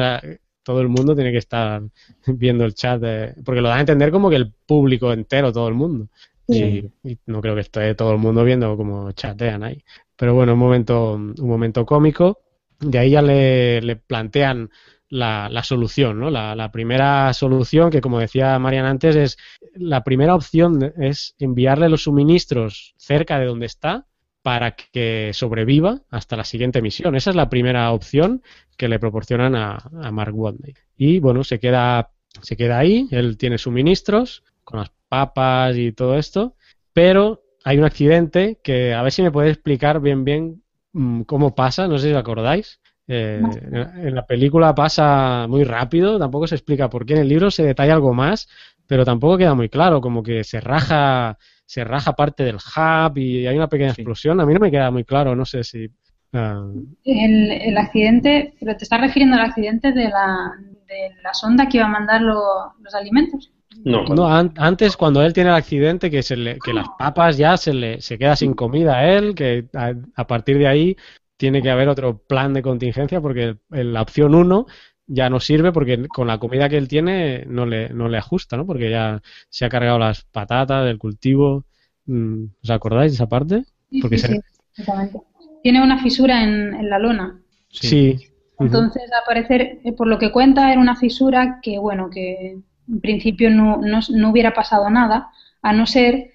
todo 0.63 0.81
el 0.81 0.89
mundo 0.89 1.15
tiene 1.15 1.33
que 1.33 1.39
estar 1.39 1.83
viendo 2.27 2.65
el 2.65 2.75
chat, 2.75 3.03
porque 3.45 3.61
lo 3.61 3.69
dan 3.69 3.79
a 3.79 3.81
entender 3.81 4.11
como 4.11 4.31
que 4.31 4.37
el 4.37 4.53
público 4.53 5.13
entero, 5.13 5.53
todo 5.53 5.69
el 5.69 5.75
mundo. 5.75 6.09
Y, 6.47 6.91
no 7.27 7.41
creo 7.41 7.55
que 7.55 7.63
esté 7.63 7.95
todo 7.95 8.13
el 8.13 8.19
mundo 8.19 8.45
viendo 8.45 8.77
cómo 8.77 9.13
chatean 9.13 9.63
ahí. 9.63 9.83
Pero 10.17 10.35
bueno, 10.35 10.55
un 10.55 10.59
momento, 10.59 11.15
un 11.15 11.35
momento 11.39 11.85
cómico. 11.85 12.41
De 12.81 12.99
ahí 12.99 13.11
ya 13.11 13.23
le, 13.23 13.97
plantean 14.07 14.71
la, 15.09 15.49
la, 15.51 15.63
solución, 15.63 16.21
¿no? 16.21 16.31
La, 16.31 16.55
la, 16.55 16.71
primera 16.71 17.33
solución, 17.33 17.91
que 17.91 18.01
como 18.01 18.19
decía 18.19 18.59
Marian 18.59 18.87
antes, 18.87 19.17
es 19.17 19.39
la 19.75 20.05
primera 20.05 20.35
opción 20.35 20.93
es 20.99 21.35
enviarle 21.39 21.89
los 21.89 22.03
suministros 22.03 22.95
cerca 22.97 23.39
de 23.39 23.47
donde 23.47 23.67
está 23.67 24.07
para 24.43 24.77
que 24.77 25.31
sobreviva 25.33 26.03
hasta 26.11 26.37
la 26.37 26.45
siguiente 26.45 26.83
misión. 26.83 27.15
Esa 27.17 27.31
es 27.31 27.37
la 27.37 27.49
primera 27.49 27.91
opción 27.93 28.43
que 28.77 28.89
le 28.89 28.99
proporcionan 28.99 29.55
a, 29.55 29.79
a 30.03 30.11
Mark 30.11 30.35
Watney. 30.37 30.75
Y 30.97 31.19
bueno, 31.21 31.45
se 31.45 31.59
queda, 31.59 32.11
se 32.43 32.57
queda 32.57 32.79
ahí, 32.79 33.09
él 33.11 33.39
tiene 33.39 33.57
suministros 33.57 34.43
con 34.63 34.81
las 34.81 34.91
papas 35.09 35.77
y 35.77 35.93
todo 35.93 36.19
esto, 36.19 36.57
pero 36.93 37.44
hay 37.65 37.79
un 37.79 37.85
accidente 37.85 38.61
que 38.63 38.93
a 38.95 39.03
ver 39.03 39.11
si 39.11 39.23
me 39.23 39.33
puede 39.33 39.51
explicar 39.51 40.01
bien 40.01 40.25
bien 40.25 40.63
mm, 40.93 41.23
cómo 41.23 41.55
pasa, 41.55 41.89
no 41.89 41.99
sé 41.99 42.09
si 42.09 42.13
os 42.13 42.21
acordáis. 42.21 42.79
Eh, 43.07 43.43
en 43.73 44.15
la 44.15 44.27
película 44.27 44.75
pasa 44.75 45.47
muy 45.49 45.65
rápido, 45.65 46.19
tampoco 46.19 46.47
se 46.47 46.55
explica 46.55 46.89
por 46.89 47.05
qué. 47.05 47.15
En 47.15 47.21
el 47.21 47.29
libro 47.29 47.51
se 47.51 47.65
detalla 47.65 47.95
algo 47.95 48.15
más, 48.15 48.49
pero 48.87 49.05
tampoco 49.05 49.39
queda 49.39 49.55
muy 49.55 49.69
claro, 49.69 50.01
como 50.01 50.23
que 50.23 50.45
se 50.45 50.61
raja, 50.61 51.39
se 51.65 51.85
raja 51.85 52.15
parte 52.15 52.45
del 52.45 52.57
hub 52.57 53.19
y 53.19 53.47
hay 53.47 53.57
una 53.57 53.69
pequeña 53.69 53.91
explosión. 53.91 54.41
A 54.41 54.47
mí 54.47 54.55
no 54.55 54.61
me 54.61 54.71
queda 54.71 54.91
muy 54.91 55.05
claro, 55.05 55.35
no 55.35 55.45
sé 55.45 55.65
si. 55.65 55.89
Ah. 56.33 56.67
El, 57.05 57.79
accidente, 57.79 58.55
pero 58.61 58.77
te 58.77 58.85
estás 58.85 59.01
refiriendo 59.01 59.37
al 59.37 59.47
accidente 59.47 59.93
de 59.93 60.09
la, 60.09 60.53
de 60.87 61.11
la 61.23 61.33
sonda 61.33 61.69
que 61.69 61.79
iba 61.79 61.87
a 61.87 61.91
mandar 61.91 62.21
los 62.21 62.95
alimentos. 62.95 63.54
No, 63.83 64.29
antes 64.29 64.97
cuando 64.97 65.23
él 65.23 65.33
tiene 65.33 65.51
el 65.51 65.57
accidente 65.57 66.11
que, 66.11 66.23
se 66.23 66.37
le, 66.37 66.59
que 66.59 66.73
las 66.73 66.87
papas 66.99 67.37
ya 67.37 67.57
se 67.57 67.75
le 67.75 68.01
se 68.01 68.19
queda 68.19 68.37
sin 68.37 68.55
comida 68.55 68.99
a 68.99 69.13
él, 69.13 69.35
que 69.35 69.67
a, 69.75 70.27
partir 70.27 70.59
de 70.59 70.67
ahí 70.67 70.97
tiene 71.37 71.61
que 71.61 71.71
haber 71.71 71.89
otro 71.89 72.19
plan 72.19 72.55
de 72.55 72.63
contingencia 72.63 73.21
porque 73.21 73.57
la 73.71 74.03
opción 74.03 74.35
1 74.35 74.67
ya 75.07 75.29
no 75.29 75.41
sirve 75.41 75.73
porque 75.73 76.07
con 76.09 76.27
la 76.27 76.39
comida 76.39 76.69
que 76.69 76.79
él 76.79 76.89
tiene 76.89 77.45
no 77.47 77.67
le, 77.67 77.91
no 77.91 78.09
le 78.09 78.19
ajusta, 78.19 78.57
¿no? 78.57 78.67
Porque 78.67 78.91
ya 78.91 79.21
se 79.49 79.65
ha 79.65 79.69
cargado 79.69 79.99
las 79.99 80.23
patatas, 80.25 80.85
del 80.85 80.99
cultivo. 80.99 81.65
Mm, 82.07 82.45
¿Os 82.63 82.71
acordáis 82.71 83.13
de 83.13 83.17
esa 83.17 83.29
parte? 83.29 83.65
Porque 84.01 84.19
sí, 84.19 84.41
exactamente. 84.77 85.21
Tiene 85.63 85.83
una 85.83 86.03
fisura 86.03 86.43
en, 86.43 86.89
la 86.89 86.99
lona. 86.99 87.41
Sí. 87.71 88.19
Entonces, 88.59 89.03
al 89.13 89.23
parecer, 89.27 89.81
eh, 89.85 89.93
por 89.93 90.07
lo 90.07 90.19
que 90.19 90.31
cuenta, 90.31 90.71
era 90.71 90.81
una 90.81 90.97
fisura 90.97 91.59
que, 91.63 91.79
bueno, 91.79 92.09
que 92.11 92.59
en 92.89 93.01
principio 93.01 93.51
no, 93.51 93.81
no, 93.81 94.31
hubiera 94.31 94.53
pasado 94.53 94.91
nada, 94.91 95.31
a 95.63 95.73
no 95.73 95.87
ser 95.87 96.31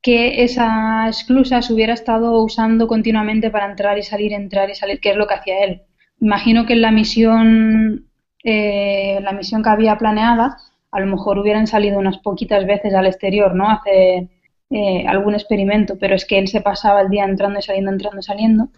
que 0.00 0.44
esa 0.44 1.08
esclusa 1.08 1.60
se 1.60 1.72
hubiera 1.72 1.92
estado 1.92 2.42
usando 2.42 2.86
continuamente 2.86 3.50
para 3.50 3.66
entrar 3.70 3.98
y 3.98 4.02
salir, 4.02 4.32
entrar 4.32 4.70
y 4.70 4.74
salir, 4.74 5.00
que 5.00 5.10
es 5.10 5.16
lo 5.16 5.26
que 5.26 5.34
hacía 5.34 5.64
él. 5.64 5.82
Imagino 6.20 6.66
que 6.66 6.74
en 6.74 6.82
la 6.82 6.90
misión, 6.90 8.08
eh, 8.44 9.18
la 9.22 9.32
misión 9.32 9.62
que 9.62 9.70
había 9.70 9.98
planeada, 9.98 10.56
a 10.90 11.00
lo 11.00 11.06
mejor 11.06 11.38
hubieran 11.38 11.66
salido 11.66 11.98
unas 11.98 12.18
poquitas 12.18 12.64
veces 12.66 12.94
al 12.94 13.06
exterior, 13.06 13.54
¿no? 13.54 13.68
Hacer 13.70 14.28
eh, 14.70 15.04
algún 15.06 15.34
experimento, 15.34 15.98
pero 15.98 16.14
es 16.14 16.24
que 16.24 16.38
él 16.38 16.48
se 16.48 16.60
pasaba 16.60 17.02
el 17.02 17.10
día 17.10 17.24
entrando 17.24 17.58
y 17.58 17.62
saliendo, 17.62 17.90
entrando 17.90 18.20
y 18.20 18.22
saliendo. 18.22 18.68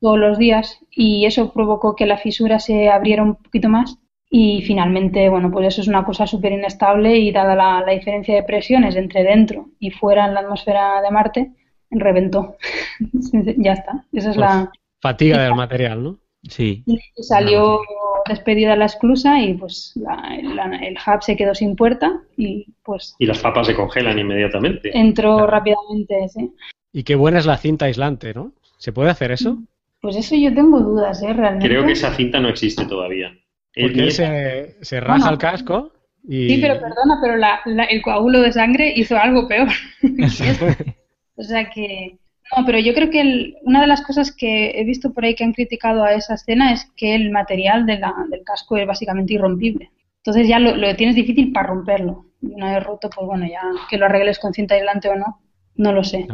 Todos 0.00 0.18
los 0.18 0.36
días 0.36 0.78
y 0.90 1.24
eso 1.24 1.52
provocó 1.52 1.96
que 1.96 2.06
la 2.06 2.18
fisura 2.18 2.58
se 2.58 2.90
abriera 2.90 3.22
un 3.22 3.36
poquito 3.36 3.68
más 3.68 3.98
y 4.28 4.62
finalmente, 4.62 5.28
bueno, 5.28 5.50
pues 5.50 5.68
eso 5.68 5.82
es 5.82 5.88
una 5.88 6.04
cosa 6.04 6.26
súper 6.26 6.52
inestable 6.52 7.16
y 7.16 7.30
dada 7.30 7.54
la, 7.54 7.92
diferencia 7.92 8.34
de 8.34 8.42
presiones 8.42 8.96
entre 8.96 9.22
dentro 9.22 9.68
y 9.78 9.90
fuera 9.90 10.26
en 10.26 10.34
la 10.34 10.40
atmósfera 10.40 11.00
de 11.00 11.10
Marte, 11.10 11.52
reventó. 11.90 12.56
ya 13.58 13.72
está. 13.72 14.04
Esa 14.12 14.30
es 14.30 14.36
la... 14.36 14.70
Pues 14.70 14.80
fatiga 15.00 15.42
del 15.42 15.54
material, 15.54 16.02
¿no? 16.02 16.18
Sí. 16.48 16.82
Y 16.86 16.98
salió 17.22 17.80
despedida 18.28 18.74
la 18.74 18.86
esclusa 18.86 19.40
y 19.40 19.54
pues 19.54 19.94
el 19.96 20.96
hub 21.06 21.22
se 21.22 21.36
quedó 21.36 21.54
sin 21.54 21.76
puerta 21.76 22.20
y 22.36 22.66
pues... 22.82 23.14
Y 23.18 23.26
las 23.26 23.38
papas 23.38 23.68
se 23.68 23.74
congelan 23.74 24.18
inmediatamente. 24.18 24.90
Entró 24.96 25.46
rápidamente, 25.46 26.28
sí. 26.28 26.52
Y 26.92 27.04
qué 27.04 27.14
buena 27.14 27.38
es 27.38 27.46
la 27.46 27.58
cinta 27.58 27.86
aislante, 27.86 28.34
¿no? 28.34 28.52
¿Se 28.78 28.92
puede 28.92 29.10
hacer 29.10 29.30
eso? 29.30 29.58
Pues 30.00 30.16
eso 30.16 30.34
yo 30.34 30.52
tengo 30.54 30.80
dudas, 30.80 31.22
¿eh? 31.22 31.32
Realmente. 31.32 31.68
Creo 31.68 31.84
que 31.84 31.92
esa 31.92 32.12
cinta 32.14 32.40
no 32.40 32.48
existe 32.48 32.84
todavía. 32.86 33.32
Porque 33.76 34.00
él 34.00 34.12
se, 34.12 34.76
se 34.82 35.00
raja 35.00 35.30
el 35.30 35.38
casco 35.38 35.92
y... 36.26 36.48
Sí, 36.48 36.58
pero 36.60 36.80
perdona, 36.80 37.18
pero 37.20 37.34
el 37.88 38.02
coágulo 38.02 38.40
de 38.40 38.52
sangre 38.52 38.92
hizo 38.96 39.16
algo 39.16 39.46
peor. 39.46 39.68
o 41.36 41.42
sea 41.42 41.68
que... 41.70 42.18
No, 42.56 42.64
pero 42.64 42.78
yo 42.78 42.94
creo 42.94 43.10
que 43.10 43.54
una 43.62 43.80
de 43.80 43.86
las 43.88 44.02
cosas 44.02 44.32
que 44.32 44.80
he 44.80 44.84
visto 44.84 45.12
por 45.12 45.24
ahí 45.24 45.34
que 45.34 45.44
han 45.44 45.52
criticado 45.52 46.04
a 46.04 46.12
esa 46.12 46.34
escena 46.34 46.72
es 46.72 46.90
que 46.96 47.14
el 47.14 47.30
material 47.30 47.86
de 47.86 47.98
la, 47.98 48.14
del 48.30 48.44
casco 48.44 48.76
es 48.76 48.86
básicamente 48.86 49.34
irrompible. 49.34 49.90
Entonces 50.18 50.48
ya 50.48 50.58
lo, 50.58 50.76
lo, 50.76 50.94
tienes 50.94 51.16
difícil 51.16 51.52
para 51.52 51.68
romperlo. 51.68 52.26
Y 52.40 52.54
una 52.54 52.72
vez 52.72 52.84
roto, 52.84 53.10
pues 53.10 53.26
bueno, 53.26 53.46
ya 53.46 53.62
que 53.90 53.98
lo 53.98 54.06
arregles 54.06 54.38
con 54.38 54.52
cinta 54.52 54.76
aislante 54.76 55.08
o 55.08 55.16
no, 55.16 55.40
no 55.74 55.92
lo 55.92 56.04
sé. 56.04 56.26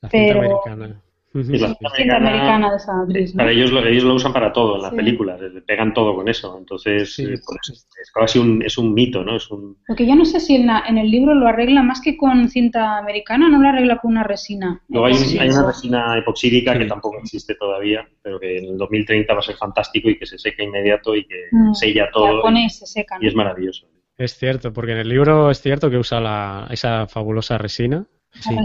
La 0.00 0.08
cinta 0.08 0.38
americana. 0.38 1.02
Americana 1.40 2.70
de 2.70 2.76
esa 2.76 3.00
actriz, 3.00 3.32
Para 3.32 3.50
ellos 3.50 3.72
lo, 3.72 3.84
ellos 3.86 4.04
lo 4.04 4.14
usan 4.14 4.32
para 4.32 4.52
todo 4.52 4.76
en 4.76 4.82
las 4.82 4.92
películas, 4.92 5.40
le 5.40 5.60
pegan 5.62 5.92
todo 5.92 6.14
con 6.14 6.28
eso. 6.28 6.56
Entonces, 6.58 7.18
eh, 7.18 7.38
pues, 7.44 7.86
es, 8.00 8.10
casi 8.12 8.38
un, 8.38 8.62
es 8.62 8.78
un 8.78 8.94
mito, 8.94 9.22
¿no? 9.24 9.36
Es 9.36 9.50
un... 9.50 9.76
Lo 9.86 9.94
que 9.94 10.06
yo 10.06 10.14
no 10.14 10.24
sé 10.24 10.40
si 10.40 10.56
en, 10.56 10.68
en, 10.70 10.98
el 10.98 11.10
libro 11.10 11.34
lo 11.34 11.46
arregla 11.46 11.82
más 11.82 12.00
que 12.00 12.16
con 12.16 12.48
cinta 12.48 12.98
americana, 12.98 13.48
no 13.48 13.60
lo 13.60 13.68
arregla 13.68 13.98
con 13.98 14.12
una 14.12 14.22
resina. 14.22 14.80
Luego 14.88 15.06
hay, 15.06 15.14
hay, 15.38 15.48
una 15.48 15.66
resina 15.66 16.18
epoxídica 16.18 16.78
que 16.78 16.86
tampoco 16.86 17.18
existe 17.18 17.54
todavía, 17.54 18.06
pero 18.22 18.40
que 18.40 18.58
en 18.58 18.64
el 18.64 18.78
2030 18.78 19.32
va 19.32 19.40
a 19.40 19.42
ser 19.42 19.56
fantástico 19.56 20.10
y 20.10 20.18
que 20.18 20.26
se 20.26 20.38
seca 20.38 20.62
inmediato 20.62 21.14
y 21.14 21.26
que 21.26 21.48
mm, 21.50 21.74
sella 21.74 22.08
todo. 22.12 22.42
y, 22.50 22.70
se 22.70 22.86
seca, 22.86 23.18
y 23.20 23.26
es 23.26 23.34
maravilloso. 23.34 23.86
Es 24.16 24.36
cierto, 24.36 24.72
porque 24.72 24.92
en 24.92 24.98
el 24.98 25.08
libro 25.08 25.50
es 25.50 25.60
cierto 25.60 25.90
que 25.90 25.98
usa 25.98 26.20
la, 26.20 26.68
esa 26.70 27.06
fabulosa 27.06 27.58
resina. 27.58 28.06
Sí. 28.32 28.56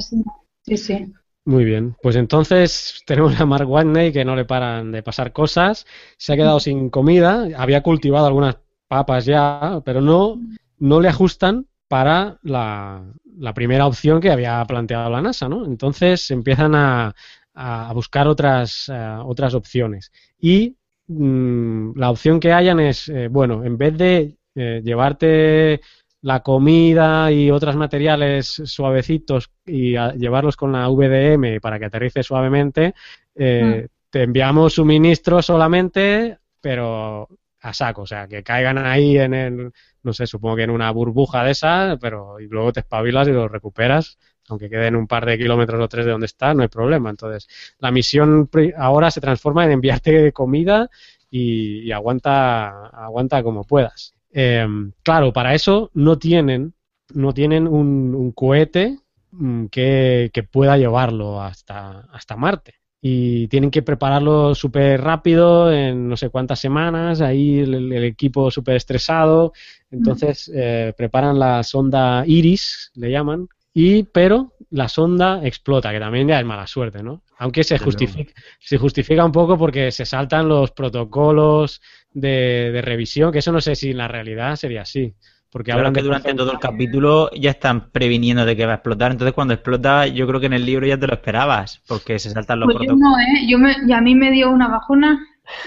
sí, 0.63 0.78
sí. 0.78 1.13
Muy 1.45 1.65
bien, 1.65 1.95
pues 2.03 2.15
entonces 2.15 3.01
tenemos 3.07 3.39
a 3.39 3.45
Mark 3.47 3.67
Watney 3.67 4.11
que 4.11 4.23
no 4.23 4.35
le 4.35 4.45
paran 4.45 4.91
de 4.91 5.01
pasar 5.01 5.33
cosas, 5.33 5.87
se 6.17 6.33
ha 6.33 6.35
quedado 6.35 6.59
sin 6.59 6.89
comida, 6.91 7.47
había 7.57 7.81
cultivado 7.81 8.27
algunas 8.27 8.57
papas 8.87 9.25
ya, 9.25 9.81
pero 9.83 10.01
no, 10.01 10.39
no 10.77 11.01
le 11.01 11.09
ajustan 11.09 11.67
para 11.87 12.37
la, 12.43 13.11
primera 13.55 13.87
opción 13.87 14.21
que 14.21 14.29
había 14.31 14.63
planteado 14.65 15.09
la 15.09 15.21
NASA, 15.21 15.49
¿no? 15.49 15.65
Entonces 15.65 16.29
empiezan 16.29 16.75
a, 16.75 17.15
a 17.55 17.91
buscar 17.93 18.27
otras, 18.27 18.87
eh, 18.89 19.17
otras 19.25 19.53
opciones. 19.55 20.11
Y 20.39 20.77
mm, 21.07 21.97
la 21.97 22.11
opción 22.11 22.39
que 22.39 22.53
hayan 22.53 22.79
es, 22.79 23.09
eh, 23.09 23.27
bueno, 23.29 23.63
en 23.65 23.77
vez 23.77 23.97
de 23.97 24.37
eh, 24.55 24.81
llevarte 24.83 25.81
la 26.22 26.41
comida 26.41 27.32
y 27.32 27.49
otros 27.49 27.76
materiales 27.76 28.61
suavecitos 28.65 29.51
y 29.65 29.91
llevarlos 30.17 30.55
con 30.55 30.72
la 30.72 30.88
VDM 30.88 31.59
para 31.59 31.80
que 31.80 31.86
aterrice 31.86 32.24
suavemente, 32.24 32.93
eh, 33.36 33.86
mm. 33.86 34.09
te 34.09 34.24
enviamos 34.24 34.74
suministros 34.74 35.47
solamente, 35.47 36.38
pero 36.59 37.28
a 37.61 37.74
saco, 37.74 38.03
o 38.03 38.07
sea, 38.07 38.28
que 38.28 38.43
caigan 38.43 38.78
ahí 38.78 39.17
en 39.17 39.34
el, 39.34 39.72
no 40.03 40.13
sé, 40.13 40.28
supongo 40.28 40.57
que 40.57 40.63
en 40.63 40.69
una 40.72 40.91
burbuja 40.91 41.43
de 41.43 41.51
esa, 41.51 41.97
pero 41.99 42.39
y 42.39 42.47
luego 42.47 42.74
te 42.74 42.82
espabilas 42.82 43.28
y 43.28 43.32
los 43.32 43.51
recuperas, 43.51 44.17
aunque 44.49 44.69
queden 44.69 44.95
un 44.95 45.07
par 45.07 45.26
de 45.26 45.38
kilómetros 45.38 45.82
o 45.82 45.88
tres 45.88 46.05
de 46.05 46.11
donde 46.11 46.26
está, 46.26 46.53
no 46.53 46.63
hay 46.63 46.69
problema. 46.69 47.09
Entonces, 47.09 47.47
la 47.80 47.91
misión 47.91 48.49
ahora 48.78 49.11
se 49.11 49.22
transforma 49.22 49.65
en 49.65 49.72
enviarte 49.72 50.32
comida 50.34 50.89
y, 51.30 51.82
y 51.82 51.91
aguanta, 51.91 52.88
aguanta 52.88 53.43
como 53.43 53.63
puedas. 53.63 54.15
Eh, 54.34 54.67
claro, 55.03 55.34
para 55.34 55.53
eso 55.53 55.91
no 55.93 56.17
tienen, 56.17 56.73
no 57.13 57.34
tienen 57.34 57.67
un, 57.67 58.32
cohete 58.34 58.97
mm, 59.32 59.65
que, 59.65 60.47
pueda 60.51 60.77
llevarlo 60.77 61.41
hasta, 61.41 62.01
hasta 62.11 62.36
Marte. 62.36 62.75
Y 63.03 63.47
tienen 63.47 63.71
que 63.71 63.82
prepararlo 63.82 64.53
súper 64.53 65.01
rápido, 65.01 65.71
en 65.71 66.07
no 66.07 66.15
sé 66.15 66.29
cuántas 66.29 66.59
semanas, 66.59 67.19
ahí 67.21 67.59
el, 67.59 67.91
equipo 68.03 68.51
súper 68.51 68.75
estresado. 68.75 69.53
Entonces 69.89 70.51
eh, 70.53 70.93
preparan 70.95 71.39
la 71.39 71.63
sonda 71.63 72.23
Iris, 72.27 72.91
le 72.93 73.09
llaman, 73.09 73.47
y 73.74 74.03
pero 74.03 74.53
la 74.69 74.88
sonda 74.88 75.45
explota, 75.45 75.91
que 75.91 75.99
también 75.99 76.28
ya 76.28 76.39
es 76.39 76.45
mala 76.45 76.67
suerte, 76.67 77.03
¿no? 77.03 77.24
Aunque 77.38 77.63
se 77.63 77.78
justifica, 77.78 78.34
se 78.59 78.78
justifica 78.78 79.26
un 79.26 79.32
poco 79.32 79.57
porque 79.57 79.91
se 79.91 80.05
saltan 80.05 80.47
los 80.47 80.72
protocolos 80.72 81.82
de, 82.13 82.82
revisión, 82.84 83.32
que 83.32 83.39
eso 83.39 83.51
no 83.51 83.61
sé 83.61 83.76
si 83.76 83.91
en 83.91 83.97
la 83.97 84.07
realidad 84.07 84.55
sería 84.55 84.82
así. 84.82 85.13
Porque 85.51 85.74
hablan 85.74 85.91
que 85.91 86.01
durante 86.01 86.34
todo 86.34 86.53
el 86.53 86.59
capítulo 86.59 87.30
ya 87.32 87.51
están 87.51 87.91
previniendo 87.91 88.45
de 88.45 88.55
que 88.55 88.65
va 88.65 88.72
a 88.72 88.76
explotar. 88.76 89.11
Entonces, 89.11 89.34
cuando 89.34 89.53
explota, 89.53 90.07
yo 90.07 90.26
creo 90.26 90.39
que 90.39 90.45
en 90.45 90.53
el 90.53 90.65
libro 90.65 90.88
ya 90.88 90.97
te 90.97 91.07
lo 91.07 91.13
esperabas, 91.13 91.82
porque 91.88 92.19
se 92.19 92.30
saltan 92.30 92.61
los 92.61 92.72
pues 92.72 92.88
Yo 92.88 92.95
no, 92.95 93.19
¿eh? 93.19 93.45
Yo 93.49 93.57
me, 93.57 93.76
y 93.86 93.91
a 93.91 93.99
mí 93.99 94.15
me 94.15 94.32
dio 94.32 94.49
una 94.49 94.69
bajona. 94.69 95.19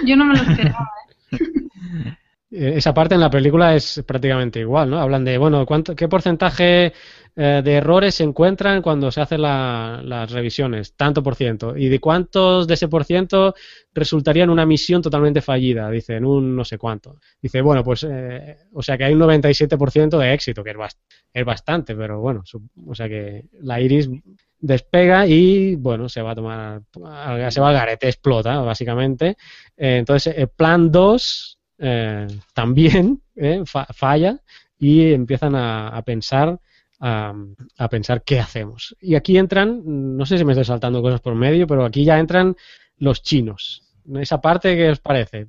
Yo 0.06 0.16
no 0.16 0.24
me 0.24 0.38
lo 0.38 0.42
esperaba, 0.42 0.88
¿eh? 1.32 2.16
Eh, 2.54 2.74
esa 2.76 2.94
parte 2.94 3.14
en 3.14 3.20
la 3.20 3.30
película 3.30 3.74
es 3.74 4.02
prácticamente 4.06 4.60
igual, 4.60 4.88
¿no? 4.88 5.00
Hablan 5.00 5.24
de, 5.24 5.36
bueno, 5.38 5.66
¿cuánto, 5.66 5.96
¿qué 5.96 6.06
porcentaje 6.06 6.92
eh, 7.36 7.62
de 7.64 7.72
errores 7.72 8.14
se 8.14 8.22
encuentran 8.22 8.80
cuando 8.80 9.10
se 9.10 9.20
hacen 9.20 9.42
las 9.42 10.30
revisiones? 10.30 10.94
Tanto 10.94 11.20
por 11.22 11.34
ciento. 11.34 11.76
¿Y 11.76 11.88
de 11.88 11.98
cuántos 11.98 12.68
de 12.68 12.74
ese 12.74 12.86
por 12.86 13.04
ciento 13.04 13.54
resultaría 13.92 14.44
en 14.44 14.50
una 14.50 14.66
misión 14.66 15.02
totalmente 15.02 15.40
fallida? 15.40 15.90
Dice, 15.90 16.14
en 16.14 16.24
un 16.24 16.54
no 16.54 16.64
sé 16.64 16.78
cuánto. 16.78 17.18
Dice, 17.42 17.60
bueno, 17.60 17.82
pues, 17.82 18.06
eh, 18.08 18.56
o 18.72 18.82
sea 18.82 18.96
que 18.96 19.04
hay 19.04 19.14
un 19.14 19.20
97% 19.20 20.16
de 20.16 20.32
éxito, 20.32 20.62
que 20.62 20.70
es, 20.70 20.76
es 21.32 21.44
bastante, 21.44 21.96
pero 21.96 22.20
bueno, 22.20 22.44
o 22.86 22.94
sea 22.94 23.08
que 23.08 23.46
la 23.62 23.80
Iris 23.80 24.08
despega 24.60 25.26
y 25.26 25.74
bueno, 25.74 26.08
se 26.08 26.22
va 26.22 26.30
a 26.30 26.34
tomar, 26.36 26.82
se 27.50 27.60
va 27.60 27.68
al 27.68 27.74
garete, 27.74 28.06
explota 28.08 28.60
básicamente. 28.60 29.36
entonces, 29.76 30.34
el 30.36 30.48
plan 30.48 30.90
2 30.92 31.53
eh, 31.78 32.26
también 32.52 33.20
eh, 33.36 33.62
falla 33.66 34.40
y 34.78 35.12
empiezan 35.12 35.54
a, 35.54 36.02
pensar 36.04 36.58
a, 37.00 37.34
pensar 37.90 38.22
qué 38.22 38.40
hacemos. 38.40 38.96
Y 39.00 39.14
aquí 39.14 39.38
entran, 39.38 39.82
no 40.16 40.26
sé 40.26 40.38
si 40.38 40.44
me 40.44 40.52
estoy 40.52 40.64
saltando 40.64 41.02
cosas 41.02 41.20
por 41.20 41.34
medio, 41.34 41.66
pero 41.66 41.84
aquí 41.84 42.04
ya 42.04 42.18
entran 42.18 42.56
los 42.98 43.22
chinos. 43.22 43.82
Esa 44.14 44.40
parte, 44.40 44.76
¿qué 44.76 44.90
os 44.90 45.00
parece? 45.00 45.48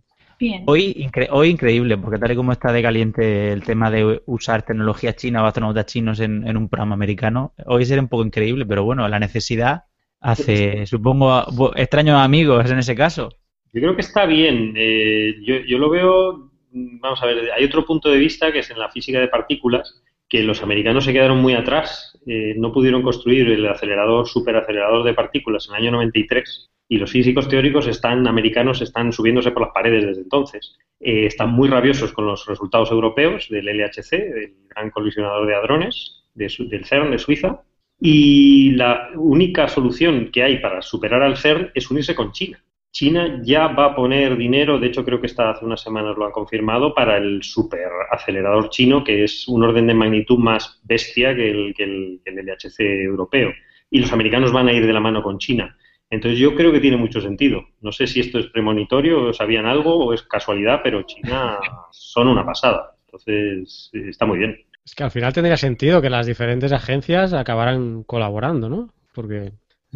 Hoy, 0.65 1.09
hoy 1.31 1.49
increíble, 1.49 1.97
porque 1.97 2.19
tal 2.19 2.31
y 2.31 2.35
como 2.35 2.51
está 2.51 2.73
de 2.73 2.81
caliente 2.81 3.53
el 3.53 3.63
tema 3.63 3.89
de 3.89 4.21
usar 4.25 4.63
tecnología 4.63 5.15
china 5.15 5.43
o 5.43 5.45
astronautas 5.45 5.85
chinos 5.85 6.19
en, 6.19 6.45
en 6.45 6.57
un 6.57 6.67
programa 6.67 6.93
americano, 6.93 7.53
hoy 7.65 7.85
sería 7.85 8.01
un 8.01 8.09
poco 8.09 8.25
increíble, 8.25 8.65
pero 8.65 8.83
bueno, 8.83 9.07
la 9.07 9.19
necesidad 9.19 9.85
hace, 10.25 10.85
supongo, 10.87 11.73
extraños 11.75 12.19
amigos 12.19 12.69
en 12.69 12.79
ese 12.79 12.95
caso. 12.95 13.29
Yo 13.75 13.81
creo 13.81 13.95
que 13.95 14.01
está 14.03 14.25
bien. 14.25 14.73
Eh, 14.77 15.35
yo, 15.43 15.77
lo 15.77 15.89
veo, 15.89 16.49
vamos 16.71 17.21
a 17.21 17.25
ver, 17.25 17.51
hay 17.51 17.65
otro 17.65 17.85
punto 17.85 18.09
de 18.09 18.17
vista 18.17 18.49
que 18.53 18.59
es 18.59 18.71
en 18.71 18.79
la 18.79 18.89
física 18.89 19.19
de 19.19 19.27
partículas, 19.27 20.01
que 20.29 20.43
los 20.43 20.63
americanos 20.63 21.03
se 21.03 21.11
quedaron 21.11 21.39
muy 21.39 21.55
atrás, 21.55 22.17
eh, 22.25 22.53
no 22.55 22.71
pudieron 22.71 23.01
construir 23.01 23.49
el 23.49 23.67
acelerador, 23.67 24.29
superacelerador 24.29 25.03
de 25.03 25.13
partículas 25.13 25.67
en 25.67 25.75
el 25.75 25.81
año 25.81 25.91
93 25.91 26.69
y 26.87 26.97
los 26.99 27.11
físicos 27.11 27.49
teóricos 27.49 27.85
están, 27.87 28.25
americanos 28.29 28.81
están 28.81 29.11
subiéndose 29.11 29.51
por 29.51 29.63
las 29.63 29.73
paredes 29.73 30.05
desde 30.05 30.21
entonces. 30.21 30.77
Eh, 31.01 31.25
están 31.25 31.49
muy 31.49 31.67
rabiosos 31.67 32.13
con 32.13 32.27
los 32.27 32.45
resultados 32.45 32.91
europeos 32.91 33.49
del 33.49 33.65
LHC, 33.65 34.11
del 34.11 34.53
gran 34.69 34.89
colisionador 34.89 35.47
de 35.47 35.55
hadrones 35.55 36.23
del 36.33 36.85
CERN 36.85 37.11
de 37.11 37.19
Suiza, 37.19 37.61
y 37.99 38.71
la 38.71 39.09
única 39.15 39.67
solución 39.67 40.29
que 40.31 40.43
hay 40.43 40.59
para 40.59 40.81
superar 40.81 41.23
al 41.23 41.35
CERN 41.35 41.71
es 41.75 41.91
unirse 41.91 42.15
con 42.15 42.31
China. 42.31 42.63
China 42.95 43.41
ya 43.43 43.67
va 43.67 43.87
a 43.87 43.95
poner 43.95 44.37
dinero, 44.37 44.79
de 44.79 44.87
hecho 44.87 45.03
creo 45.03 45.19
que 45.19 45.27
está 45.27 45.49
hace 45.49 45.65
unas 45.65 45.81
semanas 45.81 46.15
lo 46.15 46.25
han 46.25 46.31
confirmado, 46.31 46.93
para 46.93 47.17
el 47.17 47.43
superacelerador 47.43 48.69
chino, 48.69 49.03
que 49.03 49.25
es 49.25 49.49
un 49.49 49.65
orden 49.65 49.87
de 49.87 49.93
magnitud 49.93 50.37
más 50.37 50.79
bestia 50.85 51.35
que 51.35 51.51
el, 51.51 51.73
que 51.75 51.83
el, 51.83 52.21
que 52.23 52.31
el 52.31 52.45
LHC 52.45 52.79
europeo. 52.79 53.51
Y 53.89 53.99
los 53.99 54.13
americanos 54.13 54.53
van 54.53 54.69
a 54.69 54.71
ir 54.71 54.87
de 54.87 54.93
la 54.93 55.01
mano 55.01 55.21
con 55.21 55.39
China. 55.39 55.75
Entonces 56.09 56.39
yo 56.39 56.55
creo 56.55 56.71
que 56.71 56.79
tiene 56.79 56.95
mucho 56.95 57.19
sentido. 57.19 57.65
No 57.81 57.91
sé 57.91 58.07
si 58.07 58.21
esto 58.21 58.39
es 58.39 58.47
premonitorio, 58.47 59.25
o 59.25 59.33
sabían 59.33 59.65
algo 59.65 59.97
o 59.97 60.13
es 60.13 60.23
casualidad, 60.23 60.79
pero 60.81 61.03
China 61.03 61.57
son 61.91 62.29
una 62.29 62.45
pasada. 62.45 62.95
Entonces 63.07 63.91
está 63.91 64.25
muy 64.25 64.37
bien. 64.37 64.57
Es 64.85 64.95
que 64.95 65.03
al 65.03 65.11
final 65.11 65.33
tendría 65.33 65.57
sentido 65.57 66.01
que 66.01 66.09
las 66.09 66.27
diferentes 66.27 66.71
agencias 66.71 67.33
acabaran 67.33 68.03
colaborando, 68.03 68.69
¿no? 68.69 68.93
Porque 69.13 69.51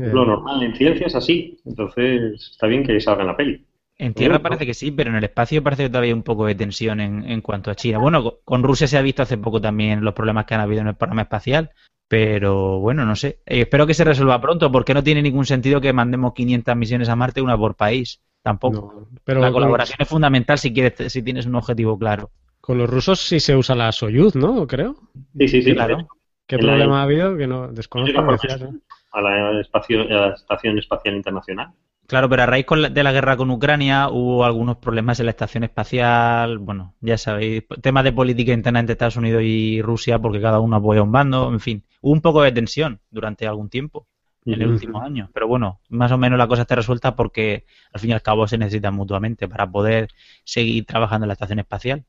lo 0.07 0.25
normal 0.25 0.63
en 0.63 0.75
ciencia 0.75 1.07
es 1.07 1.15
así, 1.15 1.59
entonces 1.65 2.49
está 2.51 2.67
bien 2.67 2.85
que 2.85 2.99
salga 2.99 3.21
en 3.21 3.27
la 3.27 3.37
peli. 3.37 3.65
En 3.97 4.13
tierra 4.13 4.39
parece 4.39 4.65
que 4.65 4.73
sí, 4.73 4.91
pero 4.91 5.09
en 5.09 5.17
el 5.17 5.25
espacio 5.25 5.61
parece 5.61 5.83
que 5.83 5.89
todavía 5.89 6.09
hay 6.09 6.13
un 6.13 6.23
poco 6.23 6.45
de 6.45 6.55
tensión 6.55 7.01
en, 7.01 7.41
cuanto 7.41 7.69
a 7.69 7.75
China. 7.75 7.97
Bueno, 7.97 8.35
con 8.45 8.63
Rusia 8.63 8.87
se 8.87 8.97
ha 8.97 9.01
visto 9.01 9.23
hace 9.23 9.37
poco 9.37 9.59
también 9.59 10.05
los 10.05 10.13
problemas 10.13 10.45
que 10.45 10.55
han 10.55 10.61
habido 10.61 10.81
en 10.81 10.87
el 10.87 10.95
programa 10.95 11.23
espacial, 11.23 11.71
pero 12.07 12.79
bueno, 12.79 13.05
no 13.05 13.17
sé. 13.17 13.39
Eh, 13.45 13.61
espero 13.61 13.85
que 13.85 13.93
se 13.93 14.05
resuelva 14.05 14.39
pronto, 14.39 14.71
porque 14.71 14.93
no 14.93 15.03
tiene 15.03 15.21
ningún 15.21 15.45
sentido 15.45 15.81
que 15.81 15.91
mandemos 15.91 16.33
500 16.33 16.77
misiones 16.77 17.09
a 17.09 17.17
Marte, 17.17 17.41
una 17.41 17.57
por 17.57 17.75
país. 17.75 18.21
Tampoco. 18.41 19.09
pero 19.25 19.41
la 19.41 19.51
colaboración 19.51 19.97
es 19.99 20.07
fundamental 20.07 20.57
si 20.57 20.73
quieres, 20.73 21.11
si 21.11 21.21
tienes 21.21 21.45
un 21.45 21.55
objetivo 21.55 21.99
claro. 21.99 22.31
Con 22.61 22.77
los 22.77 22.89
rusos 22.89 23.19
sí 23.19 23.41
se 23.41 23.53
usa 23.53 23.75
la 23.75 23.91
Soyuz, 23.91 24.33
¿no? 24.33 24.65
Creo. 24.65 24.95
Sí, 25.37 25.49
sí, 25.49 25.61
sí. 25.61 25.73
Claro. 25.73 26.07
¿Qué 26.47 26.57
problema 26.57 27.01
ha 27.01 27.03
habido? 27.03 27.35
Que 27.35 27.47
no 27.47 27.67
desconozco 27.67 28.21
a 29.11 29.21
la, 29.21 29.59
espacio, 29.59 30.03
la 30.03 30.33
Estación 30.33 30.77
Espacial 30.77 31.15
Internacional. 31.15 31.73
Claro, 32.09 32.27
pero 32.27 32.41
a 32.41 32.47
raíz 32.47 32.65
de 32.91 33.03
la 33.03 33.11
guerra 33.11 33.37
con 33.37 33.51
Ucrania 33.51 34.09
hubo 34.09 34.43
algunos 34.43 34.77
problemas 34.77 35.19
en 35.19 35.27
la 35.27 35.29
estación 35.29 35.63
espacial, 35.63 36.57
bueno, 36.57 36.95
ya 37.01 37.19
sabéis, 37.19 37.65
temas 37.83 38.03
de 38.03 38.11
política 38.11 38.51
interna 38.51 38.79
entre 38.79 38.93
Estados 38.93 39.17
Unidos 39.17 39.43
y 39.45 39.79
Rusia 39.83 40.17
porque 40.17 40.41
cada 40.41 40.59
uno 40.59 40.77
apoya 40.77 41.03
un 41.03 41.11
bando, 41.11 41.53
en 41.53 41.59
fin, 41.59 41.83
hubo 42.01 42.11
un 42.11 42.21
poco 42.21 42.41
de 42.41 42.51
tensión 42.51 42.99
durante 43.11 43.45
algún 43.45 43.69
tiempo 43.69 44.07
en 44.43 44.59
el 44.59 44.69
último 44.69 45.01
año, 45.01 45.29
pero 45.35 45.47
bueno, 45.47 45.81
más 45.89 46.11
o 46.11 46.17
menos 46.17 46.39
la 46.39 46.47
cosa 46.47 46.63
está 46.63 46.73
resuelta 46.73 47.15
porque 47.15 47.65
al 47.93 47.99
fin 47.99 48.09
y 48.09 48.13
al 48.13 48.23
cabo 48.23 48.47
se 48.47 48.57
necesitan 48.57 48.95
mutuamente 48.95 49.47
para 49.47 49.69
poder 49.69 50.09
seguir 50.43 50.85
trabajando 50.85 51.25
en 51.25 51.27
la 51.27 51.33
estación 51.33 51.59
espacial. 51.59 52.05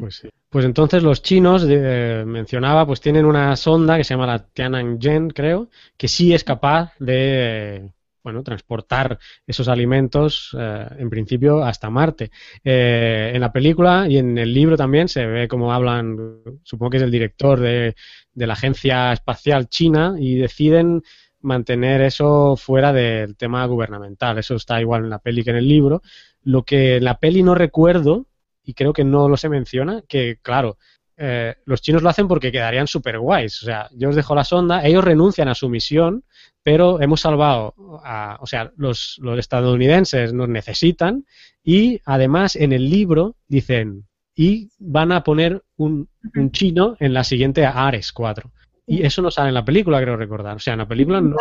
Pues, 0.00 0.26
pues, 0.50 0.64
entonces 0.64 1.02
los 1.02 1.22
chinos, 1.22 1.64
eh, 1.68 2.24
mencionaba, 2.26 2.84
pues 2.86 3.00
tienen 3.00 3.24
una 3.24 3.54
sonda 3.54 3.96
que 3.96 4.04
se 4.04 4.14
llama 4.14 4.26
la 4.26 4.44
Tiananmen, 4.44 5.30
creo, 5.30 5.68
que 5.96 6.08
sí 6.08 6.34
es 6.34 6.42
capaz 6.42 6.92
de 6.98 7.92
bueno, 8.24 8.42
transportar 8.42 9.18
esos 9.46 9.68
alimentos, 9.68 10.54
eh, 10.58 10.86
en 10.98 11.08
principio, 11.08 11.64
hasta 11.64 11.88
Marte. 11.90 12.30
Eh, 12.64 13.30
en 13.34 13.40
la 13.40 13.52
película 13.52 14.06
y 14.08 14.18
en 14.18 14.36
el 14.36 14.52
libro 14.52 14.76
también 14.76 15.08
se 15.08 15.24
ve 15.24 15.48
como 15.48 15.72
hablan, 15.72 16.42
supongo 16.62 16.90
que 16.90 16.96
es 16.98 17.02
el 17.04 17.10
director 17.10 17.60
de, 17.60 17.94
de 18.34 18.46
la 18.46 18.54
Agencia 18.54 19.12
Espacial 19.12 19.68
China, 19.68 20.16
y 20.18 20.34
deciden 20.34 21.02
mantener 21.40 22.00
eso 22.00 22.56
fuera 22.56 22.92
del 22.92 23.36
tema 23.36 23.64
gubernamental. 23.66 24.38
Eso 24.38 24.56
está 24.56 24.80
igual 24.80 25.04
en 25.04 25.10
la 25.10 25.20
peli 25.20 25.44
que 25.44 25.50
en 25.50 25.56
el 25.56 25.68
libro. 25.68 26.02
Lo 26.42 26.64
que 26.64 26.96
en 26.96 27.04
la 27.04 27.18
peli 27.18 27.42
no 27.42 27.54
recuerdo 27.54 28.26
y 28.68 28.74
creo 28.74 28.92
que 28.92 29.02
no 29.02 29.30
lo 29.30 29.38
se 29.38 29.48
menciona, 29.48 30.02
que 30.06 30.40
claro, 30.42 30.76
eh, 31.16 31.54
los 31.64 31.80
chinos 31.80 32.02
lo 32.02 32.10
hacen 32.10 32.28
porque 32.28 32.52
quedarían 32.52 32.86
súper 32.86 33.18
guays. 33.18 33.62
O 33.62 33.64
sea, 33.64 33.88
yo 33.92 34.10
os 34.10 34.14
dejo 34.14 34.34
la 34.34 34.44
sonda, 34.44 34.84
ellos 34.84 35.02
renuncian 35.02 35.48
a 35.48 35.54
su 35.54 35.70
misión, 35.70 36.22
pero 36.62 37.00
hemos 37.00 37.22
salvado 37.22 37.74
a, 38.04 38.36
o 38.42 38.46
sea, 38.46 38.70
los, 38.76 39.16
los 39.22 39.38
estadounidenses 39.38 40.34
nos 40.34 40.50
necesitan 40.50 41.24
y 41.64 42.02
además 42.04 42.56
en 42.56 42.74
el 42.74 42.90
libro 42.90 43.36
dicen, 43.46 44.06
y 44.36 44.68
van 44.78 45.12
a 45.12 45.24
poner 45.24 45.62
un, 45.78 46.10
un 46.36 46.52
chino 46.52 46.94
en 47.00 47.14
la 47.14 47.24
siguiente 47.24 47.64
Ares 47.64 48.12
4. 48.12 48.52
Y 48.86 49.02
eso 49.02 49.22
no 49.22 49.30
sale 49.30 49.48
en 49.48 49.54
la 49.54 49.64
película, 49.64 49.98
creo 50.02 50.18
recordar. 50.18 50.56
O 50.56 50.60
sea, 50.60 50.74
en 50.74 50.80
la 50.80 50.88
película 50.88 51.22
no, 51.22 51.36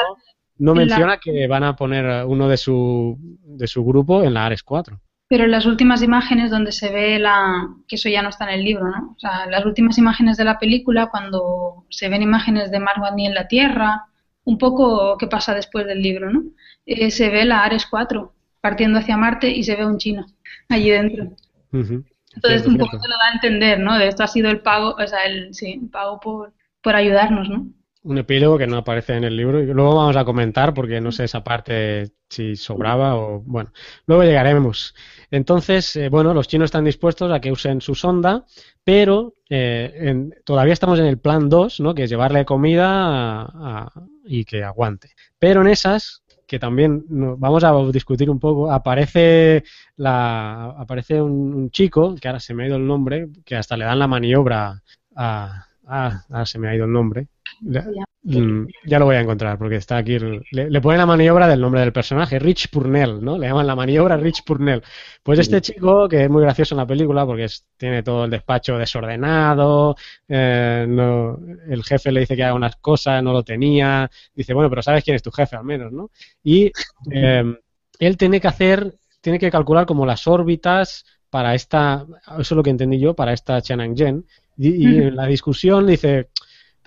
no 0.60 0.74
menciona 0.74 1.18
que 1.18 1.46
van 1.46 1.66
a 1.66 1.76
poner 1.76 2.26
uno 2.26 2.48
de 2.48 2.56
su, 2.56 3.18
de 3.44 3.68
su 3.68 3.84
grupo 3.84 4.24
en 4.24 4.34
la 4.34 4.46
Ares 4.46 4.64
4. 4.64 5.02
Pero 5.30 5.44
en 5.44 5.52
las 5.52 5.66
últimas 5.66 6.02
imágenes 6.02 6.52
donde 6.52 6.72
se 6.72 6.90
ve 6.90 7.20
la... 7.20 7.68
que 7.88 7.98
eso 7.98 8.08
ya 8.10 8.22
no 8.22 8.30
está 8.30 8.46
en 8.46 8.60
el 8.60 8.64
libro, 8.64 8.90
¿no? 8.90 9.14
O 9.16 9.20
sea, 9.20 9.46
las 9.48 9.66
últimas 9.66 9.98
imágenes 9.98 10.38
de 10.38 10.46
la 10.46 10.58
película, 10.58 11.08
cuando 11.08 11.86
se 11.90 12.08
ven 12.08 12.22
imágenes 12.22 12.72
de 12.72 12.80
Mark 12.80 13.02
en 13.18 13.34
la 13.34 13.48
Tierra, 13.48 14.06
un 14.46 14.58
poco 14.58 15.18
qué 15.18 15.28
pasa 15.28 15.54
después 15.54 15.86
del 15.86 16.02
libro, 16.02 16.32
¿no? 16.32 16.44
Eh, 16.86 17.12
se 17.12 17.30
ve 17.30 17.44
la 17.44 17.64
Ares 17.64 17.86
4 17.86 18.34
partiendo 18.62 19.00
hacia 19.00 19.18
Marte 19.18 19.50
y 19.50 19.64
se 19.64 19.76
ve 19.76 19.86
un 19.86 19.98
chino 19.98 20.26
allí 20.70 20.90
dentro. 20.90 21.32
Entonces 21.72 22.66
un 22.66 22.78
poco 22.78 23.00
se 23.00 23.08
lo 23.08 23.16
da 23.18 23.28
a 23.32 23.34
entender, 23.34 23.80
¿no? 23.80 23.98
De 23.98 24.08
esto 24.08 24.24
ha 24.24 24.28
sido 24.28 24.50
el 24.50 24.62
pago, 24.62 24.96
o 24.98 25.08
sea, 25.08 25.24
el, 25.26 25.54
sí, 25.54 25.80
el 25.82 25.90
pago 25.90 26.20
por, 26.20 26.54
por 26.82 26.96
ayudarnos, 26.96 27.50
¿no? 27.50 27.68
Un 28.08 28.18
epílogo 28.18 28.58
que 28.58 28.68
no 28.68 28.78
aparece 28.78 29.16
en 29.16 29.26
el 29.26 29.36
libro 29.36 29.62
y 29.62 29.66
luego 29.66 29.96
vamos 29.96 30.16
a 30.16 30.24
comentar 30.24 30.74
porque 30.74 31.02
no 31.02 31.12
sé 31.12 31.26
esa 31.26 31.44
parte 31.44 32.14
si 32.30 32.56
sobraba 32.56 33.16
o 33.18 33.42
bueno, 33.42 33.72
luego 34.06 34.24
llegaremos. 34.24 34.96
Entonces, 35.30 35.94
eh, 35.98 36.08
bueno, 36.08 36.34
los 36.34 36.48
chinos 36.48 36.68
están 36.68 36.86
dispuestos 36.86 37.32
a 37.32 37.42
que 37.42 37.52
usen 37.52 37.82
su 37.82 37.96
sonda, 37.96 38.46
pero 38.84 39.36
eh, 39.50 40.30
todavía 40.46 40.72
estamos 40.72 41.00
en 41.00 41.06
el 41.06 41.20
plan 41.20 41.50
2, 41.50 41.82
¿no? 41.82 41.94
que 41.94 42.04
es 42.04 42.10
llevarle 42.10 42.46
comida 42.46 43.92
y 44.26 44.46
que 44.46 44.64
aguante. 44.64 45.10
Pero 45.38 45.60
en 45.62 45.68
esas, 45.68 46.24
que 46.48 46.60
también 46.60 47.04
vamos 47.10 47.66
a 47.66 47.74
discutir 47.92 48.30
un 48.30 48.40
poco, 48.40 48.72
aparece, 48.72 49.66
la, 49.98 50.76
aparece 50.78 51.22
un, 51.22 51.70
chico, 51.72 52.16
que 52.16 52.30
ahora 52.30 52.40
se 52.40 52.54
me 52.54 52.64
ha 52.64 52.68
ido 52.68 52.78
el 52.78 52.88
nombre, 52.88 53.28
que 53.44 53.58
hasta 53.58 53.76
le 53.76 53.84
dan 53.84 54.00
la 54.00 54.08
maniobra 54.08 54.82
a... 55.16 55.66
Ah, 55.90 56.46
se 56.46 56.60
me 56.60 56.68
ha 56.68 56.76
ido 56.76 56.84
el 56.84 56.92
nombre. 56.92 57.30
Mm, 58.30 58.66
ya 58.86 59.00
lo 59.00 59.06
voy 59.06 59.16
a 59.16 59.22
encontrar 59.22 59.58
porque 59.58 59.78
está 59.78 59.98
aquí. 59.98 60.20
Le, 60.20 60.70
le, 60.70 60.82
ponen 60.82 60.98
la 60.98 61.06
maniobra 61.06 61.48
del 61.48 61.62
nombre 61.62 61.80
del 61.80 61.94
personaje, 61.94 62.40
Rich 62.40 62.70
Purnell, 62.70 63.24
¿no? 63.24 63.38
Le 63.38 63.48
llaman 63.48 63.66
la 63.66 63.76
maniobra 63.76 64.18
Rich 64.18 64.44
Purnell. 64.44 64.84
Pues 65.24 65.40
este 65.40 65.62
chico, 65.62 66.10
que 66.10 66.26
es 66.26 66.30
muy 66.30 66.42
gracioso 66.42 66.76
en 66.76 66.80
la 66.80 66.86
película 66.86 67.26
porque 67.26 67.48
tiene 67.78 68.04
todo 68.04 68.26
el 68.26 68.32
despacho 68.32 68.78
desordenado, 68.78 69.96
eh, 70.28 70.86
no, 70.90 71.40
el 71.70 71.84
jefe 71.86 72.12
le 72.12 72.22
dice 72.22 72.36
que 72.36 72.44
haga 72.44 72.54
unas 72.54 72.76
cosas, 72.76 73.24
no 73.24 73.32
lo 73.32 73.44
tenía. 73.44 74.12
Dice, 74.36 74.54
bueno, 74.54 74.70
pero 74.70 74.82
sabes 74.82 75.06
quién 75.06 75.16
es 75.16 75.24
tu 75.24 75.32
jefe 75.32 75.56
al 75.56 75.64
menos, 75.64 75.94
¿no? 75.94 76.12
Y 76.44 76.72
eh, 77.12 77.44
él 78.00 78.18
tiene 78.18 78.42
que 78.42 78.48
hacer, 78.50 78.94
tiene 79.22 79.40
que 79.40 79.50
calcular 79.50 79.86
como 79.86 80.06
las 80.06 80.28
órbitas 80.28 81.06
para 81.30 81.56
esta, 81.56 82.06
eso 82.32 82.42
es 82.42 82.52
lo 82.52 82.64
que 82.64 82.72
entendí 82.72 83.00
yo, 83.00 83.14
para 83.14 83.32
esta 83.32 83.62
Chang'e. 83.62 84.24
Y, 84.58 84.70
y 84.70 84.98
en 84.98 85.16
la 85.16 85.28
discusión 85.28 85.86
dice, 85.86 86.30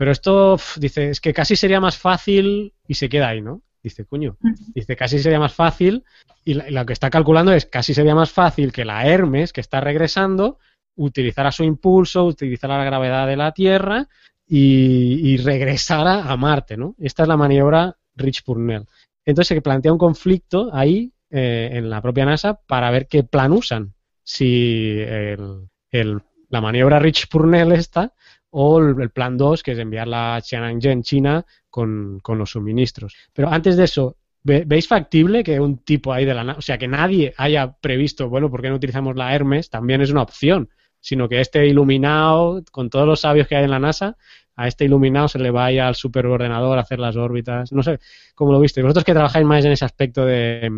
pero 0.01 0.13
esto, 0.13 0.57
dice, 0.79 1.11
es 1.11 1.21
que 1.21 1.35
casi 1.35 1.57
sería 1.57 1.79
más 1.79 1.99
fácil 1.99 2.73
y 2.89 2.95
se 2.95 3.11
queda 3.11 3.29
ahí, 3.29 3.43
¿no? 3.43 3.61
Dice, 3.83 4.07
coño, 4.07 4.39
dice, 4.75 4.97
casi 4.97 5.19
sería 5.19 5.39
más 5.39 5.53
fácil 5.53 6.05
y, 6.43 6.55
lo 6.55 6.87
que 6.87 6.95
está 6.95 7.11
calculando 7.11 7.53
es 7.53 7.67
casi 7.67 7.93
sería 7.93 8.15
más 8.15 8.31
fácil 8.31 8.73
que 8.73 8.87
la 8.87 9.07
Hermes, 9.07 9.53
que 9.53 9.61
está 9.61 9.79
regresando, 9.83 10.59
utilizara 10.97 11.53
su 11.53 11.65
impulso, 11.65 12.25
utilizara 12.25 12.79
la 12.79 12.85
gravedad 12.85 13.27
de 13.27 13.37
la 13.37 13.53
Tierra 13.53 14.09
y, 14.47 15.37
regresara 15.37 16.33
a 16.33 16.37
Marte, 16.39 16.79
¿no? 16.79 16.95
Esta 16.99 17.25
es 17.25 17.29
la 17.29 17.37
maniobra 17.37 17.95
Rich 18.15 18.43
Purnell. 18.43 18.87
Entonces 19.27 19.55
se 19.55 19.61
plantea 19.61 19.93
un 19.93 19.99
conflicto 19.99 20.71
ahí 20.73 21.13
eh, 21.29 21.73
en 21.75 21.91
la 21.91 22.01
propia 22.01 22.25
NASA 22.25 22.55
para 22.55 22.91
ver 22.91 23.07
qué 23.07 23.23
plan 23.23 23.53
usan. 23.53 23.93
Si 24.23 24.97
la 24.97 26.61
maniobra 26.63 26.99
Rich 27.01 27.29
Purnell 27.29 27.73
está 27.73 28.15
o 28.51 28.79
el, 28.81 29.11
plan 29.11 29.37
2, 29.37 29.63
que 29.63 29.73
es 29.73 29.79
enviar 29.79 30.09
la 30.09 30.43
Tiananmen 30.47 31.03
China 31.03 31.45
con, 31.69 32.19
con 32.21 32.39
los 32.39 32.51
suministros. 32.51 33.15
Pero 33.33 33.49
antes 33.49 33.77
de 33.77 33.85
eso, 33.85 34.17
¿veis 34.43 34.89
factible 34.89 35.45
que 35.45 35.61
un 35.61 35.79
tipo 35.79 36.13
ahí 36.13 36.25
de 36.25 36.35
la 36.35 36.53
o 36.53 36.63
sea, 36.63 36.79
que 36.79 36.89
nadie 36.89 37.35
haya 37.37 37.73
previsto, 37.81 38.29
bueno, 38.29 38.51
¿por 38.51 38.63
qué 38.63 38.69
no 38.69 38.77
utilizamos 38.77 39.17
la 39.17 39.35
Hermes? 39.35 39.71
También 39.71 40.01
es 40.01 40.11
una 40.11 40.23
opción, 40.23 40.69
sino 40.99 41.29
que 41.29 41.41
este 41.41 41.67
iluminado, 41.67 42.63
con 42.73 42.91
todos 42.91 43.07
los 43.07 43.21
sabios 43.21 43.47
que 43.47 43.57
hay 43.57 43.65
en 43.65 43.71
la 43.71 43.79
NASA, 43.79 44.17
a 44.57 44.69
este 44.69 44.85
iluminado 44.85 45.27
se 45.29 45.39
le 45.39 45.51
vaya 45.51 45.89
al 45.89 45.95
superordenador 45.95 46.77
a 46.77 46.83
hacer 46.83 46.99
las 46.99 47.17
órbitas. 47.17 47.73
No 47.73 47.83
sé 47.83 47.99
cómo 48.35 48.53
lo 48.53 48.61
viste. 48.61 48.83
Vosotros 48.83 49.05
que 49.05 49.15
trabajáis 49.15 49.47
más 49.47 49.65
en 49.65 49.73
ese 49.73 49.87
aspecto 49.87 50.27
de, 50.27 50.71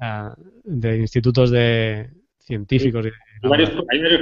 ah, 0.00 0.34
de 0.64 0.98
institutos 0.98 1.50
de 1.50 2.10
científicos. 2.40 3.06
hay, 3.06 3.48
varios, 3.48 3.70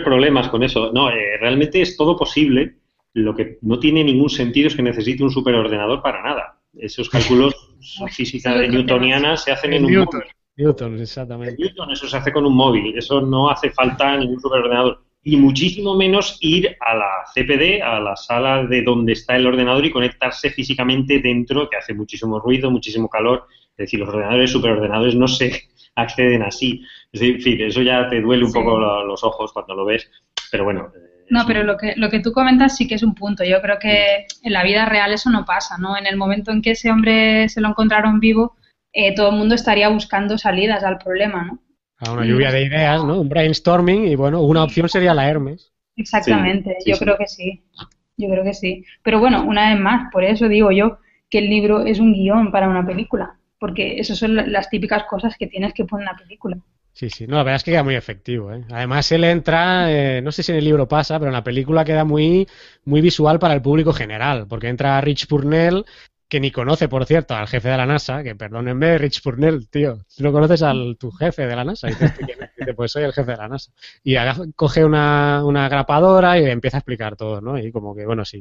problemas 0.04 0.48
con 0.48 0.62
eso. 0.62 0.92
No, 0.92 1.10
eh, 1.10 1.36
realmente 1.40 1.80
es 1.80 1.96
todo 1.96 2.16
posible 2.16 2.76
lo 3.14 3.34
que 3.34 3.58
no 3.62 3.78
tiene 3.78 4.04
ningún 4.04 4.30
sentido 4.30 4.68
es 4.68 4.76
que 4.76 4.82
necesite 4.82 5.22
un 5.22 5.30
superordenador 5.30 6.02
para 6.02 6.22
nada. 6.22 6.60
Esos 6.76 7.08
cálculos 7.08 7.54
física 8.10 8.54
de 8.54 8.68
newtoniana 8.68 9.36
se 9.36 9.52
hacen 9.52 9.72
en, 9.72 9.84
un 9.84 9.94
móvil. 9.96 10.22
Newton, 10.56 11.00
exactamente. 11.00 11.56
Newton, 11.58 11.90
eso 11.90 12.08
se 12.08 12.16
hace 12.16 12.32
con 12.32 12.46
un 12.46 12.54
móvil. 12.54 12.96
Eso 12.96 13.20
no 13.20 13.50
hace 13.50 13.70
falta 13.70 14.16
ningún 14.16 14.40
superordenador. 14.40 15.02
y 15.22 15.36
muchísimo 15.36 15.94
menos 15.96 16.38
ir 16.40 16.76
a 16.80 16.94
la 16.94 17.10
CPD, 17.34 17.82
a 17.82 18.00
la 18.00 18.16
sala 18.16 18.64
de 18.64 18.82
donde 18.82 19.12
está 19.12 19.36
el 19.36 19.46
ordenador 19.46 19.84
y 19.84 19.90
conectarse 19.90 20.50
físicamente 20.50 21.18
dentro, 21.20 21.68
que 21.68 21.76
hace 21.76 21.94
muchísimo 21.94 22.38
ruido, 22.38 22.70
muchísimo 22.70 23.08
calor. 23.08 23.46
Es 23.72 23.86
decir, 23.86 24.00
los 24.00 24.08
ordenadores, 24.08 24.50
superordenadores 24.50 25.14
no 25.14 25.28
se 25.28 25.68
acceden 25.96 26.42
así. 26.42 26.84
Es 27.12 27.20
decir, 27.20 27.62
eso 27.62 27.82
ya 27.82 28.08
te 28.08 28.20
duele 28.20 28.44
un 28.44 28.52
poco 28.52 28.78
los 28.78 29.24
ojos 29.24 29.52
cuando 29.52 29.74
lo 29.74 29.84
ves, 29.84 30.10
pero 30.50 30.64
bueno. 30.64 30.92
No, 31.30 31.46
pero 31.46 31.62
lo 31.62 31.76
que, 31.76 31.94
lo 31.96 32.10
que 32.10 32.18
tú 32.18 32.32
comentas 32.32 32.76
sí 32.76 32.88
que 32.88 32.96
es 32.96 33.04
un 33.04 33.14
punto. 33.14 33.44
Yo 33.44 33.62
creo 33.62 33.78
que 33.78 34.26
en 34.42 34.52
la 34.52 34.64
vida 34.64 34.84
real 34.84 35.12
eso 35.12 35.30
no 35.30 35.44
pasa, 35.44 35.78
¿no? 35.78 35.96
En 35.96 36.06
el 36.06 36.16
momento 36.16 36.50
en 36.50 36.60
que 36.60 36.72
ese 36.72 36.90
hombre 36.90 37.48
se 37.48 37.60
lo 37.60 37.68
encontraron 37.68 38.18
vivo, 38.18 38.56
eh, 38.92 39.14
todo 39.14 39.30
el 39.30 39.36
mundo 39.36 39.54
estaría 39.54 39.88
buscando 39.88 40.36
salidas 40.36 40.82
al 40.82 40.98
problema, 40.98 41.44
¿no? 41.44 41.60
A 41.98 42.12
una 42.12 42.24
lluvia 42.24 42.50
de 42.50 42.64
ideas, 42.64 43.04
¿no? 43.04 43.20
Un 43.20 43.28
brainstorming 43.28 44.06
y 44.06 44.16
bueno, 44.16 44.42
una 44.42 44.64
opción 44.64 44.88
sería 44.88 45.14
la 45.14 45.28
Hermes. 45.28 45.72
Exactamente, 45.96 46.76
yo 46.84 46.98
creo 46.98 47.16
que 47.16 47.26
sí. 47.26 47.62
Yo 48.16 48.28
creo 48.28 48.42
que 48.42 48.54
sí. 48.54 48.84
Pero 49.02 49.20
bueno, 49.20 49.44
una 49.44 49.70
vez 49.70 49.80
más, 49.80 50.10
por 50.10 50.24
eso 50.24 50.48
digo 50.48 50.72
yo 50.72 50.98
que 51.28 51.38
el 51.38 51.48
libro 51.48 51.84
es 51.86 52.00
un 52.00 52.12
guion 52.12 52.50
para 52.50 52.68
una 52.68 52.84
película, 52.84 53.38
porque 53.58 54.00
esas 54.00 54.18
son 54.18 54.34
las 54.34 54.68
típicas 54.68 55.04
cosas 55.04 55.36
que 55.38 55.46
tienes 55.46 55.74
que 55.74 55.84
poner 55.84 56.08
en 56.08 56.12
la 56.12 56.18
película. 56.18 56.58
Sí, 57.00 57.08
sí, 57.08 57.26
no, 57.26 57.36
la 57.36 57.44
verdad 57.44 57.56
es 57.56 57.64
que 57.64 57.70
queda 57.70 57.82
muy 57.82 57.94
efectivo. 57.94 58.52
¿eh? 58.52 58.62
Además, 58.70 59.10
él 59.10 59.24
entra, 59.24 59.90
eh, 59.90 60.20
no 60.20 60.32
sé 60.32 60.42
si 60.42 60.52
en 60.52 60.58
el 60.58 60.64
libro 60.66 60.86
pasa, 60.86 61.18
pero 61.18 61.30
en 61.30 61.32
la 61.32 61.42
película 61.42 61.82
queda 61.82 62.04
muy, 62.04 62.46
muy 62.84 63.00
visual 63.00 63.38
para 63.38 63.54
el 63.54 63.62
público 63.62 63.94
general, 63.94 64.46
porque 64.46 64.68
entra 64.68 65.00
Rich 65.00 65.26
Purnell 65.26 65.86
que 66.30 66.38
ni 66.38 66.52
conoce, 66.52 66.88
por 66.88 67.04
cierto, 67.06 67.34
al 67.34 67.48
jefe 67.48 67.68
de 67.68 67.76
la 67.76 67.86
NASA, 67.86 68.22
que 68.22 68.36
perdónenme, 68.36 68.96
Rich 68.98 69.20
Purnell, 69.20 69.68
tío, 69.68 69.98
si 70.06 70.22
no 70.22 70.30
conoces 70.30 70.62
al 70.62 70.96
tu 70.96 71.10
jefe 71.10 71.44
de 71.44 71.56
la 71.56 71.64
NASA, 71.64 71.88
y 71.88 71.90
dices, 71.90 72.12
pues 72.76 72.92
soy 72.92 73.02
el 73.02 73.12
jefe 73.12 73.32
de 73.32 73.36
la 73.36 73.48
NASA. 73.48 73.72
Y 74.04 74.14
coge 74.54 74.84
una, 74.84 75.44
una, 75.44 75.68
grapadora 75.68 76.38
y 76.38 76.44
empieza 76.44 76.76
a 76.76 76.80
explicar 76.80 77.16
todo, 77.16 77.40
¿no? 77.40 77.58
Y 77.58 77.72
como 77.72 77.96
que, 77.96 78.06
bueno, 78.06 78.24
sí, 78.24 78.40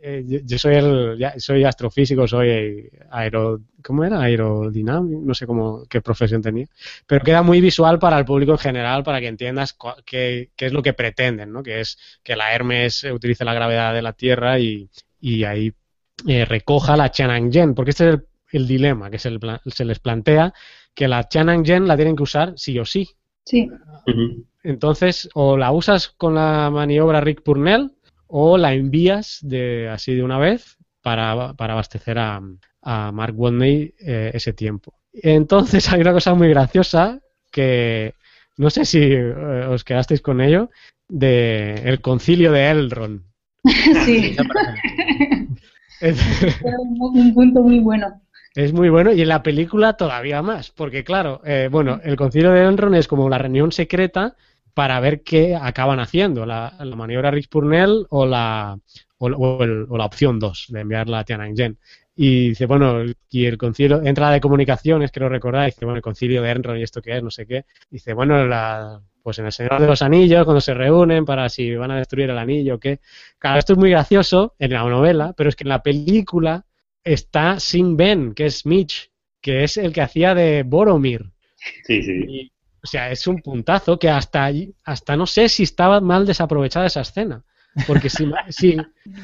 eh, 0.00 0.24
yo, 0.44 0.58
soy 0.58 0.76
el, 0.76 1.18
ya, 1.18 1.34
soy 1.38 1.64
astrofísico, 1.64 2.26
soy 2.26 2.88
aero, 3.10 3.60
¿cómo 3.84 4.02
era? 4.02 4.22
Aerodinámico, 4.22 5.20
no 5.22 5.34
sé 5.34 5.46
cómo, 5.46 5.84
qué 5.90 6.00
profesión 6.00 6.40
tenía. 6.40 6.66
Pero 7.06 7.22
queda 7.22 7.42
muy 7.42 7.60
visual 7.60 7.98
para 7.98 8.18
el 8.18 8.24
público 8.24 8.52
en 8.52 8.58
general, 8.58 9.02
para 9.04 9.20
que 9.20 9.28
entiendas 9.28 9.76
qué, 10.06 10.52
qué 10.56 10.66
es 10.66 10.72
lo 10.72 10.82
que 10.82 10.94
pretenden, 10.94 11.52
¿no? 11.52 11.62
Que 11.62 11.80
es 11.80 11.98
que 12.22 12.34
la 12.34 12.54
Hermes 12.54 13.04
utilice 13.04 13.44
la 13.44 13.52
gravedad 13.52 13.92
de 13.92 14.00
la 14.00 14.14
Tierra 14.14 14.58
y, 14.58 14.88
y 15.20 15.44
ahí 15.44 15.74
eh, 16.26 16.44
recoja 16.44 16.96
la 16.96 17.10
Chanang-yen, 17.10 17.74
porque 17.74 17.90
este 17.90 18.08
es 18.08 18.20
el, 18.52 18.66
dilema 18.66 19.10
que 19.10 19.18
se, 19.18 19.30
se, 19.66 19.84
les 19.84 19.98
plantea, 19.98 20.54
que 20.94 21.08
la 21.08 21.28
Chanang-yen 21.28 21.86
la 21.86 21.96
tienen 21.96 22.16
que 22.16 22.22
usar 22.22 22.54
sí 22.56 22.78
o 22.78 22.84
sí. 22.84 23.08
Sí. 23.44 23.68
Entonces, 24.62 25.28
o 25.34 25.56
la 25.56 25.70
usas 25.72 26.08
con 26.08 26.34
la 26.34 26.70
maniobra 26.70 27.20
Rick 27.20 27.42
Purnell 27.42 27.92
o 28.26 28.58
la 28.58 28.72
envías 28.72 29.38
de 29.42 29.88
así 29.88 30.14
de 30.14 30.22
una 30.22 30.38
vez 30.38 30.76
para, 31.02 31.30
abastecer 31.30 32.18
a, 32.18 32.40
Mark 33.12 33.34
Watney 33.36 33.94
eh, 33.98 34.30
ese 34.34 34.52
tiempo. 34.52 34.94
Entonces 35.12 35.88
hay 35.92 36.00
una 36.00 36.12
cosa 36.12 36.34
muy 36.34 36.48
graciosa 36.48 37.20
que 37.50 38.14
no 38.56 38.70
sé 38.70 38.84
si 38.84 39.00
eh, 39.02 39.66
os 39.68 39.84
quedasteis 39.84 40.20
con 40.20 40.40
ello, 40.40 40.70
de 41.08 41.74
el 41.84 42.00
concilio 42.00 42.52
de 42.52 42.70
Elrond. 42.70 43.22
Sí. 44.04 44.36
Es 46.00 46.18
un 46.62 47.34
punto 47.34 47.62
muy 47.62 47.80
bueno. 47.80 48.20
Es 48.54 48.72
muy 48.72 48.88
bueno 48.88 49.12
y 49.12 49.20
en 49.20 49.28
la 49.28 49.42
película 49.42 49.94
todavía 49.98 50.40
más, 50.40 50.70
porque 50.70 51.04
claro, 51.04 51.42
eh, 51.44 51.68
bueno, 51.70 52.00
el 52.02 52.16
concilio 52.16 52.52
de 52.52 52.64
Enron 52.64 52.94
es 52.94 53.06
como 53.06 53.28
la 53.28 53.36
reunión 53.36 53.70
secreta 53.70 54.34
para 54.72 54.98
ver 55.00 55.22
qué 55.22 55.54
acaban 55.54 56.00
haciendo, 56.00 56.46
la, 56.46 56.72
maniobra 56.96 57.30
Rich 57.30 57.50
Purnell 57.50 58.06
o 58.08 58.24
la, 58.24 58.78
o, 59.18 59.64
la 59.64 60.04
opción 60.06 60.38
2 60.38 60.66
de 60.68 60.80
enviarla 60.80 61.18
a 61.18 61.24
Tiananmen. 61.24 61.78
Y 62.14 62.48
dice, 62.48 62.64
bueno, 62.64 63.04
y 63.30 63.44
el 63.44 63.58
concilio, 63.58 64.02
entra 64.02 64.30
de 64.30 64.40
comunicaciones, 64.40 65.12
creo 65.12 65.28
recordar, 65.28 65.66
dice, 65.66 65.84
bueno, 65.84 65.96
el 65.96 66.02
concilio 66.02 66.40
de 66.40 66.50
Enron 66.50 66.78
y 66.78 66.82
esto 66.82 67.02
qué 67.02 67.16
es, 67.16 67.22
no 67.22 67.30
sé 67.30 67.46
qué. 67.46 67.66
Dice, 67.90 68.14
bueno, 68.14 68.46
la, 68.46 69.02
pues 69.26 69.40
en 69.40 69.46
el 69.46 69.50
Señor 69.50 69.80
de 69.80 69.88
los 69.88 70.02
Anillos, 70.02 70.44
cuando 70.44 70.60
se 70.60 70.72
reúnen 70.72 71.24
para 71.24 71.48
si 71.48 71.74
van 71.74 71.90
a 71.90 71.96
destruir 71.96 72.30
el 72.30 72.38
anillo 72.38 72.76
o 72.76 72.78
qué. 72.78 73.00
Claro, 73.40 73.58
esto 73.58 73.72
es 73.72 73.78
muy 73.80 73.90
gracioso 73.90 74.54
en 74.60 74.72
la 74.72 74.84
novela, 74.84 75.34
pero 75.36 75.48
es 75.48 75.56
que 75.56 75.64
en 75.64 75.70
la 75.70 75.82
película 75.82 76.64
está 77.02 77.58
Sin 77.58 77.96
Ben, 77.96 78.34
que 78.34 78.46
es 78.46 78.64
Mitch, 78.64 79.10
que 79.40 79.64
es 79.64 79.78
el 79.78 79.92
que 79.92 80.00
hacía 80.00 80.32
de 80.32 80.62
Boromir. 80.62 81.24
Sí, 81.82 82.04
sí. 82.04 82.52
o 82.80 82.86
sea, 82.86 83.10
es 83.10 83.26
un 83.26 83.42
puntazo 83.42 83.98
que 83.98 84.08
hasta, 84.08 84.48
hasta 84.84 85.16
no 85.16 85.26
sé 85.26 85.48
si 85.48 85.64
estaba 85.64 86.00
mal 86.00 86.24
desaprovechada 86.24 86.86
esa 86.86 87.00
escena. 87.00 87.42
Porque 87.88 88.08
si, 88.08 88.30
si, 88.50 88.76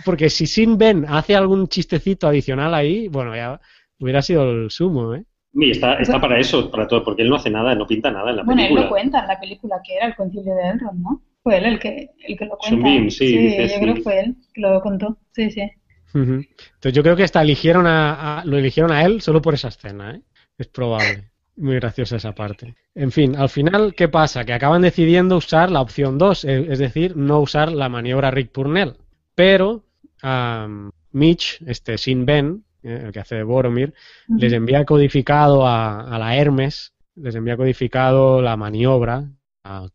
porque 0.04 0.30
si 0.30 0.48
Sin 0.48 0.78
Ben 0.78 1.06
hace 1.08 1.36
algún 1.36 1.68
chistecito 1.68 2.26
adicional 2.26 2.74
ahí, 2.74 3.06
bueno, 3.06 3.36
ya 3.36 3.60
hubiera 4.00 4.20
sido 4.20 4.50
el 4.50 4.68
sumo, 4.72 5.14
¿eh? 5.14 5.24
Y 5.54 5.70
está, 5.70 5.94
está 5.94 6.20
para 6.20 6.38
eso, 6.38 6.70
para 6.70 6.88
todo, 6.88 7.04
porque 7.04 7.22
él 7.22 7.28
no 7.28 7.36
hace 7.36 7.50
nada, 7.50 7.74
no 7.74 7.86
pinta 7.86 8.10
nada 8.10 8.30
en 8.30 8.36
la 8.36 8.42
película. 8.42 8.54
Bueno, 8.68 8.80
él 8.80 8.84
lo 8.84 8.88
cuenta 8.88 9.20
en 9.20 9.28
la 9.28 9.38
película 9.38 9.80
que 9.86 9.96
era 9.96 10.06
el 10.06 10.14
concilio 10.14 10.54
de 10.54 10.70
Elrond, 10.70 11.02
¿no? 11.02 11.22
Fue 11.42 11.58
él 11.58 11.64
el 11.66 11.78
que, 11.78 12.10
el 12.26 12.38
que 12.38 12.44
lo 12.46 12.56
cuenta. 12.56 13.10
sí, 13.10 13.10
sí, 13.10 13.56
yo 13.56 13.80
creo 13.80 13.94
que 13.94 14.00
fue 14.00 14.20
él 14.20 14.36
que 14.54 14.60
lo 14.60 14.80
contó, 14.80 15.18
sí, 15.32 15.50
sí. 15.50 15.70
Entonces 16.14 16.92
yo 16.92 17.02
creo 17.02 17.16
que 17.16 17.24
hasta 17.24 17.42
eligieron 17.42 17.86
a, 17.86 18.42
lo 18.44 18.58
eligieron 18.58 18.92
a 18.92 19.02
él 19.04 19.22
solo 19.22 19.40
por 19.40 19.54
esa 19.54 19.68
escena, 19.68 20.14
¿eh? 20.14 20.20
Es 20.58 20.68
probable. 20.68 21.30
Muy 21.56 21.74
graciosa 21.74 22.16
esa 22.16 22.34
parte. 22.34 22.74
En 22.94 23.12
fin, 23.12 23.36
al 23.36 23.48
final, 23.48 23.94
¿qué 23.94 24.08
pasa? 24.08 24.44
Que 24.44 24.52
acaban 24.52 24.82
decidiendo 24.82 25.36
usar 25.36 25.70
la 25.70 25.80
opción 25.80 26.16
2, 26.18 26.44
es 26.44 26.78
decir, 26.78 27.16
no 27.16 27.40
usar 27.40 27.72
la 27.72 27.88
maniobra 27.88 28.30
Rick 28.30 28.52
Purnell. 28.52 28.96
Pero 29.34 29.84
Mitch, 31.12 31.62
este 31.66 31.98
Sin 31.98 32.24
Ben, 32.24 32.64
eh, 32.82 33.02
el 33.06 33.12
que 33.12 33.20
hace 33.20 33.36
de 33.36 33.42
Boromir, 33.42 33.94
les 34.28 34.52
envía 34.52 34.84
codificado 34.84 35.66
a, 35.66 36.16
la 36.18 36.36
Hermes, 36.36 36.92
les 37.16 37.34
envía 37.34 37.56
codificado 37.56 38.42
la 38.42 38.56
maniobra 38.56 39.28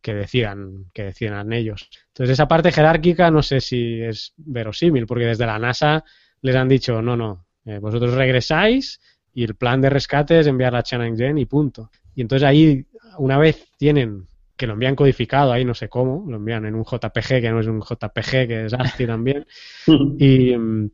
que 0.02 0.14
decidan, 0.14 0.86
que 0.94 1.04
decidan 1.04 1.52
ellos. 1.52 1.90
Entonces 2.08 2.34
esa 2.34 2.48
parte 2.48 2.72
jerárquica 2.72 3.30
no 3.30 3.44
sé 3.44 3.60
si 3.60 4.02
es 4.02 4.34
verosímil, 4.38 5.06
porque 5.06 5.26
desde 5.26 5.46
la 5.46 5.60
NASA 5.60 6.04
les 6.42 6.56
han 6.56 6.70
dicho, 6.70 7.02
no, 7.02 7.18
no, 7.18 7.46
eh, 7.66 7.80
vosotros 7.80 8.14
regresáis 8.14 9.00
y 9.34 9.44
el 9.44 9.56
plan 9.56 9.82
de 9.82 9.90
rescate 9.90 10.40
es 10.40 10.48
enviar 10.48 10.76
a 10.76 10.84
Chanang-jen 10.84 11.38
y 11.38 11.46
punto. 11.46 11.92
Y 12.16 12.22
entonces 12.22 12.48
ahí, 12.48 12.86
una 13.18 13.38
vez 13.38 13.68
tienen 13.78 14.28
que 14.58 14.66
lo 14.66 14.74
envían 14.74 14.96
codificado, 14.96 15.54
ahí 15.54 15.64
no 15.64 15.76
sé 15.76 15.88
cómo, 15.88 16.26
lo 16.28 16.38
envían 16.38 16.66
en 16.66 16.74
un 16.74 16.84
JPG 16.84 17.42
que 17.42 17.52
no 17.52 17.60
es 17.60 17.68
un 17.68 17.80
JPG, 17.80 18.48
que 18.48 18.66
es 18.66 18.74
ASCII 18.74 19.06
también, 19.06 19.46
y, 20.18 20.58
mm, 20.58 20.90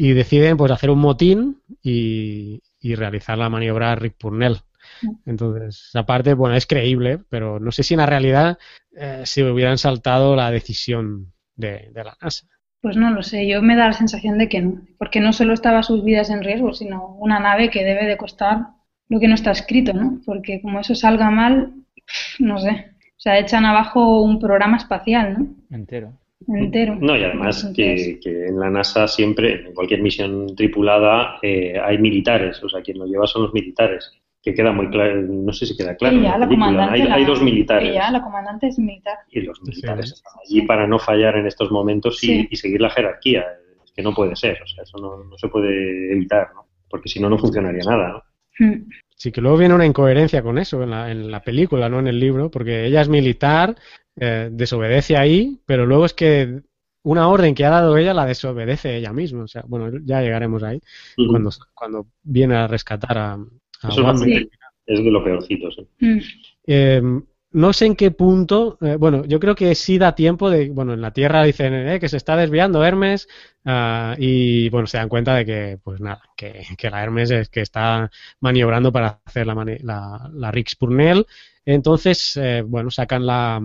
y 0.00 0.12
deciden 0.12 0.56
pues 0.56 0.70
hacer 0.70 0.90
un 0.90 1.00
motín 1.00 1.60
y, 1.82 2.62
realizar 2.94 3.36
la 3.36 3.50
maniobra 3.50 3.96
Rick 3.96 4.14
Purnell. 4.16 4.58
Entonces, 5.26 5.86
esa 5.88 6.06
parte, 6.06 6.34
bueno, 6.34 6.54
es 6.54 6.66
creíble, 6.66 7.18
pero 7.28 7.58
no 7.58 7.72
sé 7.72 7.82
si 7.82 7.94
en 7.94 7.98
la 7.98 8.06
realidad 8.06 8.58
eh, 8.96 9.22
se 9.24 9.44
hubieran 9.44 9.76
saltado 9.76 10.36
la 10.36 10.50
decisión 10.52 11.32
de, 11.56 11.90
la 11.94 12.16
NASA. 12.22 12.46
Pues 12.80 12.96
no 12.96 13.10
lo 13.10 13.22
sé, 13.22 13.46
yo 13.48 13.60
me 13.60 13.76
da 13.76 13.86
la 13.86 13.92
sensación 13.92 14.38
de 14.38 14.48
que 14.48 14.62
no, 14.62 14.82
porque 14.98 15.20
no 15.20 15.32
solo 15.32 15.52
estaba 15.52 15.82
sus 15.82 16.04
vidas 16.04 16.30
en 16.30 16.44
riesgo, 16.44 16.72
sino 16.72 17.16
una 17.16 17.40
nave 17.40 17.68
que 17.68 17.84
debe 17.84 18.06
de 18.06 18.16
costar 18.16 18.68
lo 19.08 19.18
que 19.18 19.26
no 19.26 19.34
está 19.34 19.50
escrito, 19.50 19.92
¿no? 19.92 20.20
Porque 20.24 20.62
como 20.62 20.78
eso 20.78 20.94
salga 20.94 21.30
mal, 21.30 21.72
no 22.38 22.58
sé, 22.58 22.70
o 22.70 23.20
sea, 23.20 23.38
echan 23.38 23.64
abajo 23.64 24.22
un 24.22 24.38
programa 24.38 24.76
espacial, 24.76 25.36
¿no? 25.38 25.76
Entero 25.76 26.12
entero. 26.46 26.96
No, 27.00 27.16
y 27.16 27.24
además 27.24 27.70
que, 27.74 28.18
en 28.24 28.58
la 28.58 28.70
NASA 28.70 29.08
siempre, 29.08 29.66
en 29.66 29.74
cualquier 29.74 30.02
misión 30.02 30.54
tripulada, 30.54 31.38
eh, 31.42 31.78
hay 31.82 31.98
militares, 31.98 32.62
o 32.62 32.68
sea, 32.68 32.82
quien 32.82 32.98
lo 32.98 33.06
lleva 33.06 33.26
son 33.26 33.42
los 33.42 33.54
militares, 33.54 34.10
que 34.42 34.54
queda 34.54 34.72
muy 34.72 34.88
claro, 34.88 35.20
no 35.22 35.52
sé 35.52 35.66
si 35.66 35.76
queda 35.76 35.96
claro. 35.96 36.16
hay, 36.90 37.24
dos 37.24 37.42
militares. 37.42 37.94
la 37.94 38.22
comandante 38.22 38.68
es 38.68 38.78
militar. 38.78 39.18
Y 39.30 39.40
los 39.40 39.60
militares 39.62 40.12
están 40.12 40.32
allí 40.44 40.62
para 40.62 40.86
no 40.86 40.98
fallar 40.98 41.36
en 41.36 41.46
estos 41.46 41.70
momentos 41.70 42.22
y, 42.22 42.46
seguir 42.56 42.80
la 42.80 42.90
jerarquía, 42.90 43.44
es 43.84 43.92
que 43.92 44.02
no 44.02 44.14
puede 44.14 44.36
ser, 44.36 44.62
o 44.62 44.66
sea, 44.66 44.84
eso 44.84 44.98
no, 44.98 45.36
se 45.36 45.48
puede 45.48 46.12
evitar, 46.12 46.48
¿no? 46.54 46.66
Porque 46.88 47.08
si 47.08 47.20
no, 47.20 47.28
no 47.28 47.38
funcionaría 47.38 47.82
nada, 47.84 48.08
¿no? 48.08 48.22
Hmm. 48.60 48.88
Sí, 49.14 49.32
que 49.32 49.40
luego 49.40 49.56
viene 49.56 49.74
una 49.74 49.86
incoherencia 49.86 50.42
con 50.42 50.58
eso 50.58 50.82
en 50.82 50.90
la, 50.90 51.10
en 51.10 51.30
la 51.30 51.42
película, 51.42 51.88
no 51.88 51.98
en 51.98 52.06
el 52.06 52.20
libro, 52.20 52.50
porque 52.50 52.86
ella 52.86 53.00
es 53.00 53.08
militar, 53.08 53.74
eh, 54.20 54.48
desobedece 54.50 55.16
ahí, 55.16 55.60
pero 55.66 55.86
luego 55.86 56.04
es 56.04 56.14
que 56.14 56.62
una 57.02 57.28
orden 57.28 57.54
que 57.54 57.64
ha 57.64 57.70
dado 57.70 57.96
ella 57.96 58.12
la 58.12 58.26
desobedece 58.26 58.96
ella 58.96 59.12
misma. 59.12 59.44
O 59.44 59.48
sea, 59.48 59.64
bueno, 59.66 59.90
ya 60.04 60.20
llegaremos 60.20 60.62
ahí 60.62 60.80
cuando, 61.16 61.50
cuando 61.74 62.06
viene 62.22 62.56
a 62.56 62.66
rescatar 62.66 63.16
a, 63.16 63.32
a 63.34 63.88
Es 64.86 65.04
de 65.04 65.10
lo 65.10 65.24
peorcito, 65.24 65.70
sí. 65.70 65.86
Mm. 66.00 66.18
Eh, 66.66 67.02
no 67.50 67.72
sé 67.72 67.86
en 67.86 67.96
qué 67.96 68.10
punto, 68.10 68.76
eh, 68.82 68.96
bueno, 68.96 69.24
yo 69.24 69.40
creo 69.40 69.54
que 69.54 69.74
sí 69.74 69.96
da 69.96 70.14
tiempo 70.14 70.50
de, 70.50 70.68
bueno, 70.68 70.92
en 70.92 71.00
la 71.00 71.12
Tierra 71.12 71.42
dicen 71.44 71.98
que 71.98 72.08
se 72.10 72.18
está 72.18 72.36
desviando 72.36 72.84
Hermes 72.84 73.26
ah, 73.64 74.14
y, 74.18 74.68
bueno, 74.68 74.86
se 74.86 74.98
dan 74.98 75.08
cuenta 75.08 75.34
de 75.34 75.46
que, 75.46 75.78
pues 75.82 76.00
nada, 76.00 76.20
que, 76.36 76.62
la 76.90 77.02
Hermes 77.02 77.30
es 77.30 77.48
que 77.48 77.62
está 77.62 78.10
maniobrando 78.40 78.92
para 78.92 79.20
hacer 79.24 79.46
la, 79.46 79.54
la, 79.82 80.30
la 80.30 80.50
Rix 80.50 80.76
Purnell. 80.76 81.24
Entonces, 81.64 82.38
bueno, 82.66 82.90
sacan 82.90 83.24
la, 83.24 83.62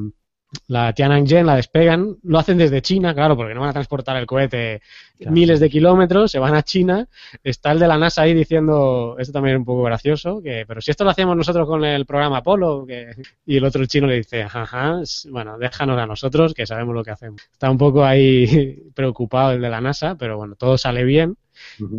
la 0.68 0.94
Tiananmen 0.94 1.46
la 1.46 1.56
despegan, 1.56 2.18
lo 2.24 2.40
hacen 2.40 2.58
desde 2.58 2.82
China, 2.82 3.14
claro, 3.14 3.36
porque 3.36 3.54
no 3.54 3.62
van 3.62 3.70
a 3.70 3.74
transportar 3.74 4.18
el 4.18 4.26
cohete 4.26 4.82
miles 5.20 5.60
de 5.60 5.70
kilómetros, 5.70 6.32
se 6.32 6.40
van 6.40 6.56
a 6.56 6.64
China, 6.64 7.08
está 7.44 7.72
el 7.72 7.80
de 7.80 7.88
la 7.88 7.98
NASA 7.98 8.24
ahí 8.24 8.34
diciendo, 8.34 9.16
esto 9.18 9.34
también 9.34 9.56
es 9.56 9.60
un 9.60 9.66
poco 9.66 9.84
gracioso, 9.84 10.42
que, 10.42 10.66
pero 10.68 10.82
si 10.82 10.92
esto 10.92 11.04
lo 11.04 11.12
hacemos 11.12 11.36
nosotros 11.36 11.68
con 11.68 11.84
el 11.86 12.06
programa 12.06 12.38
Apolo, 12.38 12.86
que, 12.86 13.12
y 13.46 13.58
el 13.58 13.64
otro 13.64 13.86
chino 13.86 14.08
le 14.08 14.18
dice, 14.18 14.44
ajá, 14.44 15.00
bueno, 15.30 15.58
déjanos 15.58 16.00
a 16.00 16.06
nosotros 16.06 16.54
que 16.54 16.66
sabemos 16.66 16.94
lo 16.94 17.04
que 17.04 17.12
hacemos. 17.12 17.42
Está 17.52 17.70
un 17.70 17.78
poco 17.78 18.04
ahí 18.04 18.84
preocupado 18.96 19.52
el 19.52 19.62
de 19.62 19.70
la 19.70 19.82
NASA, 19.82 20.16
pero 20.16 20.38
bueno, 20.38 20.56
todo 20.56 20.78
sale 20.78 21.04
bien 21.04 21.38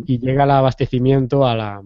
y 0.05 0.19
llega 0.19 0.43
el 0.43 0.51
abastecimiento 0.51 1.47
a 1.47 1.55
la, 1.55 1.81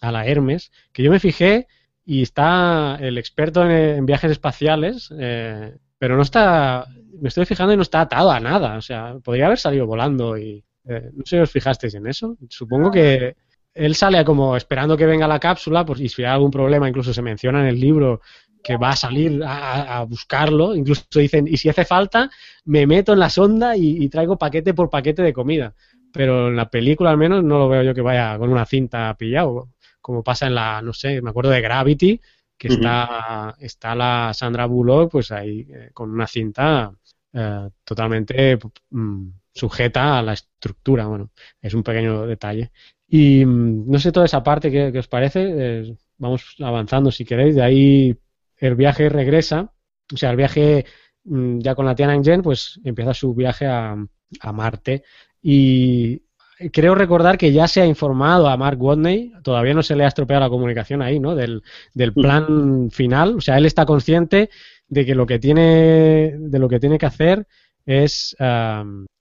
a 0.00 0.12
la 0.12 0.26
Hermes, 0.26 0.70
que 0.92 1.02
yo 1.02 1.10
me 1.10 1.20
fijé 1.20 1.66
y 2.06 2.22
está 2.22 2.98
el 3.00 3.18
experto 3.18 3.68
en, 3.68 4.04
viajes 4.04 4.30
espaciales, 4.30 5.12
eh, 5.18 5.76
pero 5.98 6.16
no 6.16 6.22
está, 6.22 6.86
me 7.20 7.28
estoy 7.28 7.46
fijando 7.46 7.72
y 7.72 7.76
no 7.76 7.82
está 7.82 8.02
atado 8.02 8.30
a 8.30 8.40
nada, 8.40 8.76
o 8.76 8.82
sea, 8.82 9.16
podría 9.22 9.46
haber 9.46 9.58
salido 9.58 9.86
volando 9.86 10.36
y 10.36 10.64
eh, 10.86 11.10
no 11.12 11.24
sé 11.24 11.36
si 11.36 11.42
os 11.42 11.50
fijasteis 11.50 11.94
en 11.94 12.06
eso. 12.06 12.36
Supongo 12.48 12.90
que 12.90 13.36
él 13.72 13.94
sale 13.94 14.24
como 14.24 14.56
esperando 14.56 14.96
que 14.96 15.06
venga 15.06 15.26
la 15.26 15.40
cápsula, 15.40 15.84
pues 15.84 16.00
y 16.00 16.08
si 16.08 16.22
hay 16.22 16.30
algún 16.30 16.50
problema, 16.50 16.88
incluso 16.88 17.12
se 17.12 17.22
menciona 17.22 17.60
en 17.60 17.66
el 17.66 17.80
libro 17.80 18.20
que 18.62 18.76
va 18.76 18.90
a 18.90 18.96
salir 18.96 19.42
a, 19.44 20.02
buscarlo, 20.04 20.74
incluso 20.74 21.04
dicen, 21.14 21.46
y 21.46 21.58
si 21.58 21.68
hace 21.68 21.84
falta, 21.84 22.30
me 22.64 22.86
meto 22.86 23.12
en 23.12 23.18
la 23.18 23.28
sonda 23.28 23.76
y, 23.76 24.08
traigo 24.08 24.38
paquete 24.38 24.72
por 24.72 24.88
paquete 24.88 25.22
de 25.22 25.34
comida. 25.34 25.74
Pero 26.12 26.48
en 26.48 26.56
la 26.56 26.70
película 26.70 27.10
al 27.10 27.18
menos 27.18 27.44
no 27.44 27.58
lo 27.58 27.68
veo 27.68 27.82
yo 27.82 27.94
que 27.94 28.00
vaya 28.00 28.38
con 28.38 28.50
una 28.50 28.64
cinta 28.64 29.14
pillado 29.18 29.68
como 30.04 30.22
pasa 30.22 30.46
en 30.46 30.54
la, 30.54 30.82
no 30.82 30.92
sé, 30.92 31.22
me 31.22 31.30
acuerdo 31.30 31.50
de 31.50 31.62
Gravity, 31.62 32.20
que 32.56 32.68
está, 32.68 33.56
está 33.58 33.94
la 33.94 34.32
Sandra 34.34 34.66
Bullock, 34.66 35.12
pues 35.12 35.32
ahí 35.32 35.66
eh, 35.70 35.90
con 35.92 36.10
una 36.10 36.26
cinta 36.26 36.92
eh, 37.32 37.68
totalmente 37.84 38.58
mm, 38.90 39.28
sujeta 39.52 40.18
a 40.18 40.22
la 40.22 40.34
estructura. 40.34 41.06
Bueno, 41.06 41.30
es 41.60 41.74
un 41.74 41.82
pequeño 41.82 42.26
detalle. 42.26 42.72
Y 43.08 43.44
mm, 43.44 43.90
no 43.90 43.98
sé 43.98 44.12
toda 44.12 44.26
esa 44.26 44.42
parte 44.42 44.70
que, 44.70 44.98
os 44.98 45.08
parece. 45.08 45.96
vamos 46.18 46.56
avanzando 46.60 47.10
si 47.10 47.24
queréis. 47.24 47.54
De 47.56 47.62
ahí 47.62 48.16
el 48.56 48.74
viaje 48.76 49.08
regresa. 49.08 49.72
O 50.12 50.16
sea, 50.16 50.30
el 50.30 50.36
viaje 50.36 50.86
mm, 51.24 51.58
ya 51.60 51.74
con 51.74 51.86
la 51.86 51.94
Tiananmen, 51.94 52.42
pues 52.42 52.80
empieza 52.84 53.14
su 53.14 53.34
viaje 53.34 53.66
a, 53.66 53.96
a 54.40 54.52
Marte. 54.52 55.02
Y 55.42 56.22
creo 56.72 56.94
recordar 56.94 57.38
que 57.38 57.52
ya 57.52 57.68
se 57.68 57.80
ha 57.80 57.86
informado 57.86 58.48
a 58.48 58.56
Mark 58.56 58.80
Watney, 58.80 59.32
todavía 59.42 59.74
no 59.74 59.82
se 59.82 59.96
le 59.96 60.04
ha 60.04 60.08
estropeado 60.08 60.42
la 60.42 60.50
comunicación 60.50 61.02
ahí, 61.02 61.20
¿no? 61.20 61.34
Del, 61.34 61.62
del 61.94 62.10
mm. 62.10 62.14
plan 62.14 62.90
final. 62.90 63.36
O 63.36 63.40
sea, 63.40 63.58
él 63.58 63.66
está 63.66 63.86
consciente 63.86 64.50
de 64.88 65.06
que 65.06 65.14
lo 65.14 65.26
que 65.26 65.38
tiene, 65.38 66.34
de 66.38 66.58
lo 66.58 66.68
que 66.68 66.80
tiene 66.80 66.98
que 66.98 67.06
hacer 67.06 67.46
es, 67.84 68.36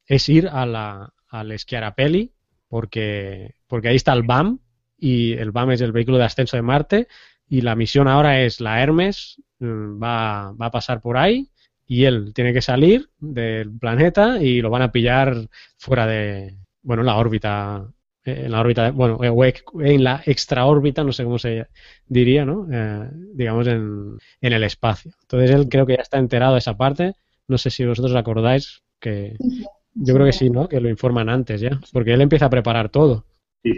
es 0.05 0.29
ir 0.29 0.47
a 0.47 0.65
la, 0.65 1.13
al 1.29 1.57
Schiarapelli, 1.57 2.31
porque, 2.67 3.55
porque 3.67 3.89
ahí 3.89 3.95
está 3.95 4.13
el 4.13 4.23
BAM, 4.23 4.59
y 4.97 5.33
el 5.33 5.51
BAM 5.51 5.71
es 5.71 5.81
el 5.81 5.91
vehículo 5.91 6.17
de 6.17 6.25
ascenso 6.25 6.57
de 6.57 6.63
Marte, 6.63 7.07
y 7.47 7.61
la 7.61 7.75
misión 7.75 8.07
ahora 8.07 8.41
es 8.41 8.61
la 8.61 8.81
Hermes, 8.81 9.41
mm, 9.59 10.01
va, 10.01 10.51
va 10.53 10.65
a 10.67 10.71
pasar 10.71 11.01
por 11.01 11.17
ahí, 11.17 11.49
y 11.85 12.05
él 12.05 12.33
tiene 12.33 12.53
que 12.53 12.61
salir 12.61 13.09
del 13.19 13.77
planeta 13.77 14.41
y 14.41 14.61
lo 14.61 14.69
van 14.69 14.81
a 14.81 14.91
pillar 14.91 15.49
fuera 15.77 16.07
de, 16.07 16.55
bueno, 16.83 17.01
en 17.01 17.07
la 17.07 17.17
órbita, 17.17 17.87
en 18.23 18.51
la 18.51 18.59
órbita, 18.59 18.91
bueno, 18.91 19.19
en 19.23 20.03
la 20.03 20.21
extraórbita, 20.25 21.03
no 21.03 21.11
sé 21.11 21.23
cómo 21.23 21.39
se 21.39 21.67
diría, 22.05 22.45
¿no? 22.45 22.67
Eh, 22.71 23.09
digamos 23.33 23.67
en, 23.67 24.17
en, 24.41 24.53
el 24.53 24.63
espacio. 24.63 25.11
Entonces 25.21 25.51
él 25.51 25.67
creo 25.69 25.85
que 25.85 25.95
ya 25.95 26.03
está 26.03 26.19
enterado 26.19 26.53
de 26.53 26.59
esa 26.59 26.77
parte. 26.77 27.13
No 27.47 27.57
sé 27.57 27.69
si 27.69 27.85
vosotros 27.85 28.15
acordáis 28.15 28.83
que 28.99 29.35
yo 29.95 30.13
creo 30.13 30.25
que 30.25 30.33
sí, 30.33 30.49
¿no? 30.49 30.67
Que 30.67 30.79
lo 30.79 30.89
informan 30.89 31.29
antes 31.29 31.61
ya, 31.61 31.79
porque 31.91 32.13
él 32.13 32.21
empieza 32.21 32.45
a 32.45 32.49
preparar 32.49 32.89
todo. 32.89 33.25
Sí, 33.63 33.73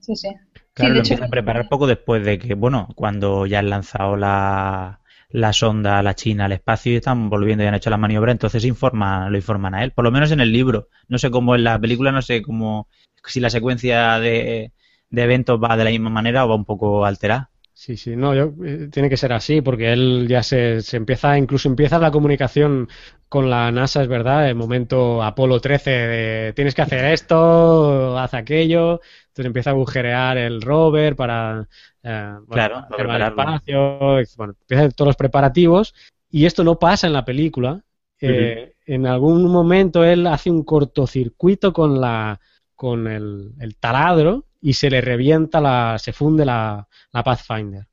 sí, 0.00 0.16
sí. 0.16 0.28
Claro, 0.74 0.94
lo 0.94 1.00
empieza 1.00 1.26
a 1.26 1.28
preparar 1.28 1.68
poco 1.68 1.86
después 1.86 2.24
de 2.24 2.38
que, 2.38 2.54
bueno, 2.54 2.88
cuando 2.94 3.46
ya 3.46 3.58
han 3.58 3.70
lanzado 3.70 4.16
la, 4.16 5.01
la 5.32 5.52
sonda 5.52 5.98
a 5.98 6.02
la 6.02 6.14
China 6.14 6.44
al 6.44 6.52
espacio 6.52 6.92
y 6.92 6.96
están 6.96 7.30
volviendo 7.30 7.64
y 7.64 7.66
han 7.66 7.74
hecho 7.74 7.90
la 7.90 7.96
maniobra, 7.96 8.32
entonces 8.32 8.64
informa, 8.64 9.28
lo 9.30 9.36
informan 9.36 9.74
a 9.74 9.82
él, 9.82 9.92
por 9.92 10.04
lo 10.04 10.10
menos 10.10 10.30
en 10.30 10.40
el 10.40 10.52
libro. 10.52 10.88
No 11.08 11.18
sé 11.18 11.30
cómo 11.30 11.54
en 11.54 11.64
la 11.64 11.78
película, 11.78 12.12
no 12.12 12.22
sé 12.22 12.42
cómo, 12.42 12.88
si 13.24 13.40
la 13.40 13.50
secuencia 13.50 14.18
de, 14.20 14.72
de 15.10 15.22
eventos 15.22 15.60
va 15.62 15.76
de 15.76 15.84
la 15.84 15.90
misma 15.90 16.10
manera 16.10 16.44
o 16.44 16.48
va 16.48 16.54
un 16.54 16.64
poco 16.64 17.04
alterada. 17.04 17.50
Sí, 17.74 17.96
sí, 17.96 18.14
no, 18.16 18.34
yo, 18.34 18.52
eh, 18.64 18.88
tiene 18.92 19.08
que 19.08 19.16
ser 19.16 19.32
así, 19.32 19.62
porque 19.62 19.92
él 19.92 20.26
ya 20.28 20.42
se, 20.42 20.82
se, 20.82 20.98
empieza, 20.98 21.38
incluso 21.38 21.68
empieza 21.68 21.98
la 21.98 22.10
comunicación 22.10 22.88
con 23.28 23.48
la 23.48 23.72
NASA, 23.72 24.02
es 24.02 24.08
verdad, 24.08 24.48
el 24.48 24.54
momento 24.54 25.22
Apolo 25.22 25.58
13 25.60 25.90
de 25.90 26.52
tienes 26.52 26.74
que 26.74 26.82
hacer 26.82 27.06
esto, 27.06 28.18
haz 28.18 28.34
aquello, 28.34 29.00
entonces 29.32 29.46
empieza 29.46 29.70
a 29.70 29.72
agujerear 29.72 30.36
el 30.36 30.60
rover 30.60 31.16
para 31.16 31.66
eh, 32.02 32.34
claro, 32.50 32.76
hacer 32.76 33.06
el 33.06 33.22
espacio, 33.22 33.98
bueno, 34.36 34.54
empieza 34.60 34.82
a 34.82 34.84
hacer 34.84 34.92
todos 34.92 35.08
los 35.08 35.16
preparativos 35.16 35.94
y 36.30 36.44
esto 36.44 36.62
no 36.62 36.78
pasa 36.78 37.06
en 37.06 37.14
la 37.14 37.24
película. 37.24 37.82
Eh, 38.20 38.74
en 38.86 39.06
algún 39.06 39.50
momento 39.50 40.04
él 40.04 40.26
hace 40.26 40.50
un 40.50 40.64
cortocircuito 40.64 41.72
con 41.72 42.00
la 42.00 42.38
con 42.74 43.06
el, 43.06 43.76
taladro 43.80 44.44
y 44.60 44.74
se 44.74 44.90
le 44.90 45.00
revienta 45.00 45.60
la, 45.60 45.96
se 45.98 46.12
funde 46.12 46.44
la, 46.44 46.86
Pathfinder. 47.12 47.86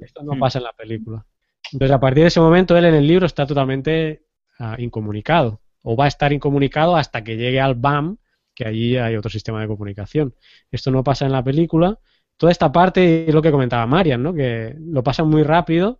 Esto 0.00 0.22
no 0.22 0.38
pasa 0.38 0.58
en 0.58 0.64
la 0.64 0.72
película. 0.72 1.26
Entonces 1.72 1.94
a 1.94 1.98
partir 1.98 2.22
de 2.22 2.28
ese 2.28 2.40
momento 2.40 2.76
él 2.76 2.84
en 2.84 2.94
el 2.94 3.06
libro 3.06 3.26
está 3.26 3.44
totalmente 3.44 4.24
ah, 4.60 4.76
incomunicado 4.78 5.60
o 5.82 5.96
va 5.96 6.04
a 6.04 6.08
estar 6.08 6.32
incomunicado 6.32 6.96
hasta 6.96 7.24
que 7.24 7.36
llegue 7.36 7.60
al 7.60 7.74
BAM, 7.74 8.18
que 8.56 8.66
allí 8.66 8.96
hay 8.96 9.14
otro 9.14 9.30
sistema 9.30 9.60
de 9.60 9.68
comunicación. 9.68 10.34
Esto 10.72 10.90
no 10.90 11.04
pasa 11.04 11.26
en 11.26 11.32
la 11.32 11.44
película 11.44 12.00
toda 12.36 12.52
esta 12.52 12.70
parte 12.70 13.28
es 13.28 13.34
lo 13.34 13.42
que 13.42 13.50
comentaba 13.50 13.86
Marian, 13.86 14.22
¿no? 14.22 14.34
Que 14.34 14.74
lo 14.78 15.02
pasan 15.02 15.28
muy 15.28 15.42
rápido, 15.42 15.98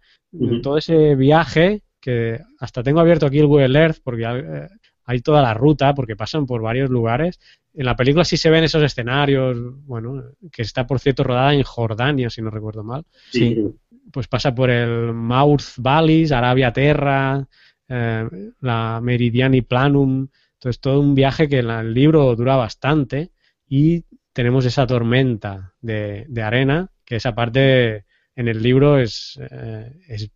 todo 0.62 0.76
ese 0.76 1.14
viaje, 1.14 1.82
que 2.00 2.38
hasta 2.60 2.82
tengo 2.82 3.00
abierto 3.00 3.26
aquí 3.26 3.38
el 3.38 3.46
Google 3.46 3.78
Earth 3.78 3.98
porque 4.04 4.24
eh, 4.24 4.68
hay 5.04 5.20
toda 5.20 5.40
la 5.40 5.54
ruta, 5.54 5.94
porque 5.94 6.16
pasan 6.16 6.46
por 6.46 6.60
varios 6.60 6.90
lugares. 6.90 7.40
En 7.72 7.86
la 7.86 7.96
película 7.96 8.24
sí 8.24 8.36
se 8.36 8.50
ven 8.50 8.64
esos 8.64 8.82
escenarios, 8.82 9.56
bueno, 9.86 10.22
que 10.52 10.62
está 10.62 10.86
por 10.86 11.00
cierto 11.00 11.24
rodada 11.24 11.54
en 11.54 11.62
Jordania, 11.62 12.28
si 12.28 12.42
no 12.42 12.50
recuerdo 12.50 12.84
mal. 12.84 13.04
Sí. 13.30 13.64
Pues 14.12 14.28
pasa 14.28 14.54
por 14.54 14.70
el 14.70 15.12
Mouth 15.14 15.78
Valleys, 15.78 16.32
Arabia 16.32 16.72
Terra, 16.72 17.46
eh, 17.88 18.28
la 18.60 19.00
Meridiani 19.02 19.62
Planum. 19.62 20.28
Entonces 20.58 20.80
todo 20.80 21.00
un 21.00 21.14
viaje 21.14 21.48
que 21.48 21.58
en 21.58 21.70
el 21.70 21.94
libro 21.94 22.34
dura 22.34 22.56
bastante 22.56 23.30
y 23.68 24.04
tenemos 24.32 24.64
esa 24.64 24.86
tormenta 24.86 25.74
de, 25.80 26.26
arena, 26.42 26.90
que 27.04 27.16
esa 27.16 27.34
parte 27.34 28.04
en 28.34 28.48
el 28.48 28.62
libro 28.62 28.98
es, 28.98 29.38
eh, 29.50 29.92
es, 30.08 30.30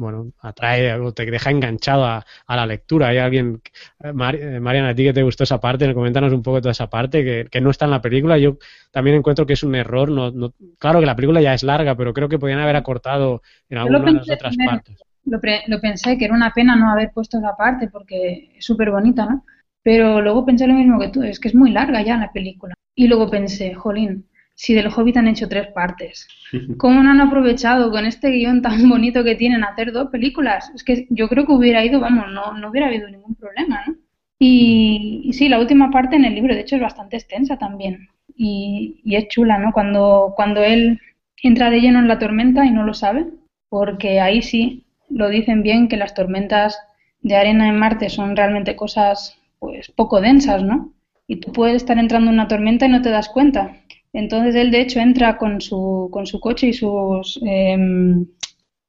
bueno, 0.00 0.32
atrae 0.40 0.94
o 0.94 1.12
te 1.12 1.26
deja 1.26 1.50
enganchado 1.50 2.04
a, 2.04 2.24
la 2.48 2.66
lectura. 2.66 3.08
Hay 3.08 3.18
alguien, 3.18 3.60
eh, 4.02 4.12
Mariana, 4.12 4.88
a 4.88 4.94
ti 4.94 5.04
que 5.04 5.12
te 5.12 5.22
gustó 5.22 5.44
esa 5.44 5.60
parte, 5.60 5.92
coméntanos 5.92 6.32
un 6.32 6.42
poco 6.42 6.60
toda 6.60 6.72
esa 6.72 6.88
parte 6.88 7.22
que, 7.22 7.46
que, 7.50 7.60
no 7.60 7.70
está 7.70 7.84
en 7.84 7.90
la 7.90 8.00
película. 8.00 8.38
Yo 8.38 8.56
también 8.90 9.16
encuentro 9.16 9.44
que 9.46 9.52
es 9.52 9.62
un 9.62 9.74
error. 9.74 10.10
No, 10.10 10.30
no, 10.30 10.54
claro 10.78 11.00
que 11.00 11.06
la 11.06 11.16
película 11.16 11.42
ya 11.42 11.54
es 11.54 11.62
larga, 11.62 11.94
pero 11.96 12.14
creo 12.14 12.28
que 12.28 12.38
podían 12.38 12.60
haber 12.60 12.76
acortado 12.76 13.42
en 13.68 13.78
algunas 13.78 14.26
de 14.26 14.34
otras 14.34 14.56
partes. 14.56 15.02
Lo, 15.24 15.40
lo, 15.66 15.80
pensé, 15.80 16.16
que 16.16 16.24
era 16.24 16.34
una 16.34 16.52
pena 16.52 16.76
no 16.76 16.90
haber 16.90 17.12
puesto 17.12 17.38
esa 17.38 17.56
parte 17.56 17.88
porque 17.88 18.52
es 18.56 18.64
súper 18.64 18.90
bonita, 18.90 19.26
¿no? 19.26 19.44
Pero 19.82 20.20
luego 20.20 20.44
pensé 20.44 20.66
lo 20.66 20.74
mismo 20.74 20.98
que 20.98 21.08
tú, 21.08 21.22
es 21.22 21.40
que 21.40 21.48
es 21.48 21.54
muy 21.54 21.70
larga 21.70 22.02
ya 22.02 22.16
la 22.16 22.32
película. 22.32 22.74
Y 22.94 23.06
luego 23.06 23.30
pensé, 23.30 23.74
jolín, 23.74 24.26
si 24.54 24.74
del 24.74 24.88
Hobbit 24.88 25.16
han 25.16 25.28
hecho 25.28 25.48
tres 25.48 25.68
partes, 25.68 26.28
¿cómo 26.78 27.02
no 27.02 27.10
han 27.10 27.20
aprovechado 27.20 27.90
con 27.90 28.04
este 28.04 28.30
guion 28.30 28.62
tan 28.62 28.88
bonito 28.88 29.24
que 29.24 29.36
tienen 29.36 29.64
hacer 29.64 29.92
dos 29.92 30.10
películas? 30.10 30.70
Es 30.74 30.84
que 30.84 31.06
yo 31.10 31.28
creo 31.28 31.46
que 31.46 31.52
hubiera 31.52 31.84
ido, 31.84 32.00
vamos, 32.00 32.26
no, 32.30 32.52
no 32.52 32.70
hubiera 32.70 32.88
habido 32.88 33.08
ningún 33.08 33.34
problema, 33.34 33.82
¿no? 33.86 33.94
Y, 34.42 35.30
sí, 35.34 35.48
la 35.48 35.60
última 35.60 35.90
parte 35.90 36.16
en 36.16 36.24
el 36.24 36.34
libro, 36.34 36.54
de 36.54 36.60
hecho, 36.60 36.76
es 36.76 36.82
bastante 36.82 37.16
extensa 37.16 37.58
también. 37.58 38.08
Y, 38.34 39.02
y, 39.04 39.16
es 39.16 39.28
chula, 39.28 39.58
¿no? 39.58 39.70
Cuando, 39.72 40.32
cuando 40.34 40.62
él 40.62 40.98
entra 41.42 41.68
de 41.70 41.80
lleno 41.80 41.98
en 41.98 42.08
la 42.08 42.18
tormenta 42.18 42.64
y 42.64 42.70
no 42.70 42.84
lo 42.84 42.94
sabe, 42.94 43.26
porque 43.68 44.20
ahí 44.20 44.42
sí 44.42 44.86
lo 45.10 45.28
dicen 45.28 45.62
bien 45.62 45.88
que 45.88 45.96
las 45.96 46.14
tormentas 46.14 46.78
de 47.20 47.36
arena 47.36 47.68
en 47.68 47.78
Marte 47.78 48.08
son 48.08 48.36
realmente 48.36 48.76
cosas 48.76 49.36
pues 49.58 49.90
poco 49.90 50.20
densas, 50.20 50.62
¿no? 50.62 50.92
Y 51.26 51.36
tú 51.36 51.52
puedes 51.52 51.76
estar 51.76 51.98
entrando 51.98 52.30
en 52.30 52.34
una 52.34 52.48
tormenta 52.48 52.86
y 52.86 52.88
no 52.88 53.02
te 53.02 53.10
das 53.10 53.28
cuenta. 53.28 53.76
Entonces 54.12 54.54
él 54.54 54.70
de 54.70 54.80
hecho 54.80 55.00
entra 55.00 55.36
con 55.36 55.60
su, 55.60 56.08
con 56.10 56.26
su 56.26 56.40
coche 56.40 56.68
y 56.68 56.72
sus 56.72 57.38
em, 57.44 58.26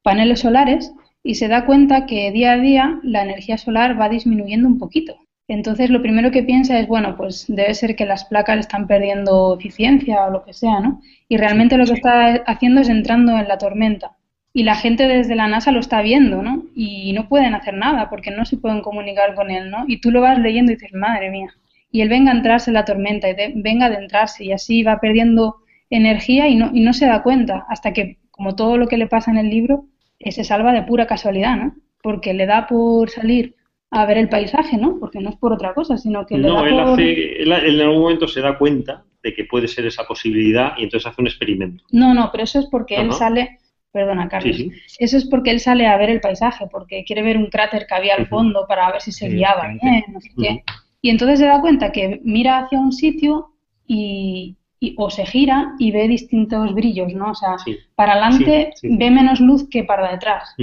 paneles 0.02 0.40
solares 0.40 0.92
y 1.22 1.36
se 1.36 1.48
da 1.48 1.66
cuenta 1.66 2.06
que 2.06 2.32
día 2.32 2.52
a 2.52 2.58
día 2.58 3.00
la 3.02 3.22
energía 3.22 3.58
solar 3.58 4.00
va 4.00 4.08
disminuyendo 4.08 4.66
un 4.66 4.78
poquito. 4.78 5.16
Entonces 5.48 5.90
lo 5.90 6.02
primero 6.02 6.30
que 6.30 6.42
piensa 6.42 6.78
es, 6.80 6.88
bueno, 6.88 7.16
pues 7.16 7.44
debe 7.48 7.74
ser 7.74 7.94
que 7.94 8.06
las 8.06 8.24
placas 8.24 8.60
están 8.60 8.86
perdiendo 8.86 9.56
eficiencia 9.58 10.24
o 10.24 10.30
lo 10.30 10.44
que 10.44 10.54
sea, 10.54 10.80
¿no? 10.80 11.00
Y 11.28 11.36
realmente 11.36 11.76
lo 11.76 11.84
que 11.84 11.92
está 11.92 12.36
haciendo 12.46 12.80
es 12.80 12.88
entrando 12.88 13.36
en 13.38 13.48
la 13.48 13.58
tormenta. 13.58 14.16
Y 14.54 14.64
la 14.64 14.74
gente 14.74 15.08
desde 15.08 15.34
la 15.34 15.48
NASA 15.48 15.72
lo 15.72 15.80
está 15.80 16.02
viendo, 16.02 16.42
¿no? 16.42 16.64
Y 16.74 17.12
no 17.14 17.28
pueden 17.28 17.54
hacer 17.54 17.74
nada 17.74 18.10
porque 18.10 18.30
no 18.30 18.44
se 18.44 18.58
pueden 18.58 18.82
comunicar 18.82 19.34
con 19.34 19.50
él, 19.50 19.70
¿no? 19.70 19.84
Y 19.86 20.00
tú 20.00 20.10
lo 20.10 20.20
vas 20.20 20.38
leyendo 20.38 20.72
y 20.72 20.74
dices, 20.74 20.92
madre 20.92 21.30
mía. 21.30 21.54
Y 21.90 22.02
él 22.02 22.08
venga 22.08 22.32
a 22.32 22.34
entrarse 22.34 22.70
en 22.70 22.74
la 22.74 22.84
tormenta 22.84 23.28
y 23.28 23.34
venga 23.54 23.86
a 23.86 23.88
adentrarse 23.88 24.44
y 24.44 24.52
así 24.52 24.82
va 24.82 25.00
perdiendo 25.00 25.56
energía 25.88 26.48
y 26.48 26.56
no, 26.56 26.70
y 26.72 26.80
no 26.80 26.92
se 26.92 27.06
da 27.06 27.22
cuenta 27.22 27.66
hasta 27.68 27.92
que, 27.92 28.18
como 28.30 28.54
todo 28.54 28.76
lo 28.76 28.88
que 28.88 28.98
le 28.98 29.06
pasa 29.06 29.30
en 29.30 29.38
el 29.38 29.48
libro, 29.48 29.86
eh, 30.18 30.32
se 30.32 30.44
salva 30.44 30.72
de 30.72 30.82
pura 30.82 31.06
casualidad, 31.06 31.56
¿no? 31.56 31.74
Porque 32.02 32.34
le 32.34 32.46
da 32.46 32.66
por 32.66 33.08
salir 33.10 33.54
a 33.90 34.06
ver 34.06 34.18
el 34.18 34.28
paisaje, 34.28 34.76
¿no? 34.76 34.98
Porque 34.98 35.20
no 35.20 35.30
es 35.30 35.36
por 35.36 35.52
otra 35.52 35.74
cosa, 35.74 35.96
sino 35.96 36.26
que... 36.26 36.36
No, 36.36 36.64
le 36.64 36.74
da 36.74 36.94
él, 36.94 37.52
él 37.52 37.80
en 37.80 37.80
algún 37.80 38.02
momento 38.02 38.28
se 38.28 38.40
da 38.40 38.58
cuenta 38.58 39.04
de 39.22 39.34
que 39.34 39.44
puede 39.44 39.68
ser 39.68 39.86
esa 39.86 40.04
posibilidad 40.04 40.72
y 40.78 40.84
entonces 40.84 41.06
hace 41.06 41.20
un 41.20 41.26
experimento. 41.26 41.84
No, 41.90 42.12
no, 42.12 42.30
pero 42.32 42.44
eso 42.44 42.58
es 42.58 42.66
porque 42.66 42.96
él 42.96 43.12
sale 43.12 43.60
Perdona, 43.92 44.28
Carlos. 44.28 44.56
Eso 44.98 45.16
es 45.18 45.26
porque 45.26 45.50
él 45.50 45.60
sale 45.60 45.86
a 45.86 45.98
ver 45.98 46.08
el 46.08 46.20
paisaje, 46.20 46.66
porque 46.70 47.04
quiere 47.04 47.22
ver 47.22 47.36
un 47.36 47.46
cráter 47.46 47.86
que 47.86 47.94
había 47.94 48.14
al 48.14 48.26
fondo 48.26 48.64
para 48.66 48.90
ver 48.90 49.02
si 49.02 49.12
se 49.12 49.28
guiaba 49.28 49.68
bien, 49.68 50.04
no 50.08 50.20
sé 50.20 50.30
qué. 50.40 50.64
Y 51.02 51.10
entonces 51.10 51.40
se 51.40 51.46
da 51.46 51.60
cuenta 51.60 51.92
que 51.92 52.20
mira 52.24 52.60
hacia 52.60 52.80
un 52.80 52.92
sitio 52.92 53.50
y, 53.86 54.56
o 54.96 55.10
se 55.10 55.26
gira 55.26 55.74
y 55.78 55.90
ve 55.90 56.08
distintos 56.08 56.74
brillos, 56.74 57.12
¿no? 57.12 57.32
O 57.32 57.34
sea, 57.34 57.56
para 57.94 58.12
adelante 58.12 58.70
ve 58.82 59.10
menos 59.10 59.40
luz 59.40 59.68
que 59.68 59.84
para 59.84 60.10
detrás. 60.10 60.54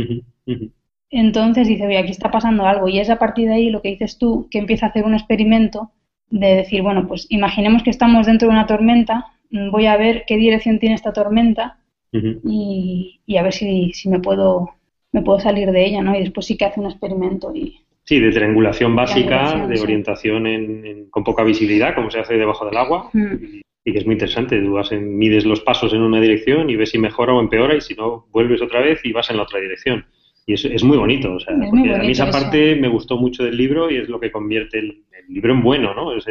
Entonces 1.12 1.68
dice, 1.68 1.86
oye, 1.86 1.98
aquí 1.98 2.12
está 2.12 2.32
pasando 2.32 2.66
algo. 2.66 2.88
Y 2.88 3.00
es 3.00 3.12
a 3.12 3.20
partir 3.20 3.48
de 3.48 3.56
ahí 3.56 3.70
lo 3.70 3.84
que 3.84 3.90
dices 3.90 4.18
tú, 4.18 4.48
que 4.50 4.58
empieza 4.58 4.88
a 4.88 4.90
hacer 4.90 5.06
un 5.06 5.14
experimento 5.14 5.92
de 6.32 6.56
decir, 6.56 6.82
bueno, 6.82 7.08
pues 7.08 7.28
imaginemos 7.30 7.84
que 7.84 7.92
estamos 7.92 8.26
dentro 8.26 8.48
de 8.48 8.54
una 8.54 8.66
tormenta, 8.66 9.26
voy 9.72 9.86
a 9.86 9.98
ver 9.98 10.24
qué 10.28 10.38
dirección 10.38 10.80
tiene 10.80 10.96
esta 10.96 11.14
tormenta 11.14 11.80
y, 12.12 13.38
a 13.38 13.44
ver 13.44 13.54
si, 13.54 13.94
si, 13.94 14.10
me 14.10 14.20
puedo 14.20 14.70
me 15.12 15.22
puedo 15.22 15.40
salir 15.40 15.72
de 15.72 15.86
ella, 15.86 16.02
¿no? 16.02 16.16
Y 16.16 16.20
después 16.20 16.46
sí 16.46 16.58
que 16.58 16.66
hace 16.66 16.80
un 16.80 16.88
experimento 16.88 17.54
y... 17.54 17.80
Sí, 18.04 18.20
de 18.20 18.32
triangulación 18.32 18.96
básica, 18.96 19.68
de 19.68 19.80
orientación 19.80 20.48
en, 20.48 21.10
con 21.12 21.24
poca 21.24 21.44
visibilidad, 21.44 21.94
como 21.94 22.10
se 22.10 22.20
hace 22.20 22.38
debajo 22.38 22.66
del 22.66 22.78
agua, 22.78 23.12
y, 23.14 23.62
que 23.92 24.00
es 24.00 24.06
muy 24.06 24.14
interesante. 24.14 24.60
Tú 24.60 24.74
vas 24.74 24.92
en, 24.92 25.16
mides 25.16 25.46
los 25.46 25.62
pasos 25.62 25.94
en 25.94 26.02
una 26.02 26.20
dirección 26.20 26.72
y 26.72 26.76
ves 26.76 26.90
si 26.90 26.98
mejora 26.98 27.34
o 27.34 27.40
empeora, 27.40 27.76
y 27.76 27.82
si 27.82 27.94
no, 27.94 28.26
vuelves 28.32 28.64
otra 28.64 28.82
vez 28.82 29.00
y 29.04 29.12
vas 29.12 29.30
en 29.30 29.38
la 29.38 29.44
otra 29.44 29.60
dirección. 29.60 30.06
Y 30.48 30.54
es, 30.54 30.66
es 30.66 30.84
muy 30.84 30.98
bonito, 30.98 31.36
o 31.36 31.40
sea, 31.40 31.56
porque 31.70 31.94
a 31.94 32.00
mí 32.00 32.12
esa 32.12 32.32
parte 32.32 32.76
me 32.76 32.88
gustó 32.88 33.18
mucho 33.18 33.44
del 33.44 33.56
libro 33.56 33.92
y 33.92 33.98
es 33.98 34.10
lo 34.10 34.20
que 34.20 34.32
convierte 34.32 34.80
el, 34.80 35.04
libro 35.28 35.54
en 35.54 35.62
bueno, 35.62 35.94
¿no? 35.94 36.18
Es, 36.18 36.26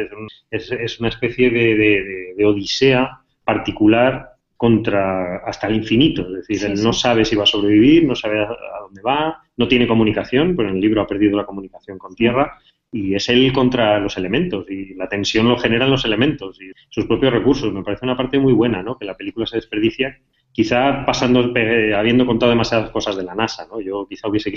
es, 0.51 0.71
es 0.73 0.99
una 0.99 1.07
especie 1.07 1.49
de, 1.49 1.75
de, 1.75 2.33
de 2.35 2.45
odisea 2.45 3.21
particular 3.45 4.31
contra 4.59 5.37
hasta 5.37 5.67
el 5.67 5.75
infinito. 5.75 6.23
Es 6.23 6.45
decir, 6.45 6.69
él 6.69 6.83
no 6.83 6.91
sabe 6.91 7.23
si 7.23 7.33
va 7.33 7.43
a 7.43 7.45
sobrevivir, 7.45 8.03
no 8.03 8.13
sabe 8.13 8.41
a, 8.41 8.49
dónde 8.81 9.01
va, 9.01 9.41
no 9.55 9.69
tiene 9.69 9.87
comunicación, 9.87 10.53
pero 10.53 10.67
en 10.67 10.75
el 10.75 10.81
libro 10.81 11.01
ha 11.01 11.07
perdido 11.07 11.37
la 11.37 11.45
comunicación 11.45 11.97
con 11.97 12.13
tierra 12.13 12.57
y 12.91 13.15
es 13.15 13.29
él 13.29 13.53
contra 13.53 13.99
los 13.99 14.17
elementos 14.17 14.69
y 14.69 14.95
la 14.95 15.07
tensión 15.07 15.47
lo 15.47 15.57
generan 15.57 15.89
los 15.89 16.03
elementos 16.03 16.59
y 16.61 16.73
sus 16.89 17.05
propios 17.05 17.31
recursos. 17.31 17.71
Me 17.71 17.83
parece 17.83 18.03
una 18.03 18.17
parte 18.17 18.37
muy 18.37 18.51
buena, 18.51 18.83
¿no? 18.83 18.97
Que 18.97 19.05
la 19.05 19.15
película 19.15 19.45
se 19.45 19.55
desperdicia, 19.55 20.19
quizá 20.51 21.05
pasando, 21.05 21.55
eh, 21.55 21.95
habiendo 21.95 22.25
contado 22.25 22.49
demasiadas 22.49 22.89
cosas 22.89 23.15
de 23.15 23.23
la 23.23 23.35
NASA, 23.35 23.65
¿no? 23.71 23.79
Yo 23.79 24.07
quizá 24.09 24.27
hubiese, 24.27 24.53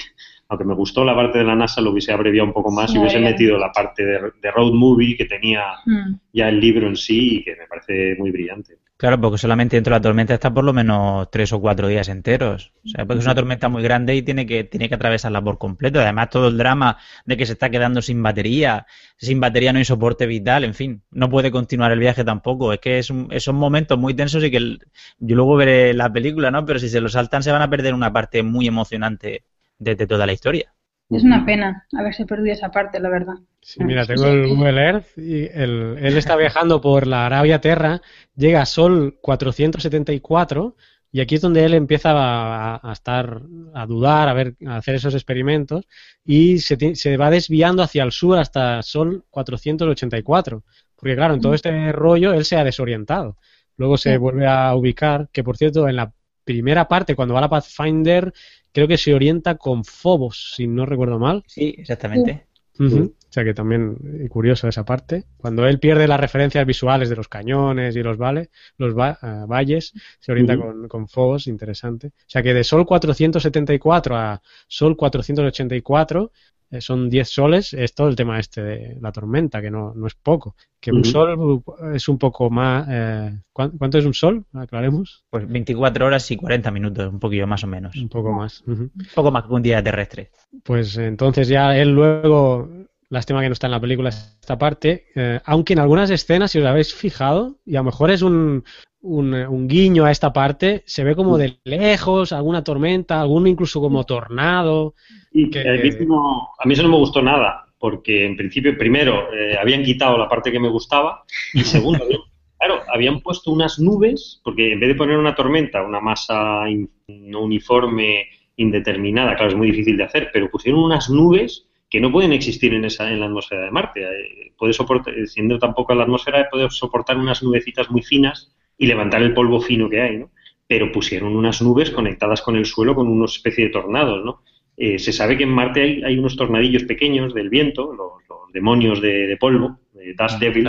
aunque 0.48 0.64
me 0.64 0.74
gustó 0.74 1.04
la 1.04 1.14
parte 1.14 1.38
de 1.38 1.44
la 1.44 1.54
NASA, 1.54 1.80
lo 1.80 1.92
hubiese 1.92 2.10
abreviado 2.10 2.48
un 2.48 2.54
poco 2.54 2.72
más 2.72 2.92
y 2.92 2.98
hubiese 2.98 3.20
metido 3.20 3.56
la 3.56 3.70
parte 3.70 4.04
de, 4.04 4.50
road 4.50 4.72
movie 4.72 5.16
que 5.16 5.26
tenía 5.26 5.74
mm. 5.86 6.14
ya 6.32 6.48
el 6.48 6.58
libro 6.58 6.88
en 6.88 6.96
sí 6.96 7.36
y 7.36 7.44
que 7.44 7.54
me 7.54 7.68
parece 7.68 8.16
muy 8.18 8.32
brillante. 8.32 8.81
Claro, 9.02 9.20
porque 9.20 9.36
solamente 9.36 9.74
dentro 9.76 9.92
de 9.92 9.98
la 9.98 10.00
tormenta 10.00 10.32
está 10.34 10.54
por 10.54 10.62
lo 10.62 10.72
menos 10.72 11.28
tres 11.28 11.52
o 11.52 11.60
cuatro 11.60 11.88
días 11.88 12.06
enteros. 12.08 12.72
O 12.84 12.88
sea, 12.88 13.04
porque 13.04 13.18
es 13.18 13.24
una 13.26 13.34
tormenta 13.34 13.68
muy 13.68 13.82
grande 13.82 14.14
y 14.14 14.22
tiene 14.22 14.46
que, 14.46 14.62
tiene 14.62 14.88
que 14.88 14.94
atravesarla 14.94 15.42
por 15.42 15.58
completo. 15.58 15.98
Además, 16.00 16.30
todo 16.30 16.46
el 16.46 16.56
drama 16.56 16.98
de 17.24 17.36
que 17.36 17.44
se 17.44 17.54
está 17.54 17.68
quedando 17.68 18.00
sin 18.00 18.22
batería, 18.22 18.86
sin 19.16 19.40
batería 19.40 19.72
no 19.72 19.80
hay 19.80 19.84
soporte 19.84 20.24
vital, 20.26 20.62
en 20.62 20.74
fin, 20.74 21.02
no 21.10 21.28
puede 21.28 21.50
continuar 21.50 21.90
el 21.90 21.98
viaje 21.98 22.22
tampoco. 22.22 22.72
Es 22.72 22.78
que 22.78 23.00
es 23.00 23.08
son 23.42 23.56
momentos 23.56 23.98
muy 23.98 24.14
tensos 24.14 24.44
y 24.44 24.52
que 24.52 24.78
yo 25.18 25.34
luego 25.34 25.56
veré 25.56 25.94
la 25.94 26.12
película, 26.12 26.52
¿no? 26.52 26.64
Pero 26.64 26.78
si 26.78 26.88
se 26.88 27.00
lo 27.00 27.08
saltan 27.08 27.42
se 27.42 27.50
van 27.50 27.62
a 27.62 27.70
perder 27.70 27.94
una 27.94 28.12
parte 28.12 28.44
muy 28.44 28.68
emocionante 28.68 29.42
de 29.80 29.96
toda 30.06 30.26
la 30.26 30.32
historia. 30.32 30.72
Es 31.12 31.24
una 31.24 31.44
pena 31.44 31.86
haberse 31.96 32.24
perdido 32.26 32.54
esa 32.54 32.70
parte, 32.70 32.98
la 32.98 33.08
verdad. 33.08 33.34
Sí, 33.60 33.82
mira, 33.84 34.06
tengo 34.06 34.26
el 34.26 34.48
Google 34.48 34.80
Earth 34.80 35.18
y 35.18 35.44
él 35.52 36.16
está 36.16 36.36
viajando 36.36 36.80
por 36.80 37.06
la 37.06 37.26
Arabia 37.26 37.60
Terra, 37.60 38.00
llega 38.34 38.62
a 38.62 38.66
Sol 38.66 39.18
474 39.20 40.74
y 41.14 41.20
aquí 41.20 41.34
es 41.34 41.42
donde 41.42 41.64
él 41.64 41.74
empieza 41.74 42.12
a, 42.14 42.92
estar, 42.92 43.42
a 43.74 43.86
dudar, 43.86 44.30
a 44.30 44.32
ver, 44.32 44.56
a 44.66 44.76
hacer 44.76 44.94
esos 44.94 45.14
experimentos 45.14 45.86
y 46.24 46.58
se, 46.58 46.94
se, 46.94 47.16
va 47.18 47.30
desviando 47.30 47.82
hacia 47.82 48.02
el 48.02 48.12
sur 48.12 48.38
hasta 48.38 48.82
Sol 48.82 49.24
484. 49.28 50.64
Porque 50.96 51.14
claro, 51.14 51.34
en 51.34 51.40
todo 51.42 51.52
este 51.52 51.92
rollo 51.92 52.32
él 52.32 52.46
se 52.46 52.56
ha 52.56 52.64
desorientado. 52.64 53.36
Luego 53.76 53.98
se 53.98 54.16
vuelve 54.16 54.46
a 54.46 54.74
ubicar, 54.74 55.28
que 55.32 55.44
por 55.44 55.58
cierto, 55.58 55.86
en 55.86 55.96
la 55.96 56.12
primera 56.44 56.88
parte, 56.88 57.14
cuando 57.14 57.34
va 57.34 57.40
a 57.40 57.42
la 57.42 57.50
Pathfinder, 57.50 58.32
creo 58.72 58.88
que 58.88 58.98
se 58.98 59.14
orienta 59.14 59.56
con 59.56 59.84
Phobos, 59.84 60.54
si 60.56 60.66
no 60.66 60.86
recuerdo 60.86 61.18
mal. 61.18 61.44
Sí, 61.46 61.74
exactamente. 61.78 62.46
O 62.78 63.10
sea 63.28 63.44
que 63.44 63.54
también 63.54 63.96
eh, 64.20 64.28
curioso 64.28 64.68
esa 64.68 64.84
parte. 64.84 65.24
Cuando 65.36 65.66
él 65.66 65.78
pierde 65.78 66.08
las 66.08 66.20
referencias 66.20 66.66
visuales 66.66 67.08
de 67.08 67.16
los 67.16 67.28
cañones 67.28 67.96
y 67.96 68.02
los, 68.02 68.16
vales, 68.18 68.50
los 68.76 68.94
eh, 68.94 69.16
valles, 69.46 69.92
se 70.18 70.32
orienta 70.32 70.56
con, 70.56 70.88
con 70.88 71.08
Phobos, 71.08 71.46
interesante. 71.46 72.08
O 72.08 72.12
sea 72.26 72.42
que 72.42 72.54
de 72.54 72.64
Sol 72.64 72.84
474 72.86 74.16
a 74.16 74.42
Sol 74.66 74.96
484 74.96 76.24
eh, 76.24 76.38
son 76.80 77.10
10 77.10 77.28
soles, 77.28 77.74
es 77.74 77.94
todo 77.94 78.08
el 78.08 78.16
tema 78.16 78.38
este 78.38 78.62
de 78.62 78.98
la 79.00 79.12
tormenta, 79.12 79.60
que 79.60 79.70
no, 79.70 79.92
no 79.94 80.06
es 80.06 80.14
poco. 80.14 80.56
Que 80.80 80.90
un 80.90 81.04
sol 81.04 81.62
es 81.94 82.08
un 82.08 82.18
poco 82.18 82.50
más... 82.50 82.86
Eh, 82.90 83.38
¿Cuánto 83.52 83.98
es 83.98 84.04
un 84.04 84.14
sol? 84.14 84.44
Aclaremos. 84.52 85.24
Pues 85.30 85.46
24 85.48 86.06
horas 86.06 86.30
y 86.30 86.36
40 86.36 86.70
minutos, 86.70 87.12
un 87.12 87.20
poquillo 87.20 87.46
más 87.46 87.62
o 87.62 87.66
menos. 87.66 87.94
Un 87.96 88.08
poco 88.08 88.32
más. 88.32 88.62
Un 88.66 88.90
poco 89.14 89.30
más 89.30 89.44
que 89.44 89.52
un 89.52 89.62
día 89.62 89.82
terrestre. 89.82 90.30
Pues 90.64 90.96
entonces 90.96 91.46
ya 91.48 91.76
él 91.76 91.90
luego 91.90 92.68
Lástima 93.12 93.42
que 93.42 93.48
no 93.48 93.52
está 93.52 93.66
en 93.66 93.72
la 93.72 93.80
película 93.80 94.08
esta 94.08 94.56
parte. 94.56 95.08
Eh, 95.14 95.38
aunque 95.44 95.74
en 95.74 95.80
algunas 95.80 96.08
escenas, 96.08 96.50
si 96.50 96.60
os 96.60 96.64
habéis 96.64 96.94
fijado, 96.94 97.58
y 97.66 97.76
a 97.76 97.80
lo 97.80 97.84
mejor 97.84 98.10
es 98.10 98.22
un, 98.22 98.64
un, 99.02 99.66
guiño 99.68 100.04
a 100.04 100.10
esta 100.10 100.32
parte, 100.32 100.82
se 100.86 101.04
ve 101.04 101.14
como 101.14 101.36
de 101.36 101.58
lejos, 101.64 102.32
alguna 102.32 102.64
tormenta, 102.64 103.20
algún 103.20 103.46
incluso 103.46 103.80
como 103.80 104.04
tornado. 104.04 104.94
Y 105.32 105.50
que... 105.50 105.60
a 105.60 106.64
mí 106.64 106.74
eso 106.74 106.82
no 106.82 106.88
me 106.88 106.96
gustó 106.96 107.20
nada, 107.20 107.66
porque 107.78 108.24
en 108.24 108.36
principio, 108.36 108.76
primero, 108.78 109.32
eh, 109.34 109.56
habían 109.60 109.82
quitado 109.82 110.16
la 110.16 110.28
parte 110.28 110.52
que 110.52 110.60
me 110.60 110.68
gustaba, 110.68 111.24
y 111.52 111.62
segundo, 111.62 112.04
claro, 112.58 112.82
habían 112.92 113.20
puesto 113.20 113.50
unas 113.50 113.78
nubes, 113.78 114.40
porque 114.44 114.72
en 114.72 114.80
vez 114.80 114.88
de 114.88 114.94
poner 114.94 115.16
una 115.16 115.34
tormenta, 115.34 115.82
una 115.82 116.00
masa 116.00 116.62
no 117.08 117.40
uniforme, 117.42 118.26
indeterminada, 118.56 119.34
claro, 119.34 119.50
es 119.50 119.56
muy 119.56 119.70
difícil 119.70 119.96
de 119.96 120.04
hacer, 120.04 120.30
pero 120.32 120.50
pusieron 120.50 120.82
unas 120.82 121.10
nubes 121.10 121.66
que 121.90 122.00
no 122.00 122.12
pueden 122.12 122.32
existir 122.32 122.72
en, 122.72 122.84
esa, 122.84 123.10
en 123.10 123.20
la 123.20 123.26
atmósfera 123.26 123.64
de 123.64 123.70
Marte. 123.70 124.02
Eh, 124.02 124.52
puede 124.56 124.72
soportar, 124.72 125.14
siendo 125.26 125.58
tampoco 125.58 125.94
la 125.94 126.04
atmósfera, 126.04 126.48
puede 126.50 126.70
soportar 126.70 127.18
unas 127.18 127.42
nubecitas 127.42 127.90
muy 127.90 128.02
finas 128.02 128.50
y 128.82 128.86
levantar 128.88 129.22
el 129.22 129.32
polvo 129.32 129.60
fino 129.60 129.88
que 129.88 130.00
hay, 130.00 130.18
¿no? 130.18 130.30
Pero 130.66 130.90
pusieron 130.90 131.36
unas 131.36 131.62
nubes 131.62 131.92
conectadas 131.92 132.42
con 132.42 132.56
el 132.56 132.66
suelo 132.66 132.96
con 132.96 133.06
una 133.06 133.26
especie 133.26 133.66
de 133.66 133.70
tornados, 133.70 134.24
¿no? 134.24 134.42
Eh, 134.76 134.98
se 134.98 135.12
sabe 135.12 135.36
que 135.36 135.44
en 135.44 135.50
Marte 135.50 135.82
hay, 135.82 136.02
hay, 136.02 136.18
unos 136.18 136.36
tornadillos 136.36 136.82
pequeños 136.82 137.32
del 137.32 137.48
viento, 137.48 137.92
los, 137.94 138.10
demonios 138.52 139.00
de, 139.00 139.36
polvo, 139.38 139.78
de 139.92 140.14
Dust 140.14 140.40
Devil, 140.40 140.68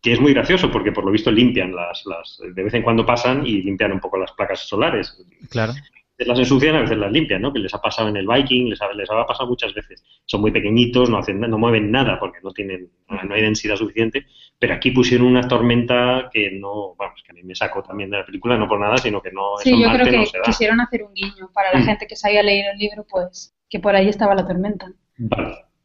que, 0.00 0.12
es 0.12 0.20
muy 0.20 0.32
gracioso 0.32 0.70
porque 0.70 0.92
por 0.92 1.04
lo 1.04 1.10
visto 1.10 1.30
limpian 1.32 1.74
las, 1.74 2.04
las, 2.06 2.40
de 2.54 2.62
vez 2.62 2.72
en 2.74 2.82
cuando 2.82 3.04
pasan 3.04 3.44
y 3.44 3.62
limpian 3.62 3.92
un 3.92 4.00
poco 4.00 4.16
las 4.16 4.32
placas 4.32 4.60
solares. 4.60 5.18
Claro 5.50 5.72
las 6.18 6.38
ensucian, 6.38 6.76
a 6.76 6.80
veces 6.82 6.96
las 6.96 7.10
limpian, 7.10 7.42
¿no? 7.42 7.52
Que 7.52 7.58
les 7.58 7.74
ha 7.74 7.80
pasado 7.80 8.08
en 8.08 8.16
el 8.16 8.26
Viking, 8.26 8.68
les 8.68 8.80
ha, 8.80 8.92
les 8.92 9.10
ha 9.10 9.26
pasado 9.26 9.48
muchas 9.48 9.74
veces. 9.74 10.04
Son 10.24 10.40
muy 10.40 10.52
pequeñitos, 10.52 11.10
no 11.10 11.18
hacen, 11.18 11.40
no 11.40 11.58
mueven 11.58 11.90
nada 11.90 12.18
porque 12.20 12.38
no 12.42 12.52
tienen, 12.52 12.90
no 13.08 13.34
hay 13.34 13.42
densidad 13.42 13.76
suficiente. 13.76 14.26
Pero 14.58 14.74
aquí 14.74 14.92
pusieron 14.92 15.26
una 15.26 15.48
tormenta 15.48 16.30
que 16.32 16.52
no, 16.52 16.94
vamos, 16.96 17.22
que 17.24 17.32
a 17.32 17.34
mí 17.34 17.42
me 17.42 17.54
sacó 17.54 17.82
también 17.82 18.10
de 18.10 18.18
la 18.18 18.26
película, 18.26 18.56
no 18.56 18.68
por 18.68 18.78
nada, 18.78 18.96
sino 18.98 19.20
que 19.20 19.32
no. 19.32 19.56
Sí, 19.58 19.80
yo 19.80 19.90
creo 19.90 20.06
que 20.06 20.24
quisieron 20.44 20.80
hacer 20.80 21.02
un 21.02 21.12
guiño 21.14 21.50
para 21.52 21.72
la 21.72 21.80
mm. 21.80 21.84
gente 21.84 22.06
que 22.06 22.16
se 22.16 22.28
haya 22.28 22.42
leído 22.42 22.70
el 22.72 22.78
libro, 22.78 23.04
pues 23.08 23.54
que 23.68 23.80
por 23.80 23.96
ahí 23.96 24.08
estaba 24.08 24.34
la 24.34 24.46
tormenta. 24.46 24.92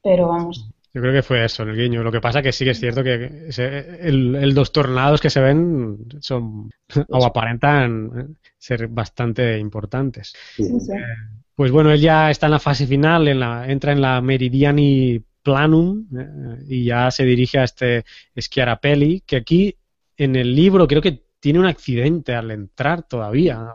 Pero 0.04 0.28
vamos. 0.28 0.70
Yo 0.94 1.02
creo 1.02 1.14
que 1.14 1.22
fue 1.22 1.46
eso, 1.46 1.64
el 1.64 1.76
guiño. 1.76 2.04
Lo 2.04 2.12
que 2.12 2.22
pasa 2.22 2.42
que 2.42 2.52
sí 2.52 2.66
que 2.66 2.72
es 2.72 2.80
cierto 2.80 3.04
que 3.04 3.50
el, 4.02 4.54
dos 4.54 4.72
tornados 4.72 5.22
que 5.22 5.30
se 5.30 5.40
ven 5.40 5.98
son 6.20 6.72
o 7.10 7.26
aparentan 7.26 8.36
ser 8.58 8.88
bastante 8.88 9.58
importantes. 9.60 10.34
Eh, 10.58 10.64
pues 11.54 11.72
bueno, 11.72 11.92
él 11.92 12.02
ya 12.02 12.32
está 12.32 12.48
en 12.48 12.54
la 12.54 12.60
fase 12.60 12.88
final, 12.88 13.28
en 13.28 13.40
la, 13.40 13.70
entra 13.70 13.92
en 13.92 14.02
la 14.02 14.20
Meridiani 14.22 15.22
Planum 15.44 16.08
eh, 16.18 16.64
y 16.68 16.86
ya 16.86 17.12
se 17.12 17.24
dirige 17.24 17.60
a 17.60 17.66
este 17.66 18.04
Schiarapelli, 18.38 19.22
que 19.22 19.38
aquí 19.38 19.76
en 20.18 20.36
el 20.36 20.56
libro 20.56 20.88
creo 20.88 21.02
que 21.02 21.24
tiene 21.40 21.60
un 21.60 21.66
accidente 21.68 22.36
al 22.36 22.52
entrar 22.52 23.04
todavía. 23.04 23.74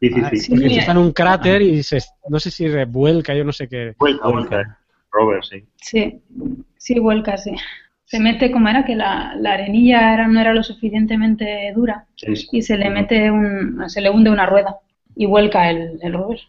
Sí, 0.00 0.10
sí, 0.10 0.36
sí. 0.38 0.76
está 0.76 0.92
en 0.92 0.98
un 0.98 1.12
cráter 1.12 1.62
y 1.62 1.82
se, 1.82 1.98
no 2.28 2.38
sé 2.38 2.50
si 2.50 2.68
revuelca, 2.68 3.34
yo 3.34 3.44
no 3.44 3.52
sé 3.52 3.68
qué. 3.68 3.94
Vuelca, 3.98 4.28
vuelca. 4.28 4.78
Robert, 5.16 5.42
sí. 5.44 5.64
Sí, 5.76 6.20
sí, 6.76 6.98
vuelca, 6.98 7.36
sí. 7.36 7.52
Se 8.04 8.20
mete, 8.20 8.52
como 8.52 8.68
era, 8.68 8.84
que 8.84 8.94
la, 8.94 9.32
arenilla 9.44 10.14
era, 10.14 10.28
no 10.28 10.40
era 10.40 10.54
lo 10.54 10.62
suficientemente 10.62 11.72
dura 11.74 12.06
y 12.52 12.62
se 12.62 12.76
le 12.76 12.88
mete 12.90 13.30
un, 13.30 13.82
se 13.88 14.00
le 14.00 14.10
hunde 14.10 14.30
una 14.30 14.46
rueda 14.46 14.76
y 15.16 15.26
vuelca 15.26 15.70
el, 15.70 15.98
el 16.02 16.12
Robert 16.12 16.42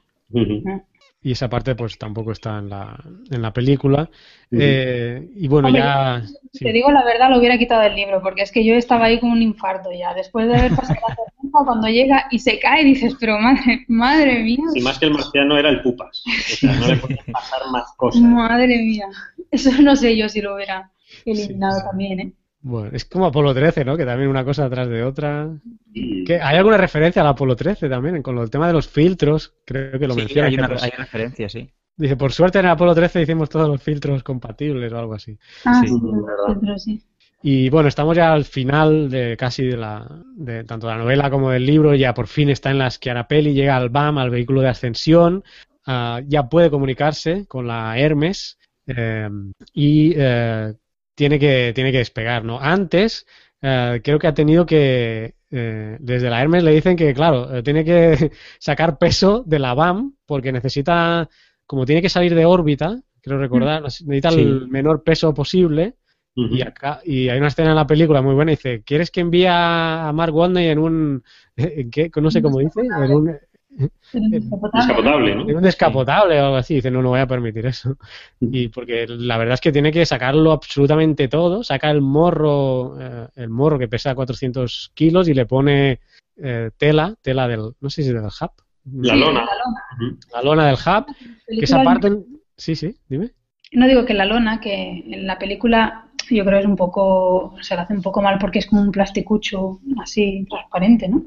y 1.27 1.31
esa 1.31 1.49
parte 1.49 1.75
pues 1.75 1.97
tampoco 1.97 2.31
está 2.31 2.59
en 2.59 2.69
la, 2.69 2.97
en 3.31 3.41
la 3.41 3.51
película. 3.51 4.09
Eh, 4.51 5.29
y 5.35 5.47
bueno, 5.47 5.69
ya... 5.69 6.23
Te 6.53 6.71
digo 6.71 6.91
la 6.91 7.03
verdad, 7.03 7.29
lo 7.29 7.39
hubiera 7.39 7.57
quitado 7.57 7.81
del 7.81 7.95
libro, 7.95 8.21
porque 8.21 8.43
es 8.43 8.51
que 8.51 8.63
yo 8.63 8.75
estaba 8.75 9.05
ahí 9.05 9.19
con 9.19 9.31
un 9.31 9.41
infarto 9.41 9.91
ya, 9.91 10.13
después 10.13 10.47
de 10.47 10.55
haber 10.55 10.75
pasado 10.75 10.99
la 11.09 11.15
cuando 11.51 11.87
llega 11.87 12.25
y 12.31 12.39
se 12.39 12.59
cae, 12.59 12.83
dices, 12.83 13.15
pero 13.19 13.39
madre, 13.39 13.85
madre 13.87 14.43
mía. 14.43 14.63
Y 14.73 14.81
más 14.81 14.99
que 14.99 15.05
el 15.05 15.13
marciano 15.13 15.57
era 15.57 15.69
el 15.69 15.81
pupas, 15.81 16.23
o 16.25 16.55
sea, 16.55 16.73
no 16.73 16.87
le 16.87 16.97
podían 16.97 17.25
pasar 17.31 17.61
más 17.71 17.93
cosas. 17.97 18.21
Madre 18.21 18.67
mía, 18.67 19.07
eso 19.51 19.71
no 19.81 19.95
sé 19.95 20.15
yo 20.17 20.29
si 20.29 20.41
lo 20.41 20.55
hubiera 20.55 20.91
eliminado 21.25 21.81
también, 21.89 22.19
¿eh? 22.19 22.33
Bueno, 22.59 22.89
es 22.91 23.05
como 23.05 23.27
Apolo 23.27 23.53
13, 23.53 23.85
¿no? 23.85 23.95
Que 23.95 24.05
también 24.05 24.29
una 24.29 24.43
cosa 24.43 24.63
detrás 24.63 24.89
de 24.89 25.03
otra. 25.03 25.49
¿Hay 25.95 26.57
alguna 26.57 26.77
referencia 26.77 27.21
al 27.21 27.29
Apolo 27.29 27.55
13 27.55 27.87
también? 27.87 28.21
Con 28.21 28.37
el 28.39 28.49
tema 28.49 28.67
de 28.67 28.73
los 28.73 28.87
filtros, 28.87 29.55
creo 29.63 29.97
que 29.97 30.07
lo 30.07 30.15
menciona. 30.15 30.47
Hay, 30.47 30.55
una, 30.55 30.67
hay 30.81 30.89
referencia, 30.89 31.47
sí. 31.47 31.69
Dice, 31.95 32.15
por 32.15 32.31
suerte 32.31 32.59
en 32.59 32.65
el 32.65 32.71
Apolo 32.71 32.93
13 32.93 33.21
hicimos 33.21 33.49
todos 33.49 33.67
los 33.67 33.81
filtros 33.81 34.21
compatibles 34.21 34.91
o 34.91 34.99
algo 34.99 35.13
así. 35.13 35.37
Ah, 35.65 35.81
sí, 35.81 35.87
sí, 35.87 36.77
sí. 36.77 37.06
Y 37.41 37.69
bueno, 37.69 37.87
estamos 37.89 38.15
ya 38.17 38.33
al 38.33 38.45
final 38.45 39.09
de 39.09 39.37
casi 39.37 39.63
de 39.63 39.77
la 39.77 40.07
de 40.35 40.63
tanto 40.63 40.87
de 40.87 40.93
la 40.93 40.99
novela 40.99 41.29
como 41.29 41.51
del 41.51 41.65
libro. 41.65 41.93
Ya 41.95 42.13
por 42.13 42.27
fin 42.27 42.49
está 42.49 42.71
en 42.71 42.79
la 42.79 42.89
Schiarapelli, 42.89 43.53
llega 43.53 43.77
al 43.77 43.89
BAM, 43.89 44.17
al 44.17 44.29
vehículo 44.29 44.61
de 44.61 44.69
ascensión. 44.69 45.43
Ah, 45.85 46.21
ya 46.25 46.49
puede 46.49 46.69
comunicarse 46.69 47.45
con 47.47 47.67
la 47.67 47.97
Hermes 47.97 48.57
eh, 48.87 49.29
y 49.73 50.13
eh, 50.15 50.73
tiene 51.15 51.39
que, 51.39 51.71
tiene 51.73 51.91
que 51.91 51.97
despegar, 51.99 52.43
¿no? 52.43 52.59
Antes, 52.59 53.25
eh, 53.61 54.01
creo 54.03 54.19
que 54.19 54.27
ha 54.27 54.33
tenido 54.33 54.65
que, 54.65 55.35
eh, 55.49 55.97
desde 55.99 56.29
la 56.29 56.41
Hermes 56.41 56.63
le 56.63 56.71
dicen 56.71 56.95
que, 56.95 57.13
claro, 57.13 57.55
eh, 57.55 57.63
tiene 57.63 57.83
que 57.83 58.31
sacar 58.59 58.97
peso 58.97 59.43
de 59.45 59.59
la 59.59 59.73
BAM 59.73 60.15
porque 60.25 60.51
necesita, 60.51 61.27
como 61.65 61.85
tiene 61.85 62.01
que 62.01 62.09
salir 62.09 62.35
de 62.35 62.45
órbita, 62.45 63.01
creo 63.21 63.39
recordar, 63.39 63.81
mm. 63.81 63.85
necesita 63.85 64.29
el 64.29 64.67
menor 64.67 65.03
peso 65.03 65.33
posible. 65.33 65.95
Y 66.39 66.61
acá 66.61 67.01
y 67.03 67.29
hay 67.29 67.39
una 67.39 67.47
escena 67.47 67.71
en 67.71 67.75
la 67.75 67.87
película 67.87 68.21
muy 68.21 68.35
buena. 68.35 68.51
Dice, 68.51 68.83
¿quieres 68.83 69.09
que 69.09 69.21
envíe 69.21 69.47
a 69.49 70.11
Mark 70.13 70.35
Watney 70.35 70.67
en 70.67 70.77
un, 70.77 71.23
¿en 71.55 71.89
qué? 71.89 72.11
No 72.21 72.29
sé 72.29 72.43
cómo 72.43 72.59
dice, 72.59 72.81
en 72.81 73.11
un, 73.11 73.37
descapotable, 74.29 75.35
¿no? 75.35 75.45
Un 75.45 75.61
descapotable 75.63 76.39
o 76.39 76.45
algo 76.45 76.57
así. 76.57 76.75
Dice, 76.75 76.91
no, 76.91 77.01
no 77.01 77.09
voy 77.09 77.21
a 77.21 77.27
permitir 77.27 77.65
eso. 77.65 77.97
Y 78.39 78.67
porque 78.67 79.07
la 79.07 79.37
verdad 79.37 79.55
es 79.55 79.61
que 79.61 79.71
tiene 79.71 79.91
que 79.91 80.05
sacarlo 80.05 80.51
absolutamente 80.51 81.27
todo. 81.27 81.63
Saca 81.63 81.89
el 81.89 82.01
morro, 82.01 82.95
eh, 82.99 83.27
el 83.35 83.49
morro 83.49 83.79
que 83.79 83.87
pesa 83.87 84.13
400 84.13 84.91
kilos 84.93 85.27
y 85.27 85.33
le 85.33 85.47
pone 85.47 86.01
eh, 86.37 86.69
tela, 86.77 87.15
tela 87.19 87.47
del, 87.47 87.71
no 87.79 87.89
sé 87.89 88.03
si 88.03 88.13
del 88.13 88.25
hub. 88.25 88.51
La 89.01 89.15
lona. 89.15 89.43
La 90.33 90.41
lona 90.43 90.67
del 90.67 90.75
hub. 90.75 91.05
Que 91.47 91.65
esa 91.65 91.83
parte... 91.83 92.15
Sí, 92.55 92.75
sí, 92.75 92.95
dime. 93.09 93.31
No 93.71 93.87
digo 93.87 94.05
que 94.05 94.13
la 94.13 94.25
lona, 94.25 94.59
que 94.59 95.03
en 95.07 95.27
la 95.27 95.37
película 95.37 96.07
yo 96.29 96.45
creo 96.45 96.59
es 96.59 96.65
un 96.65 96.75
poco, 96.75 97.55
se 97.61 97.75
la 97.75 97.83
hace 97.83 97.93
un 97.93 98.01
poco 98.01 98.21
mal 98.21 98.37
porque 98.39 98.59
es 98.59 98.67
como 98.67 98.81
un 98.81 98.91
plasticucho 98.91 99.79
así 100.01 100.45
transparente, 100.49 101.07
¿no? 101.07 101.25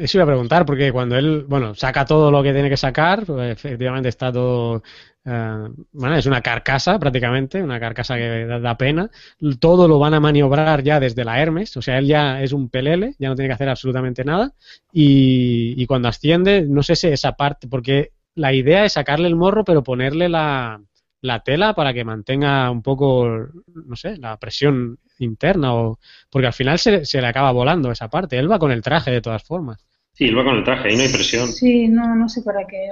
Eso 0.00 0.18
iba 0.18 0.24
a 0.24 0.28
preguntar, 0.28 0.64
porque 0.64 0.92
cuando 0.92 1.16
él, 1.16 1.44
bueno, 1.48 1.74
saca 1.74 2.04
todo 2.04 2.30
lo 2.30 2.42
que 2.42 2.52
tiene 2.52 2.70
que 2.70 2.76
sacar, 2.76 3.26
pues, 3.26 3.52
efectivamente 3.52 4.08
está 4.08 4.32
todo, 4.32 4.82
eh, 5.24 5.68
bueno, 5.92 6.16
es 6.16 6.24
una 6.26 6.40
carcasa 6.40 6.98
prácticamente, 6.98 7.62
una 7.62 7.80
carcasa 7.80 8.16
que 8.16 8.46
da, 8.46 8.78
pena. 8.78 9.10
Todo 9.58 9.88
lo 9.88 9.98
van 9.98 10.14
a 10.14 10.20
maniobrar 10.20 10.82
ya 10.82 11.00
desde 11.00 11.24
la 11.24 11.42
Hermes, 11.42 11.76
o 11.76 11.82
sea, 11.82 11.98
él 11.98 12.06
ya 12.06 12.40
es 12.40 12.52
un 12.52 12.70
pelele, 12.70 13.16
ya 13.18 13.28
no 13.28 13.34
tiene 13.34 13.48
que 13.48 13.54
hacer 13.54 13.68
absolutamente 13.68 14.24
nada. 14.24 14.54
Y, 14.92 15.74
y 15.76 15.86
cuando 15.86 16.08
asciende, 16.08 16.62
no 16.62 16.82
sé 16.82 16.94
si 16.94 17.08
esa 17.08 17.32
parte, 17.32 17.66
porque 17.68 18.12
la 18.34 18.52
idea 18.54 18.84
es 18.84 18.92
sacarle 18.92 19.26
el 19.26 19.36
morro, 19.36 19.64
pero 19.64 19.82
ponerle 19.82 20.28
la, 20.28 20.80
la 21.20 21.40
tela 21.40 21.74
para 21.74 21.92
que 21.92 22.04
mantenga 22.04 22.70
un 22.70 22.82
poco, 22.82 23.26
no 23.26 23.96
sé, 23.96 24.16
la 24.16 24.36
presión 24.38 24.98
interna 25.18 25.74
o 25.74 25.98
porque 26.30 26.46
al 26.46 26.52
final 26.52 26.78
se, 26.78 27.04
se, 27.04 27.20
le 27.20 27.26
acaba 27.26 27.52
volando 27.52 27.90
esa 27.90 28.08
parte. 28.08 28.38
Él 28.38 28.50
va 28.50 28.58
con 28.58 28.70
el 28.70 28.82
traje 28.82 29.10
de 29.10 29.20
todas 29.20 29.42
formas. 29.42 29.86
Sí, 30.12 30.24
él 30.24 30.38
va 30.38 30.44
con 30.44 30.56
el 30.56 30.64
traje, 30.64 30.88
ahí 30.88 30.96
no 30.96 31.02
hay 31.02 31.12
presión. 31.12 31.48
Sí, 31.48 31.88
no, 31.88 32.14
no 32.14 32.28
sé 32.28 32.42
para 32.42 32.66
qué. 32.66 32.88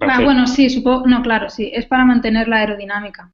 Ah, 0.00 0.22
bueno, 0.22 0.46
sí, 0.46 0.68
supongo, 0.70 1.06
no, 1.06 1.22
claro, 1.22 1.48
sí, 1.50 1.70
es 1.72 1.86
para 1.86 2.04
mantener 2.04 2.48
la 2.48 2.58
aerodinámica. 2.58 3.32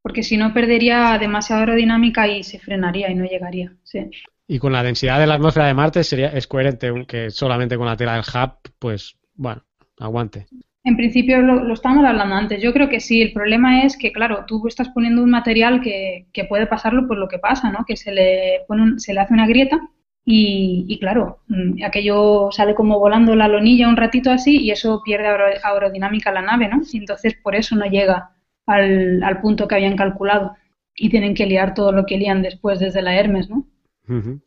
Porque 0.00 0.22
si 0.22 0.36
no 0.36 0.54
perdería 0.54 1.18
demasiada 1.18 1.62
aerodinámica 1.62 2.28
y 2.28 2.42
se 2.42 2.58
frenaría 2.58 3.10
y 3.10 3.14
no 3.14 3.24
llegaría. 3.24 3.74
Sí. 3.82 4.08
Y 4.46 4.58
con 4.58 4.72
la 4.72 4.82
densidad 4.82 5.18
de 5.18 5.26
la 5.26 5.34
atmósfera 5.34 5.66
de 5.66 5.74
Marte 5.74 6.04
sería 6.04 6.28
es 6.28 6.46
coherente 6.46 7.04
que 7.06 7.30
solamente 7.30 7.76
con 7.76 7.86
la 7.86 7.96
tela 7.96 8.12
del 8.14 8.22
hub, 8.22 8.58
pues 8.78 9.18
bueno, 9.34 9.64
aguante. 9.98 10.46
En 10.84 10.96
principio 10.96 11.42
lo, 11.42 11.64
lo, 11.64 11.74
estábamos 11.74 12.04
hablando 12.04 12.34
antes. 12.34 12.62
Yo 12.62 12.72
creo 12.72 12.88
que 12.88 13.00
sí. 13.00 13.20
El 13.20 13.32
problema 13.32 13.82
es 13.84 13.96
que, 13.96 14.12
claro, 14.12 14.44
tú 14.46 14.66
estás 14.68 14.88
poniendo 14.90 15.22
un 15.22 15.30
material 15.30 15.80
que, 15.80 16.26
que 16.32 16.44
puede 16.44 16.66
pasarlo 16.66 17.06
por 17.06 17.18
lo 17.18 17.28
que 17.28 17.38
pasa, 17.38 17.70
¿no? 17.70 17.84
Que 17.86 17.96
se 17.96 18.12
le, 18.12 18.60
pone 18.66 18.98
se 18.98 19.12
le 19.12 19.20
hace 19.20 19.34
una 19.34 19.46
grieta 19.46 19.80
y, 20.24 20.84
y, 20.88 20.98
claro, 20.98 21.40
mm, 21.48 21.84
aquello 21.84 22.50
sale 22.52 22.74
como 22.74 22.98
volando 22.98 23.34
la 23.34 23.48
lonilla 23.48 23.88
un 23.88 23.96
ratito 23.96 24.30
así 24.30 24.58
y 24.60 24.70
eso 24.70 25.02
pierde 25.04 25.26
aerodinámica 25.26 26.32
la 26.32 26.42
nave, 26.42 26.68
¿no? 26.68 26.82
Y 26.92 26.98
entonces 26.98 27.34
por 27.42 27.54
eso 27.54 27.76
no 27.76 27.86
llega 27.86 28.30
al, 28.66 29.22
al, 29.22 29.40
punto 29.40 29.66
que 29.66 29.76
habían 29.76 29.96
calculado 29.96 30.54
y 30.94 31.08
tienen 31.10 31.34
que 31.34 31.46
liar 31.46 31.74
todo 31.74 31.92
lo 31.92 32.04
que 32.06 32.18
lían 32.18 32.42
después 32.42 32.78
desde 32.78 33.02
la 33.02 33.14
Hermes, 33.14 33.48
¿no? 33.48 33.66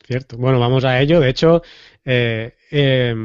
cierto. 0.06 0.38
Bueno, 0.38 0.60
vamos 0.60 0.86
a 0.86 0.99
ello. 0.99 1.20
De 1.20 1.30
hecho, 1.30 1.62
eh, 2.06 2.53
eh, 2.72 3.16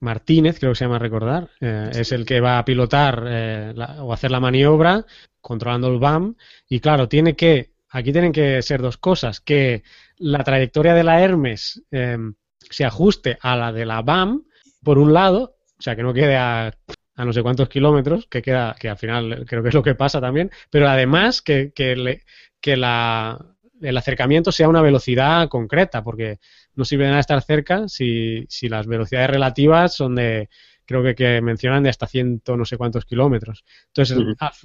Martínez, 0.00 0.58
creo 0.58 0.72
que 0.72 0.76
se 0.76 0.84
llama 0.84 0.98
recordar, 0.98 1.50
eh, 1.60 1.90
es 1.92 2.12
el 2.12 2.24
que 2.24 2.40
va 2.40 2.58
a 2.58 2.64
pilotar 2.64 3.24
eh, 3.26 3.74
o 4.00 4.12
hacer 4.12 4.30
la 4.30 4.40
maniobra 4.40 5.04
controlando 5.40 5.88
el 5.88 5.98
BAM. 5.98 6.36
Y 6.68 6.80
claro, 6.80 7.08
tiene 7.08 7.36
que, 7.36 7.72
aquí 7.90 8.12
tienen 8.12 8.32
que 8.32 8.62
ser 8.62 8.80
dos 8.80 8.96
cosas, 8.96 9.40
que 9.40 9.82
la 10.16 10.42
trayectoria 10.42 10.94
de 10.94 11.04
la 11.04 11.20
Hermes 11.20 11.82
em, 11.90 12.34
se 12.58 12.84
ajuste 12.84 13.38
a 13.40 13.56
la 13.56 13.72
de 13.72 13.86
la 13.86 14.02
BAM, 14.02 14.44
por 14.82 14.98
un 14.98 15.12
lado, 15.12 15.56
o 15.78 15.82
sea, 15.82 15.96
que 15.96 16.02
no 16.02 16.14
quede 16.14 16.36
a, 16.36 16.72
no 17.16 17.32
sé 17.32 17.42
cuántos 17.42 17.68
kilómetros, 17.68 18.26
que 18.26 18.40
queda, 18.42 18.74
que 18.78 18.88
al 18.88 18.96
final 18.96 19.44
creo 19.46 19.62
que 19.62 19.68
es 19.68 19.74
lo 19.74 19.82
que 19.82 19.94
pasa 19.94 20.20
también, 20.20 20.50
pero 20.70 20.88
además 20.88 21.42
que, 21.42 21.72
que, 21.74 22.22
que 22.60 22.76
la, 22.76 23.38
el 23.80 23.96
acercamiento 23.96 24.52
sea 24.52 24.68
una 24.68 24.82
velocidad 24.82 25.48
concreta, 25.48 26.02
porque 26.02 26.38
no 26.80 26.84
sirve 26.86 27.04
de 27.04 27.10
nada 27.10 27.20
estar 27.20 27.42
cerca 27.42 27.86
si, 27.88 28.46
si 28.48 28.70
las 28.70 28.86
velocidades 28.86 29.28
relativas 29.28 29.94
son 29.94 30.14
de, 30.14 30.48
creo 30.86 31.02
que, 31.02 31.14
que 31.14 31.42
mencionan 31.42 31.82
de 31.82 31.90
hasta 31.90 32.06
ciento 32.06 32.56
no 32.56 32.64
sé 32.64 32.78
cuántos 32.78 33.04
kilómetros. 33.04 33.64
Entonces, 33.88 34.18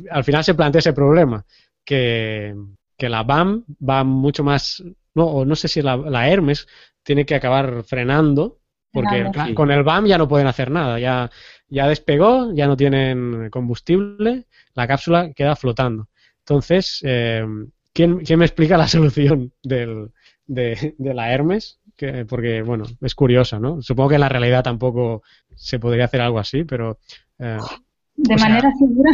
al, 0.09 0.23
final 0.23 0.43
se 0.45 0.55
plantea 0.55 0.79
ese 0.79 0.93
problema, 0.93 1.45
que, 1.83 2.55
que, 2.97 3.09
la 3.09 3.23
BAM 3.23 3.65
va 3.87 4.05
mucho 4.05 4.45
más, 4.45 4.81
no, 5.13 5.25
o 5.25 5.45
no 5.45 5.57
sé 5.57 5.67
si 5.67 5.81
la, 5.81 5.97
la 5.97 6.29
Hermes 6.29 6.67
tiene 7.03 7.25
que 7.25 7.35
acabar 7.35 7.83
frenando, 7.83 8.59
porque 8.93 9.29
con 9.53 9.71
el 9.71 9.83
BAM 9.83 10.05
ya 10.05 10.17
no 10.17 10.29
pueden 10.29 10.47
hacer 10.47 10.71
nada, 10.71 10.97
ya, 10.97 11.29
ya 11.67 11.89
despegó, 11.89 12.53
ya 12.53 12.65
no 12.65 12.77
tienen 12.77 13.49
combustible, 13.49 14.45
la 14.73 14.87
cápsula 14.87 15.33
queda 15.33 15.57
flotando. 15.57 16.07
Entonces, 16.39 17.01
eh, 17.03 17.45
¿quién, 17.91 18.19
¿quién, 18.19 18.39
me 18.39 18.45
explica 18.45 18.77
la 18.77 18.87
solución 18.87 19.51
del, 19.61 20.11
de, 20.47 20.95
de 20.97 21.13
la 21.13 21.31
Hermes? 21.31 21.79
porque, 22.27 22.61
bueno, 22.61 22.85
es 23.01 23.15
curiosa, 23.15 23.59
¿no? 23.59 23.81
Supongo 23.81 24.09
que 24.09 24.15
en 24.15 24.21
la 24.21 24.29
realidad 24.29 24.63
tampoco 24.63 25.23
se 25.55 25.79
podría 25.79 26.05
hacer 26.05 26.21
algo 26.21 26.39
así, 26.39 26.63
pero... 26.63 26.97
Eh, 27.39 27.57
de 28.17 28.37
manera 28.37 28.71
segura. 28.77 29.11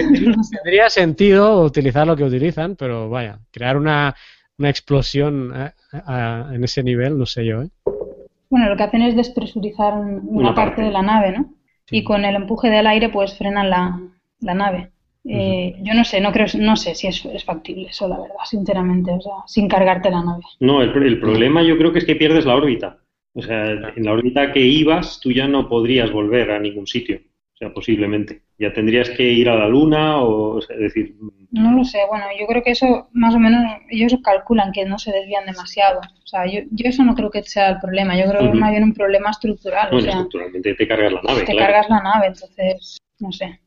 Tendría 0.64 0.90
sentido 0.90 1.62
utilizar 1.64 2.06
lo 2.06 2.16
que 2.16 2.24
utilizan, 2.24 2.76
pero 2.76 3.10
vaya, 3.10 3.40
crear 3.52 3.78
una, 3.78 4.16
una 4.58 4.70
explosión 4.70 5.52
eh, 5.56 5.72
en 6.54 6.64
ese 6.64 6.84
nivel, 6.84 7.18
no 7.18 7.26
sé 7.26 7.46
yo, 7.46 7.64
¿eh? 7.64 7.70
Bueno, 8.50 8.70
lo 8.70 8.76
que 8.76 8.84
hacen 8.84 9.02
es 9.02 9.16
despresurizar 9.16 9.94
una, 9.94 10.54
parte, 10.54 10.82
de 10.82 10.92
la 10.92 11.02
nave, 11.02 11.32
¿no? 11.32 11.54
Y 11.90 12.04
con 12.04 12.26
el 12.26 12.36
empuje 12.36 12.70
del 12.70 12.86
aire, 12.86 13.10
pues 13.10 13.38
frenan 13.38 13.70
la, 13.70 14.00
la 14.40 14.54
nave. 14.54 14.92
Eh, 15.24 15.76
yo 15.82 15.94
no 15.94 16.04
sé, 16.04 16.20
no 16.20 16.32
creo, 16.32 16.48
no 16.58 16.76
sé 16.76 16.96
si 16.96 17.08
es, 17.08 17.24
factible 17.46 17.88
eso, 17.90 18.08
la 18.08 18.20
verdad, 18.20 18.36
sinceramente, 18.46 19.12
o 19.12 19.22
sea, 19.22 19.34
sin 19.46 19.68
cargarte 19.68 20.10
la 20.10 20.24
nave. 20.24 20.42
No, 20.60 20.82
el, 20.82 21.20
problema 21.20 21.62
yo 21.62 21.78
creo 21.78 21.94
que 21.94 22.00
es 22.00 22.06
que 22.06 22.16
pierdes 22.16 22.46
la 22.46 22.56
órbita. 22.56 22.98
O 23.34 23.42
sea, 23.42 23.72
en 23.72 24.04
la 24.04 24.12
órbita 24.12 24.52
que 24.52 24.60
ibas, 24.60 25.20
tú 25.22 25.32
ya 25.32 25.48
no 25.48 25.70
podrías 25.70 26.12
volver 26.12 26.52
a 26.52 26.60
ningún 26.60 26.88
sitio. 26.88 27.22
O 27.54 27.58
sea, 27.58 27.74
posiblemente. 27.74 28.42
Ya 28.58 28.74
tendrías 28.74 29.10
que 29.12 29.24
ir 29.24 29.48
a 29.48 29.56
la 29.56 29.70
luna 29.70 30.22
o, 30.22 30.60
es 30.60 30.68
decir... 30.68 31.16
No 31.52 31.72
lo 31.72 31.86
sé, 31.86 32.00
bueno, 32.10 32.26
yo 32.38 32.48
creo 32.48 32.64
que 32.64 32.72
eso 32.72 33.08
más 33.14 33.36
o 33.36 33.40
menos 33.40 33.62
ellos 33.90 34.16
calculan 34.24 34.72
que 34.72 34.86
no 34.86 34.98
se 34.98 35.12
desvían 35.12 35.46
demasiado. 35.46 36.00
O 36.00 36.28
sea, 36.28 36.46
yo, 36.46 36.62
yo 36.72 36.90
eso 36.90 37.04
no 37.04 37.14
creo 37.14 37.30
que 37.30 37.44
sea 37.44 37.70
el 37.70 37.80
problema, 37.80 38.18
yo 38.18 38.28
creo 38.30 38.42
que 38.42 38.48
es 38.48 38.56
más 38.56 38.72
bien 38.72 38.84
un 38.84 38.94
problema 38.94 39.30
estructural. 39.30 39.90
Bueno, 39.92 39.98
o 39.98 40.02
sea, 40.02 40.12
estructuralmente 40.12 40.74
te 40.74 40.88
cargas 40.88 41.14
la 41.14 41.22
nave, 41.22 41.44
Te 41.44 41.56
cargas 41.56 41.90
la 41.90 42.02
nave, 42.02 42.28
entonces, 42.28 42.98
no 43.20 43.32
sé. 43.32 43.60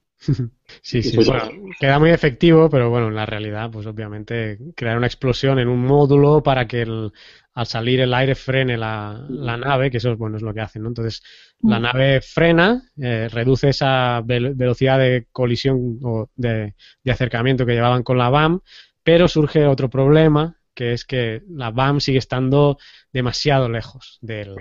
Sí, 0.82 1.02
sí, 1.02 1.16
bueno, 1.16 1.50
queda 1.78 1.98
muy 1.98 2.10
efectivo, 2.10 2.70
pero 2.70 2.90
bueno, 2.90 3.08
en 3.08 3.14
la 3.14 3.26
realidad, 3.26 3.70
pues 3.70 3.86
obviamente 3.86 4.58
crear 4.74 4.96
una 4.96 5.06
explosión 5.06 5.58
en 5.58 5.68
un 5.68 5.80
módulo 5.80 6.42
para 6.42 6.66
que 6.66 6.82
el, 6.82 7.12
al 7.54 7.66
salir 7.66 8.00
el 8.00 8.12
aire 8.12 8.34
frene 8.34 8.76
la, 8.76 9.24
la, 9.28 9.56
nave, 9.56 9.90
que 9.90 9.98
eso 9.98 10.16
bueno, 10.16 10.36
es 10.36 10.42
lo 10.42 10.52
que 10.52 10.60
hacen, 10.60 10.82
¿no? 10.82 10.88
Entonces, 10.88 11.22
la 11.62 11.78
nave 11.78 12.20
frena, 12.20 12.82
eh, 13.00 13.28
reduce 13.30 13.68
esa 13.68 14.20
velocidad 14.22 14.98
de 14.98 15.26
colisión 15.30 15.98
o 16.02 16.28
de, 16.34 16.74
de, 17.02 17.12
acercamiento 17.12 17.64
que 17.64 17.74
llevaban 17.74 18.02
con 18.02 18.18
la 18.18 18.28
BAM, 18.28 18.60
pero 19.02 19.28
surge 19.28 19.66
otro 19.66 19.88
problema, 19.88 20.56
que 20.74 20.92
es 20.92 21.04
que 21.04 21.42
la 21.48 21.70
BAM 21.70 22.00
sigue 22.00 22.18
estando 22.18 22.76
demasiado 23.12 23.68
lejos 23.68 24.18
del, 24.20 24.56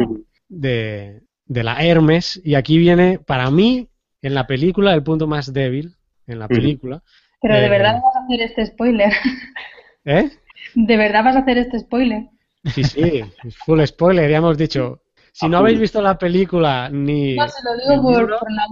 de, 0.48 1.23
de 1.45 1.64
la 1.64 1.84
Hermes, 1.84 2.40
y 2.44 2.56
aquí 2.56 2.77
viene, 2.77 3.19
para 3.19 3.49
mí, 3.49 3.90
en 4.24 4.34
la 4.34 4.48
película, 4.48 4.94
el 4.94 5.04
punto 5.04 5.28
más 5.28 5.54
débil, 5.54 5.94
en 6.26 6.40
la 6.40 6.48
película. 6.48 7.04
Pero 7.41 7.56
de 7.56 7.66
eh, 7.66 7.70
verdad 7.70 8.02
vas 8.02 8.16
a 8.16 8.24
hacer 8.24 8.41
este 8.41 8.66
spoiler. 8.66 9.14
¿Eh? 10.06 10.32
¿De 10.76 10.98
verdad 10.98 11.24
vas 11.26 11.36
a 11.36 11.40
hacer 11.40 11.58
este 11.58 11.80
spoiler? 11.80 12.24
Sí, 12.74 12.84
sí, 12.86 13.24
full 13.66 13.84
spoiler, 13.84 14.32
ya 14.32 14.38
hemos 14.38 14.58
dicho. 14.58 15.02
Si 15.34 15.50
no 15.50 15.58
habéis 15.58 15.80
visto 15.80 16.02
la 16.02 16.18
película 16.18 16.90
ni. 16.90 17.36
No, 17.36 17.48
se 17.48 17.60
lo 17.64 17.95
digo 17.95 18.04
por, 18.04 18.40
por, 18.40 18.52
la. 18.52 18.66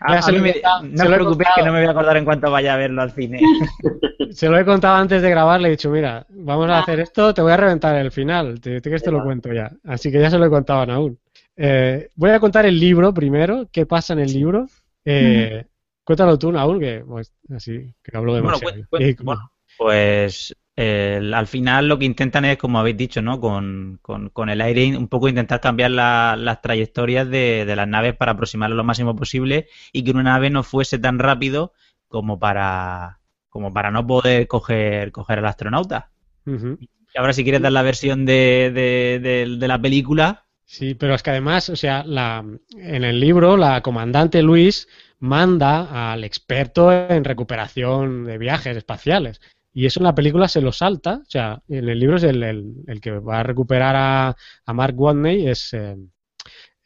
Ah, 0.00 0.22
se 0.22 0.32
me, 0.32 0.54
no 0.82 1.04
os 1.04 1.10
preocupéis 1.10 1.50
que 1.56 1.62
no 1.62 1.72
me 1.72 1.80
voy 1.80 1.88
a 1.88 1.90
acordar 1.90 2.16
en 2.16 2.24
cuanto 2.24 2.50
vaya 2.50 2.74
a 2.74 2.76
verlo 2.76 3.02
al 3.02 3.10
cine. 3.10 3.40
se 4.30 4.48
lo 4.48 4.56
he 4.56 4.64
contado 4.64 4.96
antes 4.96 5.20
de 5.20 5.28
grabar, 5.28 5.60
le 5.60 5.68
he 5.68 5.70
dicho, 5.72 5.90
mira, 5.90 6.24
vamos 6.30 6.70
a 6.70 6.78
ah. 6.78 6.80
hacer 6.80 7.00
esto, 7.00 7.34
te 7.34 7.42
voy 7.42 7.52
a 7.52 7.56
reventar 7.56 7.96
el 7.96 8.12
final. 8.12 8.60
Te, 8.60 8.80
te, 8.80 8.98
te 8.98 9.10
lo 9.10 9.22
cuento 9.22 9.52
ya. 9.52 9.70
Así 9.84 10.10
que 10.10 10.20
ya 10.20 10.30
se 10.30 10.38
lo 10.38 10.46
he 10.46 10.50
contado 10.50 10.80
a 10.82 10.86
Naúl. 10.86 11.18
Eh, 11.56 12.08
voy 12.14 12.30
a 12.30 12.40
contar 12.40 12.66
el 12.66 12.78
libro 12.78 13.12
primero, 13.12 13.68
qué 13.70 13.86
pasa 13.86 14.12
en 14.12 14.20
el 14.20 14.32
libro. 14.32 14.66
Eh, 15.04 15.66
cuéntalo 16.04 16.38
tú, 16.38 16.52
Naúl, 16.52 16.80
que 16.80 17.04
pues, 17.06 17.32
así 17.54 17.94
que 18.02 18.16
hablo 18.16 18.34
demasiado. 18.34 18.72
Bueno, 18.72 18.86
pues, 18.90 19.16
pues, 19.16 19.24
bueno, 19.24 19.52
pues 19.76 20.54
al 20.76 21.46
final 21.46 21.88
lo 21.88 21.98
que 21.98 22.06
intentan 22.06 22.44
es, 22.44 22.56
como 22.56 22.78
habéis 22.78 22.96
dicho, 22.96 23.20
¿no? 23.20 23.40
Con, 23.40 24.00
con, 24.02 24.48
el 24.48 24.60
aire 24.60 24.96
un 24.96 25.08
poco 25.08 25.28
intentar 25.28 25.60
cambiar 25.60 25.90
las 25.90 26.62
trayectorias 26.62 27.28
de, 27.28 27.70
las 27.76 27.88
naves 27.88 28.14
para 28.16 28.32
aproximarlo 28.32 28.76
lo 28.76 28.84
máximo 28.84 29.14
posible 29.14 29.68
y 29.92 30.04
que 30.04 30.12
una 30.12 30.22
nave 30.22 30.50
no 30.50 30.62
fuese 30.62 30.98
tan 30.98 31.18
rápido 31.18 31.72
como 32.08 32.38
para 32.38 33.18
como 33.50 33.72
para 33.72 33.90
no 33.90 34.06
poder 34.06 34.46
coger, 34.46 35.10
coger 35.12 35.40
al 35.40 35.46
astronauta. 35.46 36.10
Y 36.46 37.18
ahora 37.18 37.32
si 37.32 37.42
quieres 37.42 37.60
dar 37.60 37.72
la 37.72 37.82
versión 37.82 38.24
de, 38.24 38.70
de, 38.72 39.56
de, 39.58 39.68
la 39.68 39.80
película. 39.80 40.46
Sí, 40.72 40.94
pero 40.94 41.14
es 41.16 41.22
que 41.24 41.30
además, 41.30 41.68
o 41.68 41.74
sea, 41.74 42.04
la, 42.04 42.44
en 42.76 43.02
el 43.04 43.18
libro 43.18 43.56
la 43.56 43.80
comandante 43.82 44.40
Luis 44.40 44.86
manda 45.18 46.12
al 46.12 46.22
experto 46.22 46.92
en 46.92 47.24
recuperación 47.24 48.24
de 48.24 48.38
viajes 48.38 48.76
espaciales. 48.76 49.40
Y 49.72 49.86
eso 49.86 49.98
en 49.98 50.04
la 50.04 50.14
película 50.14 50.46
se 50.46 50.60
lo 50.60 50.70
salta. 50.70 51.22
O 51.26 51.28
sea, 51.28 51.60
en 51.68 51.88
el 51.88 51.98
libro 51.98 52.18
es 52.18 52.22
el, 52.22 52.44
el, 52.86 53.00
que 53.00 53.10
va 53.10 53.40
a 53.40 53.42
recuperar 53.42 53.96
a, 53.96 54.36
a 54.64 54.72
Mark 54.72 54.94
Watney, 54.96 55.48
es, 55.48 55.72
eh, 55.74 55.96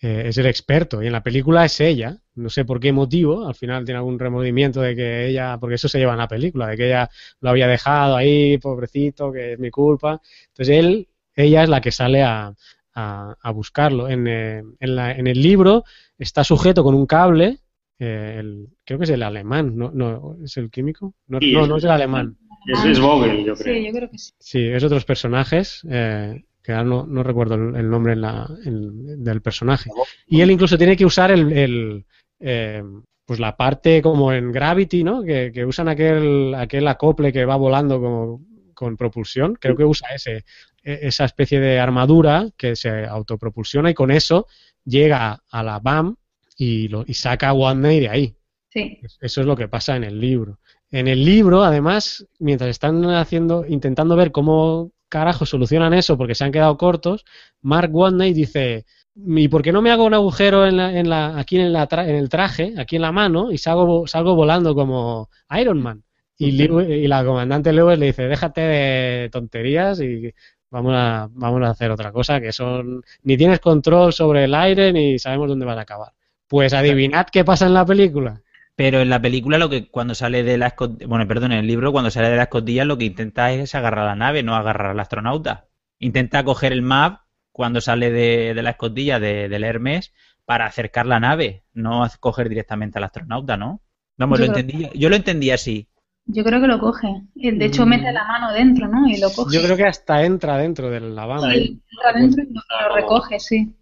eh, 0.00 0.24
es 0.28 0.38
el 0.38 0.46
experto. 0.46 1.02
Y 1.02 1.06
en 1.08 1.12
la 1.12 1.22
película 1.22 1.66
es 1.66 1.78
ella. 1.80 2.16
No 2.36 2.48
sé 2.48 2.64
por 2.64 2.80
qué 2.80 2.90
motivo. 2.92 3.46
Al 3.46 3.54
final 3.54 3.84
tiene 3.84 3.98
algún 3.98 4.18
remordimiento 4.18 4.80
de 4.80 4.96
que 4.96 5.26
ella. 5.28 5.58
Porque 5.60 5.74
eso 5.76 5.88
se 5.88 5.98
lleva 5.98 6.12
en 6.12 6.18
la 6.18 6.28
película, 6.28 6.68
de 6.68 6.76
que 6.78 6.86
ella 6.86 7.10
lo 7.40 7.50
había 7.50 7.68
dejado 7.68 8.16
ahí, 8.16 8.56
pobrecito, 8.58 9.30
que 9.30 9.52
es 9.54 9.58
mi 9.58 9.70
culpa. 9.70 10.22
Entonces 10.48 10.76
él, 10.78 11.08
ella 11.36 11.64
es 11.64 11.68
la 11.68 11.80
que 11.82 11.92
sale 11.92 12.22
a, 12.22 12.54
a, 12.94 13.50
buscarlo. 13.52 14.08
En, 14.08 14.26
eh, 14.26 14.62
en, 14.80 14.96
la, 14.96 15.12
en 15.12 15.26
el 15.26 15.40
libro 15.40 15.84
está 16.18 16.44
sujeto 16.44 16.82
con 16.82 16.94
un 16.94 17.06
cable. 17.06 17.58
el, 17.98 18.68
creo 18.84 18.98
que 18.98 19.04
es 19.04 19.10
el 19.10 19.22
alemán, 19.22 19.76
¿no? 19.76 19.90
no 19.92 20.36
¿Es 20.42 20.56
el 20.56 20.70
químico? 20.70 21.14
No, 21.26 21.38
no, 21.40 21.66
no 21.66 21.76
es 21.76 21.84
el 21.84 21.90
alemán. 21.90 22.36
Es, 22.66 22.98
Vogel, 22.98 23.44
yo 23.44 23.54
creo. 23.54 23.74
Sí, 23.74 23.84
yo 23.84 23.92
creo 23.92 24.10
que 24.10 24.18
sí. 24.18 24.32
Sí, 24.38 24.66
es 24.66 24.82
otros 24.82 25.04
personajes, 25.04 25.82
eh, 25.90 26.44
que 26.62 26.72
ahora 26.72 26.84
no, 26.84 27.06
no, 27.06 27.22
recuerdo 27.22 27.54
el, 27.54 27.90
nombre 27.90 28.14
en 28.14 28.22
la, 28.22 28.48
del 28.64 29.42
personaje. 29.42 29.90
Y 30.26 30.40
él 30.40 30.50
incluso 30.50 30.78
tiene 30.78 30.96
que 30.96 31.04
usar 31.04 31.30
el, 31.30 31.52
el 31.52 32.06
eh, 32.40 32.82
pues 33.26 33.38
la 33.38 33.56
parte 33.56 34.00
como 34.00 34.32
en 34.32 34.50
Gravity, 34.50 35.04
¿no? 35.04 35.22
Que, 35.22 35.52
que, 35.52 35.64
usan 35.64 35.88
aquel, 35.88 36.54
aquel 36.54 36.88
acople 36.88 37.32
que 37.32 37.44
va 37.44 37.56
volando 37.56 38.00
como 38.00 38.40
con 38.72 38.96
propulsión. 38.96 39.56
Creo 39.60 39.76
que 39.76 39.84
usa 39.84 40.08
ese, 40.14 40.44
esa 40.84 41.24
especie 41.24 41.60
de 41.60 41.80
armadura 41.80 42.50
que 42.56 42.76
se 42.76 43.06
autopropulsiona 43.06 43.90
y 43.90 43.94
con 43.94 44.10
eso 44.10 44.46
llega 44.84 45.42
a 45.50 45.62
la 45.62 45.78
BAM 45.80 46.16
y, 46.56 46.88
lo, 46.88 47.04
y 47.06 47.14
saca 47.14 47.48
a 47.48 47.52
One 47.54 48.00
de 48.00 48.08
ahí. 48.08 48.36
Sí. 48.68 49.00
Eso 49.20 49.40
es 49.40 49.46
lo 49.46 49.56
que 49.56 49.68
pasa 49.68 49.96
en 49.96 50.04
el 50.04 50.20
libro. 50.20 50.58
En 50.90 51.08
el 51.08 51.24
libro, 51.24 51.64
además, 51.64 52.26
mientras 52.38 52.70
están 52.70 53.04
haciendo, 53.06 53.64
intentando 53.66 54.14
ver 54.14 54.30
cómo 54.30 54.92
carajo 55.08 55.46
solucionan 55.46 55.94
eso 55.94 56.18
porque 56.18 56.34
se 56.34 56.44
han 56.44 56.52
quedado 56.52 56.76
cortos, 56.76 57.24
Mark 57.62 57.94
Watney 57.94 58.32
dice, 58.32 58.84
¿y 59.14 59.48
por 59.48 59.62
qué 59.62 59.72
no 59.72 59.80
me 59.80 59.90
hago 59.90 60.04
un 60.04 60.14
agujero 60.14 60.66
en 60.66 60.76
la, 60.76 60.98
en 60.98 61.08
la, 61.08 61.38
aquí 61.38 61.58
en, 61.58 61.72
la 61.72 61.88
en 61.90 62.16
el 62.16 62.28
traje, 62.28 62.74
aquí 62.76 62.96
en 62.96 63.02
la 63.02 63.12
mano, 63.12 63.52
y 63.52 63.58
salgo, 63.58 64.06
salgo 64.06 64.34
volando 64.34 64.74
como 64.74 65.30
Iron 65.58 65.80
Man? 65.80 66.02
Y, 66.36 66.48
y 66.60 67.06
la 67.06 67.24
comandante 67.24 67.72
Lewis 67.72 67.96
le 67.96 68.06
dice, 68.06 68.26
déjate 68.26 68.60
de 68.60 69.28
tonterías 69.30 70.00
y 70.00 70.34
vamos 70.74 70.92
a, 70.96 71.28
vamos 71.30 71.62
a 71.62 71.70
hacer 71.70 71.92
otra 71.92 72.10
cosa, 72.10 72.40
que 72.40 72.50
son, 72.50 73.04
ni 73.22 73.36
tienes 73.36 73.60
control 73.60 74.12
sobre 74.12 74.44
el 74.44 74.54
aire 74.56 74.92
ni 74.92 75.20
sabemos 75.20 75.48
dónde 75.48 75.64
van 75.64 75.78
a 75.78 75.82
acabar. 75.82 76.12
Pues 76.48 76.72
adivinad 76.72 77.28
qué 77.30 77.44
pasa 77.44 77.66
en 77.66 77.74
la 77.74 77.86
película. 77.86 78.42
Pero 78.74 79.00
en 79.00 79.08
la 79.08 79.22
película 79.22 79.56
lo 79.56 79.70
que 79.70 79.88
cuando 79.88 80.16
sale 80.16 80.42
de 80.42 80.58
la 80.58 80.66
escotilla, 80.66 81.06
bueno, 81.06 81.28
perdón, 81.28 81.52
en 81.52 81.60
el 81.60 81.68
libro 81.68 81.92
cuando 81.92 82.10
sale 82.10 82.28
de 82.28 82.36
la 82.36 82.42
escotilla 82.44 82.84
lo 82.84 82.98
que 82.98 83.04
intenta 83.04 83.52
es 83.52 83.76
agarrar 83.76 84.04
la 84.04 84.16
nave, 84.16 84.42
no 84.42 84.56
agarrar 84.56 84.90
al 84.90 85.00
astronauta. 85.00 85.68
Intenta 86.00 86.42
coger 86.42 86.72
el 86.72 86.82
map 86.82 87.20
cuando 87.52 87.80
sale 87.80 88.10
de, 88.10 88.52
de 88.52 88.62
la 88.62 88.70
escotilla 88.70 89.20
de, 89.20 89.48
del 89.48 89.62
Hermes 89.62 90.12
para 90.44 90.66
acercar 90.66 91.06
la 91.06 91.20
nave, 91.20 91.62
no 91.72 92.04
coger 92.18 92.48
directamente 92.48 92.98
al 92.98 93.04
astronauta, 93.04 93.56
¿no? 93.56 93.80
Vamos, 94.16 94.40
yo 94.40 94.46
lo 94.46 94.52
entendí, 94.52 94.90
yo 94.94 95.08
lo 95.08 95.16
entendí 95.16 95.52
así. 95.52 95.88
Yo 96.26 96.42
creo 96.42 96.60
que 96.60 96.66
lo 96.66 96.78
coge. 96.78 97.08
De 97.34 97.64
hecho, 97.64 97.84
mm. 97.84 97.88
mete 97.88 98.12
la 98.12 98.24
mano 98.26 98.52
dentro, 98.52 98.88
¿no? 98.88 99.06
Y 99.06 99.18
lo 99.18 99.30
coge. 99.30 99.56
Yo 99.56 99.62
creo 99.62 99.76
que 99.76 99.84
hasta 99.84 100.24
entra 100.24 100.56
dentro 100.56 100.90
del 100.90 101.14
lavabo. 101.14 101.50
Sí, 101.50 101.80
entra 101.92 102.20
dentro 102.20 102.42
y 102.42 102.54
lo 102.54 102.94
recoge, 102.94 103.38
sí. 103.38 103.72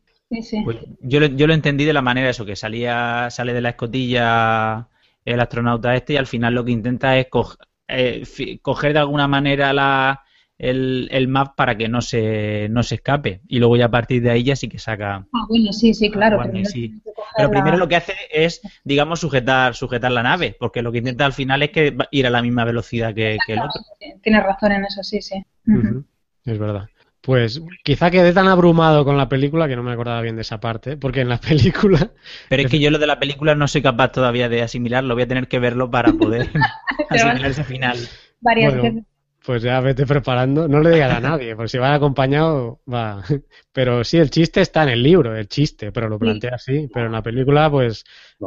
Pues 0.64 0.78
yo, 1.00 1.20
lo, 1.20 1.26
yo 1.26 1.46
lo 1.46 1.52
entendí 1.52 1.84
de 1.84 1.92
la 1.92 2.00
manera 2.00 2.30
eso, 2.30 2.46
que 2.46 2.56
salía, 2.56 3.28
sale 3.30 3.52
de 3.52 3.60
la 3.60 3.70
escotilla 3.70 4.88
el 5.24 5.40
astronauta 5.40 5.94
este 5.94 6.14
y 6.14 6.16
al 6.16 6.26
final 6.26 6.54
lo 6.54 6.64
que 6.64 6.72
intenta 6.72 7.16
es 7.18 7.28
eh, 7.88 8.58
coger 8.60 8.94
de 8.94 8.98
alguna 8.98 9.28
manera 9.28 9.72
la, 9.72 10.22
el, 10.58 11.08
el, 11.12 11.28
map 11.28 11.54
para 11.54 11.76
que 11.76 11.88
no 11.88 12.00
se, 12.00 12.68
no 12.70 12.82
se 12.82 12.96
escape. 12.96 13.42
Y 13.46 13.58
luego 13.58 13.76
ya 13.76 13.86
a 13.86 13.90
partir 13.90 14.22
de 14.22 14.30
ahí 14.30 14.42
ya 14.42 14.56
sí 14.56 14.68
que 14.68 14.78
saca. 14.78 15.26
Ah, 15.32 15.46
bueno, 15.48 15.72
sí, 15.72 15.92
sí, 15.94 16.10
claro. 16.10 16.40
Pero 16.42 16.64
primero 17.50 17.76
lo 17.76 17.88
que 17.88 17.96
hace 17.96 18.14
es, 18.30 18.60
digamos, 18.84 19.20
sujetar, 19.20 19.74
sujetar 19.74 20.12
la 20.12 20.22
nave, 20.22 20.56
porque 20.58 20.82
lo 20.82 20.92
que 20.92 20.98
intenta 20.98 21.24
al 21.24 21.32
final 21.32 21.62
es 21.62 21.70
que 21.70 21.96
ir 22.10 22.26
a 22.26 22.30
la 22.30 22.42
misma 22.42 22.64
velocidad 22.64 23.14
que, 23.14 23.38
el 23.46 23.58
otro. 23.58 23.80
Tienes 24.22 24.42
razón 24.42 24.72
en 24.72 24.84
eso, 24.84 25.02
sí, 25.02 25.20
sí. 25.20 25.44
Es 26.44 26.58
verdad. 26.58 26.88
Pues 27.22 27.62
quizá 27.84 28.10
quedé 28.10 28.32
tan 28.32 28.48
abrumado 28.48 29.04
con 29.04 29.16
la 29.16 29.28
película 29.28 29.68
que 29.68 29.76
no 29.76 29.84
me 29.84 29.92
acordaba 29.92 30.20
bien 30.22 30.34
de 30.34 30.42
esa 30.42 30.58
parte, 30.58 30.96
porque 30.96 31.20
en 31.20 31.28
la 31.28 31.38
película... 31.40 32.10
Pero 32.48 32.62
es 32.62 32.70
que 32.70 32.80
yo 32.80 32.90
lo 32.90 32.98
de 32.98 33.06
la 33.06 33.20
película 33.20 33.54
no 33.54 33.68
soy 33.68 33.80
capaz 33.80 34.10
todavía 34.10 34.48
de 34.48 34.62
asimilarlo, 34.62 35.14
voy 35.14 35.22
a 35.22 35.28
tener 35.28 35.46
que 35.46 35.60
verlo 35.60 35.90
para 35.90 36.12
poder 36.12 36.50
asimilar 37.10 37.50
ese 37.50 37.64
final. 37.64 37.96
Varias 38.40 38.74
veces. 38.74 39.04
Pues 39.44 39.62
ya 39.62 39.80
vete 39.80 40.06
preparando, 40.06 40.68
no 40.68 40.80
le 40.80 40.90
digas 40.90 41.12
a 41.12 41.20
nadie, 41.20 41.56
porque 41.56 41.68
si 41.68 41.78
va 41.78 41.94
acompañado, 41.94 42.80
va. 42.92 43.24
Pero 43.72 44.04
sí, 44.04 44.18
el 44.18 44.30
chiste 44.30 44.60
está 44.60 44.84
en 44.84 44.90
el 44.90 45.02
libro, 45.02 45.34
el 45.34 45.48
chiste, 45.48 45.90
pero 45.90 46.08
lo 46.08 46.18
plantea 46.18 46.54
así. 46.54 46.88
Pero 46.92 47.06
en 47.06 47.12
la 47.12 47.22
película, 47.22 47.68
pues, 47.68 48.04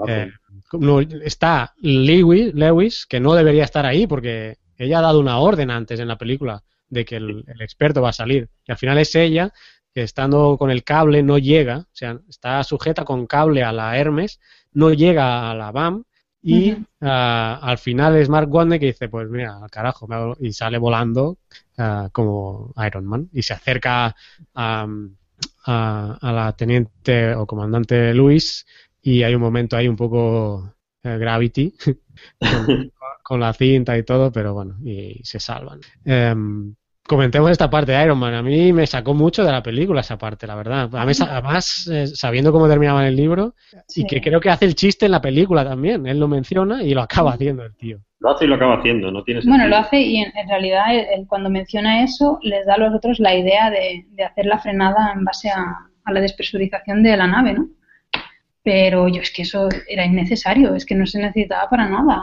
eh, 0.08 0.32
no, 0.74 1.02
está 1.02 1.74
Lewis, 1.82 2.54
Lewis, 2.54 3.06
que 3.06 3.20
no 3.20 3.34
debería 3.34 3.66
estar 3.66 3.86
ahí, 3.86 4.08
porque 4.08 4.58
ella 4.78 5.00
ha 5.00 5.02
dado 5.02 5.20
una 5.20 5.40
orden 5.40 5.70
antes 5.70 6.00
en 6.00 6.08
la 6.08 6.18
película 6.18 6.64
de 6.88 7.04
que 7.04 7.18
el, 7.18 7.44
experto 7.60 8.02
va 8.02 8.10
a 8.10 8.14
salir. 8.14 8.50
Y 8.66 8.72
al 8.72 8.78
final 8.78 8.98
es 8.98 9.16
ella 9.16 9.52
que 9.94 10.02
estando 10.02 10.58
con 10.58 10.72
el 10.72 10.84
cable 10.84 11.24
no 11.24 11.38
llega, 11.38 11.80
o 11.80 11.96
sea, 11.96 12.20
está 12.30 12.64
sujeta 12.64 13.06
con 13.06 13.28
cable 13.28 13.64
a 13.64 13.72
la 13.72 13.98
Hermes, 13.98 14.40
no 14.72 14.94
llega 14.94 15.50
a 15.50 15.56
la 15.56 15.72
BAM 15.72 16.04
y 16.48 16.78
ah, 17.02 17.60
al 17.60 17.80
final 17.80 18.16
es 18.18 18.30
Mark 18.30 18.54
Wande 18.54 18.80
que 18.80 18.86
dice, 18.88 19.10
pues 19.10 19.28
mira, 19.30 19.58
al 19.64 19.72
carajo, 19.72 20.08
y 20.40 20.54
sale 20.54 20.78
volando 20.78 21.40
ah, 21.80 22.10
como 22.12 22.72
Iron 22.86 23.06
Man 23.06 23.30
y 23.34 23.42
se 23.42 23.54
acerca 23.54 24.16
a, 24.54 24.88
a, 25.66 26.32
la 26.32 26.54
teniente 26.56 27.34
o 27.34 27.48
comandante 27.48 28.14
Luis 28.14 28.68
y 29.02 29.24
hay 29.24 29.34
un 29.34 29.42
momento 29.42 29.76
ahí 29.76 29.88
un 29.88 29.96
poco 29.96 30.76
eh, 31.02 31.18
Gravity 31.18 31.74
con, 33.24 33.40
la 33.40 33.52
cinta 33.54 33.98
y 33.98 34.04
todo, 34.04 34.32
pero 34.32 34.54
bueno, 34.54 34.78
y 34.84 35.20
se 35.24 35.40
salvan. 35.40 35.80
Em, 36.04 36.76
comentemos 37.08 37.52
esta 37.52 37.70
parte 37.70 37.92
de 37.92 38.04
Iron 38.04 38.18
Man. 38.18 38.34
A 38.34 38.42
mí 38.42 38.74
me 38.74 38.88
sacó 38.88 39.14
mucho 39.14 39.44
de 39.44 39.52
la 39.52 39.62
película 39.64 40.02
esa 40.02 40.18
parte, 40.18 40.48
la 40.48 40.56
verdad. 40.56 40.90
además, 40.94 41.90
eh, 41.92 42.08
sabiendo 42.08 42.52
cómo 42.52 42.68
terminaba 42.68 43.08
el 43.08 43.16
libro, 43.16 43.56
y 43.96 44.06
que 44.06 44.22
creo 44.22 44.40
que 44.40 44.50
hace 44.50 44.66
el 44.66 44.76
chiste 44.76 45.06
en 45.06 45.12
la 45.12 45.22
película 45.22 45.64
también. 45.64 46.06
Él 46.08 46.20
lo 46.20 46.28
menciona 46.28 46.84
y 46.84 46.94
lo 46.94 47.02
acaba 47.02 47.34
haciendo 47.34 47.64
el 47.64 47.76
tío. 47.76 48.00
Lo 48.20 48.32
hace 48.32 48.46
y 48.46 48.48
lo 48.48 48.56
acaba 48.56 48.78
haciendo, 48.78 49.12
no 49.12 49.24
tiene 49.24 49.42
Bueno, 49.46 49.68
lo 49.68 49.78
hace 49.78 50.02
y 50.02 50.18
en, 50.18 50.32
realidad 50.48 50.86
cuando 51.28 51.50
menciona 51.50 52.04
eso 52.04 52.40
les 52.42 52.66
da 52.66 52.76
a 52.76 52.78
los 52.78 52.96
otros 52.96 53.20
la 53.20 53.36
idea 53.36 53.70
de, 53.70 54.06
hacer 54.26 54.46
la 54.46 54.58
frenada 54.58 55.14
en 55.14 55.24
base 55.24 55.50
a, 55.50 55.64
a 56.04 56.12
la 56.12 56.22
despresurización 56.22 57.04
de 57.04 57.18
la 57.18 57.28
nave, 57.28 57.54
¿no? 57.54 57.68
Pero 58.64 59.08
yo 59.08 59.22
es 59.22 59.32
que 59.32 59.44
eso 59.44 59.70
era 59.88 60.06
innecesario, 60.06 60.74
es 60.74 60.86
que 60.86 60.96
no 60.96 61.06
se 61.06 61.20
necesitaba 61.20 61.70
para 61.70 61.88
nada 61.88 62.20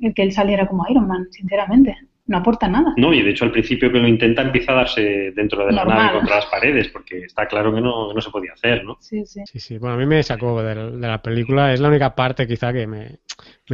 el 0.00 0.14
que 0.14 0.22
él 0.22 0.32
saliera 0.32 0.66
como 0.66 0.84
Iron 0.88 1.06
Man, 1.06 1.28
sinceramente 1.30 1.96
no 2.26 2.38
aporta 2.38 2.68
nada. 2.68 2.92
No, 2.96 3.12
y 3.12 3.22
de 3.22 3.30
hecho 3.30 3.44
al 3.44 3.52
principio 3.52 3.90
que 3.92 3.98
lo 3.98 4.08
intenta 4.08 4.42
empieza 4.42 4.72
a 4.72 4.76
darse 4.76 5.32
dentro 5.34 5.64
de 5.64 5.72
la 5.72 5.84
nave 5.84 6.18
contra 6.18 6.36
las 6.36 6.46
paredes, 6.46 6.88
porque 6.88 7.20
está 7.20 7.46
claro 7.46 7.72
que 7.72 7.80
no, 7.80 8.12
no 8.12 8.20
se 8.20 8.30
podía 8.30 8.52
hacer, 8.52 8.84
¿no? 8.84 8.96
Sí, 9.00 9.24
sí. 9.24 9.42
Sí, 9.46 9.60
sí. 9.60 9.78
Bueno, 9.78 9.94
a 9.94 9.98
mí 9.98 10.06
me 10.06 10.22
sacó 10.22 10.60
de 10.62 10.74
la, 10.74 11.22
película, 11.22 11.72
es 11.72 11.80
la 11.80 11.88
única 11.88 12.14
parte 12.14 12.46
quizá 12.46 12.72
que 12.72 12.86
me, 12.86 13.20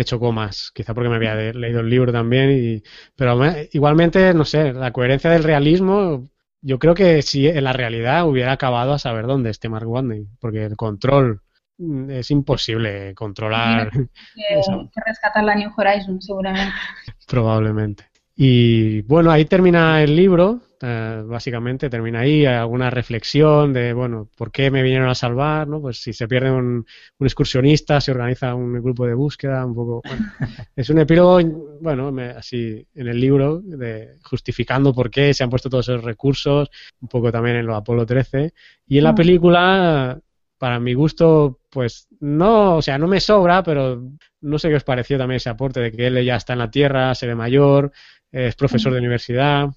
chocó 0.04 0.32
más, 0.32 0.70
quizá 0.74 0.92
porque 0.92 1.08
me 1.08 1.16
había 1.16 1.34
leído 1.34 1.80
el 1.80 1.88
libro 1.88 2.12
también, 2.12 2.50
y, 2.52 2.82
pero 3.16 3.40
igualmente, 3.72 4.34
no 4.34 4.44
sé, 4.44 4.72
la 4.72 4.92
coherencia 4.92 5.30
del 5.30 5.44
realismo, 5.44 6.28
yo 6.60 6.78
creo 6.78 6.94
que 6.94 7.22
si 7.22 7.48
en 7.48 7.64
la 7.64 7.72
realidad 7.72 8.26
hubiera 8.26 8.52
acabado 8.52 8.92
a 8.92 8.98
saber 8.98 9.26
dónde 9.26 9.50
esté 9.50 9.68
Mark 9.70 9.88
Watney, 9.88 10.26
porque 10.40 10.64
el 10.64 10.76
control 10.76 11.40
mm, 11.78 12.10
es 12.10 12.30
imposible 12.30 13.14
controlar. 13.14 13.90
Que, 13.90 14.06
que 14.34 15.00
rescatar 15.06 15.42
la 15.42 15.54
New 15.54 15.70
Horizon, 15.74 16.20
seguramente. 16.20 16.74
Probablemente. 17.26 18.11
Y 18.44 19.02
bueno, 19.02 19.30
ahí 19.30 19.44
termina 19.44 20.02
el 20.02 20.16
libro, 20.16 20.62
eh, 20.80 21.22
básicamente 21.24 21.88
termina 21.88 22.22
ahí, 22.22 22.44
alguna 22.44 22.90
reflexión 22.90 23.72
de, 23.72 23.92
bueno, 23.92 24.30
¿por 24.36 24.50
qué 24.50 24.68
me 24.68 24.82
vinieron 24.82 25.08
a 25.08 25.14
salvar? 25.14 25.68
¿no? 25.68 25.80
Pues 25.80 26.02
si 26.02 26.12
se 26.12 26.26
pierde 26.26 26.50
un, 26.50 26.84
excursionista, 27.20 28.00
se 28.00 28.10
organiza 28.10 28.56
un 28.56 28.82
grupo 28.82 29.06
de 29.06 29.14
búsqueda, 29.14 29.64
un 29.64 29.76
poco, 29.76 30.02
bueno, 30.04 30.26
es 30.74 30.90
un 30.90 30.98
epílogo, 30.98 31.38
bueno, 31.80 32.12
así 32.36 32.84
en 32.96 33.06
el 33.06 33.20
libro, 33.20 33.60
de, 33.62 34.18
justificando 34.24 34.92
por 34.92 35.08
qué 35.08 35.32
se 35.32 35.44
han 35.44 35.50
puesto 35.50 35.70
todos 35.70 35.88
esos 35.88 36.02
recursos, 36.02 36.68
un 37.00 37.06
poco 37.06 37.30
también 37.30 37.54
en 37.54 37.66
lo 37.66 37.76
Apolo 37.76 38.04
13, 38.04 38.52
y 38.88 38.98
en 38.98 39.04
la 39.04 39.12
mm. 39.12 39.14
película, 39.14 40.20
para 40.58 40.80
mi 40.80 40.94
gusto, 40.94 41.60
pues 41.70 42.08
no, 42.18 42.78
o 42.78 42.82
sea, 42.82 42.98
no 42.98 43.06
me 43.06 43.20
sobra, 43.20 43.62
pero 43.62 44.02
no 44.40 44.58
sé 44.58 44.68
qué 44.68 44.74
os 44.74 44.84
pareció 44.84 45.16
también 45.16 45.36
ese 45.36 45.48
aporte 45.48 45.78
de 45.78 45.92
que 45.92 46.08
él 46.08 46.24
ya 46.24 46.34
está 46.34 46.54
en 46.54 46.58
la 46.58 46.70
Tierra, 46.70 47.14
se 47.14 47.28
ve 47.28 47.36
mayor, 47.36 47.92
es 48.32 48.56
profesor 48.56 48.92
de 48.92 48.98
universidad. 48.98 49.68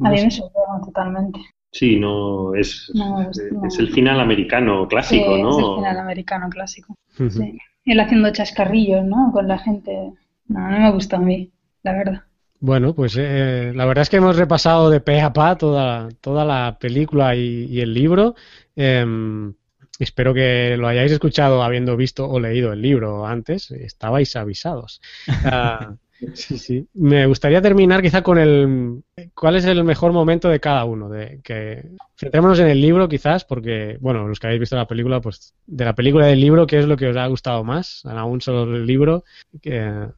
A 0.00 0.10
mí 0.10 0.22
me 0.24 0.30
sorprende 0.30 0.86
totalmente. 0.86 1.40
Sí, 1.70 1.98
no, 1.98 2.54
es, 2.54 2.90
es, 3.66 3.78
el 3.80 3.92
final 3.92 4.20
americano 4.20 4.86
clásico, 4.86 5.36
¿no? 5.36 5.50
Es 5.50 5.58
el 5.58 5.74
final 5.76 5.98
americano 5.98 6.48
clásico. 6.48 6.94
sí. 7.28 7.58
Él 7.84 8.00
haciendo 8.00 8.30
chascarrillos, 8.30 9.04
¿no? 9.04 9.30
Con 9.32 9.48
la 9.48 9.58
gente. 9.58 10.12
No, 10.46 10.70
no 10.70 10.78
me 10.78 10.90
gusta 10.92 11.16
a 11.16 11.20
mí, 11.20 11.50
la 11.82 11.92
verdad. 11.92 12.22
Bueno, 12.60 12.94
pues 12.94 13.16
eh, 13.18 13.72
la 13.74 13.84
verdad 13.84 14.02
es 14.02 14.08
que 14.08 14.16
hemos 14.16 14.36
repasado 14.36 14.88
de 14.88 15.00
pe 15.00 15.20
a 15.20 15.32
pa 15.32 15.56
toda, 15.56 16.08
toda 16.20 16.46
la 16.46 16.78
película 16.80 17.34
y, 17.34 17.80
el 17.80 17.92
libro. 17.92 18.36
Em, 18.74 19.52
espero 19.98 20.32
que 20.32 20.76
lo 20.78 20.88
hayáis 20.88 21.12
escuchado 21.12 21.62
habiendo 21.62 21.96
visto 21.96 22.26
o 22.26 22.40
leído 22.40 22.72
el 22.72 22.80
libro 22.80 23.26
antes. 23.26 23.70
Estabais 23.70 24.34
avisados. 24.36 25.00
Ah, 25.44 25.94
Sí, 26.34 26.58
sí. 26.58 26.86
Me 26.94 27.26
gustaría 27.26 27.60
terminar 27.60 28.02
quizá 28.02 28.22
con 28.22 28.38
el 28.38 29.02
cuál 29.34 29.56
es 29.56 29.64
el 29.64 29.82
mejor 29.84 30.12
momento 30.12 30.48
de 30.48 30.60
cada 30.60 30.84
uno. 30.84 31.08
De 31.08 31.40
que 31.42 31.84
centrémonos 32.18 32.58
en 32.60 32.68
el 32.68 32.80
libro 32.80 33.08
quizás, 33.08 33.44
porque 33.44 33.98
bueno, 34.00 34.26
los 34.26 34.38
que 34.38 34.46
habéis 34.46 34.60
visto 34.60 34.76
la 34.76 34.86
película, 34.86 35.20
pues 35.20 35.54
de 35.66 35.84
la 35.84 35.94
película 35.94 36.26
y 36.26 36.30
del 36.30 36.40
libro, 36.40 36.66
¿qué 36.66 36.78
es 36.78 36.86
lo 36.86 36.96
que 36.96 37.08
os 37.08 37.16
ha 37.16 37.26
gustado 37.26 37.64
más? 37.64 38.04
Aún 38.06 38.40
solo 38.40 38.74
el 38.74 38.86
libro. 38.86 39.24
Que, 39.60 40.08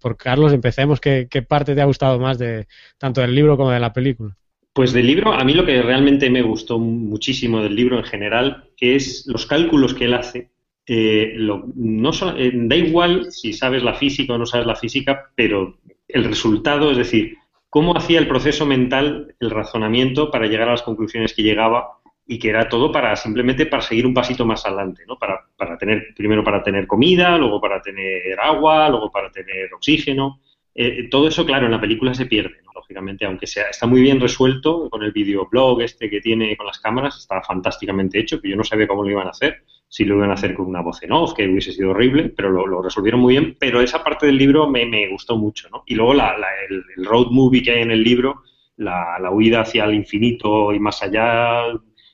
por, 0.00 0.16
Carlos, 0.16 0.52
empecemos. 0.52 1.00
¿Qué, 1.00 1.26
¿Qué 1.30 1.42
parte 1.42 1.74
te 1.74 1.80
ha 1.80 1.86
gustado 1.86 2.18
más 2.18 2.38
de 2.38 2.66
tanto 2.98 3.20
del 3.20 3.34
libro 3.34 3.56
como 3.56 3.70
de 3.70 3.80
la 3.80 3.92
película? 3.92 4.36
Pues 4.72 4.92
del 4.92 5.06
libro, 5.06 5.32
a 5.32 5.44
mí 5.44 5.52
lo 5.52 5.66
que 5.66 5.82
realmente 5.82 6.30
me 6.30 6.42
gustó 6.42 6.78
muchísimo 6.78 7.60
del 7.60 7.74
libro 7.74 7.98
en 7.98 8.04
general 8.04 8.70
es 8.78 9.24
los 9.26 9.46
cálculos 9.46 9.94
que 9.94 10.04
él 10.04 10.14
hace 10.14 10.50
eh, 10.86 11.36
no 11.38 12.10
eh, 12.36 12.50
da 12.54 12.76
igual 12.76 13.30
si 13.30 13.52
sabes 13.52 13.82
la 13.82 13.94
física 13.94 14.34
o 14.34 14.38
no 14.38 14.46
sabes 14.46 14.66
la 14.66 14.76
física, 14.76 15.30
pero 15.34 15.78
el 16.08 16.24
resultado, 16.24 16.90
es 16.90 16.96
decir, 16.96 17.36
cómo 17.68 17.96
hacía 17.96 18.18
el 18.18 18.26
proceso 18.26 18.66
mental, 18.66 19.34
el 19.38 19.50
razonamiento 19.50 20.30
para 20.30 20.46
llegar 20.46 20.68
a 20.68 20.72
las 20.72 20.82
conclusiones 20.82 21.34
que 21.34 21.42
llegaba 21.42 22.00
y 22.26 22.38
que 22.38 22.48
era 22.48 22.68
todo 22.68 22.92
para 22.92 23.14
simplemente 23.16 23.66
para 23.66 23.82
seguir 23.82 24.06
un 24.06 24.14
pasito 24.14 24.44
más 24.44 24.64
adelante, 24.66 25.04
¿no? 25.06 25.18
Para, 25.18 25.40
para 25.56 25.78
tener, 25.78 26.14
primero 26.16 26.44
para 26.44 26.62
tener 26.62 26.86
comida, 26.86 27.36
luego 27.38 27.60
para 27.60 27.80
tener 27.80 28.38
agua, 28.40 28.88
luego 28.88 29.10
para 29.10 29.30
tener 29.30 29.72
oxígeno. 29.72 30.40
Eh, 30.74 31.08
todo 31.10 31.28
eso, 31.28 31.44
claro, 31.44 31.66
en 31.66 31.72
la 31.72 31.80
película 31.80 32.14
se 32.14 32.26
pierde, 32.26 32.56
lógicamente, 32.74 33.24
aunque 33.24 33.46
sea, 33.46 33.64
está 33.70 33.86
muy 33.86 34.00
bien 34.00 34.20
resuelto 34.20 34.88
con 34.90 35.02
el 35.02 35.12
videoblog 35.12 35.82
este 35.82 36.08
que 36.08 36.20
tiene 36.20 36.56
con 36.56 36.66
las 36.66 36.78
cámaras, 36.78 37.16
está 37.16 37.42
fantásticamente 37.42 38.18
hecho, 38.18 38.40
que 38.40 38.48
yo 38.48 38.56
no 38.56 38.64
sabía 38.64 38.86
cómo 38.86 39.02
lo 39.02 39.10
iban 39.10 39.26
a 39.26 39.30
hacer 39.30 39.62
si 39.90 40.04
lo 40.04 40.14
iban 40.14 40.30
a 40.30 40.34
hacer 40.34 40.54
con 40.54 40.66
una 40.66 40.82
voz 40.82 41.02
en 41.02 41.10
off, 41.10 41.34
que 41.34 41.48
hubiese 41.48 41.72
sido 41.72 41.90
horrible, 41.90 42.28
pero 42.28 42.48
lo, 42.50 42.80
resolvieron 42.80 43.20
muy 43.20 43.34
bien. 43.34 43.56
Pero 43.58 43.80
esa 43.80 44.04
parte 44.04 44.26
del 44.26 44.38
libro 44.38 44.70
me, 44.70 45.08
gustó 45.08 45.36
mucho, 45.36 45.68
¿no? 45.68 45.82
Y 45.84 45.96
luego 45.96 46.12
el, 46.12 47.04
road 47.04 47.26
movie 47.30 47.60
que 47.60 47.72
hay 47.72 47.82
en 47.82 47.90
el 47.90 48.04
libro, 48.04 48.44
la, 48.76 49.18
huida 49.32 49.62
hacia 49.62 49.84
el 49.86 49.94
infinito 49.94 50.72
y 50.72 50.78
más 50.78 51.02
allá 51.02 51.64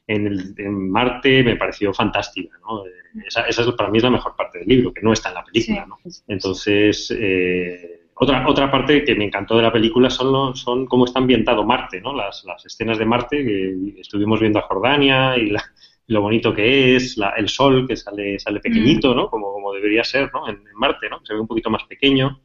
en, 0.06 0.90
Marte, 0.90 1.44
me 1.44 1.56
pareció 1.56 1.92
fantástica, 1.92 2.56
¿no? 2.62 2.82
Esa, 3.26 3.42
esa, 3.42 3.62
es, 3.62 3.68
para 3.72 3.90
mí 3.90 3.98
es 3.98 4.04
la 4.04 4.10
mejor 4.10 4.34
parte 4.34 4.60
del 4.60 4.68
libro, 4.68 4.94
que 4.94 5.02
no 5.02 5.12
está 5.12 5.28
en 5.28 5.34
la 5.34 5.44
película, 5.44 5.84
¿no? 5.84 5.98
Entonces, 6.28 7.14
eh, 7.14 8.08
otra, 8.14 8.48
otra 8.48 8.70
parte 8.70 9.04
que 9.04 9.14
me 9.14 9.24
encantó 9.26 9.54
de 9.54 9.64
la 9.64 9.72
película 9.72 10.08
son, 10.08 10.56
son 10.56 10.86
cómo 10.86 11.04
está 11.04 11.18
ambientado 11.18 11.62
Marte, 11.62 12.00
¿no? 12.00 12.14
Las, 12.14 12.42
las 12.46 12.64
escenas 12.64 12.96
de 12.96 13.04
Marte, 13.04 13.44
que 13.44 14.00
estuvimos 14.00 14.40
viendo 14.40 14.60
a 14.60 14.62
Jordania 14.62 15.36
y 15.36 15.50
la, 15.50 15.62
lo 16.08 16.22
bonito 16.22 16.54
que 16.54 16.96
es, 16.96 17.16
el 17.36 17.48
sol 17.48 17.86
que 17.86 17.96
sale, 17.96 18.38
sale 18.38 18.60
pequeñito, 18.60 19.14
¿no? 19.14 19.28
Como, 19.28 19.52
como 19.52 19.72
debería 19.72 20.04
ser, 20.04 20.30
¿no? 20.32 20.48
En, 20.48 20.62
Marte, 20.74 21.08
¿no? 21.08 21.20
Se 21.24 21.34
ve 21.34 21.40
un 21.40 21.46
poquito 21.46 21.70
más 21.70 21.84
pequeño. 21.84 22.40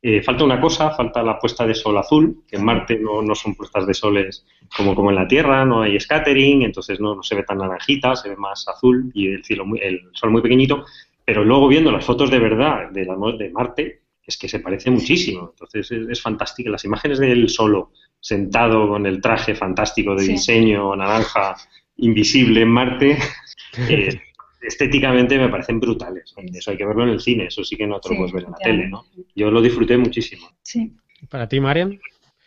Eh, 0.00 0.22
falta 0.22 0.44
una 0.44 0.60
cosa, 0.60 0.90
falta 0.90 1.22
la 1.22 1.38
puesta 1.38 1.66
de 1.66 1.74
sol 1.74 1.96
azul, 1.98 2.44
que 2.46 2.56
en 2.56 2.64
Marte 2.64 2.98
no, 2.98 3.22
no, 3.22 3.34
son 3.34 3.54
puestas 3.54 3.86
de 3.86 3.94
soles 3.94 4.46
como, 4.76 4.94
como 4.94 5.10
en 5.10 5.16
la 5.16 5.26
Tierra, 5.26 5.64
no 5.64 5.82
hay 5.82 5.98
scattering, 5.98 6.62
entonces 6.62 7.00
no, 7.00 7.16
no 7.16 7.22
se 7.22 7.34
ve 7.34 7.42
tan 7.42 7.58
naranjita, 7.58 8.14
se 8.14 8.28
ve 8.28 8.36
más 8.36 8.68
azul 8.68 9.10
y 9.12 9.26
el 9.26 9.44
cielo 9.44 9.66
muy, 9.66 9.80
el 9.80 10.02
sol 10.12 10.30
muy 10.30 10.40
pequeñito, 10.40 10.84
pero 11.24 11.44
luego 11.44 11.66
viendo 11.66 11.90
las 11.90 12.04
fotos 12.04 12.30
de 12.30 12.38
verdad 12.38 12.90
de, 12.92 13.06
la, 13.06 13.16
de 13.36 13.50
Marte, 13.50 14.02
es 14.24 14.36
que 14.36 14.48
se 14.48 14.60
parece 14.60 14.90
muchísimo, 14.90 15.48
entonces 15.50 15.90
es, 15.90 16.08
es 16.08 16.22
fantástico. 16.22 16.70
Las 16.70 16.84
imágenes 16.84 17.18
del 17.18 17.48
solo 17.48 17.90
sentado 18.20 18.86
con 18.88 19.04
el 19.04 19.20
traje 19.20 19.54
fantástico 19.54 20.14
de 20.14 20.24
diseño 20.24 20.94
naranja 20.94 21.56
invisible 21.98 22.62
en 22.62 22.68
Marte, 22.68 23.18
eh, 23.88 24.20
estéticamente 24.60 25.38
me 25.38 25.48
parecen 25.48 25.80
brutales. 25.80 26.34
Eso 26.52 26.70
hay 26.70 26.76
que 26.76 26.86
verlo 26.86 27.04
en 27.04 27.10
el 27.10 27.20
cine, 27.20 27.46
eso 27.46 27.62
sí 27.62 27.76
que 27.76 27.86
no 27.86 28.00
te 28.00 28.10
lo 28.10 28.16
puedes 28.16 28.32
ver 28.32 28.44
en 28.44 28.50
la 28.50 28.58
tele, 28.58 28.88
¿no? 28.88 29.04
Yo 29.34 29.50
lo 29.50 29.62
disfruté 29.62 29.96
muchísimo. 29.96 30.48
Sí. 30.62 30.92
¿Para 31.28 31.48
ti, 31.48 31.60
Marian? 31.60 31.98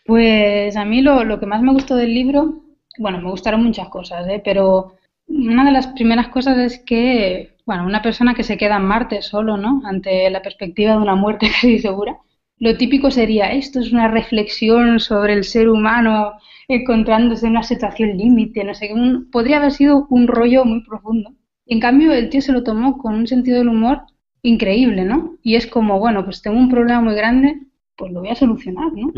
Pues 0.05 0.75
a 0.75 0.85
mí 0.85 1.01
lo, 1.01 1.39
que 1.39 1.45
más 1.45 1.61
me 1.61 1.73
gustó 1.73 1.95
del 1.95 2.13
libro, 2.13 2.63
bueno, 2.97 3.21
me 3.21 3.29
gustaron 3.29 3.63
muchas 3.63 3.89
cosas, 3.89 4.27
¿eh? 4.27 4.41
pero 4.43 4.95
una 5.27 5.63
de 5.63 5.71
las 5.71 5.87
primeras 5.87 6.29
cosas 6.29 6.57
es 6.57 6.79
que, 6.79 7.55
bueno, 7.65 7.85
una 7.85 8.01
persona 8.01 8.33
que 8.33 8.43
se 8.43 8.57
queda 8.57 8.77
en 8.77 8.85
Marte 8.85 9.21
solo, 9.21 9.57
¿no? 9.57 9.81
Ante 9.85 10.29
la 10.29 10.41
perspectiva 10.41 10.93
de 10.93 10.97
una 10.97 11.15
muerte 11.15 11.47
casi 11.51 11.79
segura, 11.79 12.17
lo 12.57 12.77
típico 12.77 13.09
sería, 13.09 13.51
esto 13.51 13.79
es 13.79 13.91
una 13.91 14.07
reflexión 14.07 14.99
sobre 14.99 15.33
el 15.33 15.43
ser 15.43 15.67
humano 15.67 16.33
encontrándose 16.75 17.45
en 17.45 17.51
una 17.51 17.63
situación 17.63 18.17
límite, 18.17 18.63
no 18.63 18.73
sé, 18.73 18.91
podría 19.31 19.57
haber 19.57 19.71
sido 19.71 20.07
un 20.09 20.27
rollo 20.27 20.65
muy 20.65 20.83
profundo. 20.83 21.33
en 21.65 21.79
cambio, 21.79 22.11
el 22.11 22.29
tío 22.29 22.41
se 22.41 22.51
lo 22.51 22.63
tomó 22.63 22.97
con 22.97 23.15
un 23.15 23.27
sentido 23.27 23.59
del 23.59 23.69
humor 23.69 24.01
increíble, 24.43 25.05
¿no? 25.05 25.37
Y 25.43 25.55
es 25.55 25.67
como, 25.67 25.99
bueno, 25.99 26.25
pues 26.25 26.41
tengo 26.41 26.57
un 26.57 26.69
problema 26.69 27.01
muy 27.01 27.15
grande, 27.15 27.59
pues 27.95 28.11
lo 28.11 28.21
voy 28.21 28.29
a 28.29 28.35
solucionar, 28.35 28.91
¿no? 28.93 29.11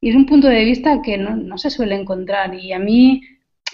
Y 0.00 0.10
es 0.10 0.16
un 0.16 0.26
punto 0.26 0.48
de 0.48 0.64
vista 0.64 1.02
que 1.02 1.18
no, 1.18 1.36
no, 1.36 1.58
se 1.58 1.70
suele 1.70 1.94
encontrar. 1.94 2.54
Y 2.54 2.72
a 2.72 2.78
mí 2.78 3.22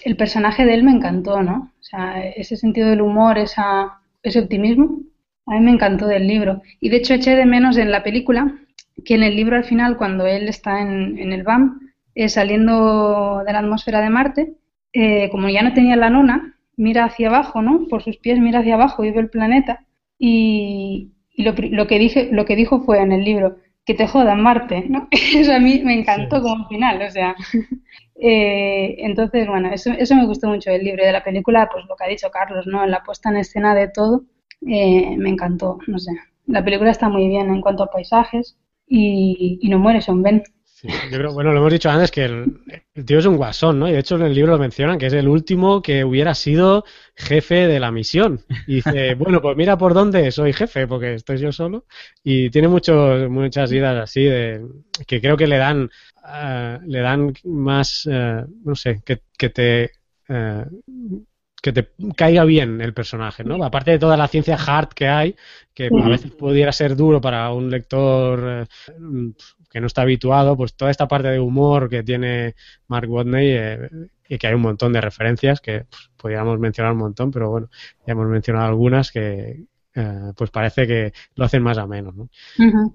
el 0.05 0.17
personaje 0.17 0.65
de 0.65 0.75
él 0.75 0.85
me 0.85 0.93
encantó, 0.93 1.43
¿no? 1.43 1.73
O 1.81 1.83
sea, 1.83 2.25
ese 2.29 2.57
sentido 2.57 2.89
del 2.89 3.03
humor, 3.03 3.39
esa, 3.39 4.01
ese 4.23 4.41
optimismo, 4.41 5.01
a 5.47 5.55
mí 5.55 5.61
me 5.61 5.71
encantó 5.71 6.07
del 6.07 6.27
libro. 6.27 6.63
Y 6.81 6.89
de 6.89 6.97
hecho 6.97 7.15
eché 7.15 7.37
de 7.37 7.47
menos 7.47 7.77
en 7.77 7.91
la 7.91 8.03
película 8.03 8.59
que 9.05 9.15
en 9.15 9.23
el 9.23 9.37
libro 9.37 9.57
al 9.57 9.65
final, 9.65 9.97
cuando 9.97 10.27
él 10.27 10.49
está 10.49 10.81
en, 10.81 11.19
en 11.19 11.33
el 11.33 11.43
BAM, 11.43 11.81
eh, 12.17 12.29
saliendo 12.29 13.43
de 13.47 13.53
la 13.53 13.61
atmósfera 13.61 14.01
de 14.01 14.11
Marte, 14.11 14.55
eh, 14.93 15.29
como 15.31 15.49
ya 15.49 15.63
no 15.63 15.75
tenía 15.75 15.97
la 15.97 16.11
nona, 16.11 16.59
mira 16.77 17.05
hacia 17.05 17.29
abajo, 17.29 17.63
¿no? 17.63 17.87
Por 17.89 18.03
sus 18.03 18.17
pies 18.17 18.41
mira 18.41 18.61
hacia 18.61 18.75
abajo 18.75 19.05
y 19.05 19.13
ve 19.13 19.21
el 19.21 19.31
planeta. 19.31 19.85
y, 20.19 21.13
lo, 21.37 21.53
lo, 21.53 21.87
que 21.87 21.99
dije, 21.99 22.31
lo 22.33 22.47
que 22.47 22.57
dijo 22.57 22.81
fue 22.81 23.01
en 23.01 23.13
el 23.13 23.23
libro, 23.23 23.59
que 23.85 23.95
te 23.95 24.07
jodan 24.07 24.43
Marte, 24.43 24.87
¿no? 24.89 25.09
Eso 25.13 25.53
a 25.53 25.61
mí 25.61 25.83
me 25.85 25.95
encantó 25.95 26.43
como 26.43 26.69
final, 26.69 27.01
o 27.03 27.11
sea. 27.11 27.37
Eh, 28.19 28.97
entonces, 29.05 29.47
bueno, 29.47 29.71
eso, 29.75 29.91
eso 29.93 30.15
me 30.15 30.25
gustó 30.25 30.49
mucho 30.49 30.71
del 30.71 30.83
libro 30.83 31.03
y 31.03 31.07
de 31.07 31.13
la 31.13 31.23
película, 31.23 31.69
pues 31.71 31.85
lo 31.87 31.97
que 31.97 32.05
ha 32.05 32.09
dicho 32.09 32.31
Carlos, 32.31 32.67
¿no? 32.67 32.87
La 32.87 33.03
puesta 33.03 33.29
en 33.29 33.37
escena 33.37 33.75
de 33.75 33.89
todo, 33.89 34.25
eh, 34.67 35.15
me 35.19 35.29
encantó, 35.29 35.79
no 35.87 35.99
sé. 35.99 36.13
La 36.47 36.65
película 36.65 36.91
está 36.91 37.11
muy 37.11 37.29
bien 37.29 37.51
en 37.51 37.61
cuanto 37.61 37.83
a 37.83 37.91
paisajes 37.91 38.57
y, 38.89 39.59
y 39.61 39.69
no 39.69 39.79
muere 39.79 40.01
Son 40.01 40.23
Ben 40.23 40.43
yo 41.11 41.19
creo, 41.19 41.33
bueno, 41.33 41.53
lo 41.53 41.59
hemos 41.59 41.73
dicho 41.73 41.91
antes 41.91 42.11
que 42.11 42.25
el, 42.25 42.61
tío 43.05 43.19
es 43.19 43.27
un 43.27 43.37
guasón, 43.37 43.79
¿no? 43.79 43.89
Y 43.89 43.93
de 43.93 43.99
hecho 43.99 44.17
en 44.17 44.23
el 44.23 44.35
libro 44.35 44.53
lo 44.53 44.59
mencionan 44.59 44.99
que 44.99 45.07
es 45.07 45.13
el 45.13 45.29
último 45.29 45.83
que 45.83 46.05
hubiera 46.05 46.35
sido 46.35 46.85
jefe 47.15 47.67
de 47.67 47.81
la 47.81 47.91
misión. 47.91 48.41
Y 48.67 48.77
dice, 48.77 49.15
bueno, 49.17 49.41
pues 49.41 49.57
mira 49.57 49.77
por 49.79 49.95
dónde 49.95 50.31
soy 50.31 50.53
jefe, 50.53 50.87
porque 50.87 51.15
estoy 51.15 51.39
yo 51.39 51.53
solo. 51.53 51.87
Y 52.23 52.51
tiene 52.51 52.69
muchos, 52.69 53.29
muchas 53.31 53.71
idas 53.73 54.03
así 54.03 54.25
de 54.25 54.65
que 55.07 55.21
creo 55.21 55.37
que 55.37 55.47
le 55.47 55.59
dan, 55.59 55.91
eh, 56.33 56.79
le 56.87 57.01
dan 57.01 57.33
más, 57.45 58.09
eh, 58.11 58.45
no 58.65 58.75
sé, 58.75 59.03
que, 59.05 59.21
que 59.37 59.51
te 59.51 59.91
eh, 60.29 60.65
que 61.67 61.73
te 61.73 61.89
caiga 62.15 62.45
bien 62.45 62.81
el 62.81 62.95
personaje, 62.95 63.43
¿no? 63.43 63.63
Aparte 63.65 63.91
de 63.91 63.99
toda 63.99 64.17
la 64.17 64.29
ciencia 64.29 64.57
hard 64.57 64.91
que 64.91 65.09
hay, 65.09 65.35
que 65.75 65.89
a 65.89 66.09
veces 66.09 66.31
pudiera 66.31 66.71
ser 66.71 66.95
duro 66.95 67.21
para 67.21 67.51
un 67.51 67.71
lector 67.71 68.69
que 69.71 69.81
no 69.81 69.87
está 69.87 70.03
habituado, 70.03 70.57
pues 70.57 70.75
toda 70.75 70.91
esta 70.91 71.09
parte 71.09 71.29
de 71.29 71.41
humor 71.41 71.89
que 71.89 72.03
tiene 72.03 72.55
Mark 72.89 73.11
Watney 73.11 73.49
eh, 73.51 73.91
y 74.29 74.39
que 74.39 74.47
hay 74.47 74.55
un 74.55 74.63
montón 74.63 74.93
de 74.93 75.01
referencias 75.01 75.61
que 75.61 75.85
pues, 75.89 76.11
podríamos 76.17 76.59
mencionar 76.59 76.93
un 76.93 76.99
montón, 76.99 77.31
pero 77.31 77.51
bueno, 77.51 77.69
ya 78.07 78.13
hemos 78.13 78.29
mencionado 78.29 78.67
algunas 78.67 79.11
que 79.11 79.65
eh, 79.95 80.33
pues 80.37 80.51
parece 80.51 80.87
que 80.87 81.13
lo 81.35 81.45
hacen 81.45 81.63
más 81.63 81.79
a 81.79 81.87
menos, 81.87 82.15
¿no? 82.15 82.29
Uh 82.59 82.93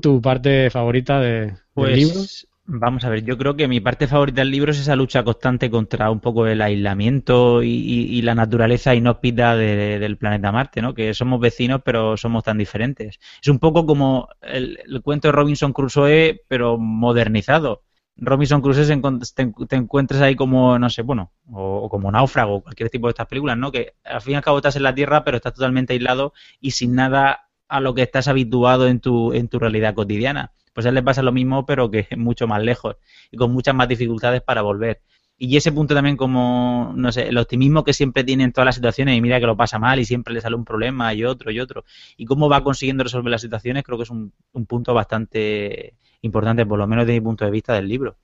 ¿tu 0.00 0.20
parte 0.20 0.70
favorita 0.70 1.20
de, 1.20 1.54
pues, 1.74 1.90
del 1.90 1.98
libro? 2.00 2.20
Vamos 2.64 3.04
a 3.04 3.08
ver, 3.08 3.24
yo 3.24 3.36
creo 3.36 3.56
que 3.56 3.66
mi 3.66 3.80
parte 3.80 4.06
favorita 4.06 4.40
del 4.40 4.52
libro 4.52 4.70
es 4.70 4.78
esa 4.78 4.94
lucha 4.94 5.24
constante 5.24 5.68
contra 5.68 6.10
un 6.12 6.20
poco 6.20 6.46
el 6.46 6.62
aislamiento 6.62 7.60
y, 7.62 8.22
la 8.22 8.36
naturaleza 8.36 8.94
inhóspita 8.94 9.56
del 9.56 10.16
planeta 10.16 10.52
Marte, 10.52 10.80
¿no? 10.80 10.94
Que 10.94 11.12
somos 11.12 11.40
vecinos, 11.40 11.80
pero 11.84 12.16
somos 12.16 12.44
tan 12.44 12.58
diferentes. 12.58 13.18
Es 13.42 13.48
un 13.48 13.58
poco 13.58 13.84
como 13.84 14.28
el, 14.42 14.78
cuento 15.02 15.28
de 15.28 15.32
Robinson 15.32 15.72
Crusoe, 15.72 16.42
pero 16.46 16.78
modernizado. 16.78 17.82
Robinson 18.16 18.62
Crusoe 18.62 18.86
te, 19.34 19.76
encuentras 19.76 20.20
ahí 20.22 20.36
como, 20.36 20.78
no 20.78 20.88
sé, 20.88 21.02
bueno, 21.02 21.32
o, 21.50 21.88
como 21.88 22.12
náufrago, 22.12 22.62
cualquier 22.62 22.90
tipo 22.90 23.08
de 23.08 23.10
estas 23.10 23.26
películas, 23.26 23.58
¿no? 23.58 23.72
Que 23.72 23.94
al 24.04 24.20
fin 24.20 24.34
y 24.34 24.36
al 24.36 24.42
cabo 24.42 24.58
estás 24.58 24.76
en 24.76 24.84
la 24.84 24.94
Tierra, 24.94 25.24
pero 25.24 25.38
estás 25.38 25.54
totalmente 25.54 25.94
aislado 25.94 26.32
y 26.60 26.70
sin 26.70 26.94
nada 26.94 27.48
a 27.68 27.80
lo 27.80 27.94
que 27.94 28.02
estás 28.02 28.28
habituado 28.28 28.86
en 28.86 29.00
tu, 29.00 29.32
en 29.32 29.48
tu 29.48 29.58
realidad 29.58 29.94
cotidiana 29.94 30.52
pues 30.72 30.86
a 30.86 30.90
él 30.90 30.94
le 30.94 31.02
pasa 31.02 31.22
lo 31.22 31.32
mismo, 31.32 31.66
pero 31.66 31.90
que 31.90 32.06
es 32.10 32.18
mucho 32.18 32.46
más 32.46 32.62
lejos 32.62 32.96
y 33.30 33.36
con 33.36 33.52
muchas 33.52 33.74
más 33.74 33.88
dificultades 33.88 34.42
para 34.42 34.62
volver. 34.62 35.00
Y 35.38 35.56
ese 35.56 35.72
punto 35.72 35.92
también 35.92 36.16
como, 36.16 36.92
no 36.94 37.10
sé, 37.10 37.28
el 37.28 37.36
optimismo 37.36 37.82
que 37.82 37.92
siempre 37.92 38.22
tiene 38.22 38.44
en 38.44 38.52
todas 38.52 38.66
las 38.66 38.76
situaciones 38.76 39.16
y 39.16 39.20
mira 39.20 39.40
que 39.40 39.46
lo 39.46 39.56
pasa 39.56 39.78
mal 39.78 39.98
y 39.98 40.04
siempre 40.04 40.32
le 40.32 40.40
sale 40.40 40.54
un 40.54 40.64
problema 40.64 41.12
y 41.14 41.24
otro 41.24 41.50
y 41.50 41.58
otro. 41.58 41.84
Y 42.16 42.26
cómo 42.26 42.48
va 42.48 42.62
consiguiendo 42.62 43.02
resolver 43.02 43.30
las 43.30 43.40
situaciones 43.40 43.82
creo 43.82 43.98
que 43.98 44.04
es 44.04 44.10
un, 44.10 44.32
punto 44.68 44.94
bastante 44.94 45.94
importante, 46.20 46.64
por 46.64 46.78
lo 46.78 46.86
menos 46.86 47.06
desde 47.06 47.18
mi 47.18 47.24
punto 47.24 47.44
de 47.44 47.50
vista 47.50 47.74
del 47.74 47.88
libro. 47.88 48.16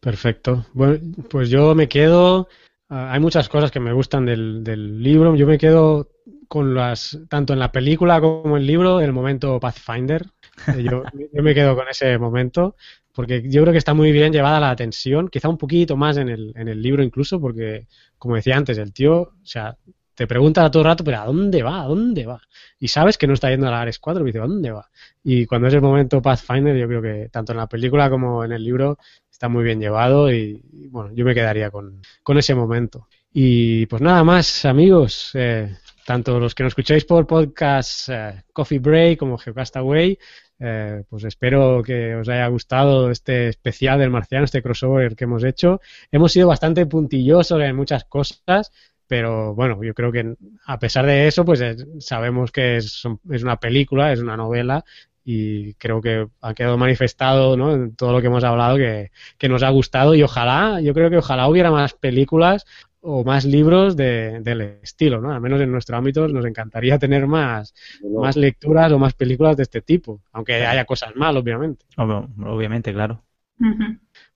Perfecto. 0.00 0.64
Bueno, 0.72 0.98
pues 1.28 1.50
yo 1.50 1.74
me 1.74 1.88
quedo, 1.88 2.48
ah, 2.88 3.12
hay 3.12 3.20
muchas 3.20 3.50
cosas 3.50 3.70
que 3.70 3.80
me 3.80 3.92
gustan 3.92 4.24
del, 4.24 4.64
del 4.64 5.02
libro, 5.02 5.36
yo 5.36 5.46
me 5.46 5.58
quedo 5.58 6.08
con 6.48 6.74
las, 6.74 7.18
tanto 7.28 7.52
en 7.52 7.58
la 7.58 7.72
película 7.72 8.20
como 8.20 8.56
en 8.56 8.62
el 8.62 8.66
libro, 8.66 9.00
el 9.00 9.12
momento 9.12 9.58
Pathfinder, 9.60 10.26
yo, 10.78 11.02
me 11.42 11.54
quedo 11.54 11.74
con 11.74 11.88
ese 11.88 12.18
momento 12.18 12.76
porque 13.12 13.48
yo 13.48 13.62
creo 13.62 13.72
que 13.72 13.78
está 13.78 13.94
muy 13.94 14.10
bien 14.10 14.32
llevada 14.32 14.58
la 14.58 14.74
tensión, 14.74 15.28
quizá 15.28 15.48
un 15.48 15.58
poquito 15.58 15.96
más 15.96 16.16
en 16.16 16.28
el, 16.28 16.52
en 16.56 16.68
el 16.68 16.82
libro 16.82 17.02
incluso, 17.02 17.40
porque, 17.40 17.86
como 18.18 18.34
decía 18.34 18.56
antes, 18.56 18.76
el 18.78 18.92
tío, 18.92 19.20
o 19.20 19.32
sea, 19.44 19.76
te 20.14 20.26
pregunta 20.26 20.64
a 20.64 20.70
todo 20.70 20.82
el 20.82 20.88
rato, 20.88 21.04
pero 21.04 21.20
¿a 21.20 21.26
dónde 21.26 21.62
va? 21.62 21.82
¿A 21.82 21.86
dónde 21.86 22.26
va? 22.26 22.40
Y 22.78 22.88
sabes 22.88 23.18
que 23.18 23.26
no 23.26 23.34
está 23.34 23.50
yendo 23.50 23.68
a 23.68 23.70
la 23.70 23.82
Ares 23.82 23.98
4, 23.98 24.22
y 24.22 24.26
dice, 24.26 24.38
¿a 24.38 24.42
dónde 24.42 24.70
va? 24.70 24.88
Y 25.22 25.46
cuando 25.46 25.68
es 25.68 25.74
el 25.74 25.80
momento 25.80 26.22
Pathfinder, 26.22 26.76
yo 26.76 26.86
creo 26.86 27.02
que 27.02 27.28
tanto 27.30 27.52
en 27.52 27.58
la 27.58 27.68
película 27.68 28.10
como 28.10 28.44
en 28.44 28.52
el 28.52 28.62
libro 28.62 28.98
está 29.30 29.48
muy 29.48 29.64
bien 29.64 29.80
llevado 29.80 30.32
y, 30.32 30.62
bueno, 30.90 31.10
yo 31.12 31.24
me 31.24 31.34
quedaría 31.34 31.70
con, 31.70 32.00
con, 32.22 32.38
ese 32.38 32.54
momento. 32.54 33.08
Y 33.32 33.86
pues 33.86 34.00
nada 34.00 34.22
más, 34.22 34.64
amigos, 34.64 35.30
eh, 35.34 35.76
tanto 36.06 36.38
los 36.38 36.54
que 36.54 36.62
nos 36.62 36.70
escucháis 36.70 37.04
por 37.04 37.26
podcast 37.26 38.08
eh, 38.10 38.44
Coffee 38.52 38.78
Break 38.78 39.18
como 39.18 39.38
Geocastaway, 39.38 40.18
eh, 40.66 41.04
pues 41.10 41.24
espero 41.24 41.82
que 41.82 42.14
os 42.14 42.26
haya 42.26 42.46
gustado 42.46 43.10
este 43.10 43.48
especial 43.48 43.98
del 43.98 44.08
marciano, 44.08 44.46
este 44.46 44.62
crossover 44.62 45.14
que 45.14 45.24
hemos 45.24 45.44
hecho. 45.44 45.82
Hemos 46.10 46.32
sido 46.32 46.48
bastante 46.48 46.86
puntillosos 46.86 47.60
en 47.60 47.76
muchas 47.76 48.04
cosas, 48.04 48.72
pero 49.06 49.54
bueno, 49.54 49.82
yo 49.84 49.92
creo 49.92 50.10
que 50.10 50.36
a 50.64 50.78
pesar 50.78 51.04
de 51.04 51.28
eso, 51.28 51.44
pues 51.44 51.60
eh, 51.60 51.76
sabemos 51.98 52.50
que 52.50 52.78
es, 52.78 53.02
es, 53.30 53.42
una 53.42 53.56
película, 53.56 54.10
es 54.10 54.20
una 54.20 54.38
novela 54.38 54.84
y 55.22 55.74
creo 55.74 56.00
que 56.00 56.28
ha 56.40 56.54
quedado 56.54 56.78
manifestado 56.78 57.58
¿no? 57.58 57.74
en 57.74 57.94
todo 57.94 58.12
lo 58.12 58.22
que 58.22 58.28
hemos 58.28 58.44
hablado 58.44 58.76
que, 58.78 59.10
que 59.36 59.48
nos 59.50 59.62
ha 59.62 59.68
gustado 59.68 60.14
y 60.14 60.22
ojalá, 60.22 60.80
yo 60.80 60.94
creo 60.94 61.10
que 61.10 61.18
ojalá 61.18 61.46
hubiera 61.48 61.70
más 61.70 61.92
películas 61.92 62.64
o 63.06 63.22
más 63.22 63.44
libros 63.44 63.96
de, 63.96 64.40
del 64.40 64.62
estilo, 64.82 65.20
¿no? 65.20 65.30
Al 65.32 65.40
menos 65.40 65.60
en 65.60 65.70
nuestro 65.70 65.96
ámbito 65.96 66.26
nos 66.26 66.46
encantaría 66.46 66.98
tener 66.98 67.26
más, 67.26 67.74
más 68.18 68.36
lecturas 68.36 68.90
o 68.92 68.98
más 68.98 69.12
películas 69.12 69.56
de 69.56 69.64
este 69.64 69.82
tipo, 69.82 70.22
aunque 70.32 70.66
haya 70.66 70.84
cosas 70.86 71.14
mal, 71.14 71.36
obviamente. 71.36 71.84
obviamente, 71.96 72.92
claro. 72.92 73.22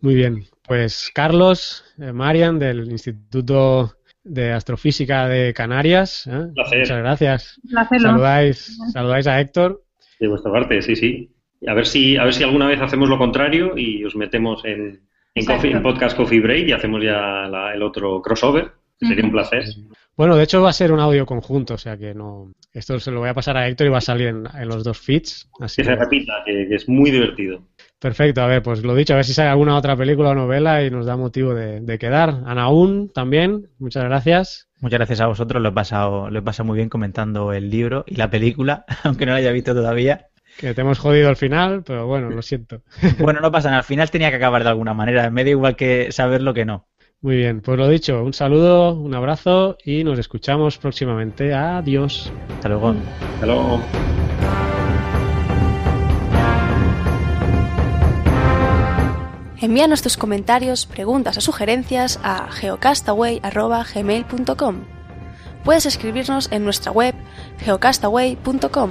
Muy 0.01 0.15
bien, 0.15 0.45
pues 0.67 1.11
Carlos, 1.15 1.85
eh, 1.99 2.13
Marian 2.13 2.59
del 2.59 2.91
Instituto 2.91 3.95
de 4.23 4.53
Astrofísica 4.53 5.27
de 5.29 5.55
Canarias, 5.55 6.27
¿eh? 6.27 6.49
muchas 6.55 6.99
gracias. 6.99 7.61
Saludáis, 7.99 8.79
saludáis 8.93 9.27
a 9.27 9.41
Héctor. 9.41 9.83
De 10.21 10.29
vuestra 10.29 10.53
parte, 10.53 10.83
sí, 10.83 10.95
sí. 10.95 11.35
A 11.67 11.75
ver 11.75 11.87
si, 11.87 12.17
a 12.17 12.25
ver 12.25 12.35
si 12.35 12.45
alguna 12.45 12.67
vez 12.67 12.81
hacemos 12.81 13.09
lo 13.09 13.19
contrario 13.19 13.77
y 13.77 14.05
os 14.05 14.15
metemos 14.15 14.65
en, 14.65 15.08
en, 15.39 15.83
Podcast 15.83 16.17
Coffee 16.17 16.41
Break 16.41 16.69
y 16.69 16.73
hacemos 16.73 17.03
ya 17.03 17.45
el 17.75 17.83
otro 17.83 18.21
crossover. 18.23 18.73
Sería 19.01 19.25
un 19.25 19.31
placer. 19.31 19.65
Bueno, 20.17 20.35
de 20.35 20.43
hecho 20.43 20.61
va 20.61 20.71
a 20.71 20.73
ser 20.73 20.91
un 20.91 20.99
audio 20.99 21.25
conjunto, 21.25 21.75
o 21.75 21.79
sea 21.79 21.97
que 21.97 22.13
no. 22.13 22.53
Esto 22.73 22.99
se 22.99 23.13
lo 23.13 23.21
voy 23.21 23.29
a 23.29 23.35
pasar 23.35 23.57
a 23.57 23.69
Héctor 23.69 23.87
y 23.87 23.91
va 23.91 23.99
a 23.99 24.01
salir 24.01 24.27
en, 24.27 24.69
los 24.69 24.83
dos 24.83 24.99
feeds. 24.99 25.49
Así 25.61 25.83
que 25.83 25.85
se 25.89 25.95
repita, 25.95 26.33
que, 26.45 26.75
es 26.75 26.89
muy 26.89 27.13
divertido. 27.13 27.63
Perfecto, 28.01 28.43
a 28.43 28.49
ver, 28.49 28.61
pues 28.63 28.83
lo 28.83 28.97
dicho, 28.97 29.13
a 29.13 29.17
ver 29.17 29.25
si 29.25 29.33
sale 29.33 29.51
alguna 29.51 29.77
otra 29.77 29.97
película 29.97 30.31
o 30.31 30.35
novela 30.35 30.83
y 30.83 30.91
nos 30.91 31.07
da 31.07 31.17
motivo 31.17 31.55
de, 31.55 31.81
de 31.81 31.99
quedar. 31.99 32.43
Anaún 32.47 33.11
también, 33.11 33.69
muchas 33.79 34.03
gracias. 34.05 34.69
Muchas 34.81 34.99
gracias 34.99 35.21
a 35.21 35.27
vosotros, 35.27 35.61
lo 35.63 35.71
he 35.71 35.73
pasado, 35.73 36.31
lo 36.31 36.39
he 36.39 36.43
pasado 36.43 36.67
muy 36.67 36.77
bien 36.77 36.89
comentando 36.89 37.53
el 37.53 37.69
libro 37.69 38.05
y 38.07 38.15
la 38.15 38.31
película, 38.31 38.85
aunque 39.05 39.27
no 39.27 39.33
la 39.33 39.39
haya 39.39 39.53
visto 39.53 39.75
todavía. 39.75 40.27
Que 40.59 40.75
te 40.75 40.81
hemos 40.81 40.99
jodido 40.99 41.29
al 41.29 41.37
final, 41.37 41.85
pero 41.85 42.09
bueno, 42.09 42.31
lo 42.31 42.43
siento. 42.43 42.83
Bueno, 43.21 43.39
no 43.41 43.53
pasa 43.53 43.69
nada, 43.69 43.79
al 43.79 43.85
final 43.85 44.11
tenía 44.11 44.31
que 44.31 44.37
acabar 44.37 44.65
de 44.65 44.69
alguna 44.69 44.93
manera, 44.93 45.31
me 45.31 45.45
da 45.45 45.51
igual 45.51 45.77
que 45.77 46.11
saberlo 46.11 46.53
que 46.53 46.65
no. 46.65 46.89
Muy 47.21 47.37
bien, 47.37 47.61
pues 47.61 47.79
lo 47.79 47.89
dicho, 47.89 48.25
un 48.25 48.33
saludo, 48.33 48.95
un 48.95 49.15
abrazo 49.15 49.77
y 49.85 50.03
nos 50.03 50.19
escuchamos 50.19 50.79
próximamente. 50.79 51.55
Adiós. 51.55 52.33
Hasta 52.57 52.71
luego. 52.71 52.97
Hasta 53.35 53.47
luego. 53.47 53.81
Envíanos 59.61 60.03
tus 60.03 60.17
comentarios, 60.17 60.87
preguntas 60.87 61.39
o 61.39 61.41
sugerencias 61.41 62.19
a 62.25 62.51
geocastaway.gmail.com. 62.51 64.77
Puedes 65.63 65.87
escribirnos 65.87 66.51
en 66.51 66.65
nuestra 66.65 66.91
web 66.91 67.15
geocastaway.com 67.59 68.91